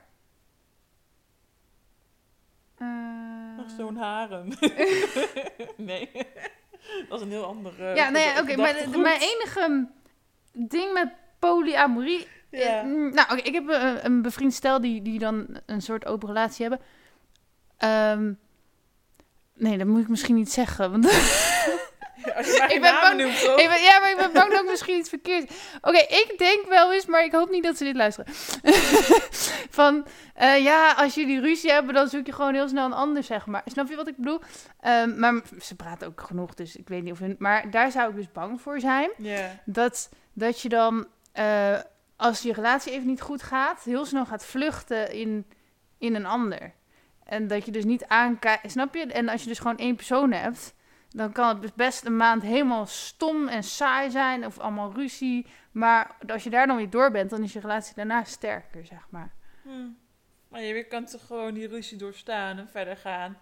Eh, 2.82 3.58
Nog 3.58 3.70
zo'n 3.78 3.96
harem. 3.96 4.48
nee, 5.78 6.10
dat 7.10 7.20
is 7.20 7.22
een 7.22 7.30
heel 7.30 7.46
andere... 7.46 7.96
ja, 7.96 8.10
nee, 8.10 8.40
oké, 8.40 8.56
maar 8.56 9.00
mijn 9.00 9.22
enige 9.22 9.88
ding 10.54 10.94
met 10.94 11.12
polyamorie. 11.40 12.28
Eh, 12.50 12.82
mm, 12.84 13.14
nou, 13.14 13.32
oké, 13.32 13.42
ik 13.42 13.54
heb 13.54 13.68
een, 13.68 14.06
een 14.06 14.22
bevriend 14.22 14.54
stel 14.54 14.82
die, 14.82 15.02
die 15.02 15.20
dan 15.20 15.48
een 15.66 15.82
soort 15.82 16.06
open 16.06 16.28
relatie 16.28 16.68
hebben. 16.68 16.86
Ehm, 17.78 18.34
nee, 19.54 19.78
dat 19.78 19.88
moet 19.88 20.02
ik 20.02 20.08
misschien 20.10 20.36
niet 20.36 20.52
zeggen. 20.52 20.92
Want 20.92 21.06
Als 22.38 22.46
je 22.46 22.56
maar 22.60 22.72
Ik 22.72 22.82
ben 22.82 22.94
bang- 23.02 23.18
noemt, 23.22 23.34
ik 23.60 23.68
ben, 23.70 23.82
ja, 23.82 24.00
maar 24.00 24.10
ik 24.12 24.18
ben 24.18 24.32
bang 24.34 24.52
dat 24.52 24.64
ik 24.64 24.70
misschien 24.70 24.98
iets 24.98 25.10
verkeerd. 25.10 25.52
Oké, 25.82 25.98
ik 25.98 26.34
denk 26.38 26.66
wel 26.68 26.94
eens, 26.94 27.06
maar 27.06 27.24
ik 27.24 27.32
hoop 27.32 27.50
niet 27.50 27.64
dat 27.64 27.78
ze 27.78 27.84
dit 27.84 27.96
luisteren. 27.96 28.34
Van 29.80 30.06
eh, 30.36 30.64
ja, 30.64 30.92
als 30.92 31.14
jullie 31.16 31.40
ruzie 31.40 31.72
hebben, 31.72 31.94
dan 31.94 32.08
zoek 32.08 32.26
je 32.26 32.32
gewoon 32.34 32.54
heel 32.54 32.68
snel 32.68 32.86
een 32.86 32.94
ander, 32.94 33.24
zeg 33.24 33.46
maar. 33.46 33.62
Snap 33.66 33.90
je 33.90 33.96
wat 33.96 34.08
ik 34.08 34.16
bedoel? 34.18 34.42
Ehm, 34.80 35.20
maar 35.20 35.42
ze 35.62 35.76
praten 35.76 36.08
ook 36.08 36.22
genoeg, 36.22 36.54
dus 36.54 36.76
ik 36.76 36.88
weet 36.88 37.04
niet 37.04 37.12
of 37.14 37.20
hun. 37.20 37.36
Maar 37.40 37.72
daar 37.72 37.92
zou 37.92 38.10
ik 38.10 38.16
dus 38.16 38.32
bang 38.32 38.62
voor 38.62 38.80
zijn. 38.80 39.10
Dat, 39.66 40.10
dat 40.34 40.62
je 40.62 40.70
dan, 40.70 41.08
eh, 41.32 41.78
als 42.16 42.42
je 42.42 42.54
relatie 42.54 42.92
even 42.92 43.08
niet 43.08 43.22
goed 43.22 43.44
gaat, 43.44 43.84
heel 43.84 44.06
snel 44.06 44.26
gaat 44.26 44.46
vluchten 44.46 45.12
in, 45.12 45.46
in 45.98 46.16
een 46.16 46.26
ander. 46.26 46.74
En 47.26 47.48
dat 47.48 47.66
je 47.66 47.72
dus 47.72 47.84
niet 47.84 48.06
aankijkt, 48.08 48.72
snap 48.72 48.96
je? 48.96 49.06
En 49.06 49.30
als 49.30 49.42
je 49.42 49.48
dus 49.48 49.58
gewoon 49.60 49.78
één 49.78 49.96
persoon 49.96 50.32
hebt, 50.32 50.74
dan 51.12 51.32
kan 51.32 51.48
het 51.48 51.62
dus 51.62 51.74
best 51.74 52.06
een 52.06 52.16
maand 52.16 52.42
helemaal 52.42 52.86
stom 52.86 53.48
en 53.48 53.64
saai 53.64 54.12
zijn, 54.12 54.46
of 54.46 54.60
allemaal 54.60 54.94
ruzie. 54.94 55.46
Maar 55.72 56.16
als 56.28 56.44
je 56.44 56.50
daar 56.50 56.68
dan 56.68 56.78
weer 56.78 56.90
door 56.90 57.12
bent, 57.12 57.30
dan 57.30 57.44
is 57.44 57.54
je 57.54 57.60
relatie 57.60 57.96
daarna 57.96 58.24
sterker, 58.24 58.86
zeg 58.86 59.08
maar. 59.10 59.34
Hm. 59.64 59.90
Maar 60.48 60.62
je 60.62 60.84
kan 60.84 61.06
toch 61.06 61.26
gewoon 61.26 61.54
die 61.54 61.68
ruzie 61.68 61.98
doorstaan 61.98 62.58
en 62.58 62.70
verder 62.70 62.98
gaan. 62.98 63.38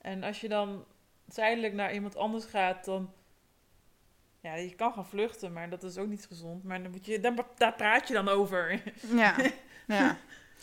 En 0.00 0.22
als 0.22 0.40
je 0.40 0.48
dan 0.48 0.84
tijdelijk 1.28 1.72
naar 1.72 1.94
iemand 1.94 2.16
anders 2.16 2.44
gaat, 2.44 2.84
dan... 2.84 3.12
Ja, 4.40 4.54
je 4.54 4.74
kan 4.74 4.92
gaan 4.92 5.06
vluchten, 5.06 5.52
maar 5.52 5.70
dat 5.70 5.82
is 5.82 5.98
ook 5.98 6.08
niet 6.08 6.26
gezond. 6.26 6.64
Maar 6.64 6.82
dan 6.82 6.90
moet 6.90 7.06
je, 7.06 7.20
dan, 7.20 7.44
daar 7.56 7.74
praat 7.74 8.08
je 8.08 8.14
dan 8.14 8.28
over. 8.28 8.82
Ja, 9.14 9.36
ja. 9.86 10.18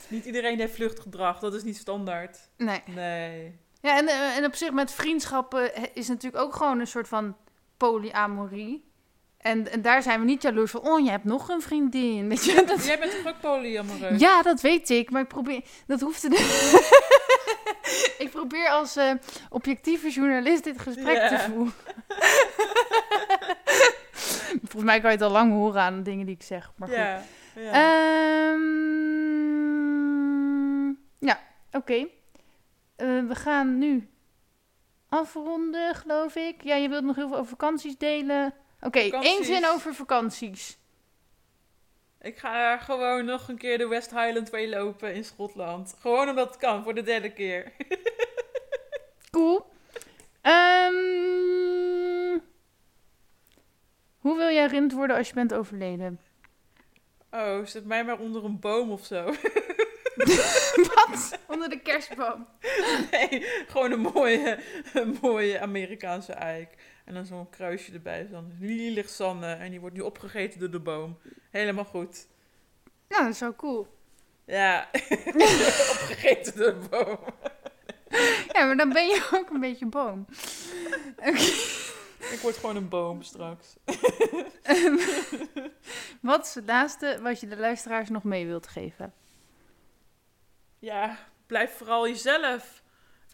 niet 0.07 0.25
iedereen 0.25 0.59
heeft 0.59 0.75
vluchtgedrag, 0.75 1.39
dat 1.39 1.53
is 1.53 1.63
niet 1.63 1.77
standaard. 1.77 2.49
Nee. 2.57 2.81
Nee. 2.85 3.59
Ja, 3.81 3.97
en, 3.97 4.07
eh, 4.07 4.37
en 4.37 4.45
op 4.45 4.55
zich 4.55 4.71
met 4.71 4.91
vriendschappen 4.91 5.75
eh, 5.75 5.83
is 5.93 6.07
natuurlijk 6.07 6.43
ook 6.43 6.55
gewoon 6.55 6.79
een 6.79 6.87
soort 6.87 7.07
van 7.07 7.35
polyamorie. 7.77 8.87
En, 9.37 9.71
en 9.71 9.81
daar 9.81 10.01
zijn 10.01 10.19
we 10.19 10.25
niet 10.25 10.41
jaloers 10.41 10.71
van, 10.71 10.81
oh, 10.81 11.03
je 11.03 11.09
hebt 11.09 11.23
nog 11.23 11.49
een 11.49 11.61
vriendin. 11.61 12.29
Weet 12.29 12.45
je? 12.45 12.63
Dat, 12.63 12.85
Jij 12.85 12.99
bent 12.99 13.11
toch 13.11 13.27
ook 13.27 13.39
polyamoreus? 13.39 14.19
ja, 14.19 14.41
dat 14.41 14.61
weet 14.61 14.89
ik, 14.89 15.11
maar 15.11 15.21
ik 15.21 15.27
probeer, 15.27 15.61
dat 15.87 16.01
hoeft 16.01 16.21
te 16.21 16.29
Ik 18.17 18.29
probeer 18.31 18.69
als 18.69 18.95
eh, 18.95 19.11
objectieve 19.49 20.09
journalist 20.09 20.63
dit 20.63 20.79
gesprek 20.79 21.27
te 21.27 21.39
voeren. 21.39 21.73
Volgens 24.69 24.83
mij 24.83 24.99
kan 24.99 25.11
je 25.11 25.15
het 25.15 25.25
al 25.25 25.31
lang 25.31 25.51
horen 25.51 25.81
aan 25.81 25.95
de 25.95 26.01
dingen 26.01 26.25
die 26.25 26.35
ik 26.35 26.43
zeg. 26.43 26.71
Maar 26.75 26.87
goed. 26.87 26.97
Ja. 26.97 27.23
Ehm, 27.55 28.59
ja, 31.19 31.39
oké. 31.71 32.07
Eh, 32.99 33.27
we 33.27 33.35
gaan 33.35 33.77
nu 33.77 34.09
afronden, 35.09 35.95
geloof 35.95 36.35
ik. 36.35 36.63
Ja, 36.63 36.75
je 36.75 36.89
wilt 36.89 37.03
nog 37.03 37.15
heel 37.15 37.27
veel 37.27 37.37
over 37.37 37.49
vakanties 37.49 37.97
delen. 37.97 38.53
Oké, 38.81 38.99
één 38.99 39.45
zin 39.45 39.65
over 39.65 39.93
vakanties. 39.93 40.77
Ik 42.21 42.37
ga 42.37 42.77
gewoon 42.77 43.25
nog 43.25 43.47
een 43.47 43.57
keer 43.57 43.77
de 43.77 43.87
West 43.87 44.11
Highland 44.11 44.49
Way 44.49 44.69
lopen 44.69 45.13
in 45.13 45.23
Schotland. 45.23 45.95
Gewoon 45.99 46.29
omdat 46.29 46.47
het 46.47 46.57
kan, 46.57 46.83
voor 46.83 46.93
de 46.93 47.01
derde 47.01 47.33
keer. 47.33 47.71
Cool. 49.31 49.65
Ehm, 50.41 50.93
hoe 54.19 54.37
wil 54.37 54.49
jij 54.49 54.61
herinnerd 54.61 54.93
worden 54.93 55.17
als 55.17 55.27
je 55.27 55.33
bent 55.33 55.53
overleden? 55.53 56.19
Oh, 57.31 57.65
zet 57.65 57.85
mij 57.85 58.03
maar 58.05 58.19
onder 58.19 58.43
een 58.43 58.59
boom 58.59 58.91
of 58.91 59.05
zo. 59.05 59.25
Wat? 61.09 61.39
Onder 61.47 61.69
de 61.69 61.79
kerstboom. 61.79 62.47
Nee, 63.11 63.45
gewoon 63.67 63.91
een 63.91 63.99
mooie, 63.99 64.59
een 64.93 65.17
mooie 65.21 65.59
Amerikaanse 65.59 66.33
eik. 66.33 66.73
En 67.05 67.13
dan 67.13 67.25
zo'n 67.25 67.49
kruisje 67.49 67.93
erbij. 67.93 68.27
Dan 68.31 68.51
hier 68.59 68.91
ligt 68.91 69.11
Sanne 69.11 69.53
en 69.53 69.69
die 69.69 69.79
wordt 69.79 69.95
nu 69.95 70.01
opgegeten 70.01 70.59
door 70.59 70.71
de 70.71 70.79
boom. 70.79 71.17
Helemaal 71.49 71.85
goed. 71.85 72.27
Nou, 73.07 73.23
dat 73.23 73.33
is 73.33 73.39
wel 73.39 73.55
cool. 73.55 73.87
Ja, 74.45 74.89
opgegeten 75.93 76.57
door 76.57 76.79
de 76.79 76.87
boom. 76.89 77.19
Ja, 78.51 78.65
maar 78.65 78.77
dan 78.77 78.93
ben 78.93 79.07
je 79.07 79.29
ook 79.33 79.49
een 79.49 79.59
beetje 79.59 79.85
boom. 79.85 80.25
Ik 82.19 82.39
word 82.41 82.57
gewoon 82.57 82.75
een 82.75 82.89
boom 82.89 83.21
straks. 83.21 83.75
Wat 86.21 86.45
is 86.45 86.55
het 86.55 86.65
laatste 86.65 87.19
wat 87.21 87.39
je 87.39 87.47
de 87.47 87.57
luisteraars 87.57 88.09
nog 88.09 88.23
mee 88.23 88.45
wilt 88.45 88.67
geven? 88.67 89.13
Ja, 90.79 91.17
blijf 91.47 91.71
vooral 91.77 92.07
jezelf. 92.07 92.81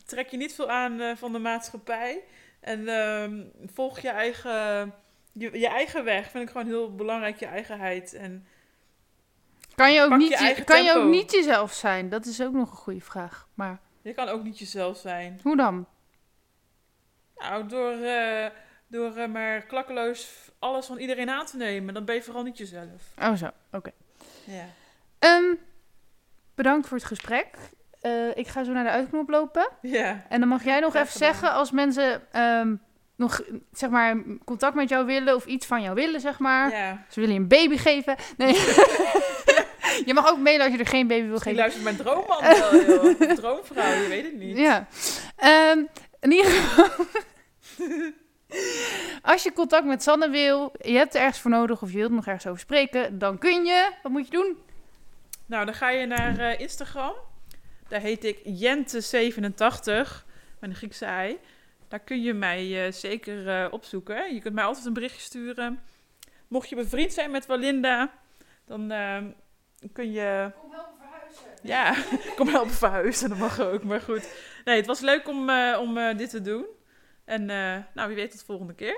Trek 0.05 0.29
je 0.29 0.37
niet 0.37 0.53
veel 0.55 0.69
aan 0.69 1.01
eh, 1.01 1.15
van 1.15 1.31
de 1.31 1.39
maatschappij. 1.39 2.23
En 2.59 2.87
ehm, 2.87 3.43
volg 3.73 3.99
je 3.99 4.09
eigen, 4.09 4.93
je, 5.31 5.59
je 5.59 5.67
eigen 5.67 6.03
weg. 6.03 6.29
Vind 6.29 6.43
ik 6.43 6.49
gewoon 6.49 6.67
heel 6.67 6.95
belangrijk, 6.95 7.39
je 7.39 7.45
eigenheid. 7.45 8.13
En 8.13 8.47
Kan 9.75 9.93
je 9.93 10.01
ook, 10.01 10.09
je 10.11 10.17
niet, 10.17 10.39
je- 10.39 10.63
kan 10.63 10.83
je 10.83 10.93
ook 10.93 11.09
niet 11.09 11.31
jezelf 11.31 11.73
zijn? 11.73 12.09
Dat 12.09 12.25
is 12.25 12.41
ook 12.41 12.53
nog 12.53 12.71
een 12.71 12.77
goede 12.77 13.01
vraag. 13.01 13.47
Maar 13.53 13.79
je 14.01 14.13
kan 14.13 14.27
ook 14.27 14.43
niet 14.43 14.59
jezelf 14.59 14.97
zijn. 14.97 15.39
hoe 15.43 15.55
dan? 15.57 15.87
Nou, 17.37 17.67
door, 17.67 17.91
eh, 17.91 18.45
door 18.87 19.15
eh, 19.15 19.27
maar 19.27 19.61
klakkeloos 19.61 20.27
alles 20.59 20.85
van 20.85 20.97
iedereen 20.97 21.29
aan 21.29 21.45
te 21.45 21.57
nemen. 21.57 21.93
Dan 21.93 22.05
ben 22.05 22.15
je 22.15 22.21
vooral 22.23 22.43
niet 22.43 22.57
jezelf. 22.57 23.03
Oh 23.19 23.33
zo, 23.35 23.49
oké. 23.71 23.91
Ja. 24.45 24.65
Ehm, 25.19 25.55
bedankt 26.55 26.87
voor 26.87 26.97
het 26.97 27.05
gesprek. 27.05 27.47
Eh, 28.01 28.11
ik 28.37 28.47
ga 28.47 28.63
zo 28.63 28.71
naar 28.71 28.83
de 28.83 28.89
uitknop 28.89 29.29
lopen. 29.29 29.69
Ja. 29.81 30.25
En 30.29 30.39
dan 30.39 30.49
mag 30.49 30.63
jij 30.63 30.79
nog 30.79 30.95
even 30.95 31.07
gedaan. 31.07 31.33
zeggen 31.33 31.51
als 31.53 31.71
mensen 31.71 32.21
ehm, 32.31 32.75
nog 33.15 33.41
zeg 33.71 33.89
maar 33.89 34.17
contact 34.45 34.75
met 34.75 34.89
jou 34.89 35.05
willen 35.05 35.35
of 35.35 35.45
iets 35.45 35.65
van 35.65 35.81
jou 35.81 35.95
willen, 35.95 36.19
zeg 36.19 36.39
maar. 36.39 36.71
ja. 36.71 37.05
Ze 37.09 37.19
willen 37.19 37.35
je 37.35 37.41
een 37.41 37.47
baby 37.47 37.77
geven. 37.77 38.15
Nee. 38.37 38.53
je 40.05 40.11
mag 40.13 40.29
ook 40.29 40.37
mailen 40.39 40.65
als 40.65 40.73
je 40.73 40.79
er 40.79 40.87
geen 40.87 41.07
baby 41.07 41.21
wil 41.27 41.31
Misschien 41.31 41.55
geven. 41.55 41.57
luistert 41.57 41.83
mijn 41.83 41.95
droomman 41.95 42.41
wel, 42.41 42.85
joh. 42.85 43.29
Droomvrouw, 43.39 44.01
je 44.01 44.07
weet 44.07 44.23
het 44.23 44.35
niet. 44.35 44.57
Ja. 44.57 44.87
Ehm, 45.35 45.79
in 46.19 46.31
ieder 46.31 46.51
geval. 46.51 47.05
Als 49.21 49.43
je 49.43 49.53
contact 49.53 49.85
met 49.85 50.03
Sanne 50.03 50.29
wil, 50.29 50.73
je 50.81 50.97
hebt 50.97 51.15
er 51.15 51.21
ergens 51.21 51.39
voor 51.39 51.51
nodig 51.51 51.81
of 51.81 51.91
je 51.91 51.97
wilt 51.97 52.11
nog 52.11 52.25
ergens 52.25 52.47
over 52.47 52.59
spreken, 52.59 53.19
dan 53.19 53.37
kun 53.37 53.65
je. 53.65 53.89
Wat 54.03 54.11
moet 54.11 54.25
je 54.25 54.31
doen? 54.31 54.57
Nou, 55.45 55.65
dan 55.65 55.73
ga 55.73 55.89
je 55.89 56.05
naar 56.05 56.39
eh, 56.39 56.59
Instagram. 56.59 57.13
Daar 57.87 58.01
heet 58.01 58.23
ik 58.23 58.37
Jente87 58.37 60.25
met 60.59 60.69
een 60.69 60.75
Griekse 60.75 61.05
ei. 61.05 61.39
Daar 61.87 61.99
kun 61.99 62.21
je 62.21 62.33
mij 62.33 62.85
eh, 62.85 62.91
zeker 62.91 63.49
eh, 63.49 63.73
opzoeken. 63.73 64.33
Je 64.33 64.41
kunt 64.41 64.53
mij 64.53 64.63
altijd 64.63 64.85
een 64.85 64.93
berichtje 64.93 65.21
sturen. 65.21 65.79
Mocht 66.47 66.69
je 66.69 66.75
bevriend 66.75 67.13
zijn 67.13 67.31
met 67.31 67.45
Walinda, 67.45 68.11
dan 68.65 68.87
kun 69.93 70.11
je... 70.11 70.51
Kom 70.59 70.71
helpen 70.71 70.95
verhuizen. 70.97 71.43
Ja, 71.61 71.95
kom 72.37 72.47
helpen 72.47 72.73
verhuizen, 72.73 73.29
dat 73.29 73.37
mag 73.37 73.59
ook. 73.59 73.83
Maar 73.83 74.01
goed. 74.01 74.29
Nee, 74.65 74.75
het 74.75 74.85
was 74.85 74.99
leuk 74.99 75.27
om, 75.27 75.49
om 75.79 76.17
dit 76.17 76.29
te 76.29 76.41
doen. 76.41 76.65
En 77.25 77.45
nou, 77.93 78.07
wie 78.07 78.15
weet 78.15 78.31
tot 78.31 78.39
de 78.39 78.45
volgende 78.45 78.73
keer. 78.73 78.97